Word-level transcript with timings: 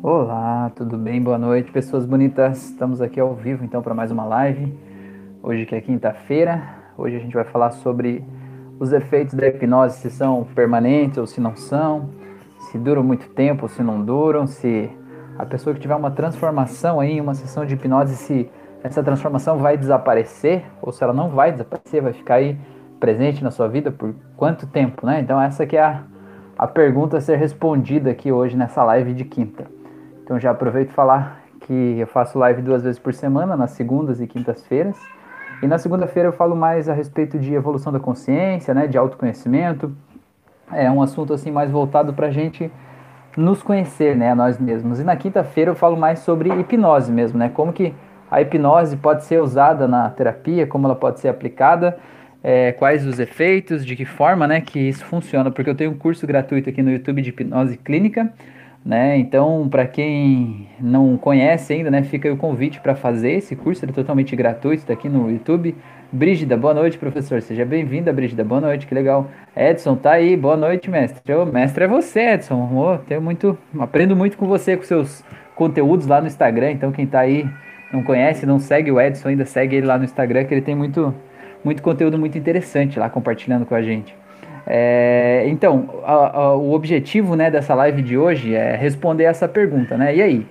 Olá, 0.00 0.70
tudo 0.76 0.96
bem? 0.96 1.20
Boa 1.20 1.36
noite, 1.36 1.72
pessoas 1.72 2.06
bonitas. 2.06 2.70
Estamos 2.70 3.02
aqui 3.02 3.18
ao 3.18 3.34
vivo 3.34 3.64
então 3.64 3.82
para 3.82 3.92
mais 3.92 4.12
uma 4.12 4.24
live. 4.24 4.72
Hoje 5.42 5.66
que 5.66 5.74
é 5.74 5.80
quinta-feira. 5.80 6.62
Hoje 6.96 7.16
a 7.16 7.18
gente 7.18 7.34
vai 7.34 7.42
falar 7.42 7.72
sobre 7.72 8.24
os 8.78 8.92
efeitos 8.92 9.34
da 9.34 9.48
hipnose, 9.48 9.98
se 9.98 10.08
são 10.08 10.46
permanentes 10.54 11.18
ou 11.18 11.26
se 11.26 11.40
não 11.40 11.56
são, 11.56 12.10
se 12.70 12.78
duram 12.78 13.02
muito 13.02 13.28
tempo 13.30 13.64
ou 13.64 13.68
se 13.68 13.82
não 13.82 14.00
duram, 14.00 14.46
se 14.46 14.88
a 15.36 15.44
pessoa 15.44 15.74
que 15.74 15.80
tiver 15.80 15.96
uma 15.96 16.12
transformação 16.12 17.00
aí 17.00 17.20
uma 17.20 17.34
sessão 17.34 17.66
de 17.66 17.74
hipnose, 17.74 18.14
se 18.14 18.48
essa 18.84 19.02
transformação 19.02 19.58
vai 19.58 19.76
desaparecer 19.76 20.62
ou 20.80 20.92
se 20.92 21.02
ela 21.02 21.12
não 21.12 21.30
vai 21.30 21.50
desaparecer, 21.50 22.00
vai 22.00 22.12
ficar 22.12 22.36
aí 22.36 22.56
presente 23.00 23.42
na 23.42 23.50
sua 23.50 23.66
vida 23.66 23.90
por 23.90 24.14
quanto 24.36 24.64
tempo, 24.68 25.04
né? 25.04 25.20
Então 25.20 25.40
essa 25.40 25.66
que 25.66 25.76
é 25.76 25.82
a, 25.82 26.04
a 26.56 26.68
pergunta 26.68 27.16
a 27.16 27.20
ser 27.20 27.36
respondida 27.36 28.10
aqui 28.10 28.30
hoje 28.30 28.56
nessa 28.56 28.84
live 28.84 29.12
de 29.12 29.24
quinta. 29.24 29.77
Então 30.28 30.38
já 30.38 30.50
aproveito 30.50 30.90
falar 30.90 31.40
que 31.62 31.96
eu 31.98 32.06
faço 32.06 32.38
live 32.38 32.60
duas 32.60 32.82
vezes 32.82 32.98
por 32.98 33.14
semana, 33.14 33.56
nas 33.56 33.70
segundas 33.70 34.20
e 34.20 34.26
quintas-feiras. 34.26 34.94
E 35.62 35.66
na 35.66 35.78
segunda-feira 35.78 36.28
eu 36.28 36.34
falo 36.34 36.54
mais 36.54 36.86
a 36.86 36.92
respeito 36.92 37.38
de 37.38 37.54
evolução 37.54 37.90
da 37.90 37.98
consciência, 37.98 38.74
né, 38.74 38.86
de 38.86 38.98
autoconhecimento. 38.98 39.90
É 40.70 40.90
um 40.90 41.00
assunto 41.00 41.32
assim 41.32 41.50
mais 41.50 41.70
voltado 41.70 42.12
para 42.12 42.26
a 42.26 42.30
gente 42.30 42.70
nos 43.38 43.62
conhecer, 43.62 44.14
né, 44.14 44.32
a 44.32 44.34
nós 44.34 44.58
mesmos. 44.58 45.00
E 45.00 45.02
na 45.02 45.16
quinta-feira 45.16 45.70
eu 45.70 45.74
falo 45.74 45.96
mais 45.96 46.18
sobre 46.18 46.50
hipnose 46.60 47.10
mesmo, 47.10 47.38
né, 47.38 47.48
como 47.48 47.72
que 47.72 47.94
a 48.30 48.42
hipnose 48.42 48.98
pode 48.98 49.24
ser 49.24 49.40
usada 49.40 49.88
na 49.88 50.10
terapia, 50.10 50.66
como 50.66 50.86
ela 50.86 50.94
pode 50.94 51.20
ser 51.20 51.28
aplicada, 51.28 51.98
é, 52.44 52.72
quais 52.72 53.06
os 53.06 53.18
efeitos, 53.18 53.82
de 53.82 53.96
que 53.96 54.04
forma, 54.04 54.46
né, 54.46 54.60
que 54.60 54.78
isso 54.78 55.06
funciona. 55.06 55.50
Porque 55.50 55.70
eu 55.70 55.74
tenho 55.74 55.90
um 55.90 55.96
curso 55.96 56.26
gratuito 56.26 56.68
aqui 56.68 56.82
no 56.82 56.90
YouTube 56.90 57.22
de 57.22 57.30
hipnose 57.30 57.78
clínica 57.78 58.30
né? 58.88 59.18
Então, 59.18 59.68
para 59.68 59.86
quem 59.86 60.66
não 60.80 61.18
conhece 61.18 61.74
ainda, 61.74 61.90
né, 61.90 62.02
fica 62.02 62.32
o 62.32 62.38
convite 62.38 62.80
para 62.80 62.94
fazer 62.94 63.32
esse 63.32 63.54
curso, 63.54 63.84
ele 63.84 63.92
é 63.92 63.94
totalmente 63.94 64.34
gratuito, 64.34 64.80
está 64.80 64.94
aqui 64.94 65.10
no 65.10 65.30
YouTube. 65.30 65.76
Brígida, 66.10 66.56
boa 66.56 66.72
noite, 66.72 66.96
professor. 66.96 67.42
Seja 67.42 67.66
bem-vinda, 67.66 68.10
Brígida. 68.14 68.42
Boa 68.42 68.62
noite, 68.62 68.86
que 68.86 68.94
legal. 68.94 69.28
Edson, 69.54 69.94
tá 69.94 70.12
aí. 70.12 70.38
Boa 70.38 70.56
noite, 70.56 70.88
mestre. 70.88 71.34
O 71.34 71.44
mestre 71.44 71.84
é 71.84 71.86
você, 71.86 72.30
Edson. 72.30 72.66
Oh, 72.74 72.96
tenho 72.96 73.20
muito, 73.20 73.58
aprendo 73.78 74.16
muito 74.16 74.38
com 74.38 74.46
você, 74.46 74.74
com 74.74 74.84
seus 74.84 75.22
conteúdos 75.54 76.06
lá 76.06 76.22
no 76.22 76.26
Instagram. 76.26 76.70
Então, 76.70 76.90
quem 76.90 77.06
tá 77.06 77.20
aí 77.20 77.46
não 77.92 78.02
conhece, 78.02 78.46
não 78.46 78.58
segue 78.58 78.90
o 78.90 78.98
Edson 78.98 79.28
ainda, 79.28 79.44
segue 79.44 79.76
ele 79.76 79.86
lá 79.86 79.98
no 79.98 80.04
Instagram, 80.04 80.44
que 80.44 80.54
ele 80.54 80.62
tem 80.62 80.74
muito, 80.74 81.14
muito 81.62 81.82
conteúdo 81.82 82.18
muito 82.18 82.38
interessante 82.38 82.98
lá 82.98 83.10
compartilhando 83.10 83.66
com 83.66 83.74
a 83.74 83.82
gente. 83.82 84.16
É, 84.70 85.44
então, 85.46 86.02
a, 86.04 86.40
a, 86.40 86.54
o 86.54 86.72
objetivo 86.72 87.34
né, 87.34 87.50
dessa 87.50 87.74
live 87.74 88.02
de 88.02 88.18
hoje 88.18 88.54
é 88.54 88.76
responder 88.76 89.24
essa 89.24 89.48
pergunta, 89.48 89.96
né? 89.96 90.14
E 90.14 90.20
aí? 90.20 90.46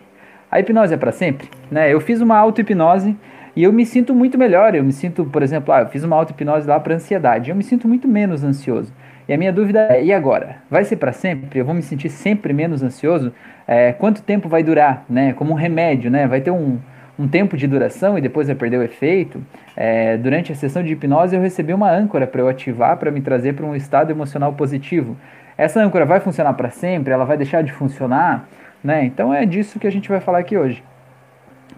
A 0.50 0.60
hipnose 0.60 0.94
é 0.94 0.98
para 0.98 1.12
sempre? 1.12 1.50
Né? 1.70 1.94
Eu 1.94 2.00
fiz 2.02 2.20
uma 2.20 2.36
auto-hipnose 2.36 3.16
e 3.56 3.64
eu 3.64 3.72
me 3.72 3.86
sinto 3.86 4.16
muito 4.16 4.38
melhor. 4.38 4.74
Eu 4.74 4.84
me 4.84 4.92
sinto, 4.92 5.26
por 5.26 5.44
exemplo, 5.44 5.72
ah, 5.74 5.82
eu 5.82 5.88
fiz 5.88 6.04
uma 6.04 6.16
auto-hipnose 6.16 6.68
lá 6.68 6.80
para 6.80 6.96
ansiedade. 6.96 7.52
Eu 7.52 7.56
me 7.56 7.64
sinto 7.64 7.88
muito 7.88 8.08
menos 8.08 8.44
ansioso. 8.44 8.92
E 9.28 9.34
a 9.34 9.38
minha 9.38 9.52
dúvida 9.54 9.82
é: 9.92 10.04
e 10.04 10.14
agora? 10.14 10.58
Vai 10.70 10.84
ser 10.84 10.96
para 10.96 11.12
sempre? 11.12 11.60
Eu 11.60 11.66
vou 11.66 11.76
me 11.76 11.82
sentir 11.84 12.10
sempre 12.10 12.54
menos 12.54 12.82
ansioso? 12.82 13.32
É, 13.68 13.92
quanto 13.92 14.24
tempo 14.24 14.48
vai 14.50 14.64
durar? 14.64 15.06
Né? 15.08 15.34
Como 15.34 15.52
um 15.52 15.56
remédio, 15.56 16.10
né? 16.10 16.26
Vai 16.26 16.42
ter 16.42 16.52
um, 16.52 16.80
um 17.18 17.28
tempo 17.28 17.58
de 17.58 17.68
duração 17.68 18.18
e 18.18 18.22
depois 18.22 18.48
vai 18.48 18.56
perder 18.56 18.78
o 18.78 18.84
efeito. 18.84 19.44
É, 19.76 20.18
durante 20.18 20.52
a 20.52 20.56
sessão 20.56 20.84
de 20.84 20.94
hipnose 20.94 21.36
eu 21.36 21.42
recebi 21.42 21.74
uma 21.74 21.92
âncora 21.92 22.28
para 22.28 22.42
eu 22.42 22.48
ativar 22.48 22.98
para 22.98 23.10
me 23.12 23.22
trazer 23.22 23.54
para 23.54 23.66
um 23.66 23.76
estado 23.76 24.12
emocional 24.12 24.54
positivo. 24.54 25.18
Essa 25.58 25.82
âncora 25.82 26.06
vai 26.06 26.20
funcionar 26.20 26.54
para 26.54 26.70
sempre? 26.70 27.12
Ela 27.12 27.26
vai 27.26 27.38
deixar 27.38 27.64
de 27.64 27.72
funcionar? 27.72 28.48
Né? 28.84 29.06
Então 29.06 29.34
é 29.34 29.46
disso 29.46 29.80
que 29.80 29.88
a 29.88 29.92
gente 29.92 30.08
vai 30.08 30.20
falar 30.20 30.40
aqui 30.40 30.56
hoje. 30.56 30.84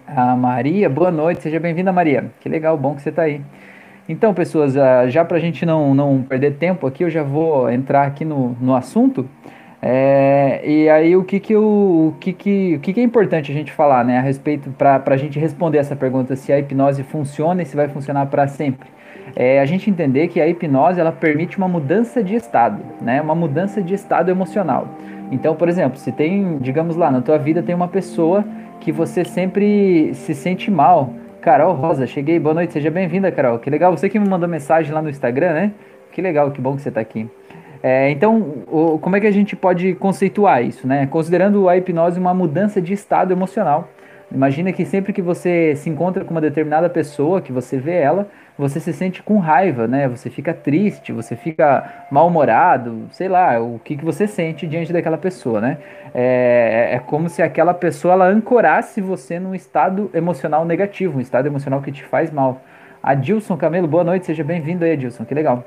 A 0.06 0.34
Maria, 0.34 0.90
boa 0.90 1.10
noite, 1.10 1.42
seja 1.42 1.60
bem-vinda, 1.60 1.92
Maria. 1.92 2.30
Que 2.40 2.48
legal, 2.48 2.76
bom 2.76 2.94
que 2.94 3.02
você 3.02 3.10
está 3.10 3.22
aí. 3.22 3.40
Então, 4.08 4.34
pessoas, 4.34 4.76
ah, 4.76 5.08
já 5.08 5.24
para 5.24 5.36
a 5.36 5.40
gente 5.40 5.64
não, 5.64 5.94
não 5.94 6.20
perder 6.20 6.54
tempo 6.54 6.84
aqui, 6.84 7.04
eu 7.04 7.10
já 7.10 7.22
vou 7.22 7.70
entrar 7.70 8.08
aqui 8.08 8.24
no, 8.24 8.56
no 8.60 8.74
assunto. 8.74 9.28
É, 9.82 10.60
e 10.62 10.90
aí 10.90 11.16
o 11.16 11.24
que 11.24 11.40
que, 11.40 11.56
o, 11.56 12.08
o, 12.08 12.14
que, 12.20 12.34
que, 12.34 12.74
o 12.76 12.80
que, 12.80 12.92
que 12.92 13.00
é 13.00 13.02
importante 13.02 13.50
a 13.50 13.54
gente 13.54 13.72
falar 13.72 14.04
né, 14.04 14.18
a 14.18 14.20
respeito 14.20 14.70
para 14.70 15.02
a 15.06 15.16
gente 15.16 15.38
responder 15.38 15.78
essa 15.78 15.96
pergunta 15.96 16.36
se 16.36 16.52
a 16.52 16.58
hipnose 16.58 17.02
funciona 17.02 17.62
e 17.62 17.66
se 17.66 17.74
vai 17.74 17.88
funcionar 17.88 18.26
para 18.26 18.46
sempre. 18.46 18.88
É 19.34 19.60
a 19.60 19.64
gente 19.64 19.88
entender 19.88 20.28
que 20.28 20.40
a 20.40 20.46
hipnose 20.46 21.00
ela 21.00 21.12
permite 21.12 21.56
uma 21.56 21.68
mudança 21.68 22.22
de 22.22 22.34
estado, 22.34 22.82
né, 23.00 23.22
uma 23.22 23.34
mudança 23.34 23.80
de 23.80 23.94
estado 23.94 24.30
emocional. 24.30 24.88
Então, 25.32 25.54
por 25.54 25.68
exemplo, 25.68 25.98
se 25.98 26.12
tem, 26.12 26.58
digamos 26.58 26.96
lá, 26.96 27.10
na 27.10 27.22
tua 27.22 27.38
vida 27.38 27.62
tem 27.62 27.74
uma 27.74 27.88
pessoa 27.88 28.44
que 28.80 28.90
você 28.90 29.24
sempre 29.24 30.12
se 30.14 30.34
sente 30.34 30.70
mal. 30.70 31.14
Carol 31.40 31.72
Rosa, 31.74 32.06
cheguei, 32.06 32.38
boa 32.38 32.54
noite, 32.54 32.72
seja 32.72 32.90
bem-vinda, 32.90 33.30
Carol. 33.30 33.58
Que 33.58 33.70
legal, 33.70 33.96
você 33.96 34.10
que 34.10 34.18
me 34.18 34.28
mandou 34.28 34.48
mensagem 34.48 34.92
lá 34.92 35.00
no 35.00 35.08
Instagram, 35.08 35.52
né? 35.54 35.72
Que 36.12 36.20
legal, 36.20 36.50
que 36.50 36.60
bom 36.60 36.74
que 36.74 36.82
você 36.82 36.88
está 36.88 37.00
aqui. 37.00 37.30
É, 37.82 38.10
então, 38.10 38.64
o, 38.66 38.98
como 38.98 39.16
é 39.16 39.20
que 39.20 39.26
a 39.26 39.30
gente 39.30 39.56
pode 39.56 39.94
conceituar 39.94 40.62
isso, 40.62 40.86
né? 40.86 41.06
Considerando 41.06 41.68
a 41.68 41.76
hipnose 41.76 42.20
uma 42.20 42.34
mudança 42.34 42.80
de 42.80 42.92
estado 42.92 43.32
emocional. 43.32 43.88
Imagina 44.32 44.72
que 44.72 44.84
sempre 44.84 45.12
que 45.12 45.22
você 45.22 45.74
se 45.74 45.90
encontra 45.90 46.24
com 46.24 46.30
uma 46.30 46.40
determinada 46.40 46.88
pessoa, 46.88 47.40
que 47.40 47.50
você 47.50 47.78
vê 47.78 47.96
ela, 47.96 48.28
você 48.56 48.78
se 48.78 48.92
sente 48.92 49.22
com 49.22 49.38
raiva, 49.38 49.88
né? 49.88 50.06
Você 50.08 50.30
fica 50.30 50.54
triste, 50.54 51.12
você 51.12 51.34
fica 51.34 52.06
mal-humorado, 52.10 53.06
sei 53.10 53.28
lá, 53.28 53.60
o 53.60 53.80
que, 53.82 53.96
que 53.96 54.04
você 54.04 54.28
sente 54.28 54.66
diante 54.68 54.92
daquela 54.92 55.18
pessoa, 55.18 55.60
né? 55.60 55.78
É, 56.14 56.90
é 56.92 56.98
como 57.00 57.28
se 57.28 57.42
aquela 57.42 57.74
pessoa 57.74 58.14
ela 58.14 58.26
ancorasse 58.26 59.00
você 59.00 59.40
num 59.40 59.54
estado 59.54 60.10
emocional 60.14 60.64
negativo, 60.64 61.18
um 61.18 61.20
estado 61.20 61.46
emocional 61.46 61.80
que 61.80 61.90
te 61.90 62.04
faz 62.04 62.30
mal. 62.30 62.60
Adilson 63.02 63.56
Camelo, 63.56 63.88
boa 63.88 64.04
noite, 64.04 64.26
seja 64.26 64.44
bem-vindo 64.44 64.84
aí, 64.84 64.92
Adilson, 64.92 65.24
que 65.24 65.34
legal. 65.34 65.64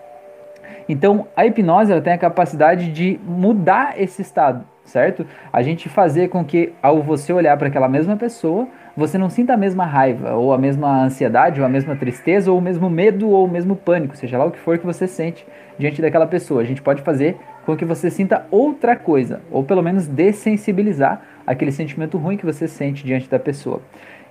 Então, 0.88 1.28
a 1.36 1.46
hipnose 1.46 1.92
ela 1.92 2.02
tem 2.02 2.14
a 2.14 2.18
capacidade 2.18 2.92
de 2.92 3.20
mudar 3.26 4.00
esse 4.00 4.22
estado, 4.22 4.66
certo? 4.84 5.26
A 5.52 5.62
gente 5.62 5.90
fazer 5.90 6.30
com 6.30 6.44
que, 6.44 6.74
ao 6.82 7.02
você 7.02 7.32
olhar 7.32 7.58
para 7.58 7.68
aquela 7.68 7.88
mesma 7.88 8.16
pessoa, 8.16 8.68
você 8.96 9.18
não 9.18 9.30
sinta 9.30 9.54
a 9.54 9.58
mesma 9.58 9.86
raiva, 9.86 10.34
ou 10.34 10.54
a 10.54 10.58
mesma 10.58 11.04
ansiedade, 11.04 11.60
ou 11.60 11.66
a 11.66 11.70
mesma 11.70 11.96
tristeza, 11.96 12.52
ou 12.52 12.58
o 12.58 12.62
mesmo 12.62 12.90
medo, 12.90 13.30
ou 13.30 13.46
o 13.46 13.50
mesmo 13.50 13.76
pânico, 13.76 14.16
seja 14.16 14.38
lá 14.38 14.46
o 14.46 14.52
que 14.52 14.60
for 14.60 14.78
que 14.78 14.86
você 14.86 15.08
sente 15.08 15.46
diante 15.80 16.02
daquela 16.02 16.28
pessoa. 16.28 16.62
A 16.62 16.66
gente 16.66 16.82
pode 16.82 17.02
fazer 17.02 17.38
com 17.66 17.76
que 17.76 17.86
você 17.86 18.12
sinta 18.12 18.46
outra 18.52 18.96
coisa, 18.96 19.42
ou 19.52 19.64
pelo 19.64 19.82
menos 19.82 20.08
dessensibilizar 20.08 21.22
aquele 21.48 21.72
sentimento 21.72 22.18
ruim 22.18 22.38
que 22.38 22.46
você 22.46 22.68
sente 22.68 23.06
diante 23.06 23.30
da 23.30 23.40
pessoa. 23.40 23.82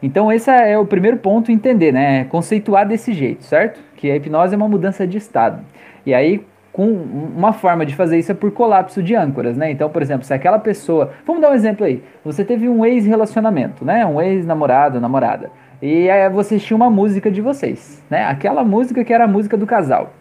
Então 0.02 0.32
esse 0.32 0.50
é 0.50 0.76
o 0.76 0.84
primeiro 0.84 1.16
ponto 1.16 1.52
entender, 1.52 1.92
né? 1.92 2.24
Conceituar 2.24 2.86
desse 2.86 3.12
jeito, 3.12 3.44
certo? 3.44 3.80
Que 3.96 4.10
a 4.10 4.16
hipnose 4.16 4.54
é 4.54 4.56
uma 4.56 4.68
mudança 4.68 5.06
de 5.06 5.16
estado. 5.16 5.64
E 6.04 6.14
aí, 6.14 6.44
com 6.72 6.86
uma 6.86 7.52
forma 7.52 7.84
de 7.84 7.94
fazer 7.94 8.18
isso 8.18 8.32
é 8.32 8.34
por 8.34 8.50
colapso 8.50 9.02
de 9.02 9.14
âncoras, 9.14 9.56
né? 9.56 9.70
Então, 9.70 9.90
por 9.90 10.00
exemplo, 10.00 10.24
se 10.24 10.32
aquela 10.32 10.58
pessoa. 10.58 11.10
Vamos 11.26 11.42
dar 11.42 11.50
um 11.50 11.54
exemplo 11.54 11.84
aí. 11.84 12.02
Você 12.24 12.44
teve 12.44 12.68
um 12.68 12.84
ex-relacionamento, 12.84 13.84
né? 13.84 14.06
Um 14.06 14.20
ex-namorado, 14.20 15.00
namorada. 15.00 15.50
E 15.82 16.08
aí 16.08 16.28
você 16.30 16.58
tinha 16.58 16.76
uma 16.76 16.88
música 16.88 17.30
de 17.30 17.41
vocês, 17.41 18.02
né? 18.08 18.24
Aquela 18.24 18.64
música 18.64 19.04
que 19.04 19.12
era 19.12 19.24
a 19.24 19.28
música 19.28 19.56
do 19.56 19.66
casal. 19.66 20.12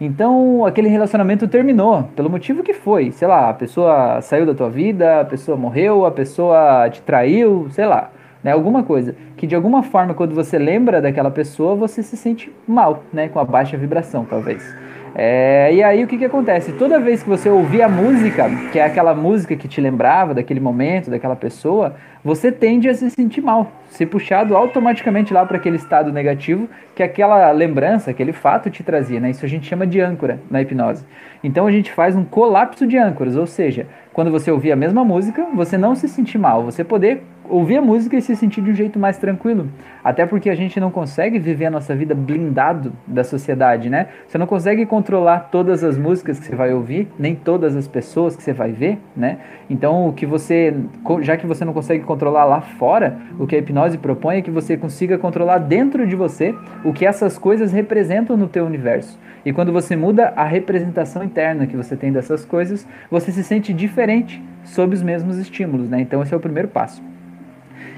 Então, 0.00 0.64
aquele 0.64 0.88
relacionamento 0.88 1.46
terminou, 1.46 2.04
pelo 2.16 2.30
motivo 2.30 2.62
que 2.62 2.72
foi. 2.72 3.12
Sei 3.12 3.28
lá, 3.28 3.50
a 3.50 3.54
pessoa 3.54 4.22
saiu 4.22 4.46
da 4.46 4.54
tua 4.54 4.70
vida, 4.70 5.20
a 5.20 5.24
pessoa 5.26 5.58
morreu, 5.58 6.06
a 6.06 6.10
pessoa 6.10 6.88
te 6.88 7.02
traiu, 7.02 7.68
sei 7.70 7.84
lá. 7.84 8.10
Né, 8.42 8.52
alguma 8.52 8.82
coisa 8.82 9.14
que 9.36 9.46
de 9.46 9.54
alguma 9.54 9.82
forma 9.82 10.14
quando 10.14 10.34
você 10.34 10.58
lembra 10.58 11.02
daquela 11.02 11.30
pessoa 11.30 11.74
você 11.74 12.02
se 12.02 12.16
sente 12.16 12.50
mal, 12.66 13.04
né, 13.12 13.28
com 13.28 13.38
a 13.38 13.44
baixa 13.44 13.76
vibração 13.76 14.24
talvez. 14.24 14.74
É, 15.14 15.70
e 15.74 15.82
aí 15.82 16.04
o 16.04 16.06
que, 16.06 16.16
que 16.16 16.24
acontece? 16.24 16.72
Toda 16.72 17.00
vez 17.00 17.22
que 17.22 17.28
você 17.28 17.48
ouvir 17.48 17.82
a 17.82 17.88
música, 17.88 18.48
que 18.70 18.78
é 18.78 18.84
aquela 18.84 19.14
música 19.14 19.56
que 19.56 19.66
te 19.66 19.80
lembrava 19.80 20.34
daquele 20.34 20.60
momento, 20.60 21.10
daquela 21.10 21.34
pessoa, 21.34 21.96
você 22.24 22.52
tende 22.52 22.88
a 22.88 22.94
se 22.94 23.10
sentir 23.10 23.40
mal, 23.40 23.72
ser 23.88 24.06
puxado 24.06 24.56
automaticamente 24.56 25.32
lá 25.34 25.44
para 25.44 25.56
aquele 25.56 25.76
estado 25.76 26.12
negativo 26.12 26.68
que 26.94 27.02
aquela 27.02 27.50
lembrança, 27.50 28.10
aquele 28.10 28.32
fato 28.32 28.70
te 28.70 28.82
trazia. 28.84 29.18
Né? 29.18 29.30
Isso 29.30 29.44
a 29.44 29.48
gente 29.48 29.66
chama 29.66 29.86
de 29.86 30.00
âncora 30.00 30.40
na 30.50 30.62
hipnose. 30.62 31.04
Então 31.42 31.66
a 31.66 31.72
gente 31.72 31.90
faz 31.90 32.14
um 32.14 32.24
colapso 32.24 32.86
de 32.86 32.96
âncoras, 32.96 33.36
ou 33.36 33.46
seja, 33.46 33.86
quando 34.12 34.30
você 34.30 34.50
ouvir 34.50 34.70
a 34.70 34.76
mesma 34.76 35.04
música, 35.04 35.46
você 35.54 35.76
não 35.76 35.94
se 35.94 36.06
sentir 36.08 36.38
mal, 36.38 36.62
você 36.62 36.84
poder 36.84 37.22
ouvir 37.50 37.76
a 37.78 37.82
música 37.82 38.16
e 38.16 38.22
se 38.22 38.34
sentir 38.36 38.62
de 38.62 38.70
um 38.70 38.74
jeito 38.74 38.98
mais 38.98 39.18
tranquilo. 39.18 39.68
Até 40.02 40.24
porque 40.24 40.48
a 40.48 40.54
gente 40.54 40.80
não 40.80 40.90
consegue 40.90 41.38
viver 41.38 41.66
a 41.66 41.70
nossa 41.70 41.94
vida 41.94 42.14
blindado 42.14 42.92
da 43.06 43.22
sociedade, 43.24 43.90
né? 43.90 44.06
Você 44.26 44.38
não 44.38 44.46
consegue 44.46 44.86
controlar 44.86 45.50
todas 45.50 45.84
as 45.84 45.98
músicas 45.98 46.38
que 46.38 46.46
você 46.46 46.56
vai 46.56 46.72
ouvir, 46.72 47.08
nem 47.18 47.34
todas 47.34 47.76
as 47.76 47.86
pessoas 47.86 48.36
que 48.36 48.42
você 48.42 48.52
vai 48.52 48.72
ver, 48.72 48.98
né? 49.16 49.38
Então, 49.68 50.08
o 50.08 50.12
que 50.12 50.24
você, 50.24 50.74
já 51.20 51.36
que 51.36 51.46
você 51.46 51.64
não 51.64 51.72
consegue 51.72 52.04
controlar 52.04 52.44
lá 52.44 52.60
fora, 52.60 53.18
o 53.38 53.46
que 53.46 53.56
a 53.56 53.58
hipnose 53.58 53.98
propõe 53.98 54.38
é 54.38 54.42
que 54.42 54.50
você 54.50 54.76
consiga 54.76 55.18
controlar 55.18 55.58
dentro 55.58 56.06
de 56.06 56.16
você 56.16 56.54
o 56.84 56.92
que 56.92 57.04
essas 57.04 57.36
coisas 57.36 57.72
representam 57.72 58.36
no 58.36 58.48
teu 58.48 58.64
universo. 58.64 59.18
E 59.44 59.52
quando 59.52 59.72
você 59.72 59.96
muda 59.96 60.32
a 60.36 60.44
representação 60.44 61.24
interna 61.24 61.66
que 61.66 61.76
você 61.76 61.96
tem 61.96 62.12
dessas 62.12 62.44
coisas, 62.44 62.86
você 63.10 63.32
se 63.32 63.42
sente 63.42 63.72
diferente 63.72 64.42
sob 64.64 64.94
os 64.94 65.02
mesmos 65.02 65.38
estímulos, 65.38 65.88
né? 65.88 66.00
Então 66.00 66.22
esse 66.22 66.32
é 66.32 66.36
o 66.36 66.40
primeiro 66.40 66.68
passo. 66.68 67.02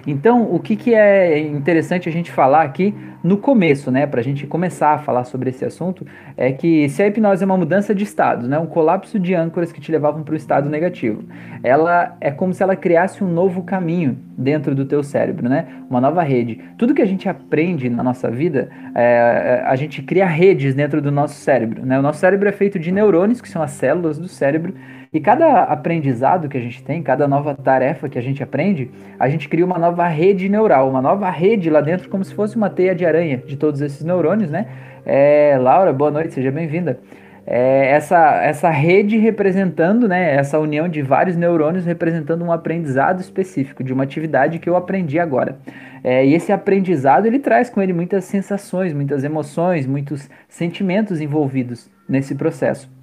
Então, 0.07 0.43
o 0.53 0.59
que, 0.59 0.77
que 0.77 0.95
é 0.95 1.39
interessante 1.39 2.09
a 2.09 2.13
gente 2.13 2.31
falar 2.31 2.63
aqui 2.63 2.95
no 3.23 3.37
começo, 3.37 3.91
né, 3.91 4.07
para 4.07 4.21
a 4.21 4.23
gente 4.23 4.47
começar 4.47 4.95
a 4.95 4.99
falar 4.99 5.25
sobre 5.25 5.51
esse 5.51 5.65
assunto, 5.65 6.05
é 6.37 6.51
que 6.51 6.89
se 6.89 7.03
a 7.03 7.07
hipnose 7.07 7.43
é 7.43 7.47
uma 7.47 7.57
mudança 7.57 7.95
de 7.95 8.03
estados, 8.03 8.49
né, 8.49 8.59
um 8.59 8.67
colapso 8.67 9.19
de 9.19 9.33
âncoras 9.33 9.71
que 9.71 9.81
te 9.81 9.93
levavam 9.93 10.25
para 10.25 10.35
o 10.35 10.37
estado 10.37 10.69
negativo, 10.69 11.23
ela 11.63 12.17
é 12.21 12.33
como 12.33 12.53
se 12.53 12.63
ela 12.63 12.75
criasse 12.75 13.23
um 13.23 13.29
novo 13.29 13.63
caminho 13.63 14.19
dentro 14.37 14.75
do 14.75 14.85
teu 14.85 15.05
cérebro, 15.05 15.49
né, 15.49 15.67
uma 15.89 16.01
nova 16.01 16.23
rede. 16.23 16.61
Tudo 16.77 16.95
que 16.95 17.03
a 17.03 17.07
gente 17.07 17.29
aprende 17.29 17.89
na 17.89 18.03
nossa 18.03 18.29
vida, 18.29 18.71
é, 18.95 19.63
a 19.65 19.77
gente 19.77 20.03
cria 20.03 20.27
redes 20.27 20.75
dentro 20.75 21.01
do 21.01 21.13
nosso 21.13 21.35
cérebro, 21.35 21.87
né, 21.87 21.99
o 21.99 22.03
nosso 22.03 22.19
cérebro 22.19 22.49
é 22.49 22.53
feito 22.53 22.79
de 22.79 22.91
neurônios, 22.91 23.41
que 23.41 23.49
são 23.49 23.63
as 23.63 23.71
células 23.71 24.19
do 24.19 24.27
cérebro, 24.27 24.75
e 25.13 25.21
cada 25.21 25.65
aprendizado 25.65 26.49
que 26.49 26.57
a 26.57 26.61
gente 26.61 26.83
tem, 26.83 27.03
cada 27.03 27.29
nova 27.29 27.55
tarefa 27.55 28.09
que 28.09 28.19
a 28.19 28.23
gente 28.23 28.43
aprende, 28.43 28.91
a 29.19 29.29
gente 29.29 29.47
cria 29.47 29.65
uma 29.65 29.79
nova 29.79 30.09
rede 30.09 30.49
neural, 30.49 30.89
uma 30.89 31.03
nova 31.03 31.29
rede 31.29 31.69
lá 31.69 31.83
dentro, 31.83 32.09
como 32.09 32.25
se 32.25 32.35
fosse 32.35 32.57
uma 32.57 32.71
teia 32.71 32.95
de 32.95 33.05
aranha 33.05 33.37
de 33.37 33.57
todos 33.57 33.83
esses 33.83 34.03
neurônios, 34.03 34.51
né? 34.51 34.67
É, 35.05 35.59
Laura, 35.61 35.93
boa 35.93 36.11
noite, 36.11 36.33
seja 36.33 36.51
bem-vinda. 36.51 36.99
É, 37.47 37.91
essa, 37.91 38.43
essa 38.43 38.71
rede 38.71 39.19
representando, 39.19 40.09
né, 40.09 40.35
essa 40.35 40.59
união 40.59 40.89
de 40.89 41.03
vários 41.03 41.37
neurônios 41.37 41.85
representando 41.85 42.43
um 42.43 42.53
aprendizado 42.53 43.21
específico 43.21 43.85
de 43.85 43.93
uma 43.93 44.05
atividade 44.05 44.61
que 44.61 44.69
eu 44.69 44.77
aprendi 44.77 45.19
agora. 45.19 45.59
É, 46.03 46.25
e 46.25 46.33
esse 46.33 46.53
aprendizado 46.53 47.27
ele 47.27 47.39
traz 47.39 47.69
com 47.69 47.83
ele 47.83 47.93
muitas 47.93 48.25
sensações, 48.25 48.95
muitas 48.95 49.25
emoções, 49.25 49.87
muitos 49.87 50.31
sentimentos 50.49 51.21
envolvidos 51.21 51.91
nesse 52.09 52.35
processo. 52.35 53.02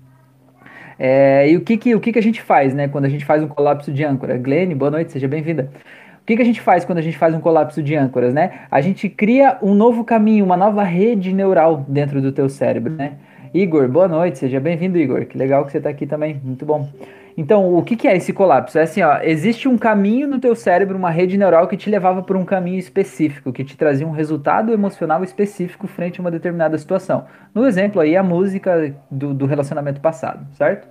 É, 1.00 1.50
e 1.50 1.56
o 1.56 1.62
que, 1.62 1.78
que, 1.78 1.96
o 1.96 2.00
que, 2.01 2.12
que 2.12 2.19
a 2.19 2.22
gente 2.22 2.42
faz, 2.42 2.74
né, 2.74 2.90
quando 2.90 3.06
a 3.06 3.10
gente 3.10 3.24
faz 3.24 3.42
um 3.42 3.48
colapso 3.48 3.90
de 3.90 4.04
âncora? 4.04 4.38
Glene, 4.38 4.75
boa 4.75 4.92
noite, 4.92 5.13
seja 5.13 5.30
bem-vinda. 5.30 5.72
O 6.22 6.25
que, 6.25 6.36
que 6.36 6.42
a 6.42 6.46
gente 6.46 6.60
faz 6.60 6.84
quando 6.84 6.98
a 6.98 7.01
gente 7.01 7.18
faz 7.18 7.34
um 7.34 7.40
colapso 7.40 7.81
de 7.81 7.96
âncoras, 7.96 8.34
né? 8.34 8.66
A 8.69 8.81
gente 8.81 9.07
cria 9.07 9.57
um 9.63 9.74
novo 9.74 10.04
caminho, 10.04 10.44
uma 10.44 10.57
nova 10.57 10.84
rede 10.84 11.34
neural 11.34 11.86
dentro 11.88 12.22
do 12.22 12.31
teu 12.31 12.50
cérebro, 12.50 12.94
né? 12.94 13.13
Igor, 13.54 13.88
boa 13.88 14.07
noite, 14.07 14.38
seja 14.38 14.60
bem-vindo, 14.60 14.98
Igor. 15.00 15.25
Que 15.25 15.38
legal 15.38 15.66
que 15.66 15.72
você 15.72 15.78
está 15.78 15.90
aqui 15.90 16.06
também, 16.06 16.40
muito 16.44 16.66
bom. 16.66 16.88
Então, 17.40 17.74
o 17.74 17.82
que, 17.82 17.96
que 17.96 18.06
é 18.06 18.18
esse 18.18 18.34
colapso? 18.34 18.78
É 18.78 18.82
assim, 18.82 19.02
ó, 19.02 19.22
existe 19.22 19.66
um 19.66 19.78
caminho 19.78 20.28
no 20.28 20.40
teu 20.40 20.54
cérebro, 20.54 20.98
uma 20.98 21.10
rede 21.10 21.38
neural 21.38 21.70
que 21.70 21.78
te 21.78 21.90
levava 21.90 22.22
por 22.22 22.36
um 22.36 22.44
caminho 22.44 22.78
específico, 22.78 23.54
que 23.54 23.64
te 23.64 23.78
trazia 23.78 24.06
um 24.06 24.12
resultado 24.12 24.74
emocional 24.74 25.24
específico 25.24 25.88
frente 25.88 26.20
a 26.20 26.22
uma 26.22 26.32
determinada 26.32 26.78
situação. 26.78 27.28
No 27.56 27.66
exemplo 27.66 28.02
aí, 28.02 28.18
a 28.18 28.22
música 28.22 28.94
do, 29.10 29.34
do 29.34 29.46
relacionamento 29.46 30.02
passado, 30.02 30.46
certo? 30.56 30.90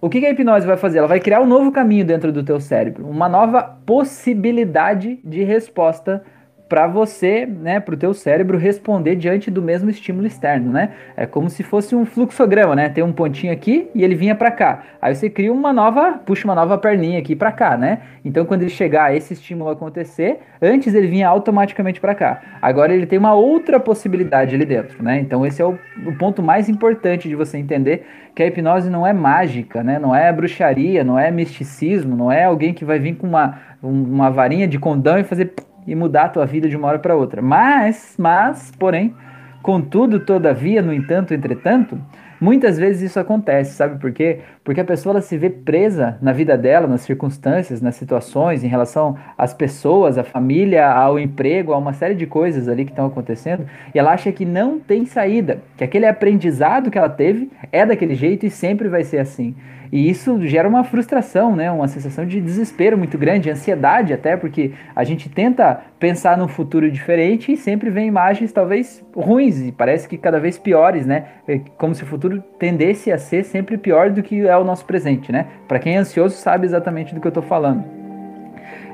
O 0.00 0.08
que, 0.08 0.20
que 0.20 0.26
a 0.26 0.30
hipnose 0.30 0.64
vai 0.64 0.76
fazer? 0.76 0.98
Ela 0.98 1.08
vai 1.08 1.18
criar 1.18 1.40
um 1.40 1.48
novo 1.48 1.72
caminho 1.72 2.04
dentro 2.04 2.30
do 2.30 2.44
teu 2.44 2.60
cérebro, 2.60 3.04
uma 3.08 3.28
nova 3.28 3.60
possibilidade 3.84 5.18
de 5.24 5.42
resposta 5.42 6.22
para 6.72 6.86
você, 6.86 7.44
né, 7.44 7.80
para 7.80 7.94
o 7.94 7.98
teu 7.98 8.14
cérebro 8.14 8.56
responder 8.56 9.14
diante 9.14 9.50
do 9.50 9.60
mesmo 9.60 9.90
estímulo 9.90 10.26
externo, 10.26 10.72
né? 10.72 10.88
É 11.14 11.26
como 11.26 11.50
se 11.50 11.62
fosse 11.62 11.94
um 11.94 12.06
fluxograma, 12.06 12.74
né? 12.74 12.88
Tem 12.88 13.04
um 13.04 13.12
pontinho 13.12 13.52
aqui 13.52 13.90
e 13.94 14.02
ele 14.02 14.14
vinha 14.14 14.34
para 14.34 14.50
cá. 14.50 14.82
Aí 14.98 15.14
você 15.14 15.28
cria 15.28 15.52
uma 15.52 15.70
nova, 15.70 16.12
puxa 16.24 16.48
uma 16.48 16.54
nova 16.54 16.78
perninha 16.78 17.18
aqui 17.18 17.36
para 17.36 17.52
cá, 17.52 17.76
né? 17.76 17.98
Então 18.24 18.46
quando 18.46 18.62
ele 18.62 18.70
chegar, 18.70 19.14
esse 19.14 19.34
estímulo 19.34 19.68
acontecer, 19.68 20.38
antes 20.62 20.94
ele 20.94 21.08
vinha 21.08 21.28
automaticamente 21.28 22.00
para 22.00 22.14
cá. 22.14 22.40
Agora 22.62 22.94
ele 22.94 23.04
tem 23.04 23.18
uma 23.18 23.34
outra 23.34 23.78
possibilidade 23.78 24.54
ali 24.54 24.64
dentro, 24.64 25.04
né? 25.04 25.20
Então 25.20 25.44
esse 25.44 25.60
é 25.60 25.66
o, 25.66 25.78
o 26.06 26.16
ponto 26.16 26.42
mais 26.42 26.70
importante 26.70 27.28
de 27.28 27.34
você 27.34 27.58
entender 27.58 28.06
que 28.34 28.42
a 28.42 28.46
hipnose 28.46 28.88
não 28.88 29.06
é 29.06 29.12
mágica, 29.12 29.82
né? 29.82 29.98
Não 29.98 30.16
é 30.16 30.32
bruxaria, 30.32 31.04
não 31.04 31.18
é 31.18 31.30
misticismo, 31.30 32.16
não 32.16 32.32
é 32.32 32.44
alguém 32.44 32.72
que 32.72 32.82
vai 32.82 32.98
vir 32.98 33.16
com 33.16 33.26
uma, 33.26 33.60
uma 33.82 34.30
varinha 34.30 34.66
de 34.66 34.78
condão 34.78 35.18
e 35.18 35.22
fazer 35.24 35.52
e 35.86 35.94
mudar 35.94 36.24
a 36.24 36.28
tua 36.28 36.46
vida 36.46 36.68
de 36.68 36.76
uma 36.76 36.88
hora 36.88 36.98
para 36.98 37.16
outra. 37.16 37.40
Mas, 37.40 38.14
mas, 38.18 38.72
porém, 38.78 39.14
contudo, 39.62 40.20
todavia, 40.20 40.82
no 40.82 40.92
entanto, 40.92 41.32
entretanto, 41.32 41.98
muitas 42.40 42.76
vezes 42.76 43.10
isso 43.10 43.20
acontece, 43.20 43.74
sabe 43.74 44.00
por 44.00 44.10
quê? 44.10 44.40
Porque 44.64 44.80
a 44.80 44.84
pessoa 44.84 45.12
ela 45.12 45.20
se 45.20 45.38
vê 45.38 45.48
presa 45.48 46.18
na 46.20 46.32
vida 46.32 46.58
dela, 46.58 46.88
nas 46.88 47.02
circunstâncias, 47.02 47.80
nas 47.80 47.94
situações, 47.94 48.64
em 48.64 48.66
relação 48.66 49.16
às 49.38 49.54
pessoas, 49.54 50.18
à 50.18 50.24
família, 50.24 50.90
ao 50.90 51.18
emprego, 51.18 51.72
a 51.72 51.78
uma 51.78 51.92
série 51.92 52.14
de 52.14 52.26
coisas 52.26 52.68
ali 52.68 52.84
que 52.84 52.90
estão 52.90 53.06
acontecendo, 53.06 53.64
e 53.94 53.98
ela 53.98 54.12
acha 54.12 54.32
que 54.32 54.44
não 54.44 54.80
tem 54.80 55.06
saída, 55.06 55.62
que 55.76 55.84
aquele 55.84 56.06
aprendizado 56.06 56.90
que 56.90 56.98
ela 56.98 57.08
teve 57.08 57.50
é 57.70 57.86
daquele 57.86 58.16
jeito 58.16 58.44
e 58.44 58.50
sempre 58.50 58.88
vai 58.88 59.04
ser 59.04 59.18
assim. 59.18 59.54
E 59.92 60.08
isso 60.08 60.40
gera 60.48 60.66
uma 60.66 60.84
frustração, 60.84 61.54
né? 61.54 61.70
uma 61.70 61.86
sensação 61.86 62.24
de 62.24 62.40
desespero 62.40 62.96
muito 62.96 63.18
grande, 63.18 63.50
ansiedade 63.50 64.14
até, 64.14 64.38
porque 64.38 64.72
a 64.96 65.04
gente 65.04 65.28
tenta 65.28 65.82
pensar 66.00 66.38
num 66.38 66.48
futuro 66.48 66.90
diferente 66.90 67.52
e 67.52 67.58
sempre 67.58 67.90
vem 67.90 68.08
imagens 68.08 68.50
talvez 68.52 69.04
ruins 69.14 69.60
e 69.60 69.70
parece 69.70 70.08
que 70.08 70.16
cada 70.16 70.40
vez 70.40 70.58
piores, 70.58 71.04
né? 71.04 71.26
É 71.46 71.60
como 71.76 71.94
se 71.94 72.04
o 72.04 72.06
futuro 72.06 72.42
tendesse 72.58 73.12
a 73.12 73.18
ser 73.18 73.44
sempre 73.44 73.76
pior 73.76 74.08
do 74.08 74.22
que 74.22 74.46
é 74.46 74.56
o 74.56 74.64
nosso 74.64 74.86
presente, 74.86 75.30
né? 75.30 75.46
Para 75.68 75.78
quem 75.78 75.96
é 75.96 75.98
ansioso 75.98 76.36
sabe 76.36 76.64
exatamente 76.64 77.14
do 77.14 77.20
que 77.20 77.26
eu 77.26 77.30
estou 77.30 77.42
falando. 77.42 77.84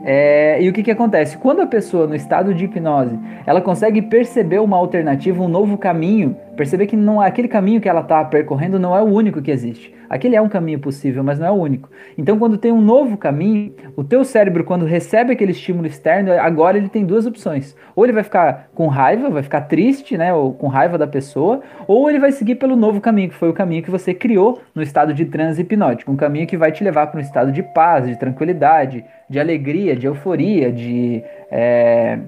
É, 0.04 0.60
e 0.60 0.68
o 0.68 0.72
que, 0.72 0.82
que 0.82 0.90
acontece? 0.90 1.36
Quando 1.38 1.60
a 1.60 1.66
pessoa, 1.66 2.06
no 2.06 2.14
estado 2.14 2.52
de 2.52 2.64
hipnose, 2.64 3.18
ela 3.46 3.60
consegue 3.60 4.02
perceber 4.02 4.58
uma 4.58 4.76
alternativa, 4.76 5.42
um 5.42 5.48
novo 5.48 5.78
caminho, 5.78 6.36
perceber 6.58 6.88
que 6.88 6.96
não 6.96 7.20
aquele 7.20 7.48
caminho 7.48 7.80
que 7.80 7.88
ela 7.88 8.00
está 8.00 8.22
percorrendo 8.24 8.78
não 8.78 8.94
é 8.94 9.00
o 9.00 9.06
único 9.06 9.40
que 9.40 9.50
existe. 9.50 9.94
Aquele 10.10 10.34
é 10.34 10.40
um 10.40 10.48
caminho 10.48 10.78
possível, 10.78 11.22
mas 11.22 11.38
não 11.38 11.46
é 11.46 11.50
o 11.50 11.54
único. 11.54 11.88
Então, 12.16 12.38
quando 12.38 12.58
tem 12.58 12.72
um 12.72 12.80
novo 12.80 13.16
caminho, 13.16 13.74
o 13.94 14.02
teu 14.02 14.24
cérebro, 14.24 14.64
quando 14.64 14.84
recebe 14.84 15.32
aquele 15.32 15.52
estímulo 15.52 15.86
externo, 15.86 16.32
agora 16.32 16.76
ele 16.76 16.88
tem 16.88 17.04
duas 17.04 17.26
opções. 17.26 17.76
Ou 17.94 18.04
ele 18.04 18.12
vai 18.12 18.24
ficar 18.24 18.70
com 18.74 18.86
raiva, 18.88 19.30
vai 19.30 19.42
ficar 19.42 19.62
triste, 19.62 20.16
né, 20.16 20.32
ou 20.32 20.52
com 20.52 20.66
raiva 20.66 20.98
da 20.98 21.06
pessoa, 21.06 21.60
ou 21.86 22.08
ele 22.08 22.18
vai 22.18 22.32
seguir 22.32 22.56
pelo 22.56 22.74
novo 22.74 23.00
caminho, 23.00 23.28
que 23.28 23.34
foi 23.34 23.50
o 23.50 23.52
caminho 23.52 23.82
que 23.82 23.90
você 23.90 24.12
criou 24.12 24.60
no 24.74 24.82
estado 24.82 25.14
de 25.14 25.26
transe 25.26 25.60
hipnótico, 25.60 26.10
um 26.10 26.16
caminho 26.16 26.46
que 26.46 26.56
vai 26.56 26.72
te 26.72 26.82
levar 26.82 27.06
para 27.08 27.18
um 27.18 27.22
estado 27.22 27.52
de 27.52 27.62
paz, 27.62 28.06
de 28.06 28.18
tranquilidade, 28.18 29.04
de 29.28 29.38
alegria, 29.38 29.94
de 29.94 30.06
euforia, 30.06 30.72
de 30.72 31.22
é, 31.50 32.18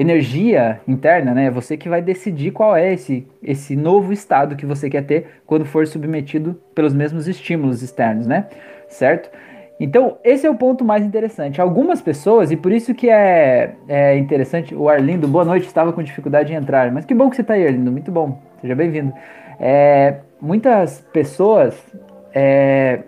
energia 0.00 0.80
interna, 0.88 1.34
né? 1.34 1.46
É 1.46 1.50
você 1.50 1.76
que 1.76 1.88
vai 1.88 2.00
decidir 2.00 2.52
qual 2.52 2.74
é 2.74 2.94
esse, 2.94 3.26
esse 3.42 3.76
novo 3.76 4.12
estado 4.12 4.56
que 4.56 4.64
você 4.64 4.88
quer 4.88 5.04
ter 5.04 5.26
quando 5.46 5.66
for 5.66 5.86
submetido 5.86 6.58
pelos 6.74 6.94
mesmos 6.94 7.28
estímulos 7.28 7.82
externos, 7.82 8.26
né? 8.26 8.46
Certo? 8.88 9.30
Então, 9.78 10.18
esse 10.24 10.46
é 10.46 10.50
o 10.50 10.54
ponto 10.54 10.84
mais 10.84 11.04
interessante. 11.04 11.60
Algumas 11.60 12.00
pessoas, 12.00 12.50
e 12.50 12.56
por 12.56 12.72
isso 12.72 12.94
que 12.94 13.10
é, 13.10 13.74
é 13.88 14.16
interessante, 14.16 14.74
o 14.74 14.88
Arlindo, 14.88 15.28
boa 15.28 15.44
noite, 15.44 15.66
estava 15.66 15.92
com 15.92 16.02
dificuldade 16.02 16.48
de 16.48 16.54
entrar, 16.54 16.90
mas 16.92 17.04
que 17.04 17.14
bom 17.14 17.28
que 17.28 17.36
você 17.36 17.42
está 17.42 17.54
aí, 17.54 17.66
Arlindo, 17.66 17.92
muito 17.92 18.10
bom, 18.10 18.38
seja 18.60 18.74
bem-vindo. 18.74 19.12
É, 19.58 20.16
muitas 20.40 21.00
pessoas, 21.12 21.78
é, 22.34 23.00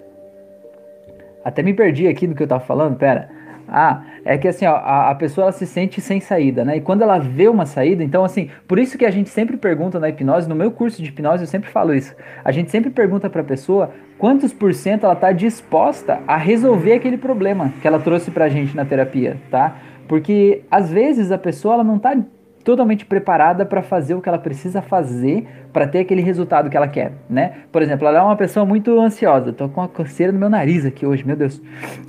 até 1.44 1.62
me 1.62 1.74
perdi 1.74 2.06
aqui 2.06 2.26
do 2.26 2.34
que 2.34 2.42
eu 2.42 2.46
estava 2.46 2.64
falando, 2.64 2.96
pera. 2.96 3.28
Ah, 3.68 4.02
é 4.24 4.38
que 4.38 4.46
assim, 4.46 4.66
ó, 4.66 4.74
a, 4.74 5.10
a, 5.10 5.14
pessoa 5.14 5.46
ela 5.46 5.52
se 5.52 5.66
sente 5.66 6.00
sem 6.00 6.20
saída, 6.20 6.64
né? 6.64 6.76
E 6.76 6.80
quando 6.80 7.02
ela 7.02 7.18
vê 7.18 7.48
uma 7.48 7.66
saída, 7.66 8.04
então 8.04 8.24
assim, 8.24 8.50
por 8.68 8.78
isso 8.78 8.96
que 8.96 9.04
a 9.04 9.10
gente 9.10 9.30
sempre 9.30 9.56
pergunta 9.56 9.98
na 9.98 10.08
hipnose, 10.08 10.48
no 10.48 10.54
meu 10.54 10.70
curso 10.70 11.02
de 11.02 11.08
hipnose 11.08 11.42
eu 11.42 11.48
sempre 11.48 11.70
falo 11.70 11.94
isso. 11.94 12.14
A 12.44 12.52
gente 12.52 12.70
sempre 12.70 12.90
pergunta 12.90 13.28
para 13.28 13.40
a 13.40 13.44
pessoa 13.44 13.90
quantos 14.18 14.52
por 14.52 14.72
cento 14.74 15.04
ela 15.04 15.14
está 15.14 15.32
disposta 15.32 16.20
a 16.26 16.36
resolver 16.36 16.94
aquele 16.94 17.18
problema 17.18 17.72
que 17.80 17.88
ela 17.88 17.98
trouxe 17.98 18.30
pra 18.30 18.48
gente 18.48 18.76
na 18.76 18.84
terapia, 18.84 19.36
tá? 19.50 19.76
Porque 20.06 20.62
às 20.70 20.90
vezes 20.90 21.32
a 21.32 21.38
pessoa 21.38 21.74
ela 21.74 21.84
não 21.84 21.98
tá 21.98 22.16
totalmente 22.62 23.04
preparada 23.04 23.66
para 23.66 23.82
fazer 23.82 24.14
o 24.14 24.20
que 24.20 24.28
ela 24.28 24.38
precisa 24.38 24.80
fazer 24.80 25.46
para 25.72 25.86
ter 25.86 26.00
aquele 26.00 26.20
resultado 26.20 26.68
que 26.68 26.76
ela 26.76 26.88
quer, 26.88 27.12
né? 27.28 27.52
Por 27.72 27.82
exemplo, 27.82 28.06
ela 28.06 28.18
é 28.18 28.22
uma 28.22 28.36
pessoa 28.36 28.66
muito 28.66 28.98
ansiosa. 29.00 29.52
Tô 29.52 29.68
com 29.68 29.80
uma 29.80 29.88
coceira 29.88 30.32
no 30.32 30.38
meu 30.38 30.50
nariz 30.50 30.84
aqui 30.84 31.06
hoje, 31.06 31.26
meu 31.26 31.36
Deus. 31.36 31.60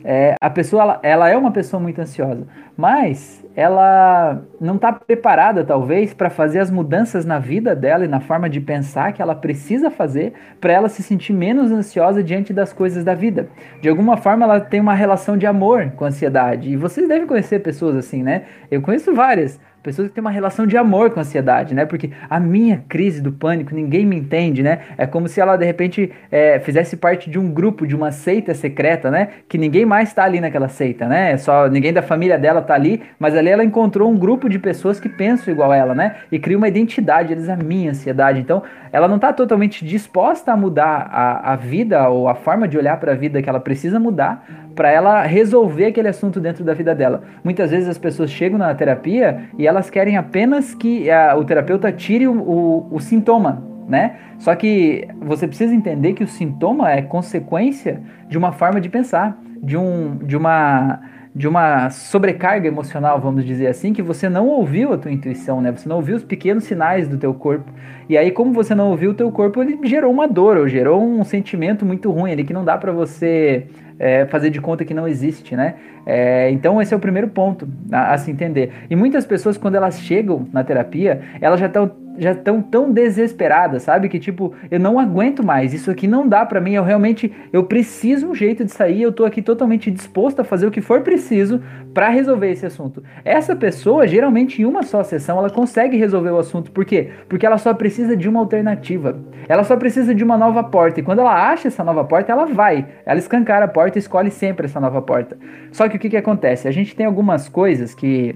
É, 0.04 0.36
a 0.42 0.50
pessoa, 0.50 0.84
ela, 0.84 1.00
ela 1.02 1.30
é 1.30 1.38
uma 1.38 1.52
pessoa 1.52 1.82
muito 1.82 2.00
ansiosa, 2.00 2.46
mas 2.76 3.44
ela 3.56 4.42
não 4.60 4.76
está 4.76 4.92
preparada, 4.92 5.64
talvez, 5.64 6.14
para 6.14 6.30
fazer 6.30 6.60
as 6.60 6.72
mudanças 6.72 7.24
na 7.26 7.38
vida 7.38 7.76
dela 7.76 8.04
e 8.04 8.08
na 8.08 8.20
forma 8.20 8.50
de 8.50 8.60
pensar 8.60 9.14
que 9.14 9.22
ela 9.22 9.36
precisa 9.36 9.92
fazer 9.92 10.34
para 10.60 10.74
ela 10.74 10.90
se 10.90 11.04
sentir 11.04 11.34
menos 11.34 11.72
ansiosa 11.72 12.24
diante 12.24 12.52
das 12.52 12.74
coisas 12.74 13.04
da 13.04 13.14
vida. 13.14 13.48
De 13.82 13.88
alguma 13.88 14.18
forma, 14.18 14.44
ela 14.44 14.60
tem 14.60 14.82
uma 14.82 14.96
relação 14.96 15.38
de 15.38 15.46
amor 15.46 15.92
com 15.92 16.06
ansiedade. 16.06 16.70
E 16.70 16.76
vocês 16.76 17.08
devem 17.08 17.28
conhecer 17.28 17.60
pessoas 17.60 17.96
assim, 17.96 18.24
né? 18.24 18.44
Eu 18.72 18.82
conheço 18.82 19.14
várias 19.14 19.60
Pessoas 19.84 20.08
que 20.08 20.14
têm 20.14 20.22
uma 20.22 20.32
relação 20.32 20.66
de 20.66 20.78
amor 20.78 21.10
com 21.10 21.20
a 21.20 21.24
ansiedade, 21.24 21.76
né? 21.76 21.86
Porque 21.86 22.10
a 22.30 22.40
minha 22.40 22.86
crise 22.88 23.22
do 23.22 23.34
pânico, 23.34 23.76
ninguém 23.76 24.06
me 24.06 24.16
entende, 24.16 24.64
né? 24.64 24.80
É 24.98 25.06
como 25.06 25.28
se 25.28 25.42
ela, 25.42 25.58
de 25.58 25.66
repente, 25.66 26.10
é, 26.32 26.58
fizesse 26.60 26.96
parte 26.96 27.30
de 27.30 27.38
um 27.38 27.52
grupo, 27.52 27.86
de 27.86 27.94
uma 27.94 28.10
seita 28.10 28.54
secreta, 28.54 29.12
né? 29.12 29.28
Que 29.50 29.58
ninguém 29.58 29.86
mais 29.86 30.08
está 30.08 30.24
ali 30.24 30.40
naquela 30.40 30.70
seita, 30.70 31.06
né? 31.06 31.36
Só 31.36 31.68
ninguém 31.68 31.92
da 31.92 32.02
família 32.02 32.40
dela 32.40 32.62
está 32.62 32.76
ali, 32.76 33.04
mas 33.20 33.36
ali 33.36 33.50
ela 33.50 33.64
encontrou 33.64 34.10
um 34.10 34.18
grupo 34.18 34.48
de 34.48 34.58
pessoas 34.58 35.02
que 35.02 35.10
pensam 35.10 35.54
igual 35.54 35.74
ela, 35.74 35.94
né? 35.94 36.16
E 36.32 36.40
cria 36.40 36.58
uma 36.58 36.70
identidade, 36.70 37.34
eles 37.34 37.50
a 37.50 37.58
minha 37.58 37.92
ansiedade. 37.92 38.40
Então, 38.40 38.64
ela 38.90 39.10
não 39.10 39.18
está 39.18 39.34
totalmente 39.34 39.86
disposta 39.86 40.54
a 40.54 40.56
mudar 40.56 41.10
a, 41.12 41.52
a 41.52 41.56
vida 41.58 42.08
ou 42.08 42.30
a 42.30 42.36
forma 42.36 42.70
de 42.70 42.78
olhar 42.78 42.98
para 43.02 43.12
a 43.12 43.16
vida 43.16 43.42
que 43.42 43.50
ela 43.50 43.60
precisa 43.60 44.00
mudar 44.00 44.46
para 44.76 44.92
ela 44.92 45.22
resolver 45.24 45.86
aquele 45.86 46.08
assunto 46.08 46.40
dentro 46.40 46.64
da 46.64 46.74
vida 46.74 46.96
dela. 46.96 47.24
Muitas 47.44 47.72
vezes 47.72 47.88
as 47.88 47.98
pessoas 47.98 48.30
chegam 48.32 48.58
na 48.58 48.74
terapia 48.74 49.46
e 49.58 49.68
elas 49.68 49.90
querem 49.90 50.18
apenas 50.18 50.74
que 50.74 51.10
a, 51.10 51.36
o 51.36 51.44
terapeuta 51.44 51.92
tire 51.92 52.28
o, 52.28 52.34
o, 52.34 52.88
o 52.96 53.00
sintoma, 53.00 53.64
né? 53.88 54.18
Só 54.40 54.56
que 54.56 55.08
você 55.22 55.48
precisa 55.48 55.74
entender 55.74 56.14
que 56.14 56.24
o 56.24 56.28
sintoma 56.28 56.92
é 56.92 57.02
consequência 57.02 58.02
de 58.28 58.38
uma 58.38 58.52
forma 58.52 58.82
de 58.82 58.90
pensar, 58.90 59.38
de, 59.62 59.78
um, 59.78 60.18
de 60.18 60.36
uma 60.36 61.00
de 61.36 61.48
uma 61.48 61.90
sobrecarga 61.90 62.68
emocional, 62.68 63.20
vamos 63.20 63.44
dizer 63.44 63.66
assim, 63.66 63.92
que 63.92 64.04
você 64.04 64.30
não 64.30 64.48
ouviu 64.48 64.94
a 64.94 64.98
tua 64.98 65.12
intuição, 65.12 65.60
né? 65.62 65.72
Você 65.72 65.90
não 65.90 65.96
ouviu 65.96 66.16
os 66.16 66.24
pequenos 66.24 66.64
sinais 66.66 67.08
do 67.08 67.18
teu 67.18 67.34
corpo. 67.34 67.72
E 68.08 68.16
aí, 68.16 68.30
como 68.30 68.54
você 68.54 68.76
não 68.76 68.92
ouviu 68.92 69.12
o 69.12 69.14
teu 69.16 69.32
corpo, 69.32 69.62
ele 69.62 69.80
gerou 69.84 70.12
uma 70.12 70.28
dor, 70.28 70.58
ou 70.58 70.68
gerou 70.68 71.04
um 71.04 71.24
sentimento 71.24 71.84
muito 71.86 72.12
ruim 72.12 72.32
ali 72.32 72.44
que 72.44 72.54
não 72.54 72.64
dá 72.64 72.78
para 72.78 72.92
você 72.92 73.66
é, 74.00 74.26
fazer 74.26 74.50
de 74.50 74.60
conta 74.60 74.84
que 74.86 74.94
não 74.94 75.08
existe, 75.08 75.56
né? 75.56 75.76
É, 76.06 76.50
então 76.52 76.82
esse 76.82 76.94
é 76.94 76.98
o 76.98 77.00
primeiro 77.00 77.30
ponto 77.30 77.68
a, 77.92 78.14
a, 78.14 78.18
se 78.18 78.32
entender. 78.32 78.72
E 78.90 78.96
muitas 78.96 79.26
pessoas, 79.26 79.58
quando 79.58 79.76
elas 79.76 80.00
chegam 80.00 80.48
na 80.52 80.64
terapia, 80.64 81.22
elas 81.40 81.60
já 81.60 81.68
estão 81.68 82.03
já 82.18 82.32
estão 82.32 82.62
tão 82.62 82.92
desesperadas, 82.92 83.84
sabe? 83.84 84.10
Que 84.10 84.20
tipo, 84.20 84.54
eu 84.70 84.80
não 84.80 85.00
aguento 85.00 85.46
mais, 85.46 85.74
isso 85.74 85.90
aqui 85.90 86.08
não 86.08 86.28
dá 86.28 86.46
para 86.46 86.62
mim, 86.62 86.74
eu 86.74 86.84
realmente, 86.84 87.32
eu 87.52 87.64
preciso 87.64 88.30
um 88.30 88.36
jeito 88.36 88.64
de 88.64 88.72
sair, 88.72 89.02
eu 89.02 89.12
tô 89.12 89.26
aqui 89.26 89.42
totalmente 89.42 89.90
disposto 89.90 90.40
a 90.40 90.44
fazer 90.44 90.68
o 90.68 90.72
que 90.72 90.82
for 90.82 91.02
preciso 91.02 91.62
para 91.94 92.10
resolver 92.10 92.52
esse 92.52 92.66
assunto. 92.66 93.04
Essa 93.24 93.56
pessoa, 93.56 94.08
geralmente 94.08 94.62
em 94.62 94.66
uma 94.66 94.84
só 94.84 95.04
sessão, 95.04 95.38
ela 95.38 95.50
consegue 95.50 95.98
resolver 95.98 96.32
o 96.32 96.38
assunto, 96.38 96.72
por 96.72 96.86
quê? 96.86 97.12
Porque 97.28 97.46
ela 97.46 97.58
só 97.58 97.74
precisa 97.74 98.16
de 98.16 98.28
uma 98.30 98.40
alternativa, 98.40 99.20
ela 99.48 99.64
só 99.64 99.76
precisa 99.76 100.14
de 100.14 100.24
uma 100.24 100.38
nova 100.38 100.64
porta, 100.64 101.00
e 101.00 101.04
quando 101.04 101.20
ela 101.20 101.50
acha 101.50 101.68
essa 101.68 101.84
nova 101.84 102.04
porta, 102.04 102.32
ela 102.32 102.46
vai, 102.46 102.88
ela 103.06 103.20
escancara 103.20 103.66
a 103.66 103.68
porta 103.68 103.98
e 103.98 104.00
escolhe 104.00 104.32
sempre 104.32 104.66
essa 104.66 104.80
nova 104.80 105.02
porta. 105.02 105.38
Só 105.72 105.88
que 105.90 105.98
o 105.98 106.00
que 106.00 106.10
que 106.10 106.18
acontece? 106.18 106.68
A 106.68 106.72
gente 106.72 106.96
tem 106.96 107.06
algumas 107.06 107.50
coisas 107.50 107.94
que, 107.94 108.36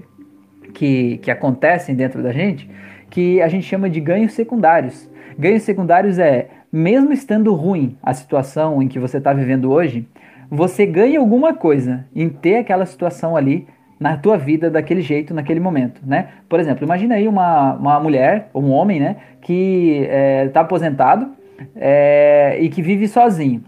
que, 0.74 1.18
que 1.18 1.30
acontecem 1.30 1.94
dentro 1.94 2.22
da 2.22 2.32
gente, 2.32 2.68
que 3.10 3.40
a 3.40 3.48
gente 3.48 3.66
chama 3.66 3.88
de 3.88 4.00
ganhos 4.00 4.32
secundários. 4.32 5.08
Ganhos 5.38 5.62
secundários 5.62 6.18
é, 6.18 6.48
mesmo 6.72 7.12
estando 7.12 7.54
ruim 7.54 7.96
a 8.02 8.12
situação 8.12 8.82
em 8.82 8.88
que 8.88 8.98
você 8.98 9.18
está 9.18 9.32
vivendo 9.32 9.70
hoje, 9.70 10.06
você 10.50 10.86
ganha 10.86 11.18
alguma 11.18 11.54
coisa 11.54 12.06
em 12.14 12.28
ter 12.28 12.56
aquela 12.56 12.86
situação 12.86 13.36
ali 13.36 13.66
na 13.98 14.16
tua 14.16 14.36
vida 14.36 14.70
daquele 14.70 15.02
jeito, 15.02 15.34
naquele 15.34 15.58
momento, 15.58 16.00
né? 16.06 16.28
Por 16.48 16.60
exemplo, 16.60 16.84
imagina 16.84 17.16
aí 17.16 17.26
uma, 17.26 17.74
uma 17.74 18.00
mulher, 18.00 18.48
ou 18.52 18.62
um 18.62 18.70
homem, 18.70 19.00
né, 19.00 19.16
que 19.40 20.02
está 20.02 20.14
é, 20.14 20.48
tá 20.48 20.60
aposentado 20.60 21.30
é, 21.74 22.58
e 22.60 22.68
que 22.68 22.80
vive 22.80 23.08
sozinho. 23.08 23.62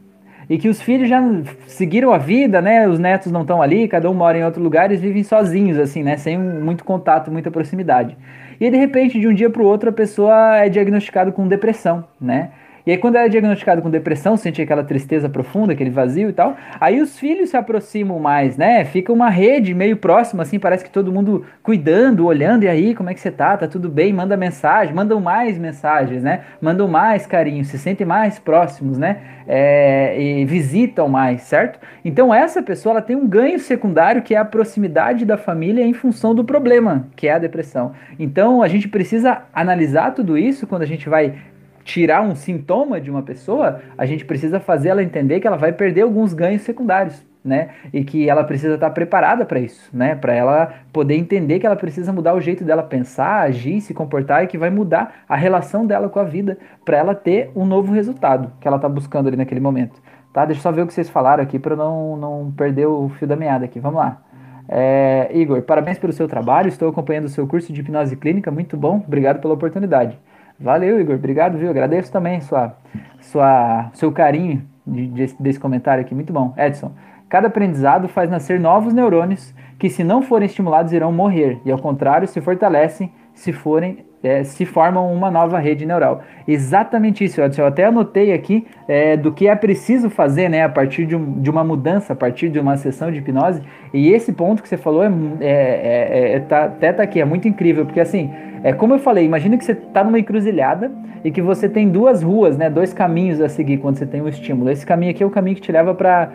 E 0.49 0.59
que 0.59 0.69
os 0.69 0.83
filhos 0.83 1.09
já 1.09 1.23
seguiram 1.67 2.13
a 2.13 2.19
vida, 2.19 2.61
né? 2.61 2.89
Os 2.89 2.99
netos 2.99 3.31
não 3.31 3.43
estão 3.43 3.63
ali, 3.63 3.87
cada 3.87 4.11
um 4.11 4.15
mora 4.15 4.37
em 4.37 4.45
outro 4.45 4.61
lugar, 4.61 4.87
eles 4.87 5.01
vivem 5.01 5.23
sozinhos, 5.23 5.79
assim, 5.79 6.03
né? 6.03 6.17
Sem 6.17 6.37
muito 6.37 6.85
contato, 6.85 7.31
muita 7.31 7.53
proximidade. 7.53 8.17
E 8.61 8.71
de 8.71 8.77
repente, 8.77 9.19
de 9.19 9.27
um 9.27 9.35
dia 9.35 9.49
para 9.49 9.63
o 9.63 9.67
outro, 9.67 9.89
a 9.89 9.93
pessoa 9.93 10.59
é 10.59 10.69
diagnosticada 10.69 11.33
com 11.33 11.49
depressão, 11.49 12.05
né? 12.21 12.53
E 12.91 12.95
aí, 12.95 12.99
quando 12.99 13.15
ela 13.15 13.27
é 13.27 13.29
diagnosticada 13.29 13.81
com 13.81 13.89
depressão, 13.89 14.37
sente 14.37 14.61
aquela 14.61 14.83
tristeza 14.83 15.29
profunda, 15.29 15.75
aquele 15.75 15.91
vazio 15.91 16.29
e 16.29 16.33
tal, 16.33 16.57
aí 16.81 17.01
os 17.01 17.17
filhos 17.17 17.51
se 17.51 17.57
aproximam 17.57 18.19
mais, 18.19 18.57
né? 18.57 18.85
Fica 18.85 19.13
uma 19.13 19.31
rede 19.31 19.73
meio 19.73 19.97
próxima, 19.97 20.43
assim, 20.43 20.59
parece 20.59 20.83
que 20.83 20.91
todo 20.91 21.13
mundo 21.13 21.47
cuidando, 21.63 22.27
olhando, 22.27 22.65
e 22.65 22.69
aí, 22.69 22.93
como 22.93 23.09
é 23.09 23.15
que 23.15 23.21
você 23.21 23.31
tá? 23.31 23.57
Tá 23.57 23.69
tudo 23.69 23.89
bem? 23.89 24.13
Manda 24.13 24.37
mensagem, 24.37 24.93
mandam 24.93 25.21
mais 25.21 25.57
mensagens, 25.57 26.25
né? 26.25 26.41
Mandam 26.61 26.89
mais 26.89 27.29
carinho, 27.29 27.65
se 27.65 27.79
sentem 27.79 28.05
mais 28.05 28.41
próximos, 28.41 28.99
né? 28.99 29.19
É, 29.47 30.21
e 30.21 30.45
visitam 30.45 31.09
mais, 31.09 31.43
certo? 31.43 31.79
Então, 32.05 32.35
essa 32.35 32.61
pessoa, 32.61 32.95
ela 32.95 33.03
tem 33.03 33.15
um 33.15 33.29
ganho 33.29 33.61
secundário 33.61 34.21
que 34.21 34.35
é 34.35 34.39
a 34.39 34.45
proximidade 34.45 35.25
da 35.25 35.37
família 35.37 35.85
em 35.87 35.93
função 35.93 36.35
do 36.35 36.43
problema, 36.43 37.07
que 37.15 37.29
é 37.29 37.35
a 37.35 37.39
depressão. 37.39 37.93
Então, 38.19 38.65
a 38.65 38.67
gente 38.67 38.89
precisa 38.89 39.43
analisar 39.55 40.11
tudo 40.13 40.37
isso 40.37 40.67
quando 40.67 40.83
a 40.83 40.87
gente 40.87 41.09
vai 41.09 41.35
tirar 41.85 42.23
um 42.23 42.35
sintoma 42.35 43.01
de 43.01 43.11
uma 43.11 43.23
pessoa, 43.23 43.81
a 43.97 44.07
gente 44.07 44.25
precisa 44.25 44.61
fazer 44.61 44.91
ela 44.91 45.03
entender 45.03 45.41
que 45.41 45.47
ela 45.47 45.57
vai 45.57 45.73
perder 45.73 46.03
alguns 46.03 46.33
ganhos 46.33 46.63
secundários, 46.63 47.25
né? 47.45 47.71
E 47.93 48.05
que 48.05 48.29
ela 48.29 48.45
precisa 48.45 48.75
estar 48.75 48.91
preparada 48.91 49.45
para 49.45 49.59
isso, 49.59 49.89
né? 49.93 50.15
Para 50.15 50.35
ela 50.35 50.75
poder 50.93 51.15
entender 51.15 51.59
que 51.59 51.67
ela 51.67 51.77
precisa 51.77 52.13
mudar 52.13 52.35
o 52.35 52.41
jeito 52.41 52.65
dela 52.65 52.83
pensar, 52.83 53.43
agir, 53.43 53.81
se 53.81 53.95
comportar 53.95 54.45
e 54.45 54.47
que 54.47 54.59
vai 54.59 54.71
mudar 54.71 55.25
a 55.29 55.37
relação 55.37 55.87
dela 55.87 56.09
com 56.09 56.19
a 56.19 56.25
vida 56.25 56.59
para 56.85 56.99
ela 56.99 57.15
ter 57.15 57.51
um 57.55 57.65
novo 57.65 57.93
resultado 57.93 58.53
que 58.61 58.69
ela 58.69 58.77
está 58.77 58.89
buscando 58.89 59.29
ali 59.29 59.37
naquele 59.37 59.61
momento. 59.61 60.01
Tá? 60.33 60.45
Deixa 60.45 60.61
eu 60.61 60.63
só 60.63 60.71
ver 60.71 60.83
o 60.83 60.87
que 60.87 60.95
vocês 60.95 61.11
falaram 61.11 61.43
aqui 61.43 61.59
para 61.59 61.75
não, 61.75 62.17
não 62.17 62.53
perder 62.57 62.87
o 62.87 63.09
fio 63.09 63.27
da 63.27 63.37
meada 63.37 63.65
aqui. 63.65 63.81
Vamos 63.81 63.99
lá. 63.99 64.23
É, 64.69 65.29
Igor, 65.35 65.63
parabéns 65.63 65.99
pelo 65.99 66.13
seu 66.13 66.29
trabalho. 66.29 66.69
Estou 66.69 66.89
acompanhando 66.89 67.25
o 67.25 67.29
seu 67.29 67.47
curso 67.47 67.73
de 67.73 67.81
hipnose 67.81 68.15
clínica. 68.15 68.51
Muito 68.51 68.77
bom. 68.77 69.03
Obrigado 69.05 69.41
pela 69.41 69.55
oportunidade. 69.55 70.17
Valeu, 70.61 71.01
Igor. 71.01 71.15
Obrigado, 71.15 71.57
viu? 71.57 71.71
Agradeço 71.71 72.13
também 72.13 72.41
sua, 72.41 72.77
sua, 73.21 73.91
seu 73.95 74.13
carinho 74.13 74.63
de, 74.87 75.07
de, 75.07 75.35
desse 75.41 75.59
comentário 75.59 76.03
aqui. 76.03 76.15
Muito 76.15 76.33
bom. 76.33 76.53
Edson, 76.57 76.93
cada 77.29 77.49
aprendizado 77.49 78.09
faz 78.09 78.29
nascer 78.29 78.61
novos 78.61 78.93
neurônios 78.93 79.55
que, 79.79 79.89
se 79.89 80.05
não 80.05 80.21
forem 80.21 80.47
estimulados, 80.47 80.93
irão 80.93 81.11
morrer. 81.11 81.59
E, 81.65 81.73
ao 81.73 81.79
contrário, 81.79 82.29
se 82.29 82.41
fortalecem 82.41 83.11
se 83.33 83.53
forem 83.53 84.05
é, 84.23 84.45
se 84.45 84.67
formam 84.67 85.11
uma 85.13 85.31
nova 85.31 85.59
rede 85.59 85.87
neural. 85.87 86.23
Exatamente 86.47 87.25
isso, 87.25 87.41
Edson. 87.41 87.63
Eu 87.63 87.67
até 87.67 87.87
anotei 87.87 88.33
aqui 88.33 88.67
é, 88.87 89.17
do 89.17 89.33
que 89.33 89.49
é 89.49 89.57
preciso 89.57 90.11
fazer 90.11 90.51
né, 90.51 90.63
a 90.63 90.69
partir 90.69 91.07
de, 91.07 91.17
um, 91.17 91.41
de, 91.41 91.49
uma 91.49 91.65
mudança, 91.65 92.13
a 92.13 92.17
partir 92.17 92.51
de 92.51 92.59
uma 92.59 92.77
sessão 92.77 93.11
de 93.11 93.19
hipnose. 93.19 93.63
E 93.95 94.11
esse 94.11 94.31
ponto 94.33 94.63
que 94.63 94.69
você 94.69 94.77
falou 94.77 95.03
é, 95.03 95.09
é, 95.41 95.49
é, 95.51 96.33
é 96.35 96.41
tá, 96.41 96.65
até 96.65 96.93
tá 96.93 97.03
aqui, 97.03 97.19
é 97.19 97.25
muito 97.25 97.49
incrível, 97.49 97.87
porque 97.87 98.01
assim, 98.01 98.31
é 98.63 98.73
como 98.73 98.95
eu 98.95 98.99
falei, 98.99 99.25
imagina 99.25 99.57
que 99.57 99.65
você 99.65 99.73
está 99.73 100.05
numa 100.05 100.19
encruzilhada 100.19 100.93
e 101.25 101.31
que 101.31 101.41
você 101.41 101.69
tem 101.69 101.89
duas 101.89 102.23
ruas, 102.23 102.57
né, 102.57 102.69
dois 102.69 102.93
caminhos 102.93 103.41
a 103.41 103.49
seguir 103.49 103.79
quando 103.79 103.97
você 103.97 104.07
tem 104.07 104.21
um 104.21 104.29
estímulo. 104.29 104.71
Esse 104.71 104.85
caminho 104.85 105.11
aqui 105.11 105.23
é 105.23 105.27
o 105.27 105.31
caminho 105.31 105.57
que 105.57 105.63
te 105.63 105.73
leva 105.73 105.95
para 105.95 106.31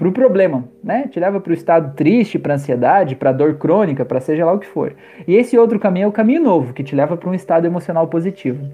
o 0.00 0.12
problema, 0.12 0.64
né? 0.82 1.08
Te 1.10 1.18
leva 1.18 1.40
para 1.40 1.50
o 1.50 1.54
estado 1.54 1.94
triste, 1.94 2.38
para 2.38 2.54
ansiedade, 2.54 3.16
para 3.16 3.32
dor 3.32 3.54
crônica, 3.54 4.04
para 4.04 4.20
seja 4.20 4.44
lá 4.44 4.52
o 4.52 4.58
que 4.58 4.66
for. 4.66 4.94
E 5.26 5.34
esse 5.34 5.58
outro 5.58 5.78
caminho 5.78 6.04
é 6.04 6.08
o 6.08 6.12
caminho 6.12 6.42
novo, 6.42 6.72
que 6.72 6.84
te 6.84 6.94
leva 6.94 7.16
para 7.16 7.28
um 7.28 7.34
estado 7.34 7.66
emocional 7.66 8.06
positivo. 8.06 8.64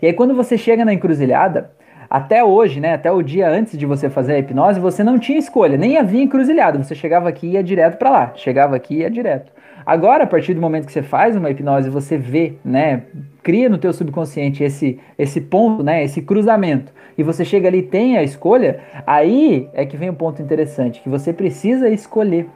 E 0.00 0.06
aí 0.06 0.12
quando 0.12 0.34
você 0.34 0.58
chega 0.58 0.84
na 0.84 0.92
encruzilhada, 0.92 1.70
até 2.10 2.44
hoje, 2.44 2.80
né, 2.80 2.94
até 2.94 3.10
o 3.10 3.22
dia 3.22 3.48
antes 3.48 3.78
de 3.78 3.86
você 3.86 4.10
fazer 4.10 4.34
a 4.34 4.38
hipnose, 4.38 4.78
você 4.78 5.02
não 5.02 5.18
tinha 5.18 5.38
escolha, 5.38 5.78
nem 5.78 5.96
havia 5.96 6.22
encruzilhada, 6.22 6.82
você 6.82 6.94
chegava 6.94 7.28
aqui 7.28 7.46
e 7.46 7.50
ia 7.52 7.62
direto 7.62 7.96
para 7.96 8.10
lá, 8.10 8.32
chegava 8.34 8.76
aqui 8.76 8.96
e 8.96 8.98
ia 8.98 9.10
direto. 9.10 9.50
Agora, 9.84 10.24
a 10.24 10.26
partir 10.26 10.54
do 10.54 10.60
momento 10.60 10.86
que 10.86 10.92
você 10.92 11.02
faz 11.02 11.36
uma 11.36 11.50
hipnose, 11.50 11.90
você 11.90 12.16
vê, 12.16 12.54
né, 12.64 13.02
cria 13.42 13.68
no 13.68 13.78
teu 13.78 13.92
subconsciente 13.92 14.62
esse 14.62 14.98
esse 15.18 15.40
ponto, 15.40 15.82
né, 15.82 16.04
esse 16.04 16.22
cruzamento, 16.22 16.92
e 17.16 17.22
você 17.22 17.44
chega 17.44 17.68
ali 17.68 17.78
e 17.78 17.82
tem 17.82 18.16
a 18.16 18.22
escolha, 18.22 18.80
aí 19.06 19.68
é 19.72 19.84
que 19.84 19.96
vem 19.96 20.10
um 20.10 20.14
ponto 20.14 20.40
interessante, 20.40 21.00
que 21.00 21.08
você 21.08 21.32
precisa 21.32 21.88
escolher. 21.88 22.46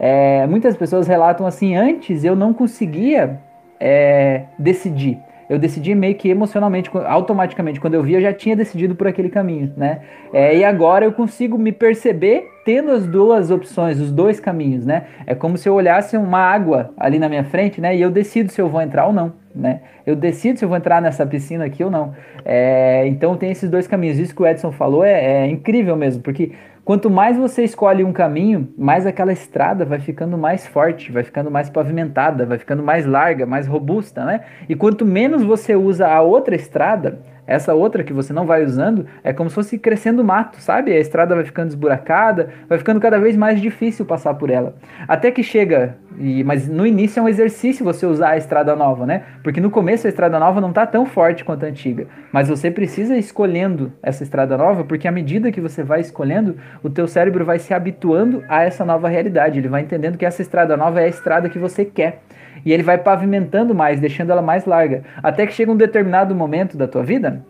É, 0.00 0.46
muitas 0.46 0.76
pessoas 0.76 1.08
relatam 1.08 1.46
assim, 1.46 1.74
antes 1.74 2.24
eu 2.24 2.36
não 2.36 2.54
conseguia 2.54 3.40
é, 3.80 4.44
decidir. 4.58 5.18
Eu 5.48 5.58
decidi 5.58 5.94
meio 5.94 6.14
que 6.14 6.28
emocionalmente, 6.28 6.90
automaticamente. 7.06 7.80
Quando 7.80 7.94
eu 7.94 8.02
vi, 8.02 8.12
eu 8.12 8.20
já 8.20 8.34
tinha 8.34 8.54
decidido 8.54 8.94
por 8.94 9.06
aquele 9.06 9.30
caminho, 9.30 9.72
né? 9.76 10.00
É, 10.30 10.54
e 10.54 10.62
agora 10.62 11.06
eu 11.06 11.12
consigo 11.12 11.56
me 11.56 11.72
perceber 11.72 12.46
tendo 12.68 12.90
as 12.90 13.06
duas 13.06 13.50
opções, 13.50 13.98
os 13.98 14.12
dois 14.12 14.38
caminhos, 14.38 14.84
né? 14.84 15.06
É 15.24 15.34
como 15.34 15.56
se 15.56 15.66
eu 15.66 15.72
olhasse 15.72 16.18
uma 16.18 16.38
água 16.38 16.92
ali 16.98 17.18
na 17.18 17.26
minha 17.26 17.42
frente, 17.42 17.80
né? 17.80 17.96
E 17.96 18.02
eu 18.02 18.10
decido 18.10 18.52
se 18.52 18.60
eu 18.60 18.68
vou 18.68 18.82
entrar 18.82 19.06
ou 19.06 19.12
não, 19.14 19.32
né? 19.54 19.80
Eu 20.04 20.14
decido 20.14 20.58
se 20.58 20.66
eu 20.66 20.68
vou 20.68 20.76
entrar 20.76 21.00
nessa 21.00 21.24
piscina 21.24 21.64
aqui 21.64 21.82
ou 21.82 21.90
não. 21.90 22.12
É, 22.44 23.06
então 23.06 23.38
tem 23.38 23.50
esses 23.50 23.70
dois 23.70 23.86
caminhos. 23.86 24.18
Isso 24.18 24.34
que 24.34 24.42
o 24.42 24.46
Edson 24.46 24.70
falou 24.70 25.02
é, 25.02 25.44
é 25.44 25.46
incrível 25.46 25.96
mesmo, 25.96 26.22
porque 26.22 26.52
Quanto 26.84 27.10
mais 27.10 27.36
você 27.36 27.64
escolhe 27.64 28.02
um 28.02 28.14
caminho, 28.14 28.72
mais 28.74 29.04
aquela 29.06 29.30
estrada 29.30 29.84
vai 29.84 30.00
ficando 30.00 30.38
mais 30.38 30.66
forte, 30.66 31.12
vai 31.12 31.22
ficando 31.22 31.50
mais 31.50 31.68
pavimentada, 31.68 32.46
vai 32.46 32.56
ficando 32.56 32.82
mais 32.82 33.04
larga, 33.04 33.44
mais 33.44 33.66
robusta, 33.66 34.24
né? 34.24 34.40
E 34.66 34.74
quanto 34.74 35.04
menos 35.04 35.42
você 35.42 35.76
usa 35.76 36.08
a 36.08 36.22
outra 36.22 36.56
estrada, 36.56 37.18
essa 37.48 37.74
outra 37.74 38.04
que 38.04 38.12
você 38.12 38.30
não 38.30 38.44
vai 38.44 38.62
usando 38.62 39.06
é 39.24 39.32
como 39.32 39.48
se 39.48 39.54
fosse 39.54 39.78
crescendo 39.78 40.22
mato, 40.22 40.60
sabe? 40.60 40.92
A 40.92 41.00
estrada 41.00 41.34
vai 41.34 41.44
ficando 41.44 41.68
esburacada, 41.68 42.50
vai 42.68 42.76
ficando 42.76 43.00
cada 43.00 43.18
vez 43.18 43.38
mais 43.38 43.58
difícil 43.58 44.04
passar 44.04 44.34
por 44.34 44.50
ela. 44.50 44.74
Até 45.08 45.30
que 45.30 45.42
chega, 45.42 45.96
e, 46.18 46.44
mas 46.44 46.68
no 46.68 46.86
início 46.86 47.20
é 47.20 47.22
um 47.22 47.28
exercício 47.28 47.82
você 47.82 48.04
usar 48.04 48.30
a 48.30 48.36
estrada 48.36 48.76
nova, 48.76 49.06
né? 49.06 49.22
Porque 49.42 49.62
no 49.62 49.70
começo 49.70 50.06
a 50.06 50.10
estrada 50.10 50.38
nova 50.38 50.60
não 50.60 50.68
está 50.68 50.86
tão 50.86 51.06
forte 51.06 51.42
quanto 51.42 51.64
a 51.64 51.68
antiga. 51.68 52.06
Mas 52.30 52.50
você 52.50 52.70
precisa 52.70 53.16
ir 53.16 53.20
escolhendo 53.20 53.94
essa 54.02 54.22
estrada 54.22 54.58
nova, 54.58 54.84
porque 54.84 55.08
à 55.08 55.12
medida 55.12 55.50
que 55.50 55.60
você 55.60 55.82
vai 55.82 56.00
escolhendo, 56.00 56.56
o 56.82 56.90
teu 56.90 57.08
cérebro 57.08 57.46
vai 57.46 57.58
se 57.58 57.72
habituando 57.72 58.44
a 58.46 58.62
essa 58.62 58.84
nova 58.84 59.08
realidade. 59.08 59.58
Ele 59.58 59.68
vai 59.68 59.80
entendendo 59.80 60.18
que 60.18 60.26
essa 60.26 60.42
estrada 60.42 60.76
nova 60.76 61.00
é 61.00 61.04
a 61.04 61.08
estrada 61.08 61.48
que 61.48 61.58
você 61.58 61.82
quer 61.82 62.20
e 62.64 62.72
ele 62.72 62.82
vai 62.82 62.98
pavimentando 62.98 63.74
mais, 63.74 64.00
deixando 64.00 64.30
ela 64.30 64.42
mais 64.42 64.64
larga, 64.64 65.02
até 65.22 65.46
que 65.46 65.52
chega 65.52 65.72
um 65.72 65.76
determinado 65.76 66.34
momento 66.34 66.76
da 66.76 66.86
tua 66.86 67.02
vida 67.02 67.44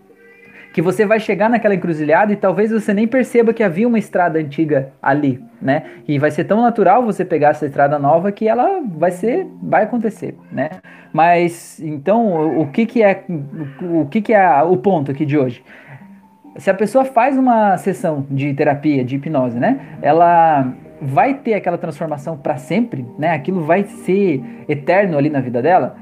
que 0.72 0.82
você 0.82 1.06
vai 1.06 1.18
chegar 1.18 1.48
naquela 1.48 1.74
encruzilhada 1.74 2.32
e 2.32 2.36
talvez 2.36 2.70
você 2.70 2.92
nem 2.92 3.06
perceba 3.06 3.52
que 3.52 3.62
havia 3.62 3.88
uma 3.88 3.98
estrada 3.98 4.38
antiga 4.38 4.92
ali, 5.02 5.42
né? 5.60 5.82
E 6.06 6.18
vai 6.18 6.30
ser 6.30 6.44
tão 6.44 6.60
natural 6.60 7.04
você 7.04 7.24
pegar 7.24 7.48
essa 7.48 7.66
estrada 7.66 7.98
nova 7.98 8.30
que 8.30 8.46
ela 8.46 8.80
vai 8.84 9.10
ser, 9.10 9.46
vai 9.62 9.84
acontecer, 9.84 10.36
né? 10.52 10.70
Mas 11.12 11.80
então, 11.80 12.60
o 12.60 12.70
que 12.70 12.86
que 12.86 13.02
é 13.02 13.24
o 13.82 14.06
que 14.06 14.20
que 14.20 14.34
é 14.34 14.62
o 14.62 14.76
ponto 14.76 15.10
aqui 15.10 15.24
de 15.24 15.38
hoje? 15.38 15.64
Se 16.56 16.70
a 16.70 16.74
pessoa 16.74 17.04
faz 17.04 17.36
uma 17.36 17.76
sessão 17.78 18.26
de 18.30 18.52
terapia, 18.52 19.04
de 19.04 19.16
hipnose, 19.16 19.58
né? 19.58 19.80
Ela 20.02 20.72
vai 21.00 21.34
ter 21.34 21.54
aquela 21.54 21.78
transformação 21.78 22.36
para 22.36 22.56
sempre, 22.56 23.06
né? 23.18 23.30
Aquilo 23.30 23.62
vai 23.62 23.84
ser 23.84 24.42
eterno 24.68 25.16
ali 25.16 25.30
na 25.30 25.40
vida 25.40 25.62
dela? 25.62 25.96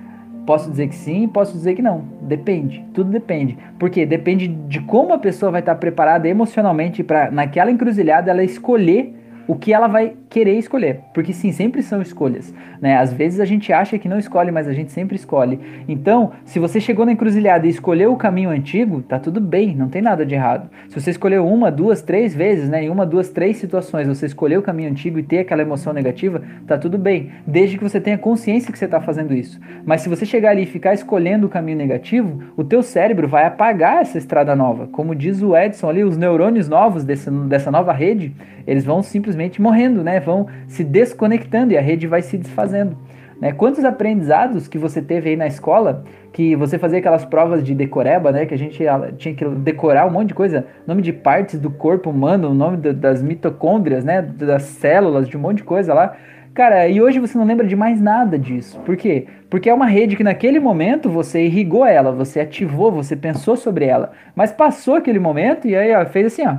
Posso 0.46 0.70
dizer 0.70 0.88
que 0.88 0.94
sim, 0.94 1.26
posso 1.26 1.52
dizer 1.52 1.74
que 1.74 1.82
não. 1.82 2.04
Depende, 2.22 2.84
tudo 2.94 3.10
depende. 3.10 3.58
Porque 3.78 4.06
depende 4.06 4.46
de 4.46 4.80
como 4.80 5.12
a 5.12 5.18
pessoa 5.18 5.50
vai 5.50 5.60
estar 5.60 5.74
preparada 5.74 6.28
emocionalmente 6.28 7.02
para 7.02 7.30
naquela 7.30 7.70
encruzilhada 7.70 8.30
ela 8.30 8.44
escolher 8.44 9.12
o 9.48 9.56
que 9.56 9.72
ela 9.72 9.88
vai 9.88 10.14
querer 10.28 10.58
escolher. 10.58 11.00
Porque 11.14 11.32
sim, 11.32 11.52
sempre 11.52 11.82
são 11.82 12.02
escolhas. 12.02 12.52
Né? 12.80 12.96
Às 12.96 13.12
vezes 13.12 13.40
a 13.40 13.44
gente 13.44 13.72
acha 13.72 13.98
que 13.98 14.08
não 14.08 14.18
escolhe, 14.18 14.50
mas 14.50 14.68
a 14.68 14.72
gente 14.72 14.92
sempre 14.92 15.16
escolhe. 15.16 15.58
Então, 15.88 16.32
se 16.44 16.58
você 16.58 16.80
chegou 16.80 17.06
na 17.06 17.12
encruzilhada 17.12 17.66
e 17.66 17.70
escolheu 17.70 18.12
o 18.12 18.16
caminho 18.16 18.50
antigo, 18.50 19.02
tá 19.02 19.18
tudo 19.18 19.40
bem, 19.40 19.74
não 19.74 19.88
tem 19.88 20.02
nada 20.02 20.24
de 20.26 20.34
errado. 20.34 20.68
Se 20.88 21.00
você 21.00 21.10
escolheu 21.10 21.46
uma, 21.46 21.70
duas, 21.70 22.02
três 22.02 22.34
vezes, 22.34 22.68
né? 22.68 22.84
em 22.84 22.90
uma, 22.90 23.06
duas, 23.06 23.28
três 23.28 23.56
situações, 23.56 24.06
você 24.06 24.26
escolheu 24.26 24.60
o 24.60 24.62
caminho 24.62 24.90
antigo 24.90 25.18
e 25.18 25.22
ter 25.22 25.38
aquela 25.38 25.62
emoção 25.62 25.92
negativa, 25.92 26.42
tá 26.66 26.76
tudo 26.76 26.98
bem. 26.98 27.30
Desde 27.46 27.78
que 27.78 27.84
você 27.84 28.00
tenha 28.00 28.18
consciência 28.18 28.72
que 28.72 28.78
você 28.78 28.84
está 28.84 29.00
fazendo 29.00 29.34
isso. 29.34 29.60
Mas 29.84 30.00
se 30.00 30.08
você 30.08 30.26
chegar 30.26 30.50
ali 30.50 30.62
e 30.62 30.66
ficar 30.66 30.94
escolhendo 30.94 31.46
o 31.46 31.50
caminho 31.50 31.78
negativo, 31.78 32.42
o 32.56 32.64
teu 32.64 32.82
cérebro 32.82 33.28
vai 33.28 33.46
apagar 33.46 34.02
essa 34.02 34.18
estrada 34.18 34.54
nova. 34.54 34.86
Como 34.88 35.14
diz 35.14 35.42
o 35.42 35.56
Edson 35.56 35.88
ali, 35.88 36.04
os 36.04 36.16
neurônios 36.16 36.68
novos 36.68 37.04
desse, 37.04 37.30
dessa 37.30 37.70
nova 37.70 37.92
rede, 37.92 38.34
eles 38.66 38.84
vão 38.84 39.02
simplesmente 39.02 39.62
morrendo, 39.62 40.02
né? 40.02 40.15
Vão 40.20 40.46
se 40.66 40.82
desconectando 40.84 41.72
e 41.72 41.78
a 41.78 41.80
rede 41.80 42.06
vai 42.06 42.22
se 42.22 42.36
desfazendo. 42.36 42.96
Né? 43.40 43.52
Quantos 43.52 43.84
aprendizados 43.84 44.66
que 44.66 44.78
você 44.78 45.02
teve 45.02 45.30
aí 45.30 45.36
na 45.36 45.46
escola 45.46 46.04
que 46.32 46.54
você 46.56 46.78
fazia 46.78 46.98
aquelas 46.98 47.24
provas 47.24 47.64
de 47.64 47.74
decoreba, 47.74 48.30
né? 48.30 48.44
Que 48.44 48.52
a 48.52 48.58
gente 48.58 48.78
tinha 49.16 49.34
que 49.34 49.44
decorar 49.44 50.06
um 50.06 50.10
monte 50.10 50.28
de 50.28 50.34
coisa, 50.34 50.66
nome 50.86 51.00
de 51.00 51.12
partes 51.12 51.58
do 51.58 51.70
corpo 51.70 52.10
humano, 52.10 52.50
o 52.50 52.54
nome 52.54 52.76
das 52.76 53.22
mitocôndrias, 53.22 54.04
né? 54.04 54.20
Das 54.20 54.62
células, 54.64 55.28
de 55.28 55.36
um 55.36 55.40
monte 55.40 55.58
de 55.58 55.64
coisa 55.64 55.94
lá. 55.94 56.14
Cara, 56.52 56.88
e 56.88 57.00
hoje 57.00 57.18
você 57.18 57.36
não 57.36 57.44
lembra 57.44 57.66
de 57.66 57.76
mais 57.76 58.00
nada 58.00 58.38
disso. 58.38 58.80
Por 58.80 58.96
quê? 58.96 59.26
Porque 59.48 59.68
é 59.68 59.74
uma 59.74 59.86
rede 59.86 60.16
que 60.16 60.24
naquele 60.24 60.58
momento 60.58 61.08
você 61.08 61.44
irrigou 61.44 61.84
ela, 61.84 62.12
você 62.12 62.40
ativou, 62.40 62.90
você 62.90 63.14
pensou 63.14 63.56
sobre 63.56 63.84
ela. 63.84 64.12
Mas 64.34 64.52
passou 64.52 64.94
aquele 64.94 65.18
momento 65.18 65.68
e 65.68 65.76
aí 65.76 65.94
ó, 65.94 66.04
fez 66.06 66.26
assim, 66.26 66.46
ó. 66.46 66.56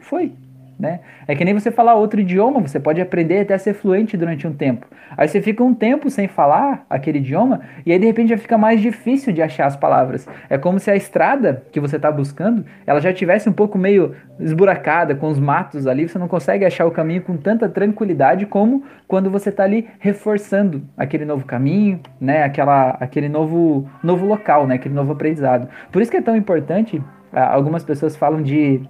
Foi. 0.00 0.32
Né? 0.82 0.98
É 1.28 1.36
que 1.36 1.44
nem 1.44 1.54
você 1.54 1.70
falar 1.70 1.94
outro 1.94 2.20
idioma, 2.20 2.60
você 2.60 2.80
pode 2.80 3.00
aprender 3.00 3.38
até 3.38 3.56
ser 3.56 3.72
fluente 3.72 4.16
durante 4.16 4.48
um 4.48 4.52
tempo. 4.52 4.84
Aí 5.16 5.28
você 5.28 5.40
fica 5.40 5.62
um 5.62 5.72
tempo 5.72 6.10
sem 6.10 6.26
falar 6.26 6.84
aquele 6.90 7.18
idioma 7.18 7.60
e 7.86 7.92
aí 7.92 8.00
de 8.00 8.06
repente 8.06 8.30
já 8.30 8.36
fica 8.36 8.58
mais 8.58 8.80
difícil 8.80 9.32
de 9.32 9.40
achar 9.40 9.66
as 9.66 9.76
palavras. 9.76 10.26
É 10.50 10.58
como 10.58 10.80
se 10.80 10.90
a 10.90 10.96
estrada 10.96 11.62
que 11.70 11.78
você 11.78 11.94
está 11.94 12.10
buscando, 12.10 12.64
ela 12.84 13.00
já 13.00 13.12
tivesse 13.12 13.48
um 13.48 13.52
pouco 13.52 13.78
meio 13.78 14.16
esburacada 14.40 15.14
com 15.14 15.28
os 15.28 15.38
matos 15.38 15.86
ali, 15.86 16.08
você 16.08 16.18
não 16.18 16.26
consegue 16.26 16.64
achar 16.64 16.84
o 16.84 16.90
caminho 16.90 17.22
com 17.22 17.36
tanta 17.36 17.68
tranquilidade 17.68 18.44
como 18.44 18.82
quando 19.06 19.30
você 19.30 19.50
está 19.50 19.62
ali 19.62 19.88
reforçando 20.00 20.82
aquele 20.96 21.24
novo 21.24 21.44
caminho, 21.44 22.00
né? 22.20 22.42
Aquela, 22.42 22.96
aquele 22.98 23.28
novo, 23.28 23.88
novo 24.02 24.26
local, 24.26 24.66
né? 24.66 24.74
Aquele 24.74 24.96
novo 24.96 25.12
aprendizado. 25.12 25.68
Por 25.92 26.02
isso 26.02 26.10
que 26.10 26.16
é 26.16 26.22
tão 26.22 26.34
importante. 26.34 27.00
Algumas 27.32 27.84
pessoas 27.84 28.16
falam 28.16 28.42
de 28.42 28.82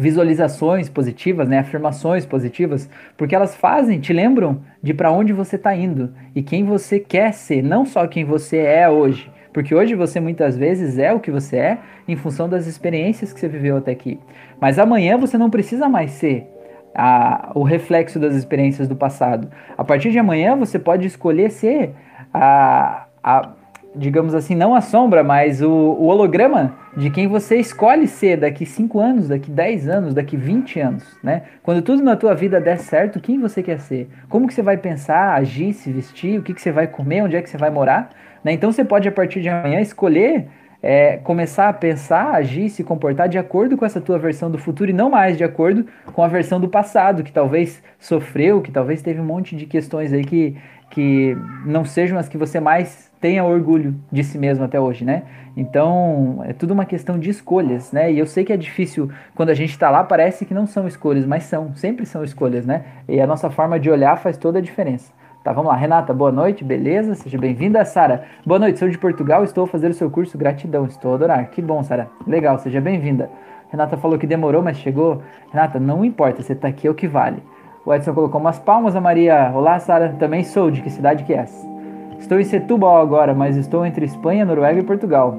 visualizações 0.00 0.88
positivas, 0.88 1.46
né, 1.46 1.58
afirmações 1.58 2.24
positivas, 2.24 2.88
porque 3.18 3.34
elas 3.34 3.54
fazem, 3.54 4.00
te 4.00 4.14
lembram 4.14 4.62
de 4.82 4.94
para 4.94 5.12
onde 5.12 5.30
você 5.30 5.56
está 5.56 5.76
indo 5.76 6.14
e 6.34 6.42
quem 6.42 6.64
você 6.64 6.98
quer 6.98 7.34
ser, 7.34 7.62
não 7.62 7.84
só 7.84 8.06
quem 8.06 8.24
você 8.24 8.56
é 8.56 8.88
hoje. 8.88 9.30
Porque 9.52 9.74
hoje 9.74 9.94
você 9.94 10.18
muitas 10.18 10.56
vezes 10.56 10.96
é 10.98 11.12
o 11.12 11.20
que 11.20 11.30
você 11.30 11.56
é 11.56 11.78
em 12.08 12.16
função 12.16 12.48
das 12.48 12.66
experiências 12.66 13.30
que 13.30 13.38
você 13.38 13.46
viveu 13.46 13.76
até 13.76 13.92
aqui. 13.92 14.18
Mas 14.58 14.78
amanhã 14.78 15.18
você 15.18 15.36
não 15.36 15.50
precisa 15.50 15.86
mais 15.86 16.12
ser 16.12 16.46
a, 16.94 17.50
o 17.54 17.62
reflexo 17.62 18.18
das 18.18 18.34
experiências 18.34 18.88
do 18.88 18.96
passado. 18.96 19.50
A 19.76 19.84
partir 19.84 20.12
de 20.12 20.18
amanhã 20.18 20.56
você 20.56 20.78
pode 20.78 21.06
escolher 21.06 21.50
ser 21.50 21.92
a, 22.32 23.04
a 23.22 23.50
digamos 23.94 24.34
assim, 24.34 24.54
não 24.54 24.74
a 24.74 24.80
sombra, 24.80 25.22
mas 25.22 25.60
o, 25.60 25.68
o, 25.68 26.06
holograma 26.06 26.74
de 26.96 27.10
quem 27.10 27.28
você 27.28 27.56
escolhe 27.56 28.06
ser 28.06 28.36
daqui 28.38 28.66
5 28.66 28.98
anos, 28.98 29.28
daqui 29.28 29.50
10 29.50 29.88
anos, 29.88 30.14
daqui 30.14 30.36
20 30.36 30.80
anos, 30.80 31.18
né? 31.22 31.42
Quando 31.62 31.82
tudo 31.82 32.02
na 32.02 32.16
tua 32.16 32.34
vida 32.34 32.60
der 32.60 32.78
certo, 32.78 33.20
quem 33.20 33.40
você 33.40 33.62
quer 33.62 33.78
ser? 33.78 34.08
Como 34.28 34.46
que 34.46 34.54
você 34.54 34.62
vai 34.62 34.76
pensar, 34.76 35.34
agir, 35.34 35.72
se 35.72 35.92
vestir, 35.92 36.38
o 36.38 36.42
que, 36.42 36.52
que 36.52 36.60
você 36.60 36.72
vai 36.72 36.86
comer, 36.86 37.22
onde 37.22 37.36
é 37.36 37.42
que 37.42 37.48
você 37.48 37.56
vai 37.56 37.70
morar? 37.70 38.10
Né? 38.42 38.52
Então 38.52 38.72
você 38.72 38.84
pode, 38.84 39.08
a 39.08 39.12
partir 39.12 39.40
de 39.40 39.48
amanhã, 39.48 39.80
escolher 39.80 40.46
é, 40.82 41.18
começar 41.18 41.68
a 41.68 41.72
pensar, 41.72 42.34
agir, 42.34 42.70
se 42.70 42.82
comportar 42.82 43.28
de 43.28 43.38
acordo 43.38 43.76
com 43.76 43.84
essa 43.84 44.00
tua 44.00 44.18
versão 44.18 44.50
do 44.50 44.58
futuro 44.58 44.90
e 44.90 44.94
não 44.94 45.10
mais 45.10 45.36
de 45.36 45.44
acordo 45.44 45.86
com 46.12 46.22
a 46.22 46.28
versão 46.28 46.60
do 46.60 46.68
passado, 46.68 47.22
que 47.22 47.32
talvez 47.32 47.82
sofreu, 47.98 48.62
que 48.62 48.72
talvez 48.72 49.02
teve 49.02 49.20
um 49.20 49.24
monte 49.24 49.54
de 49.54 49.66
questões 49.66 50.12
aí 50.12 50.24
que, 50.24 50.56
que 50.90 51.36
não 51.66 51.84
sejam 51.84 52.18
as 52.18 52.28
que 52.28 52.38
você 52.38 52.58
mais 52.58 53.09
tenha 53.20 53.44
orgulho 53.44 53.94
de 54.10 54.24
si 54.24 54.38
mesmo 54.38 54.64
até 54.64 54.80
hoje, 54.80 55.04
né? 55.04 55.24
Então, 55.56 56.42
é 56.46 56.52
tudo 56.52 56.72
uma 56.72 56.86
questão 56.86 57.18
de 57.18 57.28
escolhas, 57.28 57.92
né? 57.92 58.10
E 58.10 58.18
eu 58.18 58.26
sei 58.26 58.44
que 58.44 58.52
é 58.52 58.56
difícil, 58.56 59.10
quando 59.34 59.50
a 59.50 59.54
gente 59.54 59.70
está 59.70 59.90
lá, 59.90 60.02
parece 60.02 60.46
que 60.46 60.54
não 60.54 60.66
são 60.66 60.88
escolhas, 60.88 61.26
mas 61.26 61.42
são, 61.42 61.74
sempre 61.74 62.06
são 62.06 62.24
escolhas, 62.24 62.64
né? 62.64 62.84
E 63.06 63.20
a 63.20 63.26
nossa 63.26 63.50
forma 63.50 63.78
de 63.78 63.90
olhar 63.90 64.16
faz 64.16 64.38
toda 64.38 64.58
a 64.58 64.62
diferença. 64.62 65.12
Tá, 65.44 65.52
vamos 65.52 65.70
lá. 65.70 65.76
Renata, 65.76 66.12
boa 66.12 66.30
noite, 66.30 66.62
beleza? 66.64 67.14
Seja 67.14 67.38
bem-vinda. 67.38 67.84
Sara, 67.84 68.24
boa 68.44 68.58
noite, 68.58 68.78
sou 68.78 68.88
de 68.88 68.98
Portugal, 68.98 69.42
estou 69.42 69.64
a 69.64 69.66
fazer 69.66 69.90
o 69.90 69.94
seu 69.94 70.10
curso, 70.10 70.36
gratidão, 70.36 70.84
estou 70.86 71.12
a 71.12 71.14
adorar. 71.14 71.50
Que 71.50 71.62
bom, 71.62 71.82
Sara. 71.82 72.08
Legal, 72.26 72.58
seja 72.58 72.80
bem-vinda. 72.80 73.30
Renata 73.70 73.96
falou 73.96 74.18
que 74.18 74.26
demorou, 74.26 74.62
mas 74.62 74.76
chegou. 74.78 75.22
Renata, 75.50 75.78
não 75.80 76.04
importa, 76.04 76.42
você 76.42 76.52
está 76.52 76.68
aqui 76.68 76.86
é 76.86 76.90
o 76.90 76.94
que 76.94 77.08
vale. 77.08 77.42
O 77.84 77.94
Edson 77.94 78.12
colocou 78.12 78.40
umas 78.40 78.58
palmas, 78.58 78.94
a 78.94 79.00
Maria. 79.00 79.50
Olá, 79.54 79.78
Sara, 79.78 80.14
também 80.18 80.44
sou, 80.44 80.70
de 80.70 80.82
que 80.82 80.90
cidade 80.90 81.24
que 81.24 81.32
és? 81.32 81.79
Estou 82.20 82.38
em 82.38 82.44
Setúbal 82.44 83.00
agora, 83.00 83.34
mas 83.34 83.56
estou 83.56 83.84
entre 83.84 84.04
Espanha, 84.04 84.44
Noruega 84.44 84.78
e 84.78 84.84
Portugal. 84.84 85.36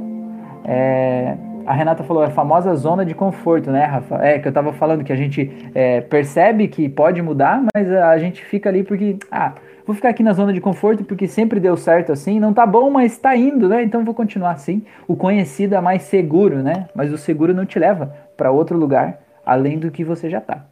É, 0.66 1.38
a 1.66 1.74
Renata 1.74 2.04
falou, 2.04 2.24
é 2.24 2.28
a 2.28 2.32
famosa 2.32 2.76
zona 2.76 3.06
de 3.06 3.14
conforto, 3.14 3.72
né, 3.72 3.86
Rafa? 3.86 4.16
É, 4.22 4.40
que 4.40 4.48
eu 4.48 4.52
tava 4.52 4.74
falando 4.74 5.04
que 5.04 5.14
a 5.14 5.16
gente 5.16 5.72
é, 5.74 6.02
percebe 6.02 6.68
que 6.68 6.90
pode 6.90 7.22
mudar, 7.22 7.64
mas 7.74 7.90
a 7.90 8.18
gente 8.18 8.44
fica 8.44 8.68
ali 8.68 8.84
porque, 8.84 9.18
ah, 9.32 9.54
vou 9.86 9.96
ficar 9.96 10.10
aqui 10.10 10.24
na 10.24 10.34
zona 10.34 10.52
de 10.52 10.60
conforto 10.60 11.06
porque 11.06 11.28
sempre 11.28 11.60
deu 11.60 11.78
certo 11.78 12.12
assim, 12.12 12.40
não 12.40 12.54
tá 12.54 12.66
bom, 12.66 12.90
mas 12.90 13.18
tá 13.18 13.36
indo, 13.38 13.70
né? 13.70 13.84
Então 13.84 14.04
vou 14.04 14.14
continuar 14.14 14.52
assim. 14.52 14.84
O 15.08 15.16
conhecido 15.16 15.76
é 15.76 15.80
mais 15.80 16.02
seguro, 16.02 16.58
né? 16.58 16.88
Mas 16.94 17.14
o 17.14 17.18
seguro 17.18 17.54
não 17.54 17.66
te 17.66 17.80
leva 17.80 18.14
para 18.36 18.52
outro 18.52 18.78
lugar 18.78 19.20
além 19.46 19.78
do 19.78 19.92
que 19.92 20.04
você 20.04 20.30
já 20.30 20.42
tá. 20.42 20.66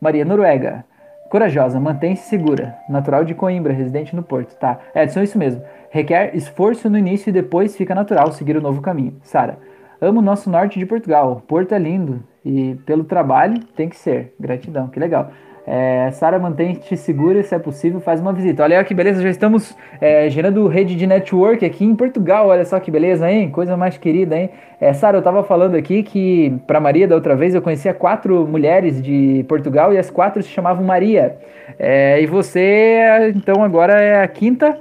Maria 0.00 0.24
Noruega. 0.24 0.84
Corajosa, 1.34 1.80
mantém-se 1.80 2.28
segura. 2.28 2.76
Natural 2.88 3.24
de 3.24 3.34
Coimbra, 3.34 3.72
residente 3.72 4.14
no 4.14 4.22
Porto. 4.22 4.54
Tá. 4.54 4.78
Edson, 4.94 5.20
isso 5.20 5.36
mesmo. 5.36 5.64
Requer 5.90 6.30
esforço 6.36 6.88
no 6.88 6.96
início 6.96 7.28
e 7.28 7.32
depois 7.32 7.76
fica 7.76 7.92
natural 7.92 8.30
seguir 8.30 8.56
o 8.56 8.60
novo 8.60 8.80
caminho. 8.80 9.16
Sara, 9.20 9.58
amo 10.00 10.20
o 10.20 10.22
nosso 10.22 10.48
norte 10.48 10.78
de 10.78 10.86
Portugal. 10.86 11.42
Porto 11.48 11.74
é 11.74 11.78
lindo 11.80 12.22
e 12.44 12.76
pelo 12.86 13.02
trabalho 13.02 13.58
tem 13.74 13.88
que 13.88 13.96
ser. 13.96 14.32
Gratidão, 14.38 14.86
que 14.86 15.00
legal. 15.00 15.32
É, 15.66 16.10
Sara, 16.12 16.38
mantém-te 16.38 16.94
segura, 16.96 17.42
se 17.42 17.54
é 17.54 17.58
possível, 17.58 17.98
faz 17.98 18.20
uma 18.20 18.32
visita. 18.32 18.62
Olha 18.62 18.84
que 18.84 18.92
beleza, 18.92 19.22
já 19.22 19.30
estamos 19.30 19.74
é, 20.00 20.28
gerando 20.28 20.66
rede 20.66 20.94
de 20.94 21.06
network 21.06 21.64
aqui 21.64 21.84
em 21.84 21.96
Portugal. 21.96 22.48
Olha 22.48 22.64
só 22.64 22.78
que 22.78 22.90
beleza, 22.90 23.30
hein? 23.30 23.50
Coisa 23.50 23.76
mais 23.76 23.96
querida, 23.96 24.36
hein? 24.38 24.50
É, 24.78 24.92
Sara, 24.92 25.16
eu 25.16 25.20
estava 25.20 25.42
falando 25.42 25.74
aqui 25.74 26.02
que 26.02 26.54
para 26.66 26.80
Maria 26.80 27.08
da 27.08 27.14
outra 27.14 27.34
vez 27.34 27.54
eu 27.54 27.62
conhecia 27.62 27.94
quatro 27.94 28.46
mulheres 28.46 29.00
de 29.00 29.44
Portugal 29.48 29.92
e 29.94 29.98
as 29.98 30.10
quatro 30.10 30.42
se 30.42 30.50
chamavam 30.50 30.84
Maria. 30.84 31.38
É, 31.78 32.20
e 32.20 32.26
você, 32.26 33.32
então, 33.34 33.64
agora 33.64 33.94
é 33.94 34.22
a 34.22 34.28
quinta, 34.28 34.78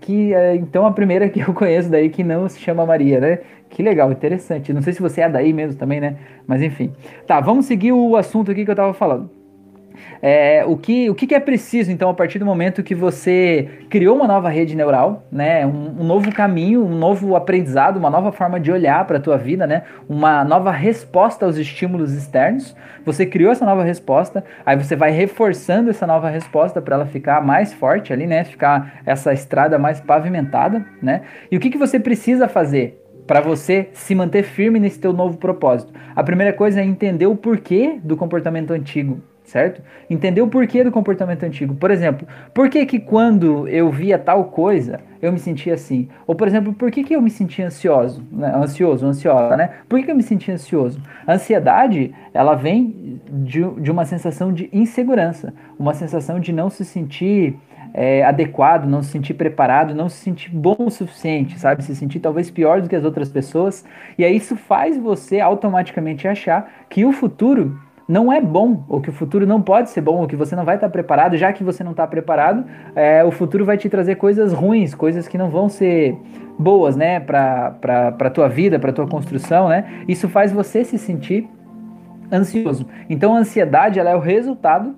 que 0.00 0.32
é, 0.32 0.54
então 0.54 0.86
a 0.86 0.92
primeira 0.92 1.28
que 1.28 1.40
eu 1.40 1.52
conheço 1.52 1.90
daí 1.90 2.08
que 2.08 2.22
não 2.22 2.48
se 2.48 2.60
chama 2.60 2.86
Maria, 2.86 3.18
né? 3.18 3.38
Que 3.68 3.82
legal, 3.82 4.12
interessante. 4.12 4.72
Não 4.72 4.82
sei 4.82 4.92
se 4.92 5.02
você 5.02 5.22
é 5.22 5.28
daí 5.28 5.52
mesmo 5.52 5.76
também, 5.76 6.00
né? 6.00 6.16
Mas 6.46 6.62
enfim. 6.62 6.92
Tá, 7.26 7.40
vamos 7.40 7.64
seguir 7.64 7.90
o 7.90 8.16
assunto 8.16 8.52
aqui 8.52 8.64
que 8.64 8.70
eu 8.70 8.74
estava 8.74 8.94
falando. 8.94 9.41
É, 10.20 10.64
o 10.64 10.76
que, 10.76 11.10
o 11.10 11.14
que 11.14 11.34
é 11.34 11.40
preciso, 11.40 11.90
então, 11.90 12.08
a 12.08 12.14
partir 12.14 12.38
do 12.38 12.46
momento 12.46 12.82
que 12.82 12.94
você 12.94 13.68
criou 13.90 14.14
uma 14.16 14.26
nova 14.26 14.48
rede 14.48 14.76
neural, 14.76 15.24
né, 15.32 15.66
um, 15.66 16.00
um 16.00 16.04
novo 16.04 16.32
caminho, 16.32 16.84
um 16.84 16.96
novo 16.96 17.34
aprendizado, 17.34 17.96
uma 17.96 18.10
nova 18.10 18.30
forma 18.30 18.60
de 18.60 18.70
olhar 18.70 19.04
para 19.06 19.18
a 19.18 19.20
tua 19.20 19.36
vida, 19.36 19.66
né, 19.66 19.82
uma 20.08 20.44
nova 20.44 20.70
resposta 20.70 21.44
aos 21.44 21.56
estímulos 21.56 22.12
externos, 22.12 22.76
você 23.04 23.26
criou 23.26 23.50
essa 23.50 23.64
nova 23.64 23.82
resposta, 23.82 24.44
aí 24.64 24.76
você 24.76 24.94
vai 24.94 25.10
reforçando 25.10 25.90
essa 25.90 26.06
nova 26.06 26.28
resposta 26.28 26.80
para 26.80 26.94
ela 26.94 27.06
ficar 27.06 27.44
mais 27.44 27.72
forte 27.72 28.12
ali, 28.12 28.26
né, 28.26 28.44
ficar 28.44 29.00
essa 29.04 29.32
estrada 29.32 29.78
mais 29.78 30.00
pavimentada, 30.00 30.86
né, 31.02 31.22
e 31.50 31.56
o 31.56 31.60
que, 31.60 31.70
que 31.70 31.78
você 31.78 31.98
precisa 31.98 32.48
fazer? 32.48 32.98
para 33.24 33.40
você 33.40 33.88
se 33.92 34.16
manter 34.16 34.42
firme 34.42 34.80
nesse 34.80 34.98
teu 34.98 35.12
novo 35.12 35.38
propósito. 35.38 35.92
A 36.14 36.24
primeira 36.24 36.52
coisa 36.52 36.80
é 36.80 36.84
entender 36.84 37.26
o 37.26 37.36
porquê 37.36 38.00
do 38.02 38.16
comportamento 38.16 38.72
antigo 38.72 39.22
certo? 39.52 39.82
Entender 40.08 40.40
o 40.40 40.48
porquê 40.48 40.82
do 40.82 40.90
comportamento 40.90 41.44
antigo. 41.44 41.74
Por 41.74 41.90
exemplo, 41.90 42.26
por 42.54 42.70
que 42.70 42.86
que 42.86 42.98
quando 42.98 43.68
eu 43.68 43.90
via 43.90 44.18
tal 44.18 44.44
coisa, 44.44 45.00
eu 45.20 45.30
me 45.30 45.38
sentia 45.38 45.74
assim? 45.74 46.08
Ou, 46.26 46.34
por 46.34 46.48
exemplo, 46.48 46.72
por 46.72 46.90
que 46.90 47.04
que 47.04 47.14
eu 47.14 47.20
me 47.20 47.28
sentia 47.28 47.66
ansioso, 47.66 48.24
né? 48.32 48.50
ansioso, 48.56 49.06
ansiosa, 49.06 49.54
né? 49.54 49.72
Por 49.86 49.98
que 49.98 50.06
que 50.06 50.10
eu 50.10 50.16
me 50.16 50.22
sentia 50.22 50.54
ansioso? 50.54 50.98
A 51.26 51.34
ansiedade, 51.34 52.14
ela 52.32 52.54
vem 52.54 53.20
de, 53.30 53.62
de 53.78 53.90
uma 53.90 54.06
sensação 54.06 54.54
de 54.54 54.70
insegurança, 54.72 55.52
uma 55.78 55.92
sensação 55.92 56.40
de 56.40 56.50
não 56.50 56.70
se 56.70 56.82
sentir 56.82 57.54
é, 57.92 58.24
adequado, 58.24 58.86
não 58.86 59.02
se 59.02 59.10
sentir 59.10 59.34
preparado, 59.34 59.94
não 59.94 60.08
se 60.08 60.16
sentir 60.16 60.50
bom 60.50 60.76
o 60.78 60.90
suficiente, 60.90 61.58
sabe? 61.58 61.84
Se 61.84 61.94
sentir 61.94 62.20
talvez 62.20 62.50
pior 62.50 62.80
do 62.80 62.88
que 62.88 62.96
as 62.96 63.04
outras 63.04 63.28
pessoas. 63.28 63.84
E 64.16 64.24
aí 64.24 64.34
isso 64.34 64.56
faz 64.56 64.96
você 64.96 65.40
automaticamente 65.40 66.26
achar 66.26 66.86
que 66.88 67.04
o 67.04 67.12
futuro 67.12 67.78
não 68.08 68.32
é 68.32 68.40
bom, 68.40 68.84
ou 68.88 69.00
que 69.00 69.10
o 69.10 69.12
futuro 69.12 69.46
não 69.46 69.62
pode 69.62 69.90
ser 69.90 70.00
bom, 70.00 70.16
ou 70.20 70.26
que 70.26 70.36
você 70.36 70.56
não 70.56 70.64
vai 70.64 70.74
estar 70.74 70.88
preparado, 70.88 71.36
já 71.36 71.52
que 71.52 71.62
você 71.62 71.84
não 71.84 71.92
está 71.92 72.06
preparado, 72.06 72.64
é, 72.94 73.24
o 73.24 73.30
futuro 73.30 73.64
vai 73.64 73.76
te 73.76 73.88
trazer 73.88 74.16
coisas 74.16 74.52
ruins, 74.52 74.94
coisas 74.94 75.28
que 75.28 75.38
não 75.38 75.50
vão 75.50 75.68
ser 75.68 76.16
boas, 76.58 76.96
né, 76.96 77.20
para 77.20 77.76
a 78.18 78.30
tua 78.30 78.48
vida, 78.48 78.78
para 78.78 78.92
tua 78.92 79.06
construção, 79.06 79.68
né? 79.68 80.04
Isso 80.06 80.28
faz 80.28 80.52
você 80.52 80.84
se 80.84 80.98
sentir 80.98 81.48
ansioso. 82.30 82.86
Então 83.08 83.34
a 83.34 83.38
ansiedade 83.38 83.98
ela 83.98 84.10
é 84.10 84.16
o 84.16 84.20
resultado 84.20 84.94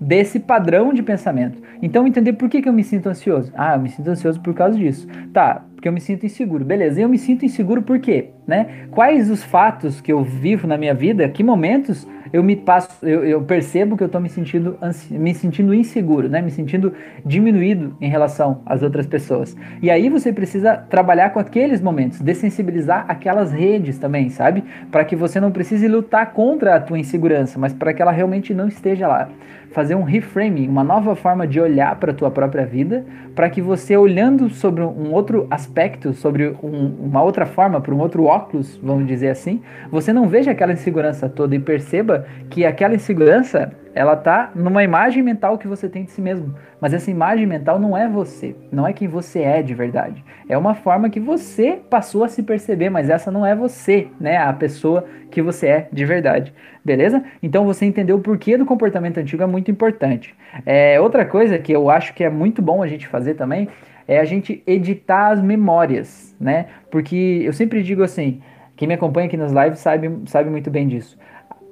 desse 0.00 0.40
padrão 0.40 0.94
de 0.94 1.02
pensamento. 1.02 1.60
Então 1.82 2.06
entender 2.06 2.32
por 2.32 2.48
que, 2.48 2.62
que 2.62 2.68
eu 2.68 2.72
me 2.72 2.82
sinto 2.82 3.08
ansioso. 3.08 3.52
Ah, 3.54 3.74
eu 3.74 3.80
me 3.80 3.90
sinto 3.90 4.08
ansioso 4.08 4.40
por 4.40 4.54
causa 4.54 4.78
disso. 4.78 5.06
Tá, 5.32 5.62
porque 5.74 5.88
eu 5.88 5.92
me 5.92 6.00
sinto 6.00 6.24
inseguro. 6.24 6.64
Beleza, 6.64 7.00
eu 7.00 7.08
me 7.08 7.18
sinto 7.18 7.44
inseguro 7.44 7.82
por 7.82 7.98
quê? 7.98 8.30
Né? 8.46 8.86
Quais 8.90 9.30
os 9.30 9.42
fatos 9.42 10.00
que 10.00 10.12
eu 10.12 10.22
vivo 10.22 10.66
na 10.66 10.78
minha 10.78 10.94
vida, 10.94 11.28
que 11.28 11.44
momentos 11.44 12.08
eu 12.32 12.42
me 12.42 12.56
passo, 12.56 13.04
eu, 13.04 13.24
eu 13.24 13.42
percebo 13.42 13.96
que 13.96 14.02
eu 14.02 14.06
estou 14.06 14.20
me 14.20 14.28
sentindo 14.28 14.78
me 15.10 15.34
sentindo 15.34 15.74
inseguro, 15.74 16.28
né? 16.28 16.40
Me 16.40 16.50
sentindo 16.50 16.92
diminuído 17.24 17.96
em 18.00 18.08
relação 18.08 18.62
às 18.66 18.82
outras 18.82 19.06
pessoas. 19.06 19.56
E 19.82 19.90
aí 19.90 20.08
você 20.08 20.32
precisa 20.32 20.76
trabalhar 20.76 21.30
com 21.30 21.38
aqueles 21.38 21.80
momentos, 21.80 22.20
dessensibilizar 22.20 23.04
aquelas 23.08 23.52
redes 23.52 23.98
também, 23.98 24.28
sabe? 24.28 24.64
Para 24.90 25.04
que 25.04 25.16
você 25.16 25.40
não 25.40 25.50
precise 25.50 25.88
lutar 25.88 26.32
contra 26.32 26.76
a 26.76 26.80
tua 26.80 26.98
insegurança, 26.98 27.58
mas 27.58 27.72
para 27.72 27.92
que 27.92 28.02
ela 28.02 28.12
realmente 28.12 28.54
não 28.54 28.68
esteja 28.68 29.08
lá 29.08 29.28
fazer 29.70 29.94
um 29.94 30.02
reframing, 30.02 30.68
uma 30.68 30.82
nova 30.82 31.14
forma 31.14 31.46
de 31.46 31.60
olhar 31.60 31.94
para 31.96 32.10
a 32.10 32.14
tua 32.14 32.30
própria 32.30 32.66
vida, 32.66 33.04
para 33.34 33.48
que 33.48 33.62
você 33.62 33.96
olhando 33.96 34.50
sobre 34.50 34.82
um 34.82 35.12
outro 35.12 35.46
aspecto, 35.50 36.12
sobre 36.12 36.48
um, 36.62 36.94
uma 37.00 37.22
outra 37.22 37.46
forma, 37.46 37.80
por 37.80 37.94
um 37.94 37.98
outro 37.98 38.24
óculos, 38.24 38.78
vamos 38.82 39.06
dizer 39.06 39.28
assim, 39.28 39.62
você 39.90 40.12
não 40.12 40.28
veja 40.28 40.50
aquela 40.50 40.72
insegurança 40.72 41.28
toda 41.28 41.54
e 41.54 41.58
perceba 41.58 42.26
que 42.48 42.64
aquela 42.64 42.94
insegurança 42.94 43.72
ela 43.94 44.16
tá 44.16 44.50
numa 44.54 44.84
imagem 44.84 45.22
mental 45.22 45.58
que 45.58 45.66
você 45.66 45.88
tem 45.88 46.04
de 46.04 46.10
si 46.10 46.20
mesmo. 46.20 46.54
Mas 46.80 46.94
essa 46.94 47.10
imagem 47.10 47.46
mental 47.46 47.78
não 47.78 47.96
é 47.96 48.08
você, 48.08 48.54
não 48.70 48.86
é 48.86 48.92
quem 48.92 49.08
você 49.08 49.40
é 49.40 49.62
de 49.62 49.74
verdade. 49.74 50.24
É 50.48 50.56
uma 50.56 50.74
forma 50.74 51.10
que 51.10 51.20
você 51.20 51.80
passou 51.90 52.24
a 52.24 52.28
se 52.28 52.42
perceber, 52.42 52.88
mas 52.90 53.10
essa 53.10 53.30
não 53.30 53.44
é 53.44 53.54
você, 53.54 54.08
né? 54.20 54.36
A 54.38 54.52
pessoa 54.52 55.04
que 55.30 55.42
você 55.42 55.66
é 55.66 55.88
de 55.92 56.04
verdade. 56.04 56.54
Beleza? 56.84 57.22
Então 57.42 57.64
você 57.64 57.84
entender 57.84 58.12
o 58.12 58.20
porquê 58.20 58.56
do 58.56 58.64
comportamento 58.64 59.18
antigo 59.18 59.42
é 59.42 59.46
muito 59.46 59.70
importante. 59.70 60.34
É, 60.64 61.00
outra 61.00 61.24
coisa 61.24 61.58
que 61.58 61.72
eu 61.72 61.90
acho 61.90 62.14
que 62.14 62.24
é 62.24 62.30
muito 62.30 62.62
bom 62.62 62.82
a 62.82 62.86
gente 62.86 63.06
fazer 63.06 63.34
também 63.34 63.68
é 64.08 64.18
a 64.18 64.24
gente 64.24 64.62
editar 64.66 65.28
as 65.28 65.42
memórias, 65.42 66.34
né? 66.40 66.66
Porque 66.90 67.42
eu 67.44 67.52
sempre 67.52 67.82
digo 67.82 68.02
assim, 68.02 68.40
quem 68.76 68.88
me 68.88 68.94
acompanha 68.94 69.26
aqui 69.26 69.36
nas 69.36 69.52
lives 69.52 69.78
sabe, 69.78 70.10
sabe 70.26 70.50
muito 70.50 70.70
bem 70.70 70.88
disso 70.88 71.18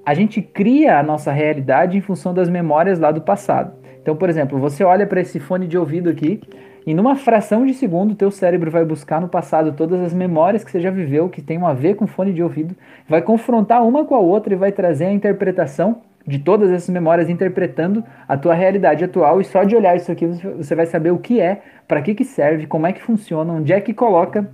a 0.09 0.15
gente 0.15 0.41
cria 0.41 0.99
a 0.99 1.03
nossa 1.03 1.31
realidade 1.31 1.99
em 1.99 2.01
função 2.01 2.33
das 2.33 2.49
memórias 2.49 2.99
lá 2.99 3.11
do 3.11 3.21
passado. 3.21 3.75
Então, 4.01 4.17
por 4.17 4.31
exemplo, 4.31 4.59
você 4.59 4.83
olha 4.83 5.07
para 5.07 5.21
esse 5.21 5.39
fone 5.39 5.67
de 5.67 5.77
ouvido 5.77 6.09
aqui 6.09 6.41
e 6.87 6.95
numa 6.95 7.15
fração 7.15 7.67
de 7.67 7.75
segundo 7.75 8.15
teu 8.15 8.31
cérebro 8.31 8.71
vai 8.71 8.87
buscar 8.87 9.21
no 9.21 9.29
passado 9.29 9.75
todas 9.75 10.01
as 10.01 10.15
memórias 10.15 10.65
que 10.65 10.71
você 10.71 10.81
já 10.81 10.91
viveu 10.91 11.29
que 11.29 11.43
tenham 11.43 11.67
a 11.67 11.75
ver 11.75 11.95
com 11.95 12.07
fone 12.07 12.33
de 12.33 12.43
ouvido, 12.43 12.75
vai 13.07 13.21
confrontar 13.21 13.87
uma 13.87 14.03
com 14.07 14.15
a 14.15 14.19
outra 14.19 14.55
e 14.55 14.57
vai 14.57 14.73
trazer 14.73 15.05
a 15.05 15.13
interpretação 15.13 16.01
de 16.27 16.39
todas 16.39 16.71
essas 16.71 16.89
memórias 16.89 17.29
interpretando 17.29 18.03
a 18.27 18.35
tua 18.35 18.55
realidade 18.55 19.05
atual 19.05 19.43
e 19.43 19.45
só 19.45 19.63
de 19.63 19.77
olhar 19.77 19.95
isso 19.95 20.11
aqui 20.11 20.27
você 20.27 20.75
vai 20.75 20.87
saber 20.87 21.11
o 21.11 21.19
que 21.19 21.39
é, 21.39 21.61
para 21.87 22.01
que 22.01 22.15
que 22.15 22.25
serve, 22.25 22.67
como 22.67 22.87
é 22.87 22.95
que 22.95 23.03
funciona, 23.03 23.53
onde 23.53 23.75
é 23.75 23.81
que 23.83 23.93
coloca 23.93 24.49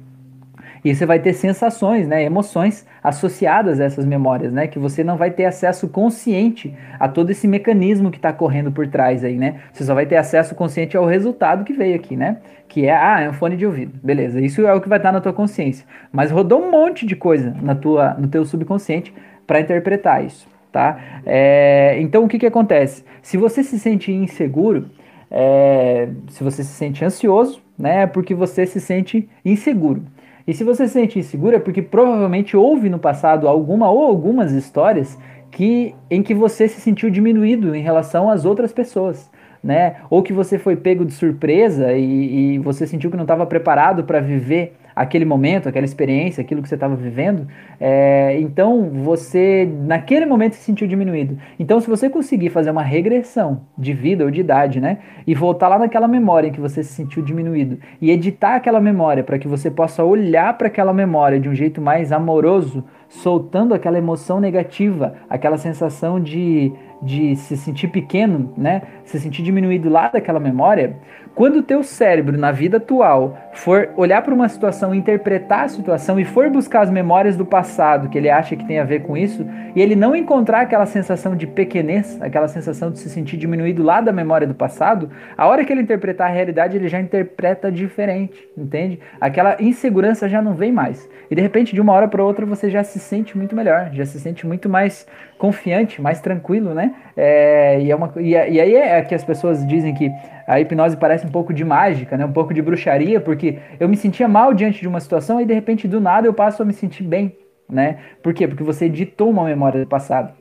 e 0.84 0.94
você 0.94 1.06
vai 1.06 1.18
ter 1.18 1.32
sensações, 1.32 2.06
né, 2.06 2.22
emoções 2.22 2.86
associadas 3.02 3.80
a 3.80 3.84
essas 3.84 4.04
memórias, 4.04 4.52
né, 4.52 4.66
que 4.66 4.78
você 4.78 5.02
não 5.02 5.16
vai 5.16 5.30
ter 5.30 5.46
acesso 5.46 5.88
consciente 5.88 6.74
a 7.00 7.08
todo 7.08 7.30
esse 7.30 7.48
mecanismo 7.48 8.10
que 8.10 8.18
está 8.18 8.32
correndo 8.32 8.70
por 8.70 8.86
trás 8.86 9.24
aí, 9.24 9.36
né? 9.36 9.60
Você 9.72 9.84
só 9.84 9.94
vai 9.94 10.04
ter 10.04 10.16
acesso 10.16 10.54
consciente 10.54 10.96
ao 10.96 11.06
resultado 11.06 11.64
que 11.64 11.72
veio 11.72 11.96
aqui, 11.96 12.16
né? 12.16 12.38
Que 12.68 12.86
é, 12.86 12.94
ah, 12.94 13.20
é 13.20 13.30
um 13.30 13.32
fone 13.32 13.56
de 13.56 13.64
ouvido. 13.64 13.98
Beleza, 14.02 14.40
isso 14.40 14.66
é 14.66 14.74
o 14.74 14.80
que 14.80 14.88
vai 14.88 14.98
estar 14.98 15.12
na 15.12 15.20
tua 15.20 15.32
consciência. 15.32 15.86
Mas 16.12 16.30
rodou 16.30 16.62
um 16.62 16.70
monte 16.70 17.06
de 17.06 17.16
coisa 17.16 17.54
na 17.62 17.74
tua, 17.74 18.14
no 18.14 18.28
teu 18.28 18.44
subconsciente 18.44 19.12
para 19.46 19.60
interpretar 19.60 20.24
isso, 20.24 20.46
tá? 20.70 20.98
É, 21.24 21.96
então, 22.00 22.24
o 22.24 22.28
que 22.28 22.38
que 22.38 22.46
acontece? 22.46 23.04
Se 23.22 23.36
você 23.36 23.62
se 23.62 23.78
sente 23.78 24.12
inseguro, 24.12 24.90
é, 25.30 26.08
se 26.28 26.44
você 26.44 26.62
se 26.62 26.72
sente 26.72 27.04
ansioso, 27.04 27.62
né, 27.78 28.02
é 28.02 28.06
porque 28.06 28.34
você 28.34 28.66
se 28.66 28.80
sente 28.80 29.28
inseguro. 29.44 30.02
E 30.46 30.52
se 30.52 30.62
você 30.62 30.86
se 30.86 30.92
sente 30.92 31.18
inseguro 31.18 31.56
é 31.56 31.58
porque 31.58 31.80
provavelmente 31.80 32.56
houve 32.56 32.90
no 32.90 32.98
passado 32.98 33.48
alguma 33.48 33.90
ou 33.90 34.02
algumas 34.04 34.52
histórias 34.52 35.18
que 35.50 35.94
em 36.10 36.22
que 36.22 36.34
você 36.34 36.68
se 36.68 36.80
sentiu 36.80 37.08
diminuído 37.10 37.74
em 37.74 37.82
relação 37.82 38.28
às 38.28 38.44
outras 38.44 38.72
pessoas. 38.72 39.30
Né? 39.64 39.96
Ou 40.10 40.22
que 40.22 40.30
você 40.30 40.58
foi 40.58 40.76
pego 40.76 41.06
de 41.06 41.14
surpresa 41.14 41.94
e, 41.94 42.56
e 42.56 42.58
você 42.58 42.86
sentiu 42.86 43.10
que 43.10 43.16
não 43.16 43.24
estava 43.24 43.46
preparado 43.46 44.04
para 44.04 44.20
viver 44.20 44.76
aquele 44.94 45.24
momento, 45.24 45.68
aquela 45.68 45.84
experiência, 45.84 46.40
aquilo 46.40 46.62
que 46.62 46.68
você 46.68 46.76
estava 46.76 46.94
vivendo, 46.94 47.48
é, 47.80 48.38
então 48.40 48.90
você 48.90 49.68
naquele 49.82 50.24
momento 50.24 50.54
se 50.54 50.62
sentiu 50.62 50.86
diminuído. 50.86 51.36
Então, 51.58 51.80
se 51.80 51.88
você 51.88 52.08
conseguir 52.08 52.50
fazer 52.50 52.70
uma 52.70 52.82
regressão 52.82 53.62
de 53.76 53.92
vida 53.92 54.24
ou 54.24 54.30
de 54.30 54.40
idade, 54.40 54.80
né, 54.80 54.98
e 55.26 55.34
voltar 55.34 55.68
lá 55.68 55.78
naquela 55.78 56.06
memória 56.06 56.48
em 56.48 56.52
que 56.52 56.60
você 56.60 56.82
se 56.82 56.92
sentiu 56.92 57.22
diminuído 57.22 57.78
e 58.00 58.10
editar 58.10 58.56
aquela 58.56 58.80
memória 58.80 59.24
para 59.24 59.38
que 59.38 59.48
você 59.48 59.70
possa 59.70 60.04
olhar 60.04 60.56
para 60.56 60.68
aquela 60.68 60.92
memória 60.92 61.40
de 61.40 61.48
um 61.48 61.54
jeito 61.54 61.80
mais 61.80 62.12
amoroso, 62.12 62.84
soltando 63.08 63.74
aquela 63.74 63.98
emoção 63.98 64.40
negativa, 64.40 65.14
aquela 65.28 65.56
sensação 65.56 66.20
de, 66.20 66.72
de 67.02 67.36
se 67.36 67.56
sentir 67.56 67.88
pequeno, 67.88 68.52
né, 68.56 68.82
se 69.04 69.20
sentir 69.20 69.42
diminuído 69.42 69.88
lá 69.88 70.08
daquela 70.08 70.40
memória, 70.40 70.96
quando 71.34 71.56
o 71.56 71.62
teu 71.62 71.82
cérebro 71.82 72.38
na 72.38 72.52
vida 72.52 72.76
atual 72.76 73.36
for 73.52 73.90
olhar 73.96 74.22
para 74.22 74.32
uma 74.32 74.48
situação 74.48 74.94
interpretar 74.94 75.64
a 75.64 75.68
situação 75.68 76.18
e 76.18 76.24
for 76.24 76.48
buscar 76.48 76.82
as 76.82 76.90
memórias 76.90 77.36
do 77.36 77.44
passado 77.44 78.08
que 78.08 78.16
ele 78.16 78.30
acha 78.30 78.54
que 78.54 78.64
tem 78.64 78.78
a 78.78 78.84
ver 78.84 79.02
com 79.02 79.16
isso, 79.16 79.44
e 79.74 79.82
ele 79.82 79.96
não 79.96 80.14
encontrar 80.14 80.60
aquela 80.60 80.86
sensação 80.86 81.36
de 81.36 81.46
pequenez, 81.46 82.20
aquela 82.22 82.46
sensação 82.46 82.90
de 82.90 82.98
se 83.00 83.10
sentir 83.10 83.36
diminuído 83.36 83.82
lá 83.82 84.00
da 84.00 84.12
memória 84.12 84.46
do 84.46 84.54
passado, 84.54 85.10
a 85.36 85.46
hora 85.46 85.64
que 85.64 85.72
ele 85.72 85.82
interpretar 85.82 86.30
a 86.30 86.32
realidade, 86.32 86.76
ele 86.76 86.88
já 86.88 87.00
interpreta 87.00 87.70
diferente, 87.70 88.48
entende? 88.56 89.00
Aquela 89.20 89.56
insegurança 89.60 90.28
já 90.28 90.40
não 90.40 90.54
vem 90.54 90.70
mais. 90.70 91.08
E 91.30 91.34
de 91.34 91.42
repente, 91.42 91.74
de 91.74 91.80
uma 91.80 91.92
hora 91.92 92.06
para 92.06 92.22
outra, 92.22 92.46
você 92.46 92.70
já 92.70 92.84
se 92.84 92.98
sente 92.98 93.36
muito 93.36 93.56
melhor, 93.56 93.90
já 93.92 94.04
se 94.04 94.20
sente 94.20 94.46
muito 94.46 94.68
mais 94.68 95.06
confiante, 95.36 96.00
mais 96.00 96.20
tranquilo, 96.20 96.72
né? 96.74 96.94
É, 97.16 97.80
e, 97.80 97.90
é 97.90 97.96
uma, 97.96 98.12
e, 98.16 98.30
e 98.30 98.36
aí 98.36 98.74
é 98.74 99.02
que 99.02 99.14
as 99.14 99.24
pessoas 99.24 99.66
dizem 99.66 99.94
que 99.94 100.10
a 100.46 100.60
hipnose 100.60 100.96
parece 100.96 101.26
um 101.26 101.30
pouco 101.30 101.52
de 101.52 101.64
mágica, 101.64 102.16
né? 102.16 102.24
Um 102.24 102.32
pouco 102.32 102.52
de 102.52 102.60
bruxaria, 102.60 103.20
porque 103.20 103.58
eu 103.78 103.88
me 103.88 103.96
sentia 103.96 104.28
mal 104.28 104.52
diante 104.52 104.80
de 104.80 104.88
uma 104.88 105.00
situação 105.00 105.40
e 105.40 105.44
de 105.44 105.54
repente 105.54 105.86
do 105.86 106.00
nada 106.00 106.26
eu 106.26 106.34
passo 106.34 106.62
a 106.62 106.66
me 106.66 106.72
sentir 106.72 107.04
bem, 107.04 107.36
né? 107.68 107.98
Por 108.22 108.34
quê? 108.34 108.48
Porque 108.48 108.64
você 108.64 108.86
editou 108.86 109.30
uma 109.30 109.44
memória 109.44 109.80
do 109.80 109.86
passado. 109.86 110.32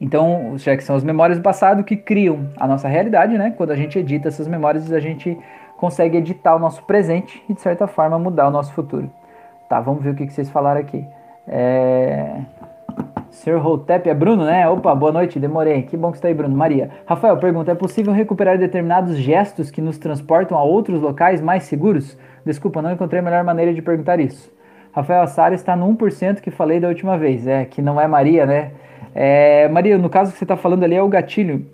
Então, 0.00 0.54
já 0.56 0.74
que 0.76 0.82
são 0.82 0.96
as 0.96 1.04
memórias 1.04 1.38
do 1.38 1.42
passado 1.42 1.84
que 1.84 1.96
criam 1.96 2.48
a 2.56 2.66
nossa 2.66 2.88
realidade, 2.88 3.36
né? 3.36 3.52
Quando 3.54 3.70
a 3.70 3.76
gente 3.76 3.98
edita 3.98 4.28
essas 4.28 4.48
memórias, 4.48 4.90
a 4.90 5.00
gente 5.00 5.36
consegue 5.76 6.16
editar 6.16 6.56
o 6.56 6.58
nosso 6.58 6.82
presente 6.84 7.42
e, 7.48 7.52
de 7.52 7.60
certa 7.60 7.86
forma, 7.86 8.18
mudar 8.18 8.48
o 8.48 8.50
nosso 8.50 8.72
futuro. 8.72 9.10
Tá, 9.68 9.80
vamos 9.80 10.02
ver 10.02 10.10
o 10.10 10.14
que, 10.14 10.28
vocês 10.28 10.48
falaram 10.48 10.80
aqui. 10.80 11.04
É... 11.46 12.40
Sr. 13.30 13.64
Hotep 13.64 14.08
é 14.08 14.14
Bruno, 14.14 14.44
né? 14.44 14.68
Opa, 14.68 14.94
boa 14.94 15.12
noite, 15.12 15.38
demorei. 15.38 15.82
Que 15.82 15.96
bom 15.96 16.10
que 16.10 16.18
está 16.18 16.28
aí, 16.28 16.34
Bruno. 16.34 16.56
Maria. 16.56 16.90
Rafael, 17.06 17.36
pergunta: 17.36 17.70
é 17.70 17.74
possível 17.74 18.12
recuperar 18.12 18.58
determinados 18.58 19.16
gestos 19.16 19.70
que 19.70 19.80
nos 19.80 19.98
transportam 19.98 20.58
a 20.58 20.62
outros 20.62 21.00
locais 21.00 21.40
mais 21.40 21.64
seguros? 21.64 22.18
Desculpa, 22.44 22.82
não 22.82 22.92
encontrei 22.92 23.20
a 23.20 23.22
melhor 23.22 23.44
maneira 23.44 23.72
de 23.72 23.80
perguntar 23.80 24.18
isso. 24.18 24.52
Rafael 24.92 25.22
Assara 25.22 25.54
está 25.54 25.76
no 25.76 25.86
1% 25.96 26.40
que 26.40 26.50
falei 26.50 26.80
da 26.80 26.88
última 26.88 27.16
vez, 27.16 27.46
é, 27.46 27.64
que 27.64 27.80
não 27.80 28.00
é 28.00 28.08
Maria, 28.08 28.44
né? 28.44 28.72
É, 29.14 29.68
Maria, 29.68 29.96
no 29.96 30.10
caso 30.10 30.32
que 30.32 30.38
você 30.38 30.44
está 30.44 30.56
falando 30.56 30.82
ali 30.82 30.96
é 30.96 31.02
o 31.02 31.08
gatilho. 31.08 31.64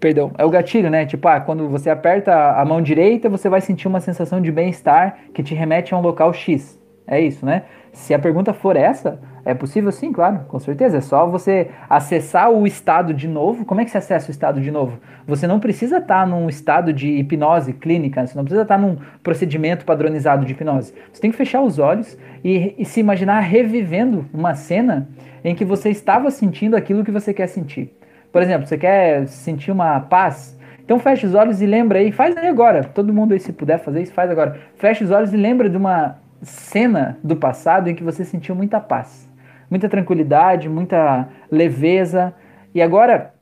Perdão, 0.00 0.32
é 0.36 0.44
o 0.44 0.50
gatilho, 0.50 0.90
né? 0.90 1.06
Tipo, 1.06 1.28
ah, 1.28 1.40
quando 1.40 1.68
você 1.68 1.88
aperta 1.88 2.52
a 2.52 2.64
mão 2.64 2.82
direita, 2.82 3.28
você 3.28 3.48
vai 3.48 3.60
sentir 3.60 3.88
uma 3.88 4.00
sensação 4.00 4.40
de 4.40 4.52
bem-estar 4.52 5.16
que 5.32 5.42
te 5.42 5.54
remete 5.54 5.94
a 5.94 5.96
um 5.96 6.00
local 6.00 6.32
X. 6.32 6.78
É 7.06 7.20
isso, 7.20 7.46
né? 7.46 7.62
Se 7.92 8.12
a 8.12 8.18
pergunta 8.18 8.52
for 8.52 8.76
essa, 8.76 9.18
é 9.46 9.54
possível 9.54 9.92
sim, 9.92 10.12
claro, 10.12 10.40
com 10.48 10.58
certeza. 10.58 10.98
É 10.98 11.00
só 11.00 11.24
você 11.24 11.68
acessar 11.88 12.50
o 12.50 12.66
estado 12.66 13.14
de 13.14 13.28
novo. 13.28 13.64
Como 13.64 13.80
é 13.80 13.84
que 13.84 13.92
você 13.92 13.98
acessa 13.98 14.26
o 14.26 14.32
estado 14.32 14.60
de 14.60 14.72
novo? 14.72 14.98
Você 15.24 15.46
não 15.46 15.60
precisa 15.60 15.98
estar 15.98 16.26
num 16.26 16.48
estado 16.48 16.92
de 16.92 17.06
hipnose 17.06 17.72
clínica, 17.72 18.26
você 18.26 18.36
não 18.36 18.42
precisa 18.42 18.62
estar 18.62 18.76
num 18.76 18.96
procedimento 19.22 19.84
padronizado 19.84 20.44
de 20.44 20.50
hipnose. 20.50 20.92
Você 21.12 21.20
tem 21.20 21.30
que 21.30 21.36
fechar 21.36 21.62
os 21.62 21.78
olhos 21.78 22.18
e, 22.42 22.74
e 22.76 22.84
se 22.84 22.98
imaginar 22.98 23.38
revivendo 23.38 24.26
uma 24.34 24.56
cena 24.56 25.08
em 25.44 25.54
que 25.54 25.64
você 25.64 25.90
estava 25.90 26.28
sentindo 26.32 26.74
aquilo 26.74 27.04
que 27.04 27.12
você 27.12 27.32
quer 27.32 27.46
sentir. 27.46 27.96
Por 28.32 28.42
exemplo, 28.42 28.66
você 28.66 28.76
quer 28.76 29.28
sentir 29.28 29.70
uma 29.70 30.00
paz, 30.00 30.58
então 30.84 30.98
fecha 30.98 31.24
os 31.24 31.36
olhos 31.36 31.62
e 31.62 31.66
lembra 31.66 32.00
aí, 32.00 32.10
faz 32.10 32.36
aí 32.36 32.48
agora. 32.48 32.82
Todo 32.82 33.14
mundo 33.14 33.32
aí, 33.32 33.38
se 33.38 33.52
puder 33.52 33.78
fazer 33.78 34.02
isso, 34.02 34.12
faz 34.12 34.28
agora. 34.28 34.58
Fecha 34.74 35.04
os 35.04 35.12
olhos 35.12 35.32
e 35.32 35.36
lembra 35.36 35.70
de 35.70 35.76
uma 35.76 36.18
cena 36.42 37.16
do 37.22 37.36
passado 37.36 37.88
em 37.88 37.94
que 37.94 38.02
você 38.02 38.24
sentiu 38.24 38.52
muita 38.52 38.80
paz 38.80 39.25
muita 39.70 39.88
tranquilidade, 39.88 40.68
muita 40.68 41.28
leveza. 41.50 42.34
E 42.74 42.82
agora 42.82 43.34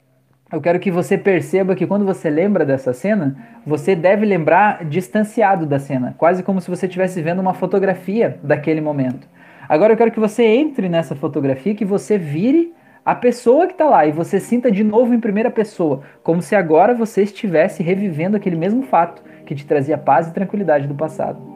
eu 0.52 0.60
quero 0.60 0.78
que 0.78 0.90
você 0.90 1.18
perceba 1.18 1.74
que 1.74 1.86
quando 1.86 2.04
você 2.04 2.30
lembra 2.30 2.64
dessa 2.64 2.92
cena, 2.92 3.36
você 3.66 3.96
deve 3.96 4.24
lembrar 4.24 4.84
distanciado 4.84 5.66
da 5.66 5.78
cena, 5.78 6.14
quase 6.16 6.42
como 6.42 6.60
se 6.60 6.70
você 6.70 6.86
estivesse 6.86 7.20
vendo 7.22 7.40
uma 7.40 7.54
fotografia 7.54 8.38
daquele 8.42 8.80
momento. 8.80 9.26
Agora 9.68 9.92
eu 9.92 9.96
quero 9.96 10.12
que 10.12 10.20
você 10.20 10.44
entre 10.44 10.88
nessa 10.88 11.16
fotografia, 11.16 11.74
que 11.74 11.84
você 11.84 12.18
vire 12.18 12.74
a 13.04 13.14
pessoa 13.14 13.66
que 13.66 13.72
está 13.72 13.84
lá 13.84 14.06
e 14.06 14.12
você 14.12 14.38
sinta 14.40 14.70
de 14.70 14.84
novo 14.84 15.12
em 15.12 15.20
primeira 15.20 15.50
pessoa, 15.50 16.02
como 16.22 16.40
se 16.40 16.54
agora 16.54 16.94
você 16.94 17.22
estivesse 17.22 17.82
revivendo 17.82 18.36
aquele 18.36 18.56
mesmo 18.56 18.82
fato 18.82 19.22
que 19.44 19.54
te 19.54 19.66
trazia 19.66 19.98
paz 19.98 20.28
e 20.28 20.32
tranquilidade 20.32 20.86
do 20.86 20.94
passado. 20.94 21.53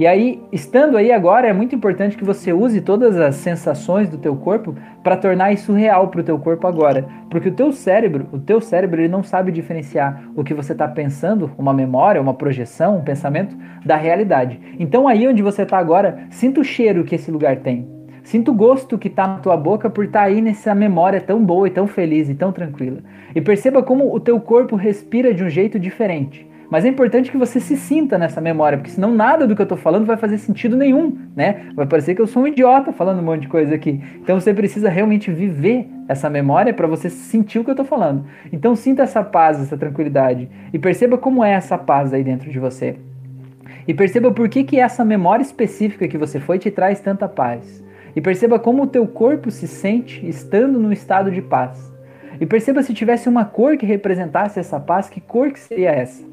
E 0.00 0.06
aí, 0.06 0.42
estando 0.50 0.96
aí 0.96 1.12
agora, 1.12 1.46
é 1.46 1.52
muito 1.52 1.74
importante 1.74 2.16
que 2.16 2.24
você 2.24 2.54
use 2.54 2.80
todas 2.80 3.20
as 3.20 3.34
sensações 3.34 4.08
do 4.08 4.16
teu 4.16 4.34
corpo 4.34 4.74
para 5.02 5.14
tornar 5.14 5.52
isso 5.52 5.74
real 5.74 6.08
para 6.08 6.22
o 6.22 6.24
teu 6.24 6.38
corpo 6.38 6.66
agora, 6.66 7.06
porque 7.28 7.50
o 7.50 7.54
teu 7.54 7.70
cérebro, 7.70 8.26
o 8.32 8.38
teu 8.38 8.62
cérebro, 8.62 8.98
ele 8.98 9.12
não 9.12 9.22
sabe 9.22 9.52
diferenciar 9.52 10.24
o 10.34 10.42
que 10.42 10.54
você 10.54 10.72
está 10.72 10.88
pensando, 10.88 11.50
uma 11.58 11.74
memória, 11.74 12.18
uma 12.18 12.32
projeção, 12.32 12.96
um 12.96 13.04
pensamento, 13.04 13.54
da 13.84 13.96
realidade. 13.96 14.58
Então 14.78 15.06
aí 15.06 15.28
onde 15.28 15.42
você 15.42 15.64
está 15.64 15.76
agora, 15.76 16.20
sinta 16.30 16.62
o 16.62 16.64
cheiro 16.64 17.04
que 17.04 17.16
esse 17.16 17.30
lugar 17.30 17.56
tem. 17.58 17.86
Sinta 18.22 18.50
o 18.50 18.54
gosto 18.54 18.96
que 18.96 19.08
está 19.08 19.26
na 19.26 19.38
tua 19.40 19.56
boca 19.58 19.90
por 19.90 20.06
estar 20.06 20.20
tá 20.20 20.24
aí 20.24 20.40
nessa 20.40 20.74
memória 20.74 21.20
tão 21.20 21.44
boa 21.44 21.68
e 21.68 21.70
tão 21.70 21.86
feliz 21.86 22.30
e 22.30 22.34
tão 22.34 22.52
tranquila. 22.52 23.00
E 23.34 23.40
perceba 23.42 23.82
como 23.82 24.14
o 24.14 24.18
teu 24.18 24.40
corpo 24.40 24.76
respira 24.76 25.34
de 25.34 25.44
um 25.44 25.50
jeito 25.50 25.78
diferente. 25.78 26.49
Mas 26.70 26.84
é 26.84 26.88
importante 26.88 27.32
que 27.32 27.36
você 27.36 27.58
se 27.58 27.76
sinta 27.76 28.16
nessa 28.16 28.40
memória, 28.40 28.78
porque 28.78 28.92
senão 28.92 29.12
nada 29.12 29.44
do 29.44 29.56
que 29.56 29.60
eu 29.60 29.64
estou 29.64 29.76
falando 29.76 30.06
vai 30.06 30.16
fazer 30.16 30.38
sentido 30.38 30.76
nenhum, 30.76 31.18
né? 31.34 31.68
Vai 31.74 31.84
parecer 31.84 32.14
que 32.14 32.22
eu 32.22 32.28
sou 32.28 32.44
um 32.44 32.46
idiota 32.46 32.92
falando 32.92 33.18
um 33.18 33.24
monte 33.24 33.42
de 33.42 33.48
coisa 33.48 33.74
aqui. 33.74 34.00
Então 34.22 34.38
você 34.38 34.54
precisa 34.54 34.88
realmente 34.88 35.32
viver 35.32 35.88
essa 36.08 36.30
memória 36.30 36.72
para 36.72 36.86
você 36.86 37.10
sentir 37.10 37.58
o 37.58 37.64
que 37.64 37.70
eu 37.70 37.72
estou 37.72 37.84
falando. 37.84 38.24
Então 38.52 38.76
sinta 38.76 39.02
essa 39.02 39.24
paz, 39.24 39.60
essa 39.60 39.76
tranquilidade 39.76 40.48
e 40.72 40.78
perceba 40.78 41.18
como 41.18 41.42
é 41.42 41.50
essa 41.50 41.76
paz 41.76 42.14
aí 42.14 42.22
dentro 42.22 42.48
de 42.48 42.60
você. 42.60 42.94
E 43.88 43.92
perceba 43.92 44.30
por 44.30 44.48
que, 44.48 44.62
que 44.62 44.78
essa 44.78 45.04
memória 45.04 45.42
específica 45.42 46.06
que 46.06 46.16
você 46.16 46.38
foi 46.38 46.60
te 46.60 46.70
traz 46.70 47.00
tanta 47.00 47.28
paz. 47.28 47.82
E 48.14 48.20
perceba 48.20 48.60
como 48.60 48.84
o 48.84 48.86
teu 48.86 49.08
corpo 49.08 49.50
se 49.50 49.66
sente 49.66 50.24
estando 50.24 50.78
no 50.78 50.92
estado 50.92 51.32
de 51.32 51.42
paz. 51.42 51.92
E 52.40 52.46
perceba 52.46 52.82
se 52.82 52.94
tivesse 52.94 53.28
uma 53.28 53.44
cor 53.44 53.76
que 53.76 53.84
representasse 53.84 54.60
essa 54.60 54.78
paz, 54.78 55.08
que 55.08 55.20
cor 55.20 55.50
que 55.50 55.58
seria 55.58 55.90
essa? 55.90 56.29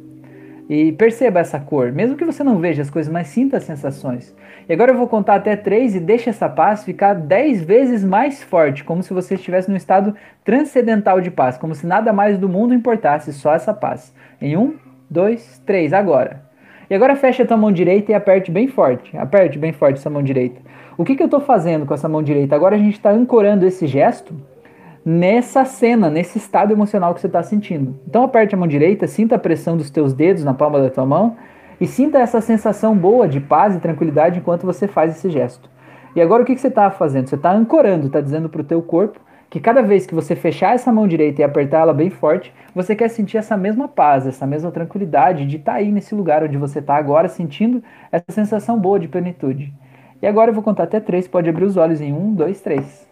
E 0.70 0.92
perceba 0.92 1.40
essa 1.40 1.60
cor, 1.60 1.94
mesmo 1.94 2.18
que 2.18 2.26
você 2.26 2.44
não 2.44 2.60
veja 2.60 2.82
as 2.82 2.90
coisas, 2.90 3.12
mas 3.12 3.28
sinta 3.28 3.56
as 3.56 3.64
sensações. 3.64 4.36
E 4.68 4.74
agora 4.74 4.92
eu 4.92 4.98
vou 4.98 5.08
contar 5.08 5.36
até 5.36 5.56
três 5.56 5.96
e 5.96 6.00
deixe 6.00 6.30
essa 6.30 6.50
paz 6.50 6.84
ficar 6.84 7.14
dez 7.14 7.64
vezes 7.64 8.04
mais 8.04 8.44
forte, 8.44 8.84
como 8.84 9.02
se 9.02 9.14
você 9.14 9.36
estivesse 9.36 9.70
num 9.70 9.78
estado 9.78 10.14
transcendental 10.44 11.22
de 11.22 11.32
paz, 11.32 11.58
como 11.58 11.74
se 11.74 11.88
nada 11.88 12.12
mais 12.12 12.38
do 12.38 12.50
mundo 12.50 12.74
importasse, 12.74 13.32
só 13.32 13.54
essa 13.54 13.74
paz. 13.74 14.14
Em 14.42 14.58
um, 14.58 14.76
dois, 15.10 15.62
três, 15.66 15.94
agora. 15.94 16.46
E 16.90 16.96
agora 16.96 17.16
feche 17.16 17.44
a 17.44 17.46
tua 17.46 17.58
mão 17.58 17.72
direita 17.72 18.12
e 18.12 18.16
aperte 18.16 18.52
bem 18.52 18.68
forte. 18.68 19.16
Aperte 19.18 19.58
bem 19.58 19.72
forte 19.72 20.00
essa 20.00 20.10
mão 20.10 20.22
direita. 20.22 20.60
O 20.98 21.06
que, 21.06 21.16
que 21.16 21.24
eu 21.24 21.28
estou 21.28 21.40
fazendo 21.40 21.86
com 21.86 21.94
essa 21.94 22.10
mão 22.10 22.22
direita? 22.22 22.56
Agora 22.56 22.76
a 22.76 22.80
gente 22.80 22.96
está 22.96 23.12
ancorando 23.12 23.66
esse 23.66 23.88
gesto 23.88 24.36
nessa 25.10 25.64
cena, 25.64 26.10
nesse 26.10 26.38
estado 26.38 26.74
emocional 26.74 27.14
que 27.14 27.22
você 27.22 27.28
está 27.28 27.42
sentindo. 27.42 27.98
Então 28.06 28.24
aperte 28.24 28.54
a 28.54 28.58
mão 28.58 28.68
direita, 28.68 29.08
sinta 29.08 29.36
a 29.36 29.40
pressão 29.40 29.78
dos 29.78 29.90
teus 29.90 30.12
dedos 30.12 30.44
na 30.44 30.54
palma 30.54 30.82
da 30.82 30.90
tua 30.90 31.06
mão 31.06 31.38
e 31.80 31.88
sinta 31.88 32.20
essa 32.20 32.42
sensação 32.42 32.94
boa 32.94 33.26
de 33.26 33.40
paz 33.40 33.74
e 33.74 33.80
tranquilidade 33.80 34.40
enquanto 34.40 34.66
você 34.66 34.86
faz 34.86 35.16
esse 35.16 35.30
gesto. 35.30 35.70
E 36.14 36.20
agora 36.20 36.44
o 36.44 36.46
que, 36.46 36.54
que 36.54 36.60
você 36.60 36.68
está 36.68 36.92
fazendo? 36.92 37.30
Você 37.30 37.36
está 37.36 37.54
ancorando, 37.54 38.08
está 38.08 38.20
dizendo 38.20 38.50
para 38.50 38.60
o 38.60 38.66
teu 38.66 38.82
corpo 38.82 39.18
que 39.50 39.62
cada 39.62 39.82
vez 39.82 40.06
que 40.06 40.14
você 40.14 40.36
fechar 40.36 40.76
essa 40.76 40.92
mão 40.92 41.08
direita 41.08 41.40
e 41.40 41.44
apertar 41.46 41.80
ela 41.80 41.94
bem 41.94 42.10
forte, 42.10 42.54
você 42.76 42.94
quer 42.94 43.08
sentir 43.08 43.38
essa 43.38 43.56
mesma 43.56 43.88
paz, 43.88 44.28
essa 44.28 44.46
mesma 44.46 44.72
tranquilidade 44.72 45.46
de 45.46 45.56
estar 45.56 45.72
tá 45.72 45.78
aí 45.78 45.90
nesse 45.90 46.14
lugar 46.14 46.44
onde 46.44 46.58
você 46.58 46.80
está 46.80 46.98
agora, 46.98 47.30
sentindo 47.30 47.82
essa 48.12 48.26
sensação 48.30 48.78
boa 48.78 49.00
de 49.00 49.08
plenitude. 49.08 49.74
E 50.22 50.28
agora 50.28 50.50
eu 50.50 50.54
vou 50.54 50.64
contar 50.64 50.84
até 50.84 51.00
três, 51.00 51.30
pode 51.30 51.50
abrir 51.50 51.64
os 51.64 51.78
olhos 51.78 52.02
em 52.02 52.12
um, 52.12 52.34
dois, 52.34 52.60
três. 52.60 53.07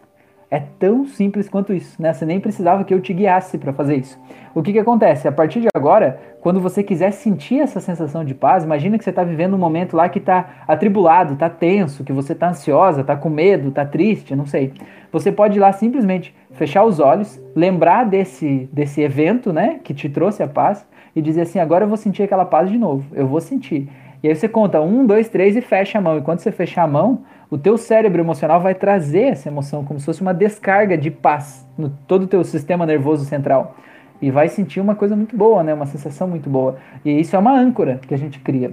É 0.48 0.60
tão 0.60 1.04
simples 1.04 1.48
quanto 1.48 1.72
isso, 1.72 2.00
né? 2.00 2.12
Você 2.12 2.24
nem 2.24 2.38
precisava 2.38 2.84
que 2.84 2.94
eu 2.94 3.00
te 3.00 3.12
guiasse 3.12 3.58
para 3.58 3.72
fazer 3.72 3.96
isso. 3.96 4.16
O 4.54 4.62
que, 4.62 4.72
que 4.72 4.78
acontece? 4.78 5.26
A 5.26 5.32
partir 5.32 5.60
de 5.60 5.66
agora, 5.74 6.20
quando 6.40 6.60
você 6.60 6.84
quiser 6.84 7.10
sentir 7.10 7.58
essa 7.60 7.80
sensação 7.80 8.24
de 8.24 8.32
paz, 8.32 8.62
imagina 8.62 8.96
que 8.96 9.02
você 9.02 9.10
está 9.10 9.24
vivendo 9.24 9.54
um 9.54 9.58
momento 9.58 9.96
lá 9.96 10.08
que 10.08 10.20
está 10.20 10.62
atribulado, 10.68 11.34
está 11.34 11.50
tenso, 11.50 12.04
que 12.04 12.12
você 12.12 12.32
está 12.32 12.50
ansiosa, 12.50 13.00
está 13.00 13.16
com 13.16 13.28
medo, 13.28 13.70
está 13.70 13.84
triste, 13.84 14.36
não 14.36 14.46
sei. 14.46 14.72
Você 15.10 15.32
pode 15.32 15.58
ir 15.58 15.60
lá 15.60 15.72
simplesmente 15.72 16.32
fechar 16.52 16.84
os 16.84 17.00
olhos, 17.00 17.42
lembrar 17.54 18.04
desse, 18.04 18.68
desse 18.72 19.00
evento, 19.00 19.52
né, 19.52 19.80
que 19.82 19.92
te 19.92 20.08
trouxe 20.08 20.44
a 20.44 20.48
paz, 20.48 20.86
e 21.14 21.20
dizer 21.20 21.40
assim: 21.42 21.58
agora 21.58 21.84
eu 21.84 21.88
vou 21.88 21.96
sentir 21.96 22.22
aquela 22.22 22.44
paz 22.44 22.70
de 22.70 22.78
novo, 22.78 23.04
eu 23.14 23.26
vou 23.26 23.40
sentir. 23.40 23.88
E 24.22 24.28
aí 24.28 24.34
você 24.34 24.48
conta 24.48 24.80
um, 24.80 25.04
dois, 25.04 25.28
três 25.28 25.56
e 25.56 25.60
fecha 25.60 25.98
a 25.98 26.00
mão. 26.00 26.18
E 26.18 26.22
quando 26.22 26.40
você 26.40 26.50
fechar 26.50 26.82
a 26.82 26.86
mão, 26.86 27.22
o 27.50 27.56
teu 27.56 27.78
cérebro 27.78 28.20
emocional 28.20 28.60
vai 28.60 28.74
trazer 28.74 29.24
essa 29.28 29.48
emoção 29.48 29.84
como 29.84 30.00
se 30.00 30.06
fosse 30.06 30.20
uma 30.20 30.34
descarga 30.34 30.98
de 30.98 31.10
paz 31.10 31.66
no 31.78 31.90
todo 31.90 32.22
o 32.22 32.26
teu 32.26 32.42
sistema 32.42 32.84
nervoso 32.84 33.24
central. 33.24 33.76
E 34.20 34.30
vai 34.30 34.48
sentir 34.48 34.80
uma 34.80 34.94
coisa 34.94 35.14
muito 35.14 35.36
boa, 35.36 35.62
né? 35.62 35.74
Uma 35.74 35.86
sensação 35.86 36.26
muito 36.26 36.48
boa. 36.48 36.76
E 37.04 37.20
isso 37.20 37.36
é 37.36 37.38
uma 37.38 37.52
âncora 37.52 38.00
que 38.06 38.14
a 38.14 38.18
gente 38.18 38.40
cria. 38.40 38.72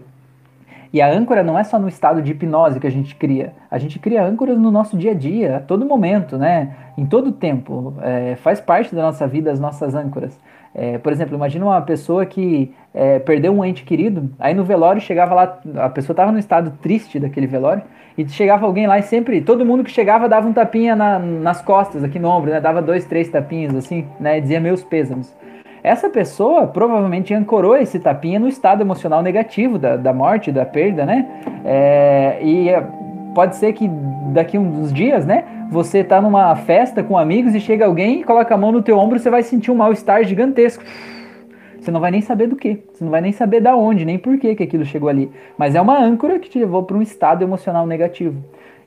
E 0.93 1.01
a 1.01 1.11
âncora 1.11 1.43
não 1.43 1.57
é 1.57 1.63
só 1.63 1.79
no 1.79 1.87
estado 1.87 2.21
de 2.21 2.31
hipnose 2.31 2.79
que 2.79 2.87
a 2.87 2.91
gente 2.91 3.15
cria. 3.15 3.53
A 3.69 3.79
gente 3.79 3.97
cria 3.99 4.23
âncoras 4.23 4.57
no 4.57 4.71
nosso 4.71 4.95
dia 4.95 5.11
a 5.11 5.15
dia, 5.15 5.57
a 5.57 5.59
todo 5.59 5.85
momento, 5.85 6.37
né? 6.37 6.75
Em 6.97 7.05
todo 7.05 7.31
tempo. 7.31 7.95
É, 8.01 8.35
faz 8.37 8.61
parte 8.61 8.93
da 8.93 9.01
nossa 9.01 9.27
vida 9.27 9.51
as 9.51 9.59
nossas 9.59 9.95
âncoras. 9.95 10.39
É, 10.75 10.97
por 10.97 11.11
exemplo, 11.11 11.35
imagina 11.35 11.65
uma 11.65 11.81
pessoa 11.81 12.25
que 12.25 12.73
é, 12.93 13.19
perdeu 13.19 13.53
um 13.53 13.63
ente 13.63 13.83
querido, 13.83 14.29
aí 14.39 14.53
no 14.53 14.63
velório 14.63 15.01
chegava 15.01 15.33
lá, 15.35 15.59
a 15.75 15.89
pessoa 15.89 16.13
estava 16.13 16.31
no 16.31 16.39
estado 16.39 16.77
triste 16.81 17.19
daquele 17.19 17.45
velório, 17.45 17.83
e 18.17 18.27
chegava 18.29 18.65
alguém 18.65 18.85
lá 18.85 18.99
e 18.99 19.03
sempre, 19.03 19.41
todo 19.41 19.65
mundo 19.65 19.83
que 19.83 19.91
chegava 19.91 20.29
dava 20.29 20.47
um 20.47 20.53
tapinha 20.53 20.95
na, 20.95 21.17
nas 21.17 21.61
costas, 21.61 22.03
aqui 22.03 22.19
no 22.19 22.29
ombro, 22.29 22.51
né? 22.51 22.61
Dava 22.61 22.81
dois, 22.81 23.05
três 23.05 23.27
tapinhas 23.29 23.75
assim, 23.75 24.05
né? 24.19 24.39
Dizia 24.39 24.59
meus 24.59 24.83
pêsames. 24.83 25.35
Essa 25.83 26.09
pessoa 26.09 26.67
provavelmente 26.67 27.33
ancorou 27.33 27.75
esse 27.75 27.99
tapinha 27.99 28.39
no 28.39 28.47
estado 28.47 28.81
emocional 28.81 29.21
negativo 29.21 29.77
da, 29.77 29.97
da 29.97 30.13
morte, 30.13 30.51
da 30.51 30.65
perda, 30.65 31.05
né? 31.05 31.27
É, 31.65 32.37
e 32.41 32.69
pode 33.33 33.55
ser 33.55 33.73
que 33.73 33.89
daqui 34.33 34.57
uns 34.57 34.93
dias, 34.93 35.25
né? 35.25 35.45
Você 35.69 36.03
tá 36.03 36.21
numa 36.21 36.55
festa 36.55 37.03
com 37.03 37.17
amigos 37.17 37.55
e 37.55 37.59
chega 37.59 37.85
alguém 37.85 38.21
e 38.21 38.23
coloca 38.23 38.53
a 38.53 38.57
mão 38.57 38.71
no 38.71 38.81
teu 38.81 38.97
ombro, 38.97 39.19
você 39.19 39.29
vai 39.29 39.43
sentir 39.43 39.71
um 39.71 39.75
mal-estar 39.75 40.23
gigantesco. 40.23 40.83
Você 41.79 41.91
não 41.91 41.99
vai 41.99 42.11
nem 42.11 42.21
saber 42.21 42.47
do 42.47 42.55
que, 42.55 42.81
você 42.93 43.03
não 43.03 43.11
vai 43.11 43.19
nem 43.19 43.33
saber 43.33 43.59
da 43.59 43.75
onde, 43.75 44.05
nem 44.05 44.17
por 44.17 44.37
que 44.37 44.55
que 44.55 44.63
aquilo 44.63 44.85
chegou 44.85 45.09
ali. 45.09 45.29
Mas 45.57 45.75
é 45.75 45.81
uma 45.81 45.99
âncora 45.99 46.39
que 46.39 46.49
te 46.49 46.57
levou 46.57 46.83
para 46.83 46.95
um 46.95 47.01
estado 47.01 47.43
emocional 47.43 47.85
negativo. 47.85 48.41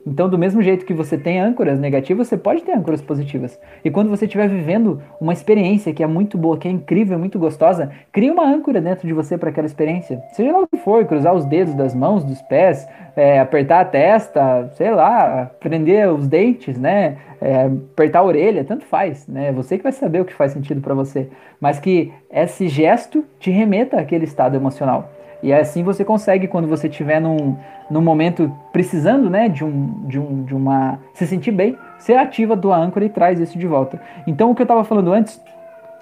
Então, 0.06 0.28
do 0.28 0.38
mesmo 0.38 0.62
jeito 0.62 0.86
que 0.86 0.94
você 0.94 1.18
tem 1.18 1.40
âncoras 1.40 1.80
negativas, 1.80 2.28
você 2.28 2.36
pode 2.36 2.62
ter 2.62 2.72
âncoras 2.72 3.02
positivas. 3.02 3.58
E 3.84 3.90
quando 3.90 4.08
você 4.08 4.24
estiver 4.24 4.48
vivendo 4.48 5.02
uma 5.20 5.32
experiência 5.32 5.92
que 5.92 6.02
é 6.02 6.06
muito 6.06 6.38
boa, 6.38 6.56
que 6.56 6.68
é 6.68 6.70
incrível, 6.70 7.18
muito 7.18 7.40
gostosa, 7.40 7.90
cria 8.12 8.32
uma 8.32 8.44
âncora 8.44 8.80
dentro 8.80 9.04
de 9.04 9.12
você 9.12 9.36
para 9.36 9.50
aquela 9.50 9.66
experiência. 9.66 10.22
Seja 10.32 10.52
lá 10.52 10.60
o 10.60 10.66
que 10.68 10.76
for, 10.76 11.04
cruzar 11.06 11.34
os 11.34 11.44
dedos 11.44 11.74
das 11.74 11.92
mãos, 11.92 12.22
dos 12.22 12.40
pés, 12.42 12.88
é, 13.16 13.40
apertar 13.40 13.80
a 13.80 13.84
testa, 13.84 14.70
sei 14.74 14.92
lá, 14.92 15.50
prender 15.58 16.08
os 16.12 16.28
dentes, 16.28 16.78
né? 16.78 17.16
É, 17.40 17.64
apertar 17.64 18.20
a 18.20 18.24
orelha, 18.24 18.64
tanto 18.64 18.84
faz, 18.84 19.26
né? 19.26 19.50
Você 19.52 19.76
que 19.76 19.82
vai 19.82 19.92
saber 19.92 20.20
o 20.20 20.24
que 20.24 20.32
faz 20.32 20.52
sentido 20.52 20.80
para 20.80 20.94
você. 20.94 21.28
Mas 21.60 21.80
que 21.80 22.12
esse 22.30 22.68
gesto 22.68 23.24
te 23.40 23.50
remeta 23.50 23.98
àquele 23.98 24.24
estado 24.24 24.54
emocional. 24.54 25.15
E 25.46 25.52
assim 25.52 25.84
você 25.84 26.04
consegue, 26.04 26.48
quando 26.48 26.66
você 26.66 26.88
estiver 26.88 27.20
num, 27.20 27.56
num 27.88 28.00
momento 28.00 28.52
precisando, 28.72 29.30
né, 29.30 29.48
de, 29.48 29.64
um, 29.64 30.08
de, 30.08 30.18
um, 30.18 30.42
de 30.42 30.52
uma. 30.52 30.98
se 31.14 31.24
sentir 31.24 31.52
bem, 31.52 31.78
você 31.96 32.14
ativa 32.14 32.56
tua 32.56 32.76
âncora 32.76 33.04
e 33.04 33.08
traz 33.08 33.38
isso 33.38 33.56
de 33.56 33.64
volta. 33.64 34.00
Então, 34.26 34.50
o 34.50 34.56
que 34.56 34.62
eu 34.62 34.64
estava 34.64 34.82
falando 34.82 35.12
antes 35.12 35.40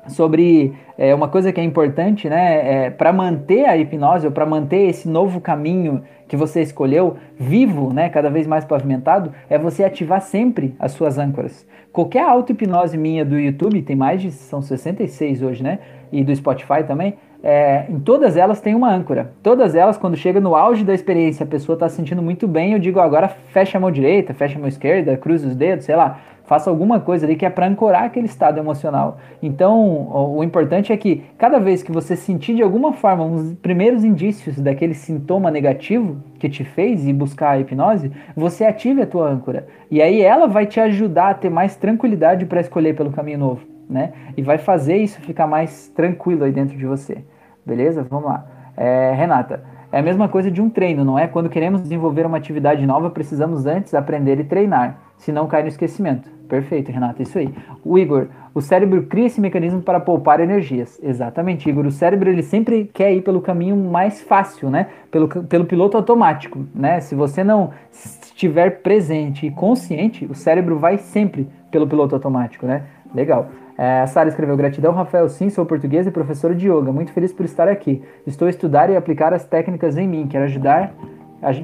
sobre 0.08 0.72
é, 0.96 1.14
uma 1.14 1.28
coisa 1.28 1.52
que 1.52 1.60
é 1.60 1.62
importante, 1.62 2.26
né, 2.26 2.86
é, 2.86 2.90
para 2.90 3.12
manter 3.12 3.66
a 3.66 3.76
hipnose 3.76 4.26
ou 4.26 4.32
para 4.32 4.46
manter 4.46 4.88
esse 4.88 5.06
novo 5.06 5.42
caminho 5.42 6.02
que 6.26 6.38
você 6.38 6.62
escolheu 6.62 7.18
vivo, 7.38 7.92
né, 7.92 8.08
cada 8.08 8.30
vez 8.30 8.46
mais 8.46 8.64
pavimentado, 8.64 9.30
é 9.50 9.58
você 9.58 9.84
ativar 9.84 10.22
sempre 10.22 10.74
as 10.78 10.92
suas 10.92 11.18
âncoras. 11.18 11.66
Qualquer 11.92 12.24
auto-hipnose 12.24 12.96
minha 12.96 13.26
do 13.26 13.38
YouTube, 13.38 13.82
tem 13.82 13.94
mais 13.94 14.22
de, 14.22 14.30
são 14.30 14.62
66 14.62 15.42
hoje, 15.42 15.62
né, 15.62 15.80
e 16.10 16.24
do 16.24 16.34
Spotify 16.34 16.82
também, 16.86 17.14
é, 17.46 17.84
em 17.90 18.00
todas 18.00 18.38
elas 18.38 18.58
tem 18.62 18.74
uma 18.74 18.90
âncora. 18.90 19.32
Todas 19.42 19.74
elas, 19.74 19.98
quando 19.98 20.16
chega 20.16 20.40
no 20.40 20.56
auge 20.56 20.82
da 20.82 20.94
experiência, 20.94 21.44
a 21.44 21.46
pessoa 21.46 21.74
está 21.74 21.90
se 21.90 21.96
sentindo 21.96 22.22
muito 22.22 22.48
bem, 22.48 22.72
eu 22.72 22.78
digo 22.78 22.98
agora 22.98 23.28
fecha 23.28 23.76
a 23.76 23.80
mão 23.80 23.90
direita, 23.90 24.32
fecha 24.32 24.56
a 24.56 24.58
mão 24.58 24.66
esquerda, 24.66 25.14
cruza 25.18 25.48
os 25.48 25.54
dedos, 25.54 25.84
sei 25.84 25.94
lá, 25.94 26.20
faça 26.44 26.70
alguma 26.70 27.00
coisa 27.00 27.26
ali 27.26 27.36
que 27.36 27.44
é 27.44 27.50
para 27.50 27.66
ancorar 27.66 28.04
aquele 28.04 28.24
estado 28.24 28.58
emocional. 28.58 29.18
Então, 29.42 29.78
o, 29.78 30.38
o, 30.38 30.44
importante 30.44 30.90
é 30.90 30.96
que 30.96 31.22
cada 31.36 31.58
vez 31.58 31.82
que 31.82 31.92
você 31.92 32.16
sentir 32.16 32.54
de 32.54 32.62
alguma 32.62 32.94
forma 32.94 33.26
os 33.26 33.52
primeiros 33.56 34.04
indícios 34.04 34.58
daquele 34.58 34.94
sintoma 34.94 35.50
negativo 35.50 36.16
que 36.38 36.48
te 36.48 36.64
fez 36.64 37.06
ir 37.06 37.12
buscar 37.12 37.50
a 37.50 37.60
hipnose, 37.60 38.10
você 38.34 38.64
ative 38.64 39.02
a 39.02 39.06
tua 39.06 39.28
âncora. 39.28 39.66
E 39.90 40.00
aí 40.00 40.22
ela 40.22 40.46
vai 40.46 40.64
te 40.64 40.80
ajudar 40.80 41.28
a 41.28 41.34
ter 41.34 41.50
mais 41.50 41.76
tranquilidade 41.76 42.46
para 42.46 42.62
escolher 42.62 42.96
pelo 42.96 43.12
caminho 43.12 43.38
novo, 43.38 43.66
né? 43.86 44.14
E 44.34 44.40
vai 44.40 44.56
fazer 44.56 44.96
isso 44.96 45.20
ficar 45.20 45.46
mais 45.46 45.88
tranquilo 45.88 46.44
aí 46.44 46.52
dentro 46.52 46.74
de 46.74 46.86
você. 46.86 47.22
Beleza? 47.64 48.06
Vamos 48.08 48.26
lá. 48.26 48.46
É, 48.76 49.12
Renata, 49.12 49.62
é 49.92 50.00
a 50.00 50.02
mesma 50.02 50.28
coisa 50.28 50.50
de 50.50 50.60
um 50.60 50.68
treino, 50.68 51.04
não 51.04 51.18
é? 51.18 51.28
Quando 51.28 51.48
queremos 51.48 51.80
desenvolver 51.82 52.26
uma 52.26 52.36
atividade 52.36 52.84
nova, 52.84 53.10
precisamos 53.10 53.64
antes 53.64 53.94
aprender 53.94 54.40
e 54.40 54.44
treinar, 54.44 54.98
senão 55.16 55.46
cai 55.46 55.62
no 55.62 55.68
esquecimento. 55.68 56.28
Perfeito, 56.48 56.90
Renata, 56.90 57.22
isso 57.22 57.38
aí. 57.38 57.54
O 57.84 57.96
Igor, 57.98 58.26
o 58.52 58.60
cérebro 58.60 59.04
cria 59.04 59.26
esse 59.26 59.40
mecanismo 59.40 59.80
para 59.80 60.00
poupar 60.00 60.40
energias. 60.40 61.00
Exatamente, 61.02 61.68
Igor. 61.68 61.86
O 61.86 61.90
cérebro 61.90 62.28
ele 62.28 62.42
sempre 62.42 62.90
quer 62.92 63.12
ir 63.14 63.22
pelo 63.22 63.40
caminho 63.40 63.76
mais 63.76 64.20
fácil, 64.20 64.68
né? 64.68 64.88
Pelo, 65.10 65.28
pelo 65.28 65.64
piloto 65.64 65.96
automático, 65.96 66.66
né? 66.74 67.00
Se 67.00 67.14
você 67.14 67.42
não 67.42 67.70
estiver 67.90 68.82
presente 68.82 69.46
e 69.46 69.50
consciente, 69.50 70.26
o 70.26 70.34
cérebro 70.34 70.78
vai 70.78 70.98
sempre 70.98 71.48
pelo 71.70 71.86
piloto 71.86 72.14
automático, 72.14 72.66
né? 72.66 72.82
Legal. 73.14 73.48
É, 73.78 74.06
Sara 74.06 74.28
escreveu: 74.28 74.56
Gratidão, 74.56 74.92
Rafael. 74.92 75.28
Sim, 75.28 75.48
sou 75.48 75.64
português 75.64 76.06
e 76.06 76.10
professor 76.10 76.54
de 76.54 76.68
yoga. 76.68 76.92
Muito 76.92 77.12
feliz 77.12 77.32
por 77.32 77.44
estar 77.44 77.68
aqui. 77.68 78.02
Estou 78.26 78.46
a 78.46 78.50
estudar 78.50 78.90
e 78.90 78.96
aplicar 78.96 79.32
as 79.32 79.44
técnicas 79.44 79.96
em 79.96 80.08
mim. 80.08 80.26
Quero 80.26 80.44
ajudar 80.44 80.94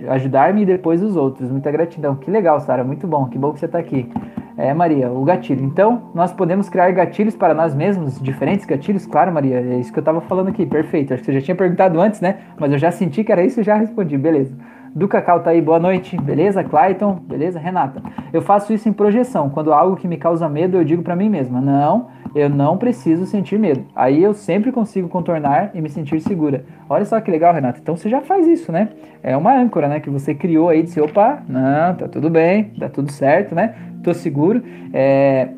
ajudar-me 0.09 0.63
e 0.63 0.67
depois 0.67 1.03
os 1.03 1.17
outros. 1.17 1.51
Muita 1.51 1.71
gratidão. 1.71 2.15
Que 2.17 2.31
legal, 2.31 2.61
Sara. 2.61 2.85
Muito 2.85 3.07
bom. 3.07 3.27
Que 3.27 3.39
bom 3.39 3.53
que 3.53 3.61
você 3.61 3.67
está 3.67 3.79
aqui. 3.79 4.11
É, 4.57 4.75
Maria, 4.75 5.11
o 5.11 5.25
gatilho. 5.25 5.65
Então, 5.65 6.11
nós 6.15 6.33
podemos 6.33 6.69
criar 6.69 6.91
gatilhos 6.91 7.35
para 7.35 7.55
nós 7.55 7.75
mesmos, 7.75 8.21
diferentes 8.21 8.67
gatilhos? 8.67 9.07
Claro, 9.07 9.33
Maria, 9.33 9.57
é 9.59 9.79
isso 9.79 9.91
que 9.93 9.99
eu 9.99 10.03
estava 10.03 10.21
falando 10.21 10.49
aqui. 10.49 10.67
Perfeito. 10.67 11.15
Acho 11.15 11.23
que 11.23 11.27
você 11.27 11.41
já 11.41 11.45
tinha 11.45 11.55
perguntado 11.55 11.99
antes, 11.99 12.21
né? 12.21 12.41
Mas 12.59 12.71
eu 12.73 12.79
já 12.79 12.91
senti 12.91 13.25
que 13.25 13.33
era 13.33 13.43
isso 13.43 13.61
e 13.61 13.63
já 13.63 13.77
respondi. 13.77 14.19
Beleza. 14.19 14.55
Do 14.95 15.07
Cacau 15.07 15.41
tá 15.41 15.51
aí, 15.51 15.63
boa 15.63 15.79
noite. 15.79 16.17
Beleza? 16.21 16.65
Clayton? 16.65 17.15
Beleza? 17.15 17.61
Renata. 17.61 18.03
Eu 18.33 18.43
faço 18.43 18.73
isso 18.73 18.89
em 18.89 18.93
projeção. 18.93 19.49
Quando 19.49 19.73
algo 19.73 19.97
que 19.97 20.09
me 20.09 20.17
causa 20.17 20.49
medo, 20.49 20.77
eu 20.77 20.85
digo 20.85 21.03
para 21.03 21.15
mim 21.15 21.29
mesma: 21.29 21.61
não, 21.61 22.09
eu 22.35 22.49
não 22.49 22.77
preciso 22.77 23.25
sentir 23.25 23.57
medo. 23.57 23.85
Aí 23.95 24.21
eu 24.21 24.35
sempre 24.35 24.73
consigo 24.73 25.09
contornar 25.09 25.71
e 25.75 25.81
me 25.81 25.89
sentir 25.89 26.21
segura. 26.21 26.65
Olha 26.89 27.05
só 27.05 27.21
que 27.21 27.31
legal, 27.31 27.55
Renata. 27.55 27.79
Então 27.81 27.97
você 27.97 28.09
já 28.09 28.21
faz 28.21 28.49
isso, 28.49 28.73
né? 28.73 28.89
É 29.23 29.37
uma 29.37 29.55
âncora, 29.55 29.87
né? 29.87 30.01
Que 30.01 30.11
você 30.11 30.35
criou 30.35 30.69
aí 30.69 30.83
de 30.83 30.91
ser, 30.91 31.03
opa, 31.03 31.41
não, 31.49 31.95
tá 31.95 32.09
tudo 32.09 32.29
bem, 32.29 32.73
tá 32.79 32.89
tudo 32.89 33.13
certo, 33.13 33.55
né? 33.55 33.75
Tô 34.03 34.13
seguro. 34.13 34.61
É, 34.93 35.51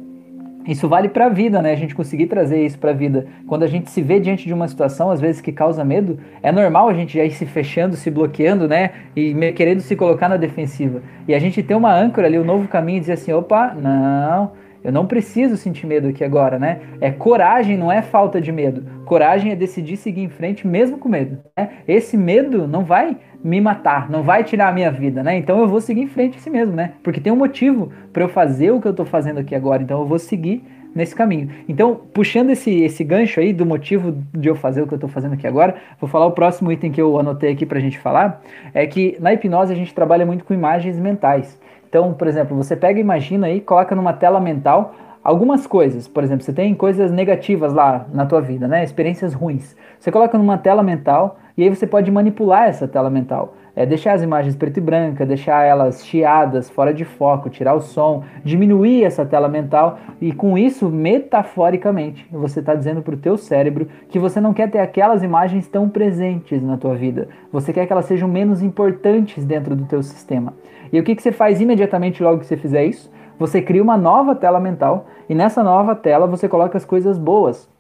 isso 0.67 0.89
vale 0.89 1.09
para 1.09 1.27
a 1.27 1.29
vida, 1.29 1.61
né? 1.61 1.73
A 1.73 1.77
gente 1.77 1.95
conseguir 1.95 2.27
trazer 2.27 2.65
isso 2.65 2.79
para 2.79 2.91
a 2.91 2.95
vida. 2.95 3.27
Quando 3.47 3.63
a 3.63 3.67
gente 3.67 3.91
se 3.91 4.01
vê 4.01 4.21
diante 4.21 4.47
de 4.47 4.55
uma 4.55 4.69
situação, 4.69 5.11
às 5.11 5.21
vezes 5.21 5.41
que 5.41 5.53
causa 5.53 5.85
medo, 5.85 6.19
é 6.43 6.53
normal 6.53 6.89
a 6.89 6.95
gente 6.95 7.17
já 7.17 7.25
ir 7.25 7.33
se 7.33 7.47
fechando, 7.47 7.97
se 7.97 8.11
bloqueando, 8.11 8.69
né? 8.69 8.91
E 9.17 9.35
querendo 9.53 9.81
se 9.81 9.97
colocar 9.97 10.29
na 10.29 10.37
defensiva. 10.37 11.03
E 11.27 11.35
a 11.35 11.39
gente 11.39 11.63
ter 11.63 11.75
uma 11.75 11.95
âncora 11.95 12.27
ali, 12.27 12.39
um 12.39 12.45
novo 12.45 12.69
caminho 12.69 12.99
e 12.99 13.01
dizer 13.01 13.15
assim: 13.15 13.33
opa, 13.33 13.75
não, 13.75 14.53
eu 14.85 14.91
não 14.91 15.07
preciso 15.07 15.57
sentir 15.57 15.87
medo 15.87 16.09
aqui 16.09 16.25
agora, 16.25 16.59
né? 16.59 16.81
É 17.01 17.11
coragem, 17.11 17.77
não 17.77 17.91
é 17.91 18.03
falta 18.03 18.41
de 18.41 18.51
medo. 18.51 18.85
Coragem 19.05 19.53
é 19.53 19.57
decidir 19.57 19.97
seguir 19.97 20.23
em 20.23 20.29
frente 20.29 20.67
mesmo 20.67 20.99
com 20.99 21.09
medo. 21.09 21.39
Né? 21.57 21.69
Esse 21.87 22.17
medo 22.17 22.67
não 22.67 22.85
vai 22.85 23.17
me 23.43 23.61
matar, 23.61 24.09
não 24.09 24.23
vai 24.23 24.45
tirar 24.45 24.69
a 24.69 24.73
minha 24.73 24.91
vida, 24.91 25.23
né? 25.23 25.37
Então 25.37 25.61
eu 25.61 25.69
vou 25.69 25.81
seguir 25.81 26.03
em 26.03 26.09
frente 26.09 26.39
assim 26.39 26.51
mesmo, 26.51 26.75
né? 26.75 26.93
Porque 27.03 27.21
tem 27.21 27.33
um 27.33 27.37
motivo 27.37 27.93
para 28.13 28.23
eu 28.23 28.29
fazer 28.29 28.71
o 28.71 28.81
que 28.81 28.87
eu 28.87 28.95
tô 28.95 29.05
fazendo 29.05 29.41
aqui 29.41 29.55
agora, 29.55 29.83
então 29.83 30.01
eu 30.01 30.07
vou 30.07 30.19
seguir 30.19 30.65
nesse 30.95 31.15
caminho. 31.15 31.51
Então, 31.69 32.01
puxando 32.13 32.51
esse, 32.51 32.71
esse 32.83 33.03
gancho 33.03 33.41
aí 33.41 33.53
do 33.53 33.65
motivo 33.65 34.15
de 34.33 34.49
eu 34.49 34.55
fazer 34.55 34.83
o 34.83 34.87
que 34.87 34.95
eu 34.95 34.99
tô 34.99 35.09
fazendo 35.09 35.35
aqui 35.35 35.47
agora, 35.47 35.77
vou 36.01 36.09
falar 36.09 36.27
o 36.27 36.33
próximo 36.33 36.71
item 36.71 36.93
que 36.93 37.01
eu 37.01 37.19
anotei 37.19 37.53
aqui 37.53 37.65
pra 37.65 37.81
gente 37.81 37.99
falar, 37.99 38.43
é 38.75 38.87
que 38.87 39.17
na 39.19 39.33
hipnose 39.33 39.73
a 39.73 39.77
gente 39.77 39.95
trabalha 39.95 40.27
muito 40.27 40.45
com 40.45 40.53
imagens 40.53 40.99
mentais. 40.99 41.59
Então, 41.89 42.13
por 42.15 42.27
exemplo, 42.27 42.57
você 42.57 42.77
pega 42.77 43.01
imagina 43.01 43.47
aí, 43.47 43.61
coloca 43.61 43.95
numa 43.95 44.13
tela 44.13 44.41
mental 44.41 44.95
algumas 45.23 45.67
coisas. 45.67 46.09
Por 46.09 46.25
exemplo, 46.25 46.45
você 46.45 46.53
tem 46.53 46.75
coisas 46.75 47.11
negativas 47.11 47.73
lá 47.73 48.07
na 48.13 48.27
tua 48.27 48.41
vida, 48.41 48.67
né? 48.67 48.83
Experiências 48.83 49.35
ruins. 49.35 49.77
Você 49.99 50.11
coloca 50.11 50.37
numa 50.37 50.59
tela 50.59 50.83
mental 50.83 51.39
e 51.57 51.63
aí 51.63 51.69
você 51.69 51.87
pode 51.87 52.11
manipular 52.11 52.69
essa 52.69 52.89
tela 52.89 53.11
mental. 53.11 53.55
É, 53.75 53.87
deixar 53.87 54.13
as 54.13 54.23
imagens 54.23 54.55
preto 54.55 54.77
e 54.77 54.81
branca, 54.83 55.25
deixar 55.25 55.65
elas 55.65 56.05
chiadas, 56.05 56.69
fora 56.69 56.93
de 56.93 57.07
foco, 57.07 57.49
tirar 57.49 57.73
o 57.73 57.81
som, 57.81 58.23
diminuir 58.45 59.03
essa 59.03 59.25
tela 59.25 59.49
mental 59.49 59.99
e 60.21 60.31
com 60.31 60.59
isso, 60.59 60.91
metaforicamente, 60.91 62.27
você 62.31 62.61
está 62.61 62.75
dizendo 62.75 63.01
para 63.01 63.15
o 63.15 63.19
teu 63.19 63.39
cérebro 63.39 63.89
que 64.11 64.19
você 64.19 64.43
não 64.43 64.53
quer 64.53 64.71
ter 64.71 64.79
aquelas 64.79 65.23
imagens 65.23 65.67
tão 65.69 65.89
presentes 65.89 66.63
na 66.63 66.77
tua 66.77 66.95
vida. 66.95 67.29
Você 67.51 67.73
quer 67.73 67.87
que 67.87 67.93
elas 67.93 68.05
sejam 68.05 68.29
menos 68.29 68.63
importantes 68.63 69.43
dentro 69.43 69.75
do 69.75 69.87
teu 69.87 70.03
sistema. 70.03 70.53
E 70.93 71.01
o 71.01 71.03
que, 71.03 71.15
que 71.15 71.23
você 71.23 71.33
faz 71.33 71.59
imediatamente 71.59 72.23
logo 72.23 72.41
que 72.41 72.47
você 72.47 72.59
fizer 72.59 72.85
isso? 72.85 73.11
Você 73.39 73.63
cria 73.63 73.83
uma 73.83 73.97
nova 73.97 74.35
tela 74.35 74.61
mental 74.61 75.07
e 75.29 75.35
nessa 75.35 75.63
nova 75.63 75.97
tela 75.97 76.27
você 76.27 76.47
coloca 76.47 76.77
as 76.77 76.85
coisas 76.85 77.19
boas. 77.19 77.72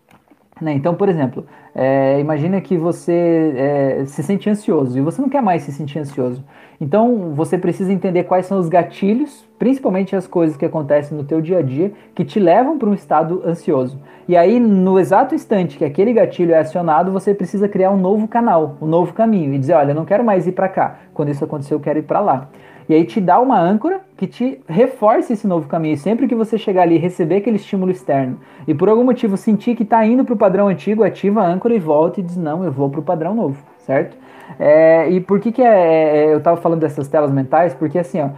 Né? 0.62 0.72
Então, 0.75 0.94
por 0.94 1.09
exemplo, 1.09 1.44
é, 1.75 2.20
imagina 2.20 2.61
que 2.61 2.77
você 2.77 3.53
é, 3.57 4.05
se 4.07 4.22
sente 4.22 4.48
ansioso 4.48 4.96
e 4.96 5.01
você 5.01 5.20
não 5.20 5.29
quer 5.29 5.42
mais 5.42 5.62
se 5.62 5.72
sentir 5.72 5.98
ansioso. 5.98 6.44
Então, 6.81 7.33
você 7.35 7.59
precisa 7.59 7.92
entender 7.92 8.25
quais 8.25 8.46
são 8.46 8.59
os 8.59 8.68
gatilhos, 8.68 9.44
principalmente 9.59 10.14
as 10.14 10.27
coisas 10.27 10.57
que 10.57 10.64
acontecem 10.64 11.16
no 11.16 11.25
teu 11.25 11.40
dia 11.40 11.59
a 11.59 11.62
dia, 11.62 11.92
que 12.14 12.25
te 12.25 12.38
levam 12.38 12.79
para 12.79 12.88
um 12.88 12.94
estado 12.94 13.42
ansioso. 13.44 14.01
E 14.29 14.37
aí, 14.37 14.61
no 14.61 14.98
exato 15.01 15.35
instante 15.35 15.77
que 15.77 15.85
aquele 15.85 16.12
gatilho 16.12 16.53
é 16.53 16.59
acionado, 16.59 17.11
você 17.11 17.35
precisa 17.35 17.68
criar 17.68 17.90
um 17.90 17.96
novo 17.96 18.29
canal, 18.29 18.77
um 18.81 18.87
novo 18.87 19.12
caminho 19.12 19.53
e 19.53 19.59
dizer, 19.59 19.75
olha, 19.75 19.90
eu 19.90 19.96
não 19.96 20.05
quero 20.05 20.25
mais 20.25 20.46
ir 20.46 20.53
para 20.53 20.68
cá. 20.68 20.98
Quando 21.12 21.31
isso 21.31 21.44
acontecer, 21.44 21.75
eu 21.75 21.81
quero 21.81 21.98
ir 21.98 22.03
para 22.03 22.20
lá. 22.20 22.48
E 22.92 22.94
aí 22.94 23.07
te 23.07 23.22
dá 23.22 23.40
uma 23.40 23.59
âncora 23.59 24.02
que 24.18 24.26
te 24.26 24.61
reforce 24.68 25.33
esse 25.33 25.46
novo 25.46 25.66
caminho. 25.66 25.96
Sempre 25.96 26.28
que 26.28 26.35
você 26.35 26.59
chegar 26.59 26.83
ali 26.83 26.96
e 26.96 26.98
receber 26.98 27.37
aquele 27.37 27.57
estímulo 27.57 27.90
externo 27.90 28.38
e 28.68 28.74
por 28.74 28.87
algum 28.87 29.02
motivo 29.02 29.35
sentir 29.35 29.74
que 29.74 29.83
está 29.83 30.05
indo 30.05 30.26
para 30.26 30.35
o 30.35 30.37
padrão 30.37 30.68
antigo, 30.68 31.02
ativa 31.02 31.40
a 31.40 31.46
âncora 31.46 31.74
e 31.74 31.78
volta 31.78 32.20
e 32.20 32.22
diz: 32.22 32.37
Não, 32.37 32.62
eu 32.62 32.70
vou 32.70 32.90
para 32.90 33.00
o 33.00 33.02
padrão 33.02 33.35
novo, 33.35 33.57
certo? 33.78 34.14
É, 34.59 35.09
e 35.09 35.22
por 35.22 35.40
que, 35.40 35.50
que 35.50 35.62
é, 35.62 36.18
é 36.18 36.35
eu 36.35 36.37
estava 36.37 36.59
falando 36.59 36.81
dessas 36.81 37.09
telas 37.09 37.33
mentais? 37.33 37.72
Porque 37.72 37.98
assim, 37.98 38.20
ó, 38.20 38.28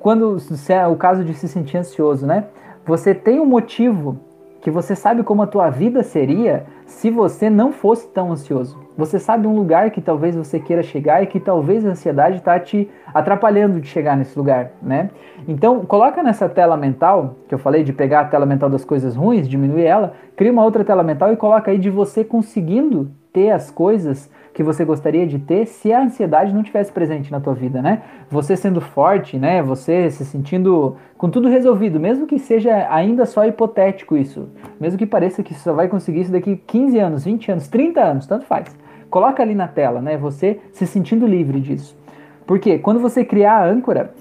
quando 0.00 0.38
é 0.70 0.86
o 0.86 0.96
caso 0.96 1.22
de 1.22 1.34
se 1.34 1.46
sentir 1.46 1.76
ansioso, 1.76 2.26
né? 2.26 2.46
Você 2.86 3.14
tem 3.14 3.38
um 3.38 3.44
motivo 3.44 4.18
que 4.60 4.70
você 4.70 4.96
sabe 4.96 5.22
como 5.22 5.42
a 5.42 5.46
tua 5.46 5.70
vida 5.70 6.02
seria 6.02 6.66
se 6.84 7.10
você 7.10 7.48
não 7.48 7.72
fosse 7.72 8.08
tão 8.08 8.32
ansioso. 8.32 8.78
Você 8.96 9.18
sabe 9.18 9.46
um 9.46 9.54
lugar 9.54 9.90
que 9.90 10.00
talvez 10.00 10.34
você 10.34 10.58
queira 10.58 10.82
chegar 10.82 11.22
e 11.22 11.26
que 11.26 11.38
talvez 11.38 11.86
a 11.86 11.90
ansiedade 11.90 12.38
está 12.38 12.58
te 12.58 12.90
atrapalhando 13.14 13.80
de 13.80 13.86
chegar 13.86 14.16
nesse 14.16 14.36
lugar, 14.36 14.72
né? 14.82 15.10
Então, 15.46 15.84
coloca 15.84 16.22
nessa 16.22 16.48
tela 16.48 16.76
mental, 16.76 17.36
que 17.48 17.54
eu 17.54 17.58
falei 17.58 17.84
de 17.84 17.92
pegar 17.92 18.20
a 18.20 18.24
tela 18.24 18.44
mental 18.44 18.68
das 18.68 18.84
coisas 18.84 19.14
ruins, 19.14 19.48
diminuir 19.48 19.84
ela, 19.84 20.14
cria 20.34 20.50
uma 20.50 20.64
outra 20.64 20.84
tela 20.84 21.04
mental 21.04 21.32
e 21.32 21.36
coloca 21.36 21.70
aí 21.70 21.78
de 21.78 21.90
você 21.90 22.24
conseguindo 22.24 23.10
ter 23.32 23.50
as 23.50 23.70
coisas 23.70 24.28
que 24.58 24.62
você 24.64 24.84
gostaria 24.84 25.24
de 25.24 25.38
ter 25.38 25.66
se 25.66 25.92
a 25.92 26.02
ansiedade 26.02 26.52
não 26.52 26.64
tivesse 26.64 26.90
presente 26.90 27.30
na 27.30 27.38
tua 27.38 27.54
vida, 27.54 27.80
né? 27.80 28.02
Você 28.28 28.56
sendo 28.56 28.80
forte, 28.80 29.38
né? 29.38 29.62
Você 29.62 30.10
se 30.10 30.24
sentindo 30.24 30.96
com 31.16 31.30
tudo 31.30 31.48
resolvido, 31.48 32.00
mesmo 32.00 32.26
que 32.26 32.40
seja 32.40 32.88
ainda 32.90 33.24
só 33.24 33.46
hipotético 33.46 34.16
isso, 34.16 34.48
mesmo 34.80 34.98
que 34.98 35.06
pareça 35.06 35.44
que 35.44 35.54
só 35.54 35.72
vai 35.72 35.86
conseguir 35.86 36.22
isso 36.22 36.32
daqui 36.32 36.60
15 36.66 36.98
anos, 36.98 37.24
20 37.24 37.52
anos, 37.52 37.68
30 37.68 38.00
anos, 38.00 38.26
tanto 38.26 38.46
faz. 38.46 38.76
Coloca 39.08 39.40
ali 39.40 39.54
na 39.54 39.68
tela, 39.68 40.02
né? 40.02 40.16
Você 40.16 40.58
se 40.72 40.88
sentindo 40.88 41.24
livre 41.24 41.60
disso. 41.60 41.96
Porque 42.44 42.80
quando 42.80 42.98
você 42.98 43.24
criar 43.24 43.58
a 43.58 43.64
âncora, 43.64 44.12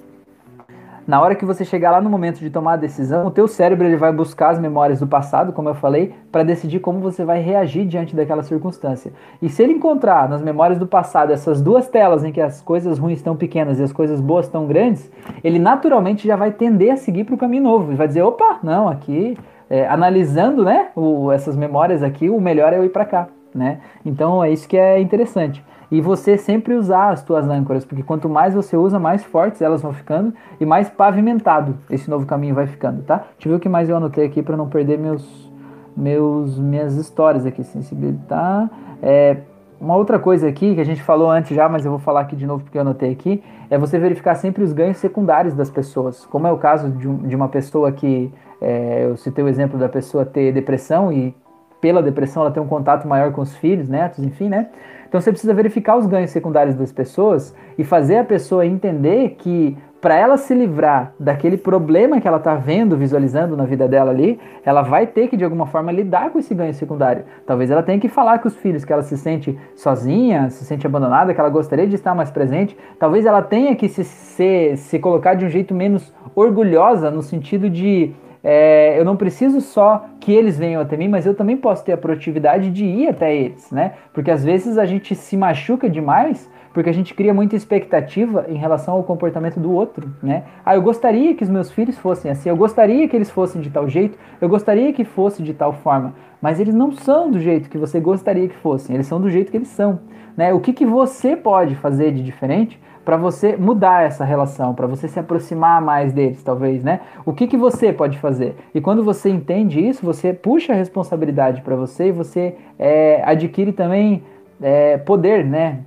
na 1.07 1.21
hora 1.21 1.35
que 1.35 1.45
você 1.45 1.63
chegar 1.63 1.91
lá 1.91 2.01
no 2.01 2.09
momento 2.09 2.39
de 2.39 2.49
tomar 2.49 2.73
a 2.73 2.75
decisão, 2.75 3.25
o 3.25 3.31
teu 3.31 3.47
cérebro 3.47 3.87
ele 3.87 3.95
vai 3.95 4.11
buscar 4.11 4.49
as 4.49 4.59
memórias 4.59 4.99
do 4.99 5.07
passado, 5.07 5.53
como 5.53 5.69
eu 5.69 5.73
falei, 5.73 6.13
para 6.29 6.43
decidir 6.43 6.81
como 6.81 6.99
você 6.99 7.23
vai 7.23 7.41
reagir 7.41 7.85
diante 7.85 8.13
daquela 8.13 8.43
circunstância. 8.43 9.13
E 9.41 9.47
se 9.47 9.63
ele 9.63 9.71
encontrar 9.71 10.27
nas 10.27 10.41
memórias 10.41 10.77
do 10.77 10.85
passado 10.85 11.31
essas 11.31 11.61
duas 11.61 11.87
telas 11.87 12.25
em 12.25 12.33
que 12.33 12.41
as 12.41 12.61
coisas 12.61 12.99
ruins 12.99 13.19
estão 13.19 13.37
pequenas 13.37 13.79
e 13.79 13.83
as 13.83 13.93
coisas 13.93 14.19
boas 14.19 14.47
estão 14.47 14.67
grandes, 14.67 15.09
ele 15.41 15.59
naturalmente 15.59 16.27
já 16.27 16.35
vai 16.35 16.51
tender 16.51 16.91
a 16.91 16.97
seguir 16.97 17.23
para 17.23 17.35
o 17.35 17.37
caminho 17.37 17.63
novo 17.63 17.93
e 17.93 17.95
vai 17.95 18.07
dizer, 18.09 18.23
opa, 18.23 18.59
não, 18.61 18.89
aqui 18.89 19.37
é, 19.69 19.87
analisando, 19.87 20.65
né, 20.65 20.89
o, 20.93 21.31
essas 21.31 21.55
memórias 21.55 22.03
aqui, 22.03 22.29
o 22.29 22.41
melhor 22.41 22.73
é 22.73 22.79
eu 22.79 22.83
ir 22.83 22.89
para 22.89 23.05
cá, 23.05 23.27
né? 23.55 23.79
Então 24.05 24.43
é 24.43 24.51
isso 24.51 24.67
que 24.67 24.77
é 24.77 24.99
interessante 24.99 25.63
e 25.91 26.01
você 26.01 26.38
sempre 26.38 26.73
usar 26.73 27.09
as 27.09 27.23
tuas 27.23 27.47
âncoras, 27.47 27.85
porque 27.85 28.03
quanto 28.03 28.27
mais 28.27 28.53
você 28.53 28.75
usa, 28.75 28.99
mais 28.99 29.23
fortes 29.23 29.61
elas 29.61 29.81
vão 29.81 29.93
ficando 29.93 30.33
e 30.59 30.65
mais 30.65 30.89
pavimentado 30.89 31.75
esse 31.89 32.09
novo 32.09 32.25
caminho 32.25 32.53
vai 32.53 32.67
ficando, 32.67 33.03
tá? 33.03 33.17
Deixa 33.33 33.47
eu 33.47 33.51
ver 33.51 33.57
o 33.57 33.59
que 33.59 33.69
mais 33.69 33.89
eu 33.89 33.95
anotei 33.95 34.25
aqui 34.25 34.41
para 34.41 34.57
não 34.57 34.67
perder 34.67 34.97
meus, 34.97 35.51
meus 35.95 36.59
minhas 36.59 36.95
histórias 36.95 37.45
aqui. 37.45 37.63
Sensibilidade. 37.63 38.69
É, 39.01 39.38
uma 39.79 39.95
outra 39.95 40.17
coisa 40.17 40.47
aqui 40.47 40.73
que 40.75 40.81
a 40.81 40.83
gente 40.83 41.03
falou 41.03 41.29
antes 41.29 41.55
já, 41.55 41.69
mas 41.69 41.85
eu 41.85 41.91
vou 41.91 41.99
falar 41.99 42.21
aqui 42.21 42.35
de 42.35 42.45
novo 42.45 42.63
porque 42.63 42.77
eu 42.77 42.81
anotei 42.81 43.11
aqui, 43.11 43.43
é 43.69 43.77
você 43.77 43.99
verificar 43.99 44.35
sempre 44.35 44.63
os 44.63 44.73
ganhos 44.73 44.97
secundários 44.97 45.53
das 45.53 45.69
pessoas. 45.69 46.25
Como 46.25 46.47
é 46.47 46.51
o 46.51 46.57
caso 46.57 46.89
de, 46.89 47.07
um, 47.07 47.17
de 47.17 47.35
uma 47.35 47.47
pessoa 47.47 47.91
que, 47.91 48.33
é, 48.59 49.05
eu 49.05 49.15
citei 49.17 49.43
o 49.43 49.47
exemplo 49.47 49.77
da 49.77 49.88
pessoa 49.88 50.25
ter 50.25 50.51
depressão 50.51 51.11
e 51.11 51.35
pela 51.79 52.01
depressão 52.01 52.41
ela 52.41 52.51
tem 52.51 52.61
um 52.61 52.67
contato 52.67 53.07
maior 53.07 53.31
com 53.31 53.41
os 53.41 53.55
filhos, 53.55 53.88
netos, 53.88 54.23
enfim, 54.23 54.49
né? 54.49 54.67
Então 55.07 55.19
você 55.21 55.31
precisa 55.31 55.53
verificar 55.53 55.97
os 55.97 56.05
ganhos 56.05 56.31
secundários 56.31 56.75
das 56.75 56.91
pessoas 56.91 57.55
e 57.77 57.83
fazer 57.83 58.17
a 58.17 58.23
pessoa 58.23 58.65
entender 58.65 59.35
que 59.37 59.77
para 59.99 60.15
ela 60.15 60.37
se 60.37 60.53
livrar 60.53 61.13
daquele 61.19 61.57
problema 61.57 62.21
que 62.21 62.27
ela 62.27 62.37
está 62.37 62.55
vendo, 62.55 62.95
visualizando 62.95 63.57
na 63.57 63.65
vida 63.65 63.87
dela 63.87 64.11
ali, 64.11 64.39
ela 64.63 64.81
vai 64.81 65.07
ter 65.07 65.27
que 65.27 65.35
de 65.35 65.43
alguma 65.43 65.65
forma 65.65 65.91
lidar 65.91 66.29
com 66.29 66.37
esse 66.37 66.53
ganho 66.53 66.73
secundário. 66.73 67.25
Talvez 67.45 67.71
ela 67.71 67.81
tenha 67.81 67.99
que 67.99 68.07
falar 68.07 68.39
com 68.39 68.47
os 68.47 68.55
filhos 68.55 68.85
que 68.85 68.93
ela 68.93 69.01
se 69.01 69.17
sente 69.17 69.57
sozinha, 69.75 70.49
se 70.49 70.63
sente 70.65 70.85
abandonada, 70.85 71.33
que 71.33 71.39
ela 71.39 71.49
gostaria 71.49 71.87
de 71.87 71.95
estar 71.95 72.13
mais 72.13 72.29
presente. 72.29 72.77
Talvez 72.99 73.25
ela 73.25 73.41
tenha 73.41 73.75
que 73.75 73.89
se, 73.89 74.03
se, 74.03 74.77
se 74.77 74.99
colocar 74.99 75.33
de 75.33 75.45
um 75.45 75.49
jeito 75.49 75.73
menos 75.73 76.13
orgulhosa, 76.35 77.09
no 77.09 77.23
sentido 77.23 77.69
de 77.69 78.13
é, 78.49 78.97
eu 78.97 79.03
não 79.03 79.17
preciso 79.17 79.59
só 79.59 80.05
que 80.21 80.31
eles 80.31 80.57
venham 80.57 80.81
até 80.81 80.95
mim, 80.95 81.09
mas 81.09 81.25
eu 81.25 81.35
também 81.35 81.57
posso 81.57 81.83
ter 81.83 81.91
a 81.91 81.97
proatividade 81.97 82.71
de 82.71 82.85
ir 82.85 83.09
até 83.09 83.35
eles, 83.35 83.69
né? 83.71 83.95
Porque 84.13 84.31
às 84.31 84.41
vezes 84.41 84.77
a 84.77 84.85
gente 84.85 85.13
se 85.15 85.35
machuca 85.35 85.89
demais 85.89 86.49
porque 86.71 86.89
a 86.89 86.93
gente 86.93 87.13
cria 87.13 87.33
muita 87.33 87.57
expectativa 87.57 88.45
em 88.47 88.55
relação 88.55 88.93
ao 88.93 89.03
comportamento 89.03 89.59
do 89.59 89.69
outro, 89.73 90.13
né? 90.23 90.43
Ah, 90.65 90.75
eu 90.75 90.81
gostaria 90.81 91.35
que 91.35 91.43
os 91.43 91.49
meus 91.49 91.69
filhos 91.71 91.97
fossem 91.97 92.31
assim, 92.31 92.47
eu 92.47 92.55
gostaria 92.55 93.05
que 93.09 93.17
eles 93.17 93.29
fossem 93.29 93.59
de 93.59 93.69
tal 93.69 93.89
jeito, 93.89 94.17
eu 94.39 94.47
gostaria 94.47 94.93
que 94.93 95.03
fosse 95.03 95.43
de 95.43 95.53
tal 95.53 95.73
forma, 95.73 96.13
mas 96.41 96.57
eles 96.57 96.73
não 96.73 96.93
são 96.93 97.29
do 97.29 97.41
jeito 97.41 97.69
que 97.69 97.77
você 97.77 97.99
gostaria 97.99 98.47
que 98.47 98.55
fossem, 98.55 98.95
eles 98.95 99.07
são 99.07 99.19
do 99.19 99.29
jeito 99.29 99.51
que 99.51 99.57
eles 99.57 99.67
são, 99.67 99.99
né? 100.37 100.53
O 100.53 100.61
que, 100.61 100.71
que 100.71 100.85
você 100.85 101.35
pode 101.35 101.75
fazer 101.75 102.13
de 102.13 102.23
diferente 102.23 102.79
para 103.07 103.15
você 103.15 103.55
mudar 103.55 104.03
essa 104.03 104.25
relação, 104.25 104.75
para 104.75 104.85
você 104.85 105.07
se 105.07 105.17
aproximar 105.17 105.81
mais 105.81 106.11
deles, 106.11 106.43
talvez, 106.43 106.83
né? 106.83 106.99
O 107.25 107.31
que, 107.31 107.47
que 107.47 107.55
você 107.55 107.93
pode 107.93 108.17
fazer? 108.19 108.53
E 108.75 108.81
quando 108.81 109.01
você 109.01 109.29
entende 109.29 109.79
isso, 109.79 110.05
você 110.05 110.33
puxa 110.33 110.73
a 110.73 110.75
responsabilidade 110.75 111.61
para 111.61 111.73
você 111.73 112.07
e 112.07 112.11
você 112.11 112.57
é, 112.77 113.21
adquire 113.23 113.71
também 113.71 114.21
é, 114.61 114.97
poder, 114.97 115.45
né? 115.45 115.79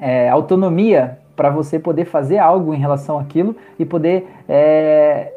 É, 0.00 0.30
autonomia 0.30 1.18
para 1.36 1.50
você 1.50 1.78
poder 1.78 2.06
fazer 2.06 2.38
algo 2.38 2.72
em 2.72 2.78
relação 2.78 3.18
àquilo 3.18 3.54
e 3.78 3.84
poder 3.84 4.26
é, 4.48 5.34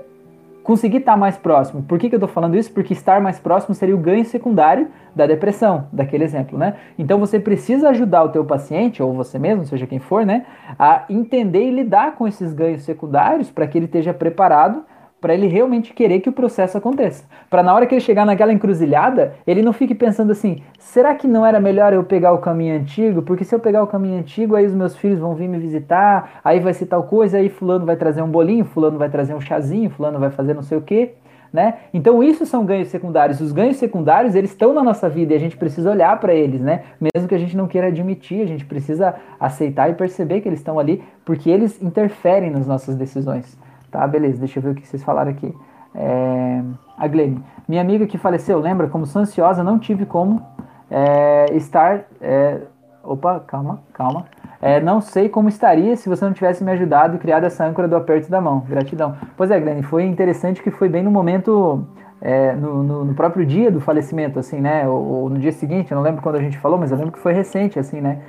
conseguir 0.64 0.97
estar 0.97 1.18
mais 1.18 1.38
próximo. 1.38 1.84
Por 1.84 1.97
que, 1.97 2.09
que 2.09 2.16
eu 2.16 2.18
estou 2.18 2.30
falando 2.30 2.55
isso? 2.55 2.72
Porque 2.72 2.93
estar 2.93 3.20
mais 3.20 3.39
próximo 3.39 3.74
seria 3.74 3.95
o 3.95 3.97
ganho 3.97 4.24
secundário 4.26 4.88
da 5.16 5.26
depressão, 5.26 5.88
daquele 5.91 6.24
exemplo, 6.24 6.57
né? 6.57 6.76
Então 6.97 7.20
você 7.20 7.39
precisa 7.39 7.89
ajudar 7.89 8.24
o 8.24 8.30
teu 8.30 8.45
paciente, 8.45 9.01
ou 9.01 9.14
você 9.14 9.38
mesmo, 9.38 9.66
seja 9.66 9.88
quem 9.88 9.99
for, 9.99 10.26
né? 10.26 10.45
A 10.78 11.05
entender 11.09 11.66
e 11.66 11.72
lidar 11.72 12.16
com 12.16 12.28
esses 12.28 12.53
ganhos 12.53 12.84
secundários 12.84 13.49
para 13.51 13.68
que 13.68 13.78
ele 13.78 13.86
esteja 13.86 14.14
preparado 14.14 14.84
para 15.22 15.36
ele 15.36 15.46
realmente 15.46 15.94
querer 15.94 16.20
que 16.20 16.28
o 16.28 16.34
processo 16.34 16.80
aconteça. 16.80 17.24
Para 17.48 17.62
na 17.62 17.74
hora 17.74 17.86
que 17.86 17.94
ele 17.94 18.02
chegar 18.02 18.26
naquela 18.26 18.52
encruzilhada, 18.52 19.36
ele 19.46 19.62
não 19.62 19.72
fique 19.72 19.94
pensando 19.94 20.32
assim: 20.32 20.64
será 20.80 21.14
que 21.14 21.28
não 21.28 21.46
era 21.46 21.60
melhor 21.60 21.94
eu 21.94 22.04
pegar 22.04 22.34
o 22.34 22.40
caminho 22.40 22.76
antigo? 22.76 23.22
Porque 23.22 23.46
se 23.46 23.54
eu 23.54 23.60
pegar 23.60 23.84
o 23.84 23.88
caminho 23.88 24.18
antigo, 24.20 24.56
aí 24.56 24.66
os 24.66 24.74
meus 24.74 24.98
filhos 24.98 25.20
vão 25.20 25.36
vir 25.36 25.48
me 25.48 25.60
visitar, 25.60 26.42
aí 26.44 26.60
vai 26.60 26.74
ser 26.74 26.88
tal 26.88 27.04
coisa, 27.04 27.38
aí 27.38 27.48
fulano 27.48 27.86
vai 27.86 27.96
trazer 27.96 28.24
um 28.24 28.30
bolinho, 28.30 28.66
fulano 28.66 28.98
vai 28.98 29.10
trazer 29.10 29.36
um 29.36 29.42
chazinho, 29.42 29.92
fulano 29.92 30.20
vai 30.20 30.32
fazer 30.32 30.56
não 30.56 30.64
sei 30.64 30.80
o 30.80 30.82
quê. 30.82 31.14
Né? 31.54 31.80
Então 31.94 32.24
isso 32.24 32.46
são 32.46 32.66
ganhos 32.66 32.88
secundários. 32.88 33.42
Os 33.42 33.52
ganhos 33.52 33.76
secundários 33.76 34.36
eles 34.36 34.52
estão 34.52 34.74
na 34.74 34.82
nossa 34.82 35.10
vida 35.10 35.34
e 35.34 35.36
a 35.36 35.40
gente 35.40 35.58
precisa 35.58 35.92
olhar 35.92 36.18
para 36.18 36.34
eles, 36.34 36.62
né? 36.62 36.84
Mesmo 36.98 37.28
que 37.28 37.36
a 37.36 37.38
gente 37.38 37.58
não 37.58 37.68
queira 37.68 37.88
admitir, 37.88 38.42
a 38.42 38.46
gente 38.46 38.64
precisa 38.64 39.16
aceitar 39.38 39.90
e 39.90 39.94
perceber 39.94 40.40
que 40.40 40.48
eles 40.48 40.60
estão 40.60 40.80
ali 40.80 41.04
porque 41.26 41.50
eles 41.50 41.82
interferem 41.82 42.50
nas 42.50 42.66
nossas 42.66 42.96
decisões. 42.96 43.60
Tá, 43.92 44.08
beleza, 44.08 44.39
deixa 44.39 44.60
eu 44.60 44.64
ver 44.64 44.70
o 44.70 44.76
que 44.76 44.88
vocês 44.88 45.04
falaram 45.04 45.32
aqui. 45.32 45.54
É, 45.94 46.62
a 46.98 47.08
Glenn, 47.08 47.39
minha 47.68 47.82
amiga 47.82 48.08
que 48.08 48.18
faleceu, 48.18 48.58
lembra? 48.58 48.88
Como 48.88 49.06
sou 49.06 49.22
ansiosa, 49.22 49.64
não 49.64 49.78
tive 49.78 50.06
como 50.06 50.42
é, 50.89 51.48
estar. 51.52 52.06
É, 52.22 52.62
opa, 53.04 53.42
calma, 53.42 53.82
calma. 53.94 54.26
É, 54.62 54.80
não 54.80 55.02
sei 55.02 55.28
como 55.28 55.50
estaria 55.50 55.96
se 55.98 56.08
você 56.08 56.24
não 56.24 56.34
tivesse 56.34 56.64
me 56.64 56.72
ajudado 56.72 57.16
e 57.16 57.20
criado 57.20 57.46
essa 57.46 57.66
âncora 57.66 57.88
do 57.88 57.96
aperto 57.96 58.32
da 58.32 58.39
mão. 58.39 58.62
Gratidão. 58.62 59.18
Pois 59.36 59.52
é, 59.52 59.60
Glenn, 59.60 59.82
foi 59.82 60.06
interessante 60.06 60.62
que 60.64 60.72
foi 60.72 60.88
bem 60.88 61.04
no 61.04 61.12
momento. 61.12 61.86
É, 62.24 62.54
no, 62.54 62.84
no, 62.84 63.04
no, 63.04 63.14
próprio 63.16 63.44
dia 63.44 63.72
do 63.72 63.82
falecimento, 63.82 64.38
assim, 64.38 64.62
né? 64.62 64.88
Ou, 64.88 65.04
ou, 65.04 65.30
no 65.30 65.39
dia 65.39 65.52
seguinte, 65.52 65.92
eu 65.92 65.96
não 65.96 66.04
lembro 66.04 66.22
quando 66.22 66.36
a 66.36 66.39
gente 66.39 66.56
falou, 66.60 66.78
mas 66.78 66.92
eu 66.92 66.98
lembro 66.98 67.12
que 67.12 67.18
foi 67.18 67.34
recente, 67.34 67.80
assim, 67.80 68.00
né? 68.00 68.22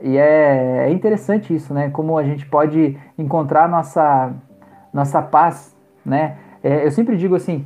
E 0.00 0.16
é, 0.16 0.86
é 0.88 0.90
interessante 0.90 1.54
isso, 1.54 1.74
né? 1.74 1.90
Como 1.90 2.16
a 2.16 2.22
gente 2.22 2.46
pode 2.46 2.96
encontrar 3.16 3.68
nossa, 3.68 4.32
nossa 4.92 5.20
paz, 5.20 5.76
né? 6.04 6.36
É, 6.62 6.84
eu 6.86 6.90
sempre 6.90 7.16
digo 7.16 7.34
assim, 7.34 7.64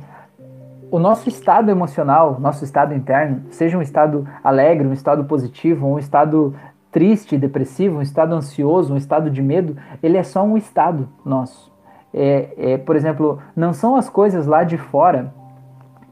o 0.91 0.99
nosso 0.99 1.27
estado 1.27 1.69
emocional, 1.69 2.39
nosso 2.39 2.63
estado 2.63 2.93
interno, 2.93 3.43
seja 3.51 3.77
um 3.77 3.81
estado 3.81 4.27
alegre, 4.43 4.87
um 4.87 4.93
estado 4.93 5.23
positivo, 5.25 5.87
um 5.87 5.97
estado 5.97 6.55
triste, 6.91 7.37
depressivo, 7.37 7.97
um 7.97 8.01
estado 8.01 8.33
ansioso, 8.35 8.93
um 8.93 8.97
estado 8.97 9.29
de 9.31 9.41
medo, 9.41 9.75
ele 10.01 10.17
é 10.17 10.23
só 10.23 10.43
um 10.43 10.55
estado 10.55 11.09
nosso. 11.25 11.73
É, 12.13 12.73
é, 12.73 12.77
por 12.77 12.95
exemplo, 12.95 13.39
não 13.55 13.73
são 13.73 13.95
as 13.95 14.07
coisas 14.07 14.45
lá 14.45 14.63
de 14.63 14.77
fora 14.77 15.33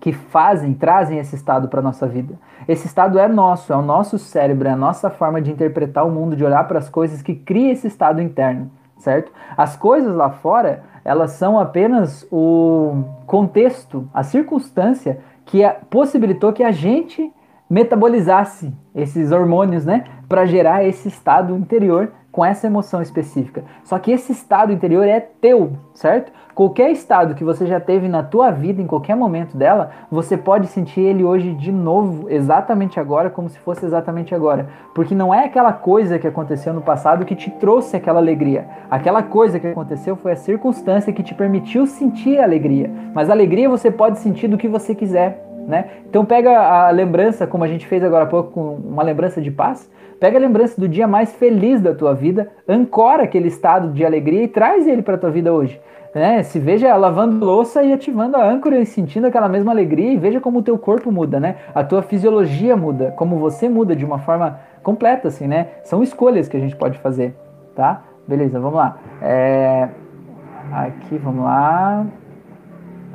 que 0.01 0.11
fazem, 0.11 0.73
trazem 0.73 1.19
esse 1.19 1.35
estado 1.35 1.69
para 1.69 1.79
nossa 1.79 2.07
vida. 2.07 2.33
Esse 2.67 2.87
estado 2.87 3.19
é 3.19 3.27
nosso, 3.27 3.71
é 3.71 3.75
o 3.75 3.83
nosso 3.83 4.17
cérebro, 4.17 4.67
é 4.67 4.71
a 4.71 4.75
nossa 4.75 5.11
forma 5.11 5.39
de 5.39 5.51
interpretar 5.51 6.05
o 6.05 6.11
mundo, 6.11 6.35
de 6.35 6.43
olhar 6.43 6.67
para 6.67 6.79
as 6.79 6.89
coisas 6.89 7.21
que 7.21 7.35
cria 7.35 7.71
esse 7.71 7.85
estado 7.85 8.19
interno, 8.19 8.71
certo? 8.97 9.31
As 9.55 9.77
coisas 9.77 10.13
lá 10.15 10.31
fora, 10.31 10.83
elas 11.05 11.31
são 11.33 11.59
apenas 11.59 12.27
o 12.31 13.03
contexto, 13.27 14.09
a 14.11 14.23
circunstância 14.23 15.19
que 15.45 15.61
possibilitou 15.91 16.51
que 16.51 16.63
a 16.63 16.71
gente 16.71 17.31
metabolizasse 17.69 18.73
esses 18.95 19.31
hormônios, 19.31 19.85
né, 19.85 20.05
para 20.27 20.45
gerar 20.45 20.83
esse 20.83 21.07
estado 21.07 21.55
interior 21.55 22.11
com 22.31 22.45
essa 22.45 22.67
emoção 22.67 23.01
específica. 23.01 23.63
Só 23.83 23.99
que 23.99 24.11
esse 24.11 24.31
estado 24.31 24.71
interior 24.71 25.05
é 25.05 25.19
teu, 25.19 25.73
certo? 25.93 26.31
Qualquer 26.55 26.91
estado 26.91 27.35
que 27.35 27.43
você 27.43 27.65
já 27.65 27.79
teve 27.79 28.07
na 28.07 28.23
tua 28.23 28.51
vida, 28.51 28.81
em 28.81 28.87
qualquer 28.87 29.15
momento 29.15 29.57
dela, 29.57 29.91
você 30.09 30.37
pode 30.37 30.67
sentir 30.67 31.01
ele 31.01 31.23
hoje 31.23 31.53
de 31.53 31.71
novo, 31.71 32.29
exatamente 32.29 32.99
agora, 32.99 33.29
como 33.29 33.49
se 33.49 33.57
fosse 33.59 33.85
exatamente 33.85 34.35
agora. 34.35 34.67
Porque 34.93 35.15
não 35.15 35.33
é 35.33 35.45
aquela 35.45 35.73
coisa 35.73 36.19
que 36.19 36.27
aconteceu 36.27 36.73
no 36.73 36.81
passado 36.81 37.25
que 37.25 37.35
te 37.35 37.49
trouxe 37.51 37.97
aquela 37.97 38.19
alegria. 38.19 38.67
Aquela 38.89 39.23
coisa 39.23 39.59
que 39.59 39.67
aconteceu 39.67 40.15
foi 40.15 40.33
a 40.33 40.35
circunstância 40.35 41.13
que 41.13 41.23
te 41.23 41.33
permitiu 41.33 41.85
sentir 41.85 42.39
a 42.39 42.43
alegria. 42.43 42.89
Mas 43.13 43.29
a 43.29 43.33
alegria 43.33 43.69
você 43.69 43.89
pode 43.89 44.19
sentir 44.19 44.47
do 44.47 44.57
que 44.57 44.67
você 44.67 44.93
quiser. 44.93 45.50
Né? 45.67 45.85
Então 46.09 46.25
pega 46.25 46.57
a 46.59 46.89
lembrança, 46.89 47.47
como 47.47 47.63
a 47.63 47.67
gente 47.67 47.85
fez 47.87 48.03
agora 48.03 48.25
há 48.25 48.27
pouco, 48.27 48.51
com 48.51 48.75
uma 48.75 49.03
lembrança 49.03 49.41
de 49.41 49.51
paz, 49.51 49.89
pega 50.19 50.37
a 50.37 50.41
lembrança 50.41 50.79
do 50.79 50.87
dia 50.87 51.07
mais 51.07 51.33
feliz 51.33 51.79
da 51.81 51.93
tua 51.93 52.13
vida, 52.13 52.49
ancora 52.67 53.23
aquele 53.23 53.47
estado 53.47 53.93
de 53.93 54.05
alegria 54.05 54.43
e 54.43 54.47
traz 54.47 54.87
ele 54.87 55.01
para 55.01 55.15
a 55.15 55.17
tua 55.17 55.31
vida 55.31 55.53
hoje 55.53 55.79
né? 56.13 56.43
Se 56.43 56.59
veja 56.59 56.95
lavando 56.95 57.43
louça 57.43 57.83
e 57.83 57.91
ativando 57.93 58.37
a 58.37 58.45
âncora 58.47 58.79
e 58.79 58.85
sentindo 58.85 59.27
aquela 59.27 59.47
mesma 59.47 59.71
alegria 59.71 60.13
e 60.13 60.17
veja 60.17 60.39
como 60.39 60.59
o 60.59 60.63
teu 60.63 60.77
corpo 60.77 61.11
muda, 61.11 61.39
né? 61.39 61.55
A 61.73 61.83
tua 61.83 62.01
fisiologia 62.01 62.75
muda, 62.75 63.11
como 63.11 63.37
você 63.37 63.69
muda 63.69 63.95
de 63.95 64.05
uma 64.05 64.19
forma 64.19 64.59
completa, 64.83 65.27
assim, 65.27 65.47
né? 65.47 65.67
São 65.83 66.03
escolhas 66.03 66.47
que 66.47 66.57
a 66.57 66.59
gente 66.59 66.75
pode 66.75 66.97
fazer, 66.99 67.35
tá? 67.75 68.03
Beleza, 68.27 68.59
vamos 68.59 68.77
lá. 68.77 68.97
É... 69.21 69.89
Aqui, 70.71 71.17
vamos 71.17 71.43
lá. 71.43 72.05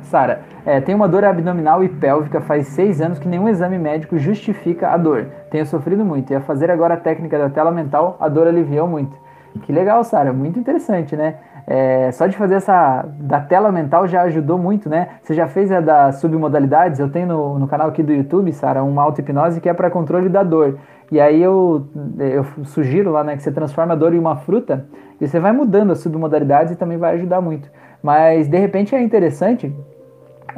Sara, 0.07 0.41
é, 0.65 0.81
tem 0.81 0.95
uma 0.95 1.07
dor 1.07 1.23
abdominal 1.23 1.83
e 1.83 1.89
pélvica 1.89 2.41
faz 2.41 2.67
seis 2.67 3.01
anos 3.01 3.19
que 3.19 3.27
nenhum 3.27 3.47
exame 3.47 3.77
médico 3.77 4.17
justifica 4.17 4.89
a 4.89 4.97
dor. 4.97 5.27
Tenho 5.51 5.65
sofrido 5.65 6.03
muito 6.03 6.31
e 6.31 6.35
a 6.35 6.41
fazer 6.41 6.71
agora 6.71 6.95
a 6.95 6.97
técnica 6.97 7.37
da 7.37 7.49
tela 7.49 7.71
mental, 7.71 8.17
a 8.19 8.27
dor 8.27 8.47
aliviou 8.47 8.87
muito. 8.87 9.15
Que 9.63 9.71
legal, 9.71 10.03
Sara, 10.03 10.31
muito 10.33 10.59
interessante, 10.59 11.15
né? 11.15 11.35
É, 11.69 12.11
só 12.13 12.27
de 12.27 12.37
fazer 12.37 12.55
essa 12.55 13.03
da 13.19 13.41
tela 13.41 13.71
mental 13.71 14.07
já 14.07 14.21
ajudou 14.21 14.57
muito, 14.57 14.89
né? 14.89 15.09
Você 15.21 15.33
já 15.33 15.47
fez 15.47 15.71
a 15.71 15.81
da 15.81 16.11
submodalidades? 16.13 16.99
Eu 16.99 17.09
tenho 17.09 17.27
no, 17.27 17.59
no 17.59 17.67
canal 17.67 17.89
aqui 17.89 18.01
do 18.01 18.13
YouTube, 18.13 18.53
Sara, 18.53 18.83
uma 18.83 19.01
auto-hipnose 19.03 19.59
que 19.59 19.67
é 19.67 19.73
para 19.73 19.89
controle 19.89 20.29
da 20.29 20.43
dor. 20.43 20.77
E 21.11 21.19
aí 21.19 21.41
eu, 21.41 21.87
eu 22.19 22.45
sugiro 22.65 23.11
lá, 23.11 23.23
né, 23.23 23.35
que 23.35 23.43
você 23.43 23.51
transforma 23.51 23.93
a 23.93 23.95
dor 23.95 24.13
em 24.13 24.19
uma 24.19 24.37
fruta 24.37 24.85
e 25.19 25.27
você 25.27 25.39
vai 25.39 25.51
mudando 25.51 25.91
as 25.91 25.99
submodalidades 25.99 26.73
e 26.73 26.75
também 26.75 26.97
vai 26.97 27.15
ajudar 27.15 27.41
muito. 27.41 27.69
Mas 28.01 28.47
de 28.47 28.57
repente 28.57 28.95
é 28.95 29.01
interessante. 29.01 29.73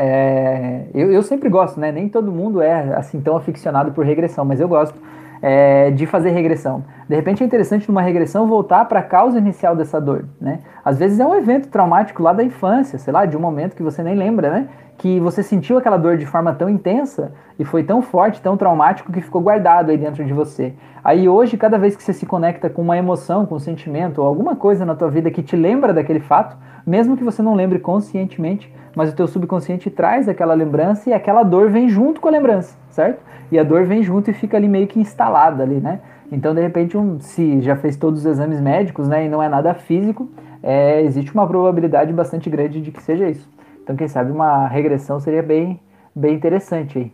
É, 0.02 0.84
eu, 0.94 1.12
eu 1.12 1.22
sempre 1.22 1.50
gosto, 1.50 1.78
né? 1.78 1.92
Nem 1.92 2.08
todo 2.08 2.32
mundo 2.32 2.62
é 2.62 2.96
assim 2.96 3.20
tão 3.20 3.36
aficionado 3.36 3.92
por 3.92 4.06
regressão, 4.06 4.46
mas 4.46 4.62
eu 4.62 4.68
gosto 4.68 4.98
é, 5.42 5.92
de 5.92 6.06
fazer 6.06 6.30
regressão. 6.30 6.86
De 7.10 7.16
repente 7.18 7.44
é 7.44 7.46
interessante 7.46 7.86
numa 7.90 8.02
regressão 8.02 8.48
voltar 8.48 8.86
para 8.86 9.02
a 9.02 9.04
causa 9.04 9.38
inicial 9.38 9.76
dessa 9.76 10.00
dor, 10.00 10.24
né? 10.40 10.60
Às 10.86 10.98
vezes 10.98 11.20
é 11.20 11.26
um 11.26 11.36
evento 11.36 11.68
traumático 11.68 12.24
lá 12.24 12.32
da 12.32 12.42
infância, 12.42 12.98
sei 12.98 13.12
lá, 13.12 13.26
de 13.26 13.36
um 13.36 13.42
momento 13.42 13.76
que 13.76 13.84
você 13.84 14.02
nem 14.02 14.16
lembra, 14.16 14.50
né? 14.50 14.70
Que 15.00 15.20
você 15.20 15.42
sentiu 15.42 15.78
aquela 15.78 15.98
dor 15.98 16.18
de 16.18 16.26
forma 16.26 16.54
tão 16.54 16.70
intensa 16.70 17.32
e 17.58 17.66
foi 17.66 17.84
tão 17.84 18.02
forte, 18.02 18.42
tão 18.42 18.56
traumático 18.56 19.12
que 19.12 19.22
ficou 19.22 19.42
guardado 19.42 19.90
aí 19.90 19.98
dentro 19.98 20.24
de 20.24 20.32
você. 20.34 20.74
Aí 21.04 21.28
hoje, 21.28 21.58
cada 21.58 21.78
vez 21.78 21.96
que 21.96 22.04
você 22.04 22.14
se 22.14 22.26
conecta 22.26 22.70
com 22.70 22.84
uma 22.84 22.98
emoção, 22.98 23.46
com 23.46 23.56
um 23.56 23.60
sentimento 23.60 24.22
ou 24.22 24.28
alguma 24.28 24.56
coisa 24.56 24.86
na 24.86 24.94
tua 24.94 25.10
vida 25.10 25.32
que 25.32 25.42
te 25.42 25.56
lembra 25.56 25.94
daquele 25.94 26.20
fato, 26.20 26.56
mesmo 26.86 27.18
que 27.18 27.24
você 27.24 27.42
não 27.42 27.56
lembre 27.56 27.80
conscientemente, 27.80 28.72
mas 28.96 29.12
o 29.12 29.16
teu 29.16 29.28
subconsciente 29.28 29.90
traz 29.90 30.28
aquela 30.28 30.54
lembrança 30.54 31.10
e 31.10 31.14
aquela 31.14 31.44
dor 31.44 31.70
vem 31.70 31.88
junto 31.88 32.20
com 32.20 32.28
a 32.28 32.32
lembrança, 32.32 32.78
certo? 32.90 33.22
E 33.52 33.58
a 33.58 33.64
dor 33.64 33.86
vem 33.86 34.04
junto 34.04 34.30
e 34.30 34.34
fica 34.34 34.58
ali 34.58 34.68
meio 34.68 34.88
que 34.88 35.00
instalada 35.00 35.64
ali, 35.64 35.80
né? 35.80 36.02
Então, 36.32 36.54
de 36.54 36.62
repente, 36.62 36.98
um, 36.98 37.20
se 37.20 37.62
já 37.62 37.76
fez 37.76 37.96
todos 37.96 38.20
os 38.20 38.26
exames 38.26 38.62
médicos, 38.62 39.08
né, 39.08 39.26
e 39.26 39.30
não 39.30 39.42
é 39.42 39.50
nada 39.50 39.74
físico, 39.74 40.30
é, 40.62 41.02
existe 41.02 41.34
uma 41.34 41.48
probabilidade 41.48 42.14
bastante 42.14 42.50
grande 42.50 42.82
de 42.82 42.92
que 42.92 43.02
seja 43.02 43.28
isso. 43.28 43.50
Então, 43.90 43.98
quem 43.98 44.08
sabe 44.08 44.32
uma 44.32 44.68
regressão 44.68 45.20
seria 45.20 45.42
bem, 45.42 45.80
bem 46.16 46.36
interessante 46.36 47.00
aí. 47.00 47.12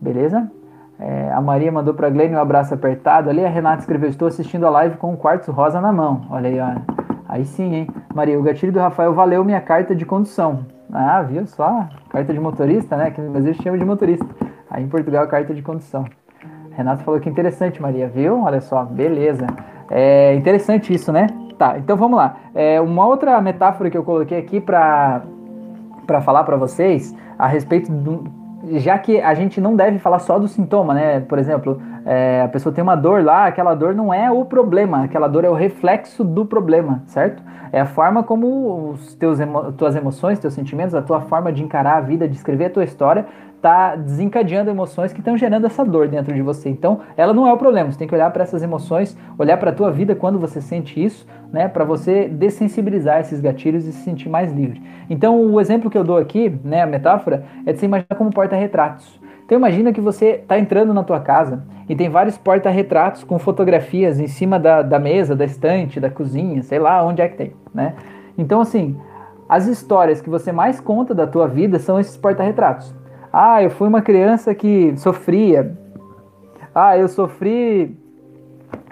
Beleza? 0.00 0.50
É, 0.98 1.30
a 1.30 1.38
Maria 1.38 1.70
mandou 1.70 1.92
para 1.92 2.06
a 2.06 2.10
Glenn 2.10 2.32
um 2.32 2.38
abraço 2.38 2.72
apertado 2.72 3.28
ali. 3.28 3.44
A 3.44 3.48
Renata 3.50 3.80
escreveu: 3.80 4.08
Estou 4.08 4.28
assistindo 4.28 4.66
a 4.66 4.70
live 4.70 4.96
com 4.96 5.12
um 5.12 5.16
quartzo 5.16 5.52
rosa 5.52 5.82
na 5.82 5.92
mão. 5.92 6.22
Olha 6.30 6.48
aí, 6.48 6.58
olha. 6.58 6.82
Aí 7.28 7.44
sim, 7.44 7.74
hein? 7.74 7.88
Maria, 8.14 8.40
o 8.40 8.42
gatilho 8.42 8.72
do 8.72 8.78
Rafael 8.78 9.12
valeu 9.12 9.44
minha 9.44 9.60
carta 9.60 9.94
de 9.94 10.06
condução. 10.06 10.64
Ah, 10.90 11.20
viu 11.20 11.46
só? 11.46 11.86
Carta 12.08 12.32
de 12.32 12.40
motorista, 12.40 12.96
né? 12.96 13.10
Que 13.10 13.20
no 13.20 13.30
Brasil 13.30 13.52
chama 13.62 13.76
de 13.76 13.84
motorista. 13.84 14.26
Aí 14.70 14.82
em 14.82 14.88
Portugal, 14.88 15.28
carta 15.28 15.52
de 15.52 15.60
condução. 15.60 16.06
Renato 16.70 17.04
falou 17.04 17.20
que 17.20 17.28
interessante, 17.28 17.82
Maria, 17.82 18.08
viu? 18.08 18.44
Olha 18.44 18.62
só, 18.62 18.82
beleza. 18.82 19.46
É 19.90 20.34
interessante 20.34 20.94
isso, 20.94 21.12
né? 21.12 21.26
Tá, 21.58 21.78
então 21.78 21.98
vamos 21.98 22.16
lá. 22.16 22.36
É, 22.54 22.80
uma 22.80 23.06
outra 23.06 23.38
metáfora 23.42 23.90
que 23.90 23.98
eu 23.98 24.02
coloquei 24.02 24.38
aqui 24.38 24.58
para 24.58 25.22
falar 26.20 26.44
para 26.44 26.56
vocês 26.56 27.14
a 27.38 27.46
respeito 27.46 27.90
do. 27.90 28.24
Já 28.76 28.98
que 28.98 29.20
a 29.20 29.34
gente 29.34 29.60
não 29.60 29.76
deve 29.76 29.98
falar 29.98 30.18
só 30.20 30.38
do 30.38 30.48
sintoma, 30.48 30.94
né? 30.94 31.20
Por 31.20 31.38
exemplo, 31.38 31.80
é, 32.04 32.42
a 32.42 32.48
pessoa 32.48 32.72
tem 32.72 32.82
uma 32.82 32.94
dor 32.94 33.24
lá, 33.24 33.46
aquela 33.46 33.74
dor 33.74 33.94
não 33.94 34.12
é 34.12 34.30
o 34.30 34.44
problema, 34.44 35.04
aquela 35.04 35.26
dor 35.26 35.44
é 35.44 35.48
o 35.48 35.54
reflexo 35.54 36.22
do 36.22 36.44
problema, 36.44 37.02
certo? 37.06 37.42
É 37.72 37.80
a 37.80 37.86
forma 37.86 38.22
como 38.22 38.90
os 38.90 39.14
teus 39.14 39.40
emo 39.40 39.72
tuas 39.72 39.96
emoções, 39.96 40.38
teus 40.38 40.54
sentimentos, 40.54 40.94
a 40.94 41.02
tua 41.02 41.20
forma 41.22 41.52
de 41.52 41.62
encarar 41.62 41.96
a 41.96 42.00
vida, 42.00 42.28
de 42.28 42.36
escrever 42.36 42.66
a 42.66 42.70
tua 42.70 42.84
história, 42.84 43.26
está 43.56 43.96
desencadeando 43.96 44.68
emoções 44.68 45.12
que 45.12 45.20
estão 45.20 45.36
gerando 45.38 45.66
essa 45.66 45.82
dor 45.82 46.06
dentro 46.06 46.34
de 46.34 46.42
você. 46.42 46.68
Então, 46.68 47.00
ela 47.16 47.32
não 47.32 47.48
é 47.48 47.52
o 47.52 47.56
problema. 47.56 47.90
Você 47.90 47.98
tem 47.98 48.06
que 48.06 48.14
olhar 48.14 48.30
para 48.30 48.42
essas 48.42 48.62
emoções, 48.62 49.16
olhar 49.38 49.56
para 49.56 49.70
a 49.70 49.72
tua 49.72 49.90
vida 49.90 50.14
quando 50.14 50.38
você 50.38 50.60
sente 50.60 51.02
isso, 51.02 51.26
né, 51.50 51.66
para 51.66 51.84
você 51.84 52.28
dessensibilizar 52.28 53.20
esses 53.20 53.40
gatilhos 53.40 53.86
e 53.86 53.92
se 53.92 54.04
sentir 54.04 54.28
mais 54.28 54.52
livre. 54.52 54.82
Então, 55.08 55.40
o 55.46 55.58
exemplo 55.58 55.90
que 55.90 55.96
eu 55.96 56.04
dou 56.04 56.18
aqui, 56.18 56.60
né, 56.62 56.82
a 56.82 56.86
metáfora, 56.86 57.44
é 57.64 57.72
de 57.72 57.78
se 57.78 57.86
imaginar 57.86 58.14
como 58.16 58.30
porta-retratos. 58.30 59.18
Então, 59.44 59.58
imagina 59.58 59.92
que 59.92 60.00
você 60.00 60.40
está 60.42 60.58
entrando 60.58 60.94
na 60.94 61.02
tua 61.02 61.20
casa 61.20 61.62
e 61.88 61.94
tem 61.94 62.08
vários 62.08 62.38
porta-retratos 62.38 63.24
com 63.24 63.38
fotografias 63.38 64.18
em 64.18 64.26
cima 64.26 64.58
da, 64.58 64.80
da 64.82 64.98
mesa, 64.98 65.36
da 65.36 65.44
estante, 65.44 66.00
da 66.00 66.10
cozinha, 66.10 66.62
sei 66.62 66.78
lá 66.78 67.04
onde 67.04 67.20
é 67.20 67.28
que 67.28 67.36
tem, 67.36 67.52
né? 67.74 67.94
Então, 68.38 68.60
assim, 68.60 68.96
as 69.48 69.66
histórias 69.66 70.20
que 70.20 70.30
você 70.30 70.50
mais 70.50 70.80
conta 70.80 71.14
da 71.14 71.26
tua 71.26 71.46
vida 71.46 71.78
são 71.78 72.00
esses 72.00 72.16
porta-retratos. 72.16 72.94
Ah, 73.32 73.62
eu 73.62 73.70
fui 73.70 73.86
uma 73.86 74.00
criança 74.00 74.54
que 74.54 74.94
sofria. 74.96 75.76
Ah, 76.74 76.96
eu 76.96 77.08
sofri 77.08 77.96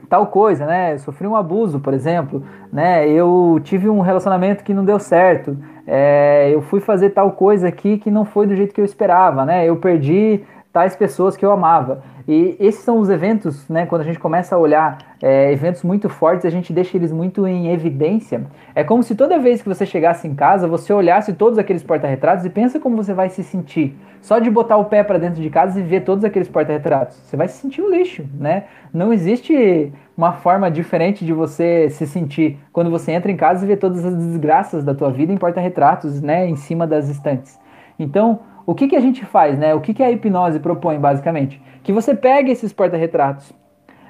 tal 0.08 0.26
coisa, 0.26 0.66
né? 0.66 0.92
Eu 0.92 0.98
sofri 0.98 1.26
um 1.26 1.34
abuso, 1.34 1.80
por 1.80 1.94
exemplo, 1.94 2.42
né? 2.70 3.08
Eu 3.08 3.58
tive 3.64 3.88
um 3.88 4.00
relacionamento 4.00 4.62
que 4.62 4.74
não 4.74 4.84
deu 4.84 4.98
certo. 4.98 5.56
É, 5.86 6.50
eu 6.52 6.62
fui 6.62 6.80
fazer 6.80 7.10
tal 7.10 7.32
coisa 7.32 7.68
aqui 7.68 7.98
que 7.98 8.10
não 8.10 8.24
foi 8.24 8.46
do 8.46 8.54
jeito 8.54 8.74
que 8.74 8.80
eu 8.80 8.84
esperava, 8.84 9.44
né? 9.44 9.68
Eu 9.68 9.76
perdi 9.76 10.40
tais 10.72 10.96
pessoas 10.96 11.36
que 11.36 11.44
eu 11.44 11.50
amava. 11.50 12.02
E 12.26 12.56
esses 12.60 12.82
são 12.82 12.98
os 12.98 13.10
eventos, 13.10 13.68
né? 13.68 13.86
Quando 13.86 14.02
a 14.02 14.04
gente 14.04 14.18
começa 14.18 14.54
a 14.54 14.58
olhar 14.58 14.98
é, 15.20 15.52
eventos 15.52 15.82
muito 15.82 16.08
fortes, 16.08 16.44
a 16.44 16.50
gente 16.50 16.72
deixa 16.72 16.96
eles 16.96 17.12
muito 17.12 17.46
em 17.46 17.72
evidência. 17.72 18.44
É 18.74 18.84
como 18.84 19.02
se 19.02 19.14
toda 19.14 19.38
vez 19.38 19.62
que 19.62 19.68
você 19.68 19.84
chegasse 19.84 20.26
em 20.26 20.34
casa, 20.34 20.66
você 20.68 20.92
olhasse 20.92 21.32
todos 21.32 21.58
aqueles 21.58 21.82
porta-retratos 21.82 22.44
e 22.44 22.50
pensa 22.50 22.78
como 22.78 22.96
você 22.96 23.12
vai 23.12 23.28
se 23.28 23.42
sentir. 23.42 23.96
Só 24.20 24.38
de 24.38 24.50
botar 24.50 24.76
o 24.76 24.84
pé 24.84 25.02
para 25.02 25.18
dentro 25.18 25.42
de 25.42 25.50
casa 25.50 25.80
e 25.80 25.82
ver 25.82 26.02
todos 26.02 26.24
aqueles 26.24 26.48
porta-retratos, 26.48 27.16
você 27.16 27.36
vai 27.36 27.48
se 27.48 27.58
sentir 27.58 27.82
um 27.82 27.90
lixo, 27.90 28.24
né? 28.38 28.64
Não 28.94 29.12
existe 29.12 29.92
uma 30.16 30.32
forma 30.32 30.70
diferente 30.70 31.24
de 31.24 31.32
você 31.32 31.90
se 31.90 32.06
sentir 32.06 32.58
quando 32.72 32.88
você 32.88 33.10
entra 33.10 33.32
em 33.32 33.36
casa 33.36 33.64
e 33.64 33.68
vê 33.68 33.76
todas 33.76 34.04
as 34.04 34.14
desgraças 34.14 34.84
da 34.84 34.94
tua 34.94 35.10
vida 35.10 35.32
em 35.32 35.36
porta-retratos, 35.36 36.22
né? 36.22 36.46
Em 36.46 36.54
cima 36.54 36.86
das 36.86 37.08
estantes. 37.08 37.58
Então, 37.98 38.40
o 38.66 38.74
que, 38.74 38.88
que 38.88 38.96
a 38.96 39.00
gente 39.00 39.24
faz, 39.24 39.58
né? 39.58 39.74
O 39.74 39.80
que, 39.80 39.94
que 39.94 40.02
a 40.02 40.10
hipnose 40.10 40.60
propõe, 40.60 40.98
basicamente? 40.98 41.60
Que 41.82 41.92
você 41.92 42.14
pegue 42.14 42.50
esses 42.50 42.72
porta-retratos 42.72 43.52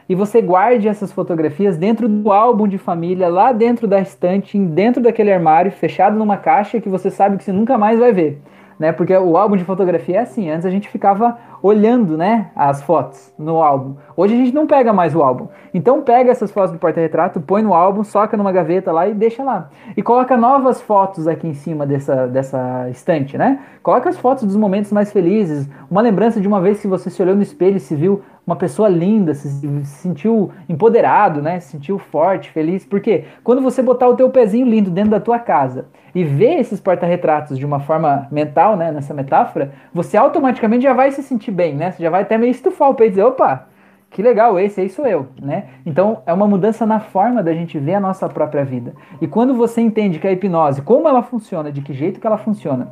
e 0.08 0.14
você 0.14 0.42
guarde 0.42 0.88
essas 0.88 1.12
fotografias 1.12 1.76
dentro 1.76 2.08
do 2.08 2.32
álbum 2.32 2.68
de 2.68 2.76
família, 2.76 3.28
lá 3.28 3.52
dentro 3.52 3.86
da 3.86 4.00
estante, 4.00 4.58
dentro 4.58 5.02
daquele 5.02 5.32
armário, 5.32 5.70
fechado 5.70 6.18
numa 6.18 6.36
caixa 6.36 6.80
que 6.80 6.88
você 6.88 7.10
sabe 7.10 7.36
que 7.36 7.44
você 7.44 7.52
nunca 7.52 7.78
mais 7.78 7.98
vai 7.98 8.12
ver 8.12 8.42
né? 8.82 8.90
Porque 8.90 9.16
o 9.16 9.36
álbum 9.36 9.56
de 9.56 9.62
fotografia 9.62 10.16
é 10.16 10.22
assim, 10.22 10.50
antes 10.50 10.66
a 10.66 10.70
gente 10.70 10.88
ficava 10.88 11.38
olhando, 11.62 12.16
né, 12.16 12.50
as 12.56 12.82
fotos 12.82 13.32
no 13.38 13.62
álbum. 13.62 13.94
Hoje 14.16 14.34
a 14.34 14.36
gente 14.36 14.52
não 14.52 14.66
pega 14.66 14.92
mais 14.92 15.14
o 15.14 15.22
álbum. 15.22 15.46
Então 15.72 16.02
pega 16.02 16.30
essas 16.30 16.50
fotos 16.50 16.72
do 16.72 16.78
porta-retrato, 16.78 17.40
põe 17.40 17.62
no 17.62 17.72
álbum, 17.72 18.02
soca 18.02 18.36
numa 18.36 18.50
gaveta 18.50 18.90
lá 18.90 19.06
e 19.06 19.14
deixa 19.14 19.44
lá. 19.44 19.70
E 19.96 20.02
coloca 20.02 20.36
novas 20.36 20.82
fotos 20.82 21.28
aqui 21.28 21.46
em 21.46 21.54
cima 21.54 21.86
dessa, 21.86 22.26
dessa 22.26 22.88
estante, 22.90 23.38
né? 23.38 23.60
Coloca 23.82 24.08
as 24.08 24.18
fotos 24.18 24.44
dos 24.44 24.56
momentos 24.56 24.90
mais 24.92 25.12
felizes, 25.12 25.68
uma 25.90 26.00
lembrança 26.00 26.40
de 26.40 26.48
uma 26.48 26.60
vez 26.60 26.80
que 26.80 26.88
você 26.88 27.08
se 27.08 27.22
olhou 27.22 27.36
no 27.36 27.42
espelho 27.42 27.76
e 27.76 27.80
se 27.80 27.94
viu 27.94 28.22
uma 28.44 28.56
pessoa 28.56 28.88
linda, 28.88 29.34
se, 29.34 29.48
se 29.48 29.86
sentiu 29.86 30.50
empoderado, 30.68 31.40
né? 31.40 31.60
Se 31.60 31.70
sentiu 31.70 31.98
forte, 31.98 32.50
feliz. 32.50 32.84
Porque 32.84 33.24
quando 33.44 33.62
você 33.62 33.80
botar 33.82 34.08
o 34.08 34.16
teu 34.16 34.28
pezinho 34.30 34.66
lindo 34.66 34.90
dentro 34.90 35.12
da 35.12 35.20
tua 35.20 35.38
casa 35.38 35.86
e 36.14 36.24
ver 36.24 36.58
esses 36.58 36.80
porta-retratos 36.80 37.56
de 37.56 37.64
uma 37.64 37.80
forma 37.80 38.26
mental, 38.30 38.76
né, 38.76 38.90
nessa 38.90 39.14
metáfora, 39.14 39.72
você 39.94 40.16
automaticamente 40.16 40.82
já 40.82 40.92
vai 40.92 41.10
se 41.10 41.22
sentir 41.22 41.51
bem, 41.52 41.74
né? 41.74 41.90
Você 41.90 42.02
já 42.02 42.10
vai 42.10 42.22
até 42.22 42.36
meio 42.38 42.50
estufar 42.50 42.90
o 42.90 42.94
peito 42.94 43.10
e 43.10 43.14
dizer, 43.14 43.24
opa, 43.24 43.66
que 44.10 44.22
legal, 44.22 44.58
esse 44.60 44.80
aí 44.80 44.88
sou 44.88 45.06
eu, 45.06 45.28
né? 45.40 45.68
Então 45.86 46.22
é 46.26 46.32
uma 46.32 46.46
mudança 46.46 46.84
na 46.84 47.00
forma 47.00 47.42
da 47.42 47.54
gente 47.54 47.78
ver 47.78 47.94
a 47.94 48.00
nossa 48.00 48.28
própria 48.28 48.64
vida. 48.64 48.94
E 49.20 49.26
quando 49.26 49.54
você 49.54 49.80
entende 49.80 50.18
que 50.18 50.26
a 50.26 50.32
hipnose, 50.32 50.82
como 50.82 51.08
ela 51.08 51.22
funciona, 51.22 51.72
de 51.72 51.80
que 51.80 51.94
jeito 51.94 52.20
que 52.20 52.26
ela 52.26 52.36
funciona, 52.36 52.88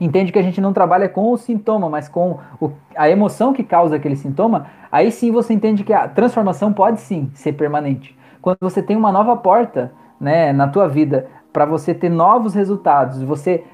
entende 0.00 0.32
que 0.32 0.38
a 0.38 0.42
gente 0.42 0.60
não 0.60 0.72
trabalha 0.72 1.08
com 1.08 1.30
o 1.30 1.36
sintoma, 1.36 1.88
mas 1.88 2.08
com 2.08 2.38
o, 2.60 2.72
a 2.96 3.08
emoção 3.08 3.52
que 3.52 3.62
causa 3.62 3.96
aquele 3.96 4.16
sintoma, 4.16 4.66
aí 4.90 5.12
sim 5.12 5.30
você 5.30 5.52
entende 5.52 5.84
que 5.84 5.92
a 5.92 6.08
transformação 6.08 6.72
pode 6.72 7.00
sim 7.00 7.30
ser 7.34 7.52
permanente. 7.52 8.18
Quando 8.40 8.58
você 8.60 8.82
tem 8.82 8.96
uma 8.96 9.12
nova 9.12 9.36
porta, 9.36 9.92
né, 10.20 10.52
na 10.52 10.66
tua 10.66 10.88
vida 10.88 11.28
para 11.52 11.64
você 11.64 11.94
ter 11.94 12.08
novos 12.08 12.54
resultados, 12.54 13.22
você 13.22 13.64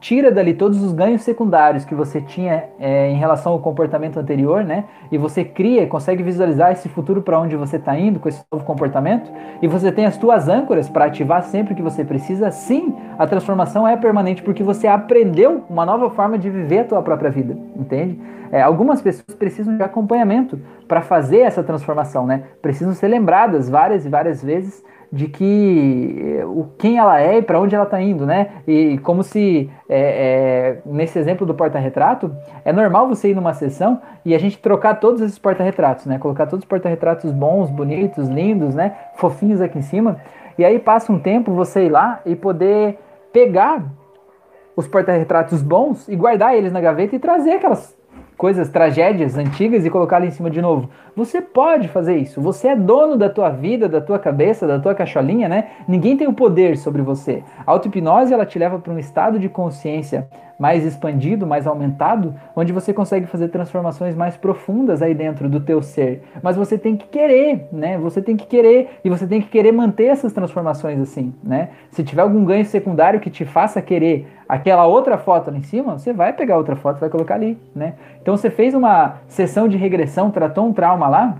tira 0.00 0.30
dali 0.30 0.54
todos 0.54 0.82
os 0.82 0.92
ganhos 0.92 1.22
secundários 1.22 1.84
que 1.84 1.94
você 1.94 2.20
tinha 2.20 2.64
é, 2.78 3.10
em 3.10 3.16
relação 3.16 3.52
ao 3.52 3.58
comportamento 3.58 4.18
anterior, 4.18 4.64
né? 4.64 4.84
E 5.12 5.18
você 5.18 5.44
cria, 5.44 5.86
consegue 5.86 6.22
visualizar 6.22 6.72
esse 6.72 6.88
futuro 6.88 7.20
para 7.20 7.38
onde 7.38 7.56
você 7.56 7.76
está 7.76 7.98
indo 7.98 8.18
com 8.18 8.28
esse 8.28 8.42
novo 8.50 8.64
comportamento, 8.64 9.30
e 9.60 9.68
você 9.68 9.92
tem 9.92 10.06
as 10.06 10.16
tuas 10.16 10.48
âncoras 10.48 10.88
para 10.88 11.04
ativar 11.04 11.42
sempre 11.42 11.74
que 11.74 11.82
você 11.82 12.04
precisa. 12.04 12.50
Sim, 12.50 12.94
a 13.18 13.26
transformação 13.26 13.86
é 13.86 13.96
permanente 13.96 14.42
porque 14.42 14.62
você 14.62 14.86
aprendeu 14.86 15.64
uma 15.68 15.84
nova 15.84 16.08
forma 16.10 16.38
de 16.38 16.48
viver 16.48 16.80
a 16.80 16.84
tua 16.84 17.02
própria 17.02 17.30
vida, 17.30 17.56
entende? 17.76 18.18
É, 18.50 18.62
algumas 18.62 19.02
pessoas 19.02 19.36
precisam 19.36 19.76
de 19.76 19.82
acompanhamento 19.82 20.58
para 20.88 21.02
fazer 21.02 21.40
essa 21.40 21.62
transformação, 21.62 22.26
né? 22.26 22.44
Precisam 22.62 22.94
ser 22.94 23.08
lembradas 23.08 23.68
várias 23.68 24.06
e 24.06 24.08
várias 24.08 24.42
vezes 24.42 24.82
de 25.12 25.28
que 25.28 26.40
o 26.44 26.66
quem 26.78 26.98
ela 26.98 27.20
é 27.20 27.38
e 27.38 27.42
para 27.42 27.60
onde 27.60 27.74
ela 27.74 27.84
está 27.84 28.00
indo, 28.00 28.26
né? 28.26 28.48
E 28.66 28.98
como 28.98 29.22
se 29.22 29.70
é, 29.88 29.98
é, 29.98 30.82
nesse 30.84 31.18
exemplo 31.18 31.46
do 31.46 31.54
porta-retrato 31.54 32.34
é 32.64 32.72
normal 32.72 33.08
você 33.08 33.30
ir 33.30 33.34
numa 33.34 33.54
sessão 33.54 34.00
e 34.24 34.34
a 34.34 34.38
gente 34.38 34.58
trocar 34.58 34.96
todos 34.96 35.20
esses 35.20 35.38
porta-retratos, 35.38 36.06
né? 36.06 36.18
Colocar 36.18 36.46
todos 36.46 36.64
os 36.64 36.68
porta-retratos 36.68 37.32
bons, 37.32 37.70
bonitos, 37.70 38.28
lindos, 38.28 38.74
né? 38.74 38.96
Fofinhos 39.14 39.60
aqui 39.60 39.78
em 39.78 39.82
cima. 39.82 40.18
E 40.58 40.64
aí 40.64 40.78
passa 40.78 41.12
um 41.12 41.18
tempo 41.18 41.52
você 41.52 41.86
ir 41.86 41.90
lá 41.90 42.20
e 42.26 42.34
poder 42.34 42.98
pegar 43.32 43.84
os 44.76 44.86
porta-retratos 44.86 45.62
bons 45.62 46.08
e 46.08 46.14
guardar 46.14 46.54
eles 46.54 46.72
na 46.72 46.80
gaveta 46.80 47.16
e 47.16 47.18
trazer 47.18 47.52
aquelas 47.52 47.95
coisas, 48.36 48.68
tragédias 48.68 49.36
antigas 49.36 49.84
e 49.84 49.90
colocar 49.90 50.18
lá 50.18 50.26
em 50.26 50.30
cima 50.30 50.50
de 50.50 50.60
novo. 50.60 50.90
Você 51.14 51.40
pode 51.40 51.88
fazer 51.88 52.16
isso. 52.16 52.40
Você 52.40 52.68
é 52.68 52.76
dono 52.76 53.16
da 53.16 53.30
tua 53.30 53.48
vida, 53.50 53.88
da 53.88 54.00
tua 54.00 54.18
cabeça, 54.18 54.66
da 54.66 54.78
tua 54.78 54.94
cacholinha, 54.94 55.48
né? 55.48 55.68
Ninguém 55.88 56.16
tem 56.16 56.28
o 56.28 56.32
poder 56.32 56.76
sobre 56.76 57.02
você. 57.02 57.42
A 57.66 57.72
auto-hipnose, 57.72 58.32
ela 58.32 58.44
te 58.44 58.58
leva 58.58 58.78
para 58.78 58.92
um 58.92 58.98
estado 58.98 59.38
de 59.38 59.48
consciência 59.48 60.28
mais 60.58 60.84
expandido, 60.84 61.46
mais 61.46 61.66
aumentado, 61.66 62.34
onde 62.54 62.72
você 62.72 62.92
consegue 62.92 63.26
fazer 63.26 63.48
transformações 63.48 64.14
mais 64.14 64.36
profundas 64.36 65.02
aí 65.02 65.14
dentro 65.14 65.48
do 65.48 65.60
teu 65.60 65.82
ser. 65.82 66.22
Mas 66.42 66.56
você 66.56 66.78
tem 66.78 66.96
que 66.96 67.06
querer, 67.06 67.68
né? 67.72 67.98
Você 67.98 68.22
tem 68.22 68.36
que 68.36 68.46
querer 68.46 68.98
e 69.04 69.10
você 69.10 69.26
tem 69.26 69.40
que 69.40 69.48
querer 69.48 69.72
manter 69.72 70.06
essas 70.06 70.32
transformações 70.32 71.00
assim, 71.00 71.34
né? 71.42 71.70
Se 71.90 72.02
tiver 72.02 72.22
algum 72.22 72.44
ganho 72.44 72.64
secundário 72.64 73.20
que 73.20 73.30
te 73.30 73.44
faça 73.44 73.82
querer 73.82 74.26
aquela 74.48 74.86
outra 74.86 75.18
foto 75.18 75.50
lá 75.50 75.56
em 75.56 75.62
cima, 75.62 75.98
você 75.98 76.12
vai 76.12 76.32
pegar 76.32 76.56
outra 76.56 76.76
foto 76.76 77.00
vai 77.00 77.10
colocar 77.10 77.34
ali, 77.34 77.58
né? 77.74 77.94
Então 78.22 78.36
você 78.36 78.50
fez 78.50 78.74
uma 78.74 79.16
sessão 79.28 79.68
de 79.68 79.76
regressão, 79.76 80.30
tratou 80.30 80.66
um 80.66 80.72
trauma 80.72 81.08
lá, 81.08 81.36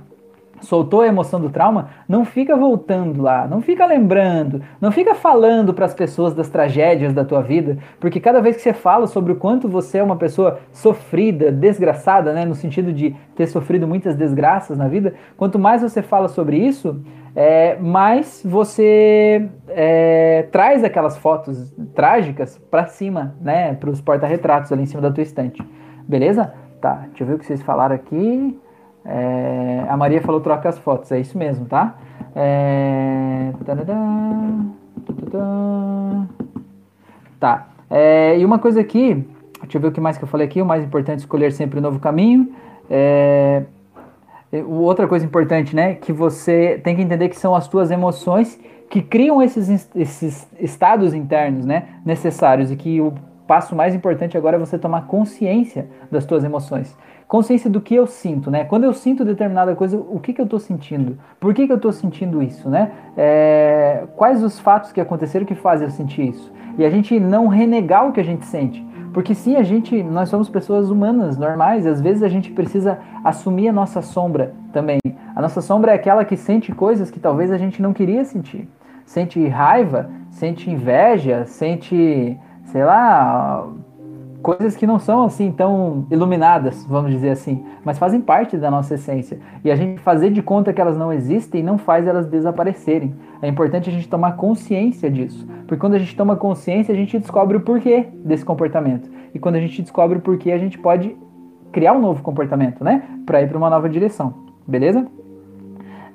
soltou 0.61 1.03
a 1.03 1.07
emoção 1.07 1.41
do 1.41 1.51
trauma, 1.51 1.91
não 2.09 2.25
fica 2.25 2.57
voltando 2.57 3.23
lá, 3.23 3.47
não 3.47 3.61
fica 3.61 3.85
lembrando, 3.87 4.63
não 4.81 4.91
fica 4.91 5.15
falando 5.15 5.75
para 5.75 5.85
as 5.85 5.95
pessoas 5.95 6.35
das 6.35 6.49
tragédias 6.49 7.13
da 7.13 7.25
tua 7.25 7.43
vida, 7.43 7.79
porque 8.01 8.21
cada 8.21 8.41
vez 8.41 8.57
que 8.57 8.63
você 8.63 8.73
fala 8.73 9.07
sobre 9.07 9.33
o 9.33 9.37
quanto 9.37 9.69
você 9.69 9.99
é 9.99 10.03
uma 10.03 10.17
pessoa 10.17 10.61
sofrida, 10.73 11.51
desgraçada, 11.53 12.33
né, 12.33 12.45
no 12.45 12.55
sentido 12.55 12.93
de 12.93 13.15
ter 13.35 13.47
sofrido 13.47 13.87
muitas 13.87 14.17
desgraças 14.17 14.79
na 14.79 14.89
vida, 14.89 15.15
quanto 15.37 15.59
mais 15.59 15.83
você 15.83 16.03
fala 16.03 16.29
sobre 16.29 16.57
isso, 16.57 17.01
é, 17.35 17.77
mais 17.77 18.43
você 18.45 19.49
é, 19.69 20.49
traz 20.51 20.83
aquelas 20.83 21.19
fotos 21.19 21.75
trágicas 21.95 22.59
para 22.71 22.87
cima, 22.87 23.35
né, 23.41 23.75
para 23.75 23.91
os 23.91 24.01
porta-retratos 24.01 24.73
ali 24.73 24.83
em 24.83 24.87
cima 24.87 25.03
da 25.03 25.11
tua 25.11 25.23
estante, 25.23 25.63
beleza? 26.09 26.53
Tá, 26.81 27.05
deixa 27.09 27.23
eu 27.23 27.27
ver 27.27 27.35
o 27.35 27.39
que 27.39 27.47
vocês 27.47 27.63
falaram 27.63 27.95
aqui. 27.95 28.59
É, 29.09 29.87
a 29.89 29.97
Maria 29.97 30.21
falou 30.21 30.41
troca 30.41 30.69
as 30.69 30.79
fotos, 30.79 31.13
é 31.13 31.21
isso 31.21 31.39
mesmo, 31.39 31.67
tá? 31.67 31.95
É, 32.35 33.53
tá. 37.39 37.69
É, 37.89 38.39
e 38.39 38.45
uma 38.45 38.59
coisa 38.59 38.81
aqui, 38.81 39.25
deixa 39.63 39.77
eu 39.77 39.81
ver 39.81 39.89
o 39.89 39.93
que 39.93 40.01
mais 40.01 40.19
que 40.19 40.25
eu 40.25 40.29
falei 40.29 40.47
aqui. 40.47 40.61
O 40.61 40.67
mais 40.67 40.85
importante 40.85 41.19
é 41.19 41.21
escolher 41.21 41.53
sempre 41.53 41.79
um 41.79 41.83
novo 41.83 42.01
caminho. 42.01 42.53
É, 42.91 43.63
outra 44.67 45.07
coisa 45.07 45.25
importante, 45.25 45.75
né? 45.75 45.95
Que 45.95 46.13
você 46.13 46.81
tem 46.83 46.97
que 46.97 47.03
entender 47.03 47.29
que 47.29 47.39
são 47.39 47.55
as 47.55 47.69
tuas 47.69 47.93
emoções 47.93 48.59
que 48.91 49.01
criam 49.03 49.41
esses, 49.41 49.89
esses 49.95 50.49
estados 50.59 51.15
internos, 51.15 51.65
né? 51.65 51.89
Necessários 52.05 52.73
e 52.73 52.77
que 52.77 53.01
o 53.01 53.15
passo 53.47 53.77
mais 53.77 53.95
importante 53.95 54.37
agora 54.37 54.57
é 54.57 54.59
você 54.59 54.77
tomar 54.77 55.07
consciência 55.07 55.87
das 56.11 56.27
tuas 56.27 56.43
emoções 56.43 56.97
consciência 57.29 57.68
do 57.68 57.81
que 57.81 57.95
eu 57.95 58.07
sinto, 58.07 58.51
né? 58.51 58.64
Quando 58.64 58.85
eu 58.85 58.93
sinto 58.93 59.24
determinada 59.24 59.74
coisa, 59.74 59.97
o 59.97 60.20
que, 60.20 60.33
que 60.33 60.41
eu 60.41 60.45
estou 60.45 60.61
sentindo? 60.61 61.18
Por 61.41 61.53
que, 61.53 61.66
que 61.66 61.72
eu 61.72 61.77
estou 61.77 61.93
sentindo 61.93 62.43
isso, 62.43 62.68
né? 62.68 62.93
É, 63.16 64.05
quais 64.16 64.43
os 64.43 64.59
fatos 64.61 64.93
que 64.93 65.01
aconteceram 65.01 65.45
que 65.45 65.55
fazem 65.55 65.87
eu 65.87 65.91
sentir 65.91 66.29
isso? 66.29 66.53
E 66.79 66.85
a 66.85 66.91
gente 66.91 67.18
não 67.18 67.49
renegar 67.49 68.07
o 68.09 68.12
que 68.12 68.20
a 68.20 68.24
gente 68.24 68.45
sente. 68.47 68.85
Porque 69.12 69.35
sim, 69.35 69.57
a 69.57 69.62
gente, 69.62 70.03
nós 70.03 70.29
somos 70.29 70.49
pessoas 70.49 70.91
humanas, 70.91 71.39
normais, 71.39 71.87
às 71.87 72.03
vezes 72.03 72.22
a 72.22 72.29
gente 72.29 72.51
precisa 72.53 72.99
assumir 73.24 73.68
a 73.68 73.72
nossa 73.72 74.03
sombra 74.03 74.53
também. 74.72 74.99
A 75.35 75.41
nossa 75.41 75.62
sombra 75.62 75.93
é 75.93 75.95
aquela 75.95 76.24
que 76.24 76.37
sente 76.37 76.70
coisas 76.72 77.11
que 77.11 77.18
talvez 77.18 77.51
a 77.51 77.57
gente 77.57 77.81
não 77.81 77.95
queria 77.95 78.24
sentir. 78.24 78.68
Sente 79.07 79.47
raiva, 79.49 80.11
sente 80.31 80.70
inveja, 80.70 81.47
sente, 81.47 82.39
sei 82.64 82.85
lá, 82.85 83.66
coisas 84.47 84.76
que 84.76 84.86
não 84.86 85.01
são 85.01 85.24
assim 85.24 85.51
tão 85.51 86.07
iluminadas, 86.09 86.86
vamos 86.88 87.11
dizer 87.11 87.30
assim, 87.30 87.64
mas 87.84 87.99
fazem 87.99 88.20
parte 88.20 88.57
da 88.57 88.70
nossa 88.70 88.94
essência. 88.94 89.40
E 89.64 89.72
a 89.72 89.74
gente 89.74 89.99
fazer 89.99 90.30
de 90.30 90.40
conta 90.40 90.72
que 90.72 90.80
elas 90.80 90.97
não 90.97 91.12
existem 91.12 91.64
não 91.64 91.76
faz 91.76 92.07
elas 92.07 92.28
desaparecerem. 92.28 93.12
É 93.42 93.49
importante 93.49 93.90
a 93.90 93.92
gente 93.92 94.09
tomar 94.09 94.36
consciência 94.36 95.11
disso, 95.11 95.44
porque 95.66 95.80
quando 95.80 95.94
a 95.94 95.99
gente 95.99 96.14
toma 96.14 96.36
consciência, 96.36 96.94
a 96.94 96.97
gente 96.97 97.18
descobre 97.18 97.57
o 97.57 97.61
porquê 97.61 98.07
desse 98.24 98.44
comportamento. 98.44 99.11
E 99.34 99.38
quando 99.40 99.57
a 99.57 99.61
gente 99.61 99.82
descobre 99.82 100.18
o 100.18 100.20
porquê, 100.20 100.53
a 100.53 100.59
gente 100.59 100.78
pode 100.78 101.16
criar 101.72 101.94
um 101.94 102.01
novo 102.01 102.22
comportamento, 102.22 102.84
né? 102.84 103.03
Para 103.26 103.42
ir 103.42 103.49
para 103.49 103.59
uma 103.59 103.68
nova 103.68 103.88
direção. 103.88 104.32
Beleza? 104.64 105.09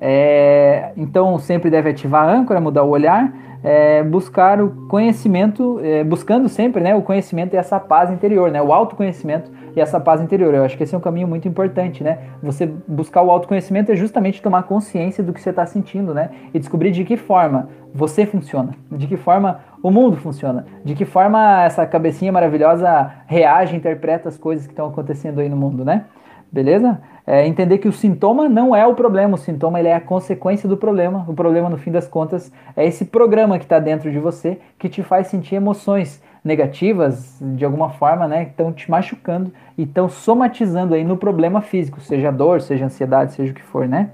É, 0.03 0.91
então 0.97 1.37
sempre 1.37 1.69
deve 1.69 1.91
ativar 1.91 2.27
a 2.27 2.31
âncora, 2.31 2.59
mudar 2.59 2.83
o 2.83 2.89
olhar 2.89 3.31
é, 3.63 4.03
buscar 4.03 4.61
o 4.61 4.87
conhecimento, 4.87 5.79
é, 5.83 6.03
buscando 6.03 6.49
sempre 6.49 6.81
né, 6.81 6.95
o 6.95 7.01
conhecimento 7.01 7.53
e 7.53 7.57
essa 7.57 7.79
paz 7.79 8.09
interior, 8.09 8.51
né, 8.51 8.61
o 8.61 8.73
autoconhecimento 8.73 9.51
e 9.75 9.79
essa 9.79 9.99
paz 9.99 10.21
interior. 10.21 10.53
Eu 10.53 10.63
acho 10.63 10.75
que 10.75 10.83
esse 10.83 10.95
é 10.95 10.97
um 10.97 11.01
caminho 11.01 11.27
muito 11.27 11.47
importante, 11.47 12.03
né? 12.03 12.17
Você 12.43 12.65
buscar 12.87 13.21
o 13.21 13.31
autoconhecimento 13.31 13.91
é 13.91 13.95
justamente 13.95 14.41
tomar 14.41 14.63
consciência 14.63 15.23
do 15.23 15.31
que 15.31 15.39
você 15.39 15.51
está 15.51 15.65
sentindo, 15.65 16.13
né? 16.13 16.29
E 16.53 16.59
descobrir 16.59 16.91
de 16.91 17.05
que 17.05 17.15
forma 17.15 17.69
você 17.93 18.25
funciona, 18.25 18.71
de 18.91 19.07
que 19.07 19.15
forma 19.15 19.61
o 19.81 19.91
mundo 19.91 20.17
funciona, 20.17 20.65
de 20.83 20.93
que 20.93 21.05
forma 21.05 21.63
essa 21.63 21.85
cabecinha 21.85 22.31
maravilhosa 22.31 23.11
reage, 23.27 23.75
interpreta 23.75 24.27
as 24.27 24.37
coisas 24.37 24.65
que 24.65 24.73
estão 24.73 24.87
acontecendo 24.87 25.39
aí 25.39 25.47
no 25.47 25.55
mundo, 25.55 25.85
né? 25.85 26.05
Beleza? 26.51 27.01
É 27.25 27.47
entender 27.47 27.77
que 27.77 27.87
o 27.87 27.93
sintoma 27.93 28.49
não 28.49 28.75
é 28.75 28.85
o 28.85 28.93
problema, 28.93 29.35
o 29.35 29.37
sintoma 29.37 29.79
ele 29.79 29.87
é 29.87 29.95
a 29.95 30.01
consequência 30.01 30.67
do 30.67 30.75
problema. 30.75 31.23
O 31.27 31.33
problema, 31.33 31.69
no 31.69 31.77
fim 31.77 31.91
das 31.91 32.07
contas, 32.07 32.51
é 32.75 32.85
esse 32.85 33.05
programa 33.05 33.57
que 33.57 33.63
está 33.63 33.79
dentro 33.79 34.11
de 34.11 34.19
você 34.19 34.59
que 34.77 34.89
te 34.89 35.01
faz 35.01 35.27
sentir 35.27 35.55
emoções 35.55 36.21
negativas 36.43 37.37
de 37.39 37.63
alguma 37.63 37.91
forma, 37.91 38.27
né? 38.27 38.45
Que 38.45 38.51
estão 38.51 38.73
te 38.73 38.89
machucando 38.91 39.53
e 39.77 39.83
estão 39.83 40.09
somatizando 40.09 40.93
aí 40.93 41.03
no 41.03 41.15
problema 41.15 41.61
físico, 41.61 42.01
seja 42.01 42.31
dor, 42.31 42.59
seja 42.59 42.85
ansiedade, 42.85 43.33
seja 43.33 43.51
o 43.51 43.55
que 43.55 43.63
for, 43.63 43.87
né? 43.87 44.09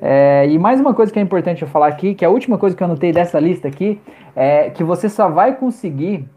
É, 0.00 0.46
e 0.48 0.58
mais 0.58 0.80
uma 0.80 0.92
coisa 0.92 1.12
que 1.12 1.18
é 1.18 1.22
importante 1.22 1.62
eu 1.62 1.68
falar 1.68 1.86
aqui, 1.86 2.14
que 2.14 2.24
é 2.24 2.28
a 2.28 2.30
última 2.30 2.58
coisa 2.58 2.76
que 2.76 2.82
eu 2.82 2.86
anotei 2.86 3.12
dessa 3.12 3.38
lista 3.38 3.68
aqui, 3.68 4.00
é 4.34 4.70
que 4.70 4.82
você 4.82 5.08
só 5.08 5.28
vai 5.28 5.54
conseguir 5.54 6.28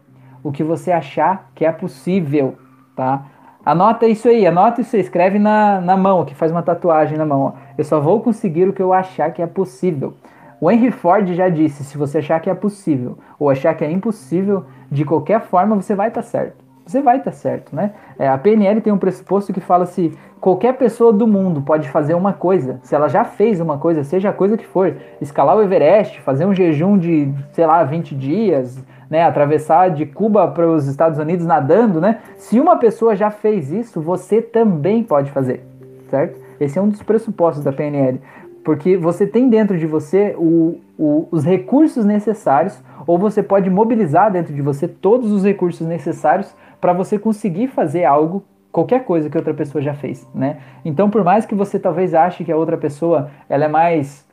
o 0.42 0.52
que 0.52 0.62
você 0.62 0.92
achar 0.92 1.50
que 1.54 1.64
é 1.64 1.72
possível, 1.72 2.56
tá? 2.94 3.26
Anota 3.64 4.06
isso 4.06 4.26
aí, 4.26 4.46
anota 4.46 4.80
isso 4.80 4.96
aí, 4.96 5.02
escreve 5.02 5.38
na, 5.38 5.80
na 5.80 5.96
mão, 5.96 6.24
que 6.24 6.34
faz 6.34 6.50
uma 6.50 6.62
tatuagem 6.62 7.18
na 7.18 7.26
mão. 7.26 7.54
Eu 7.76 7.84
só 7.84 8.00
vou 8.00 8.20
conseguir 8.20 8.68
o 8.68 8.72
que 8.72 8.82
eu 8.82 8.92
achar 8.92 9.30
que 9.32 9.42
é 9.42 9.46
possível. 9.46 10.14
O 10.60 10.70
Henry 10.70 10.90
Ford 10.90 11.26
já 11.34 11.48
disse: 11.48 11.84
se 11.84 11.96
você 11.96 12.18
achar 12.18 12.40
que 12.40 12.48
é 12.50 12.54
possível 12.54 13.18
ou 13.38 13.50
achar 13.50 13.74
que 13.74 13.84
é 13.84 13.90
impossível, 13.90 14.64
de 14.90 15.04
qualquer 15.04 15.40
forma 15.40 15.76
você 15.76 15.94
vai 15.94 16.08
estar 16.08 16.22
tá 16.22 16.26
certo. 16.26 16.64
Você 16.86 17.00
vai 17.00 17.18
estar 17.18 17.30
tá 17.30 17.36
certo, 17.36 17.76
né? 17.76 17.92
É, 18.18 18.28
a 18.28 18.36
PNL 18.36 18.80
tem 18.80 18.92
um 18.92 18.98
pressuposto 18.98 19.52
que 19.52 19.60
fala 19.60 19.86
se 19.86 20.12
qualquer 20.40 20.76
pessoa 20.76 21.12
do 21.12 21.26
mundo 21.26 21.62
pode 21.62 21.88
fazer 21.88 22.14
uma 22.14 22.32
coisa, 22.32 22.80
se 22.82 22.94
ela 22.94 23.08
já 23.08 23.24
fez 23.24 23.60
uma 23.60 23.78
coisa, 23.78 24.02
seja 24.02 24.30
a 24.30 24.32
coisa 24.32 24.56
que 24.56 24.66
for, 24.66 24.96
escalar 25.20 25.56
o 25.56 25.62
Everest, 25.62 26.20
fazer 26.22 26.46
um 26.46 26.54
jejum 26.54 26.98
de, 26.98 27.32
sei 27.52 27.66
lá, 27.66 27.84
20 27.84 28.14
dias, 28.14 28.82
né, 29.10 29.24
atravessar 29.24 29.90
de 29.90 30.06
Cuba 30.06 30.46
para 30.46 30.70
os 30.70 30.86
Estados 30.86 31.18
Unidos 31.18 31.44
nadando, 31.44 32.00
né? 32.00 32.20
Se 32.36 32.60
uma 32.60 32.76
pessoa 32.76 33.16
já 33.16 33.28
fez 33.28 33.72
isso, 33.72 34.00
você 34.00 34.40
também 34.40 35.02
pode 35.02 35.32
fazer, 35.32 35.66
certo? 36.08 36.38
Esse 36.60 36.78
é 36.78 36.82
um 36.82 36.88
dos 36.88 37.02
pressupostos 37.02 37.64
da 37.64 37.72
PNL. 37.72 38.20
Porque 38.62 38.96
você 38.96 39.26
tem 39.26 39.48
dentro 39.48 39.76
de 39.76 39.86
você 39.86 40.34
o, 40.38 40.78
o, 40.96 41.26
os 41.30 41.44
recursos 41.44 42.04
necessários, 42.04 42.80
ou 43.06 43.18
você 43.18 43.42
pode 43.42 43.68
mobilizar 43.68 44.30
dentro 44.30 44.54
de 44.54 44.62
você 44.62 44.86
todos 44.86 45.32
os 45.32 45.42
recursos 45.44 45.86
necessários 45.86 46.54
para 46.80 46.92
você 46.92 47.18
conseguir 47.18 47.68
fazer 47.68 48.04
algo 48.04 48.44
qualquer 48.70 49.04
coisa 49.04 49.28
que 49.28 49.36
outra 49.36 49.52
pessoa 49.52 49.82
já 49.82 49.94
fez, 49.94 50.28
né? 50.32 50.58
Então, 50.84 51.10
por 51.10 51.24
mais 51.24 51.44
que 51.44 51.54
você 51.56 51.78
talvez 51.78 52.14
ache 52.14 52.44
que 52.44 52.52
a 52.52 52.56
outra 52.56 52.76
pessoa 52.76 53.28
ela 53.48 53.64
é 53.64 53.68
mais 53.68 54.24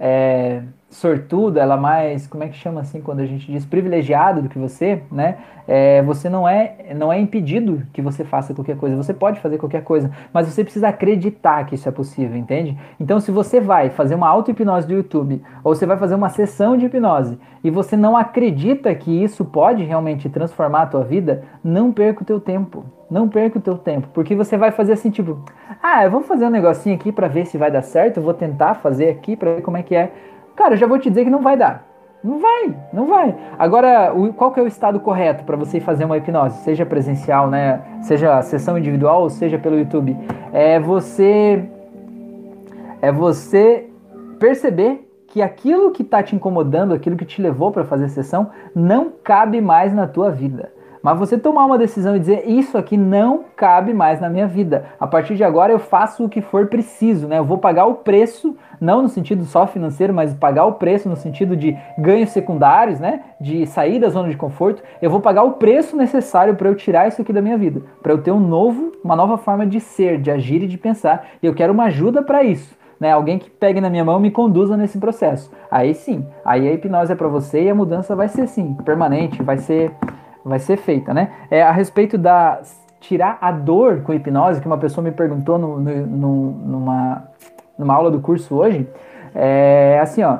é, 0.00 0.62
sortuda, 0.92 1.60
ela 1.60 1.76
mais, 1.76 2.26
como 2.26 2.44
é 2.44 2.48
que 2.48 2.56
chama 2.56 2.82
assim 2.82 3.00
quando 3.00 3.20
a 3.20 3.26
gente 3.26 3.50
diz 3.50 3.64
privilegiado 3.64 4.42
do 4.42 4.48
que 4.48 4.58
você, 4.58 5.02
né? 5.10 5.38
É, 5.66 6.02
você 6.02 6.28
não 6.28 6.46
é, 6.46 6.94
não 6.94 7.12
é 7.12 7.18
impedido 7.18 7.82
que 7.92 8.02
você 8.02 8.24
faça 8.24 8.52
qualquer 8.52 8.76
coisa. 8.76 8.96
Você 8.96 9.14
pode 9.14 9.40
fazer 9.40 9.58
qualquer 9.58 9.82
coisa, 9.82 10.10
mas 10.32 10.46
você 10.46 10.62
precisa 10.62 10.88
acreditar 10.88 11.64
que 11.64 11.74
isso 11.76 11.88
é 11.88 11.92
possível, 11.92 12.36
entende? 12.36 12.76
Então, 13.00 13.20
se 13.20 13.30
você 13.30 13.60
vai 13.60 13.88
fazer 13.88 14.14
uma 14.14 14.28
auto-hipnose 14.28 14.86
do 14.86 14.92
YouTube 14.92 15.42
ou 15.64 15.74
você 15.74 15.86
vai 15.86 15.96
fazer 15.96 16.14
uma 16.14 16.28
sessão 16.28 16.76
de 16.76 16.86
hipnose 16.86 17.38
e 17.64 17.70
você 17.70 17.96
não 17.96 18.16
acredita 18.16 18.94
que 18.94 19.10
isso 19.10 19.44
pode 19.44 19.84
realmente 19.84 20.28
transformar 20.28 20.82
a 20.82 20.86
tua 20.86 21.04
vida, 21.04 21.42
não 21.64 21.92
perca 21.92 22.22
o 22.22 22.26
teu 22.26 22.40
tempo. 22.40 22.84
Não 23.10 23.28
perca 23.28 23.58
o 23.58 23.62
teu 23.62 23.76
tempo, 23.76 24.08
porque 24.14 24.34
você 24.34 24.56
vai 24.56 24.70
fazer 24.70 24.94
assim, 24.94 25.10
tipo, 25.10 25.38
ah, 25.82 26.02
eu 26.02 26.10
vou 26.10 26.22
fazer 26.22 26.46
um 26.46 26.50
negocinho 26.50 26.94
aqui 26.94 27.12
para 27.12 27.28
ver 27.28 27.44
se 27.44 27.58
vai 27.58 27.70
dar 27.70 27.82
certo, 27.82 28.16
eu 28.16 28.22
vou 28.22 28.32
tentar 28.32 28.74
fazer 28.76 29.10
aqui 29.10 29.36
para 29.36 29.56
ver 29.56 29.60
como 29.60 29.76
é 29.76 29.82
que 29.82 29.94
é. 29.94 30.10
Cara, 30.56 30.74
eu 30.74 30.78
já 30.78 30.86
vou 30.86 30.98
te 30.98 31.08
dizer 31.08 31.24
que 31.24 31.30
não 31.30 31.42
vai 31.42 31.56
dar. 31.56 31.86
Não 32.22 32.38
vai, 32.38 32.76
não 32.92 33.06
vai. 33.06 33.34
Agora, 33.58 34.12
o, 34.14 34.32
qual 34.32 34.52
que 34.52 34.60
é 34.60 34.62
o 34.62 34.66
estado 34.66 35.00
correto 35.00 35.42
para 35.42 35.56
você 35.56 35.80
fazer 35.80 36.04
uma 36.04 36.16
hipnose? 36.16 36.62
Seja 36.62 36.86
presencial, 36.86 37.48
né? 37.48 37.80
Seja 38.02 38.40
sessão 38.42 38.78
individual 38.78 39.22
ou 39.22 39.30
seja 39.30 39.58
pelo 39.58 39.76
YouTube. 39.76 40.16
É 40.52 40.78
você 40.78 41.68
é 43.00 43.10
você 43.10 43.88
perceber 44.38 45.08
que 45.26 45.42
aquilo 45.42 45.90
que 45.90 46.02
está 46.02 46.22
te 46.22 46.36
incomodando, 46.36 46.94
aquilo 46.94 47.16
que 47.16 47.24
te 47.24 47.42
levou 47.42 47.72
para 47.72 47.84
fazer 47.84 48.08
sessão, 48.08 48.50
não 48.74 49.10
cabe 49.24 49.60
mais 49.60 49.92
na 49.92 50.06
tua 50.06 50.30
vida. 50.30 50.70
Mas 51.02 51.18
você 51.18 51.36
tomar 51.36 51.66
uma 51.66 51.76
decisão 51.76 52.14
e 52.14 52.20
dizer 52.20 52.48
isso 52.48 52.78
aqui 52.78 52.96
não 52.96 53.44
cabe 53.56 53.92
mais 53.92 54.20
na 54.20 54.30
minha 54.30 54.46
vida. 54.46 54.84
A 55.00 55.06
partir 55.06 55.34
de 55.34 55.42
agora 55.42 55.72
eu 55.72 55.80
faço 55.80 56.24
o 56.24 56.28
que 56.28 56.40
for 56.40 56.68
preciso, 56.68 57.26
né? 57.26 57.38
Eu 57.38 57.44
vou 57.44 57.58
pagar 57.58 57.86
o 57.86 57.94
preço, 57.94 58.56
não 58.80 59.02
no 59.02 59.08
sentido 59.08 59.44
só 59.44 59.66
financeiro, 59.66 60.14
mas 60.14 60.32
pagar 60.32 60.64
o 60.64 60.74
preço 60.74 61.08
no 61.08 61.16
sentido 61.16 61.56
de 61.56 61.76
ganhos 61.98 62.30
secundários, 62.30 63.00
né? 63.00 63.22
De 63.40 63.66
sair 63.66 63.98
da 63.98 64.08
zona 64.10 64.28
de 64.28 64.36
conforto. 64.36 64.80
Eu 65.02 65.10
vou 65.10 65.20
pagar 65.20 65.42
o 65.42 65.54
preço 65.54 65.96
necessário 65.96 66.54
para 66.54 66.68
eu 66.68 66.76
tirar 66.76 67.08
isso 67.08 67.20
aqui 67.20 67.32
da 67.32 67.42
minha 67.42 67.58
vida, 67.58 67.82
para 68.00 68.12
eu 68.12 68.22
ter 68.22 68.30
um 68.30 68.40
novo, 68.40 68.92
uma 69.02 69.16
nova 69.16 69.36
forma 69.36 69.66
de 69.66 69.80
ser, 69.80 70.20
de 70.20 70.30
agir 70.30 70.62
e 70.62 70.68
de 70.68 70.78
pensar. 70.78 71.26
E 71.42 71.46
eu 71.46 71.54
quero 71.54 71.72
uma 71.72 71.84
ajuda 71.84 72.22
para 72.22 72.44
isso. 72.44 72.80
Né, 73.00 73.10
alguém 73.10 73.36
que 73.36 73.50
pegue 73.50 73.80
na 73.80 73.90
minha 73.90 74.04
mão 74.04 74.20
e 74.20 74.22
me 74.22 74.30
conduza 74.30 74.76
nesse 74.76 74.96
processo. 74.96 75.50
Aí 75.68 75.92
sim, 75.92 76.24
aí 76.44 76.68
a 76.68 76.72
hipnose 76.72 77.10
é 77.10 77.16
para 77.16 77.26
você 77.26 77.64
e 77.64 77.68
a 77.68 77.74
mudança 77.74 78.14
vai 78.14 78.28
ser 78.28 78.46
sim, 78.46 78.74
permanente, 78.84 79.42
vai 79.42 79.58
ser 79.58 79.90
vai 80.44 80.58
ser 80.58 80.76
feita, 80.76 81.12
né? 81.14 81.30
É, 81.50 81.62
a 81.62 81.72
respeito 81.72 82.18
da 82.18 82.60
tirar 83.00 83.38
a 83.40 83.50
dor 83.50 84.02
com 84.02 84.14
hipnose, 84.14 84.60
que 84.60 84.66
uma 84.66 84.78
pessoa 84.78 85.02
me 85.02 85.10
perguntou 85.10 85.58
no, 85.58 85.80
no, 85.80 86.06
no, 86.06 86.52
numa, 86.52 87.24
numa 87.76 87.94
aula 87.94 88.10
do 88.10 88.20
curso 88.20 88.54
hoje, 88.54 88.88
é 89.34 89.98
assim, 90.00 90.22
ó, 90.22 90.38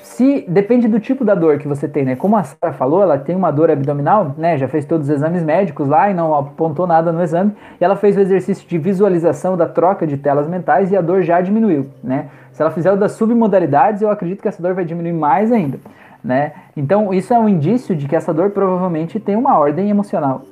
se 0.00 0.46
depende 0.48 0.88
do 0.88 0.98
tipo 1.00 1.24
da 1.24 1.34
dor 1.34 1.58
que 1.58 1.68
você 1.68 1.86
tem, 1.86 2.04
né? 2.04 2.16
Como 2.16 2.36
a 2.36 2.44
Sara 2.44 2.72
falou, 2.72 3.02
ela 3.02 3.18
tem 3.18 3.34
uma 3.34 3.50
dor 3.50 3.70
abdominal, 3.70 4.34
né? 4.38 4.56
Já 4.56 4.68
fez 4.68 4.84
todos 4.84 5.08
os 5.08 5.14
exames 5.14 5.42
médicos 5.42 5.88
lá 5.88 6.08
e 6.10 6.14
não 6.14 6.34
apontou 6.34 6.86
nada 6.86 7.12
no 7.12 7.22
exame. 7.22 7.52
E 7.80 7.84
ela 7.84 7.96
fez 7.96 8.16
o 8.16 8.20
exercício 8.20 8.66
de 8.66 8.78
visualização 8.78 9.56
da 9.56 9.66
troca 9.66 10.06
de 10.06 10.16
telas 10.16 10.48
mentais 10.48 10.92
e 10.92 10.96
a 10.96 11.00
dor 11.00 11.22
já 11.22 11.40
diminuiu, 11.40 11.90
né? 12.02 12.28
Se 12.52 12.62
ela 12.62 12.70
fizer 12.70 12.92
o 12.92 12.96
das 12.96 13.12
submodalidades, 13.12 14.00
eu 14.00 14.10
acredito 14.10 14.40
que 14.40 14.48
essa 14.48 14.62
dor 14.62 14.74
vai 14.74 14.84
diminuir 14.84 15.12
mais 15.12 15.52
ainda 15.52 15.78
né? 16.26 16.52
Então 16.76 17.14
isso 17.14 17.32
é 17.32 17.38
um 17.38 17.48
indício 17.48 17.94
de 17.94 18.08
que 18.08 18.16
essa 18.16 18.34
dor 18.34 18.50
provavelmente 18.50 19.20
tem 19.20 19.36
uma 19.36 19.56
ordem 19.58 19.88
emocional. 19.88 20.42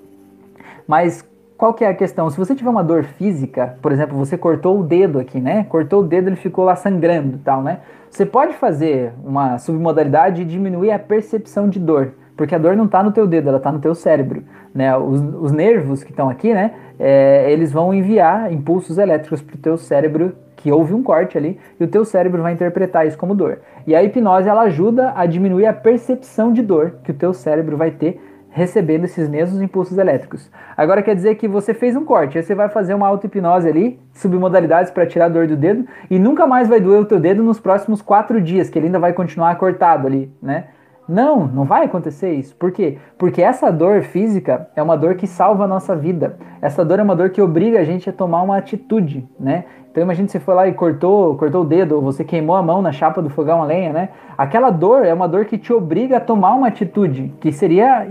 Mas 0.87 1.29
qual 1.57 1.75
que 1.75 1.85
é 1.85 1.89
a 1.89 1.95
questão? 1.95 2.31
Se 2.31 2.39
você 2.39 2.55
tiver 2.55 2.71
uma 2.71 2.85
dor 2.85 3.05
física, 3.05 3.77
por 3.83 3.91
exemplo, 3.91 4.17
você 4.17 4.39
cortou 4.39 4.81
o 4.81 4.83
dedo 4.83 5.19
aqui, 5.19 5.41
né? 5.41 5.65
Cortou 5.65 6.01
o 6.01 6.07
dedo, 6.07 6.29
ele 6.29 6.37
ficou 6.37 6.65
lá 6.65 6.77
sangrando, 6.77 7.39
tal, 7.39 7.63
né? 7.63 7.81
Você 8.11 8.25
pode 8.25 8.55
fazer 8.55 9.13
uma 9.25 9.59
submodalidade 9.59 10.43
e 10.43 10.45
diminuir 10.45 10.93
a 10.93 10.99
percepção 10.99 11.69
de 11.69 11.81
dor, 11.81 12.13
porque 12.37 12.55
a 12.55 12.59
dor 12.59 12.77
não 12.77 12.85
está 12.85 13.03
no 13.03 13.13
teu 13.13 13.27
dedo, 13.27 13.49
ela 13.49 13.59
está 13.59 13.73
no 13.73 13.81
teu 13.81 13.95
cérebro, 13.95 14.45
né? 14.73 14.97
Os, 14.97 15.21
os 15.41 15.53
nervos 15.53 16.05
que 16.05 16.11
estão 16.11 16.29
aqui, 16.29 16.55
né? 16.55 16.73
É, 16.99 17.51
eles 17.51 17.73
vão 17.73 17.93
enviar 17.93 18.53
impulsos 18.53 18.99
elétricos 18.99 19.43
para 19.43 19.57
o 19.57 19.59
teu 19.59 19.77
cérebro 19.77 20.35
que 20.65 20.73
houve 20.73 20.95
um 20.95 21.03
corte 21.03 21.37
ali 21.37 21.61
e 21.79 21.85
o 21.85 21.87
teu 21.87 22.07
cérebro 22.07 22.43
vai 22.43 22.55
interpretar 22.55 23.07
isso 23.07 23.19
como 23.19 23.35
dor. 23.35 23.59
E 23.87 23.95
a 23.95 24.03
hipnose 24.03 24.49
ela 24.49 24.63
ajuda 24.63 25.13
a 25.15 25.27
diminuir 25.27 25.67
a 25.67 25.75
percepção 25.75 26.55
de 26.55 26.63
dor 26.63 27.01
que 27.05 27.11
o 27.11 27.15
teu 27.15 27.35
cérebro 27.35 27.77
vai 27.77 27.91
ter 27.91 28.19
recebendo 28.49 29.05
esses 29.05 29.29
mesmos 29.29 29.61
impulsos 29.61 29.99
elétricos. 29.99 30.51
Agora 30.75 31.03
quer 31.03 31.15
dizer 31.15 31.35
que 31.35 31.47
você 31.47 31.75
fez 31.75 31.95
um 31.95 32.03
corte, 32.03 32.39
aí 32.39 32.43
você 32.43 32.55
vai 32.55 32.71
fazer 32.71 32.95
uma 32.95 33.07
auto-hipnose 33.07 33.69
ali, 33.69 34.01
submodalidades 34.15 34.91
para 34.91 35.07
tirar 35.07 35.27
a 35.27 35.29
dor 35.29 35.47
do 35.47 35.55
dedo, 35.55 35.87
e 36.09 36.19
nunca 36.19 36.47
mais 36.47 36.67
vai 36.67 36.81
doer 36.81 37.03
o 37.03 37.05
teu 37.05 37.21
dedo 37.21 37.43
nos 37.43 37.61
próximos 37.61 38.01
quatro 38.01 38.41
dias, 38.41 38.71
que 38.71 38.79
ele 38.79 38.87
ainda 38.87 38.99
vai 38.99 39.13
continuar 39.13 39.55
cortado 39.57 40.07
ali, 40.07 40.33
né? 40.41 40.69
Não, 41.07 41.47
não 41.47 41.65
vai 41.65 41.85
acontecer 41.85 42.33
isso. 42.33 42.57
Por 42.57 42.73
quê? 42.73 42.97
Porque 43.19 43.43
essa 43.43 43.71
dor 43.71 44.03
física 44.03 44.71
é 44.75 44.83
uma 44.83 44.97
dor 44.97 45.17
que 45.17 45.27
salva 45.27 45.65
a 45.65 45.69
nossa 45.69 45.95
vida. 45.95 46.39
Essa 46.63 46.83
dor 46.83 46.99
é 46.99 47.03
uma 47.03 47.15
dor 47.15 47.29
que 47.29 47.43
obriga 47.43 47.81
a 47.81 47.85
gente 47.85 48.09
a 48.09 48.13
tomar 48.13 48.41
uma 48.41 48.57
atitude, 48.57 49.29
né? 49.39 49.65
Então 49.95 50.03
imagine 50.03 50.29
você 50.29 50.41
foi 50.41 50.55
lá 50.57 50.67
e 50.67 50.73
cortou, 50.73 51.37
cortou 51.37 51.63
o 51.63 51.65
dedo, 51.65 51.95
ou 51.95 52.03
você 52.03 52.25
queimou 52.25 52.57
a 52.57 52.63
mão 52.65 52.83
na 52.83 52.91
chapa 52.91 53.23
do 53.23 53.31
fogão 53.31 53.63
a 53.63 53.65
lenha, 53.65 53.93
né? 53.93 54.09
Aquela 54.37 54.69
dor 54.69 55.05
é 55.05 55.15
uma 55.15 55.29
dor 55.29 55.45
que 55.45 55.57
te 55.57 55.73
obriga 55.73 56.17
a 56.17 56.21
tomar 56.21 56.53
uma 56.57 56.67
atitude, 56.67 57.33
que 57.39 57.53
seria 57.53 58.05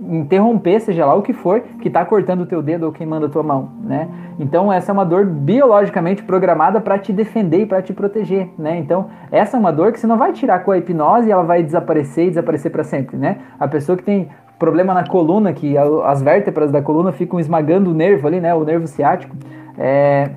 interromper, 0.00 0.80
seja 0.80 1.04
lá 1.04 1.14
o 1.14 1.20
que 1.20 1.34
for, 1.34 1.60
que 1.82 1.88
está 1.88 2.02
cortando 2.06 2.40
o 2.40 2.46
teu 2.46 2.62
dedo 2.62 2.86
ou 2.86 2.92
queimando 2.92 3.26
a 3.26 3.28
tua 3.28 3.42
mão, 3.42 3.68
né? 3.82 4.08
Então 4.38 4.72
essa 4.72 4.90
é 4.90 4.94
uma 4.94 5.04
dor 5.04 5.26
biologicamente 5.26 6.22
programada 6.22 6.80
para 6.80 6.98
te 6.98 7.12
defender 7.12 7.60
e 7.60 7.66
para 7.66 7.82
te 7.82 7.92
proteger, 7.92 8.48
né? 8.58 8.78
Então 8.78 9.10
essa 9.30 9.58
é 9.58 9.60
uma 9.60 9.70
dor 9.70 9.92
que 9.92 10.00
você 10.00 10.06
não 10.06 10.16
vai 10.16 10.32
tirar 10.32 10.60
com 10.60 10.70
a 10.70 10.78
hipnose 10.78 11.30
ela 11.30 11.42
vai 11.42 11.62
desaparecer 11.62 12.28
e 12.28 12.28
desaparecer 12.30 12.72
para 12.72 12.82
sempre, 12.82 13.18
né? 13.18 13.40
A 13.60 13.68
pessoa 13.68 13.98
que 13.98 14.04
tem 14.04 14.30
problema 14.58 14.94
na 14.94 15.06
coluna, 15.06 15.52
que 15.52 15.76
as 15.76 16.22
vértebras 16.22 16.72
da 16.72 16.80
coluna 16.80 17.12
ficam 17.12 17.38
esmagando 17.38 17.90
o 17.90 17.94
nervo 17.94 18.26
ali, 18.26 18.40
né? 18.40 18.54
O 18.54 18.64
nervo 18.64 18.86
ciático, 18.86 19.36
é, 19.76 20.30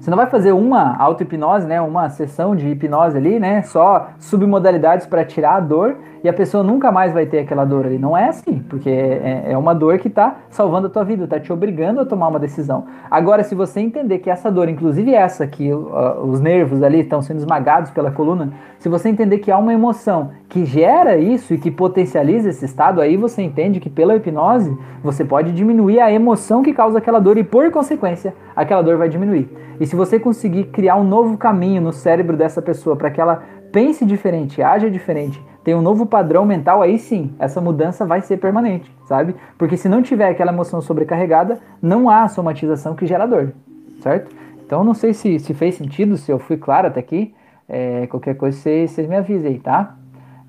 você 0.00 0.08
não 0.08 0.16
vai 0.16 0.26
fazer 0.26 0.52
uma 0.52 0.96
auto-hipnose, 0.96 1.66
né? 1.66 1.78
Uma 1.78 2.08
sessão 2.08 2.56
de 2.56 2.66
hipnose 2.66 3.18
ali, 3.18 3.38
né? 3.38 3.60
Só 3.60 4.08
submodalidades 4.18 5.06
para 5.06 5.26
tirar 5.26 5.56
a 5.56 5.60
dor 5.60 5.98
e 6.22 6.28
a 6.28 6.32
pessoa 6.32 6.62
nunca 6.62 6.92
mais 6.92 7.12
vai 7.12 7.26
ter 7.26 7.40
aquela 7.40 7.64
dor 7.64 7.86
ali. 7.86 7.98
Não 7.98 8.16
é 8.16 8.28
assim, 8.28 8.64
porque 8.68 8.90
é, 8.90 9.52
é 9.52 9.58
uma 9.58 9.74
dor 9.74 9.98
que 9.98 10.08
está 10.08 10.36
salvando 10.50 10.86
a 10.86 10.90
tua 10.90 11.04
vida, 11.04 11.24
está 11.24 11.40
te 11.40 11.52
obrigando 11.52 12.00
a 12.00 12.04
tomar 12.04 12.28
uma 12.28 12.38
decisão. 12.38 12.84
Agora, 13.10 13.42
se 13.42 13.54
você 13.54 13.80
entender 13.80 14.18
que 14.18 14.30
essa 14.30 14.50
dor, 14.50 14.68
inclusive 14.68 15.14
essa, 15.14 15.46
que 15.46 15.72
uh, 15.72 16.20
os 16.24 16.40
nervos 16.40 16.82
ali 16.82 17.00
estão 17.00 17.22
sendo 17.22 17.38
esmagados 17.38 17.90
pela 17.90 18.10
coluna, 18.10 18.52
se 18.78 18.88
você 18.88 19.08
entender 19.08 19.38
que 19.38 19.50
há 19.50 19.58
uma 19.58 19.72
emoção 19.72 20.30
que 20.48 20.64
gera 20.64 21.16
isso 21.16 21.54
e 21.54 21.58
que 21.58 21.70
potencializa 21.70 22.50
esse 22.50 22.64
estado, 22.64 23.00
aí 23.00 23.16
você 23.16 23.42
entende 23.42 23.80
que 23.80 23.90
pela 23.90 24.16
hipnose 24.16 24.76
você 25.02 25.24
pode 25.24 25.52
diminuir 25.52 26.00
a 26.00 26.12
emoção 26.12 26.62
que 26.62 26.72
causa 26.72 26.98
aquela 26.98 27.18
dor 27.18 27.38
e, 27.38 27.44
por 27.44 27.70
consequência, 27.70 28.34
aquela 28.54 28.82
dor 28.82 28.96
vai 28.96 29.08
diminuir. 29.08 29.48
E 29.78 29.86
se 29.86 29.96
você 29.96 30.18
conseguir 30.18 30.64
criar 30.64 30.96
um 30.96 31.04
novo 31.04 31.38
caminho 31.38 31.80
no 31.80 31.92
cérebro 31.92 32.36
dessa 32.36 32.60
pessoa 32.60 32.96
para 32.96 33.10
que 33.10 33.20
ela 33.20 33.42
pense 33.72 34.04
diferente, 34.04 34.62
haja 34.62 34.90
diferente, 34.90 35.40
tem 35.62 35.74
um 35.74 35.82
novo 35.82 36.06
padrão 36.06 36.44
mental, 36.44 36.82
aí 36.82 36.98
sim, 36.98 37.34
essa 37.38 37.60
mudança 37.60 38.06
vai 38.06 38.20
ser 38.20 38.38
permanente, 38.38 38.90
sabe? 39.06 39.34
Porque 39.58 39.76
se 39.76 39.88
não 39.88 40.02
tiver 40.02 40.28
aquela 40.28 40.52
emoção 40.52 40.80
sobrecarregada, 40.80 41.58
não 41.82 42.08
há 42.08 42.26
somatização 42.28 42.94
que 42.94 43.06
gera 43.06 43.26
dor, 43.26 43.52
certo? 44.00 44.34
Então 44.64 44.84
não 44.84 44.94
sei 44.94 45.12
se, 45.12 45.38
se 45.38 45.52
fez 45.52 45.74
sentido, 45.74 46.16
se 46.16 46.30
eu 46.30 46.38
fui 46.38 46.56
claro 46.56 46.86
até 46.86 47.00
aqui. 47.00 47.34
É, 47.68 48.06
qualquer 48.08 48.36
coisa 48.36 48.56
vocês, 48.56 48.96
me 49.06 49.16
avisem 49.16 49.52
aí, 49.52 49.58
tá? 49.58 49.96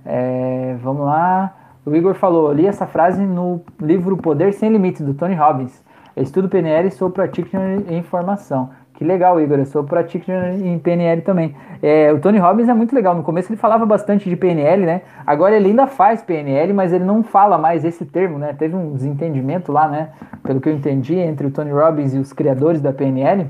É, 0.06 0.76
vamos 0.82 1.06
lá. 1.06 1.56
O 1.86 1.96
Igor 1.96 2.14
falou, 2.16 2.52
li 2.52 2.66
essa 2.66 2.86
frase 2.86 3.24
no 3.24 3.62
livro 3.80 4.16
Poder 4.18 4.54
Sem 4.54 4.72
Limites, 4.72 5.02
do 5.02 5.14
Tony 5.14 5.36
Robbins. 5.36 5.84
Eu 6.16 6.24
estudo 6.24 6.50
PNL 6.50 6.88
e 6.88 6.92
sou 6.92 7.10
practitioner 7.10 7.84
em 7.88 7.98
informação. 7.98 8.70
Que 9.02 9.06
legal, 9.06 9.42
Igor. 9.42 9.58
Eu 9.58 9.66
sou 9.66 9.84
practitioner 9.84 10.64
em 10.64 10.78
PNL 10.78 11.24
também. 11.24 11.56
É, 11.82 12.14
o 12.14 12.20
Tony 12.20 12.38
Robbins 12.38 12.70
é 12.70 12.74
muito 12.76 12.94
legal. 12.94 13.16
No 13.16 13.24
começo 13.24 13.52
ele 13.52 13.58
falava 13.58 13.84
bastante 13.84 14.30
de 14.30 14.36
PNL, 14.36 14.86
né? 14.86 15.02
Agora 15.26 15.56
ele 15.56 15.70
ainda 15.70 15.88
faz 15.88 16.22
PNL, 16.22 16.72
mas 16.72 16.94
ele 16.94 17.04
não 17.04 17.24
fala 17.24 17.58
mais 17.58 17.84
esse 17.84 18.06
termo, 18.06 18.38
né? 18.38 18.54
Teve 18.54 18.76
um 18.76 18.94
desentendimento 18.94 19.72
lá, 19.72 19.88
né? 19.88 20.10
Pelo 20.44 20.62
que 20.62 20.70
eu 20.70 20.74
entendi, 20.74 21.16
entre 21.16 21.48
o 21.48 21.50
Tony 21.50 21.72
Robbins 21.72 22.14
e 22.14 22.20
os 22.20 22.32
criadores 22.32 22.80
da 22.80 22.94
PNL. 22.94 23.48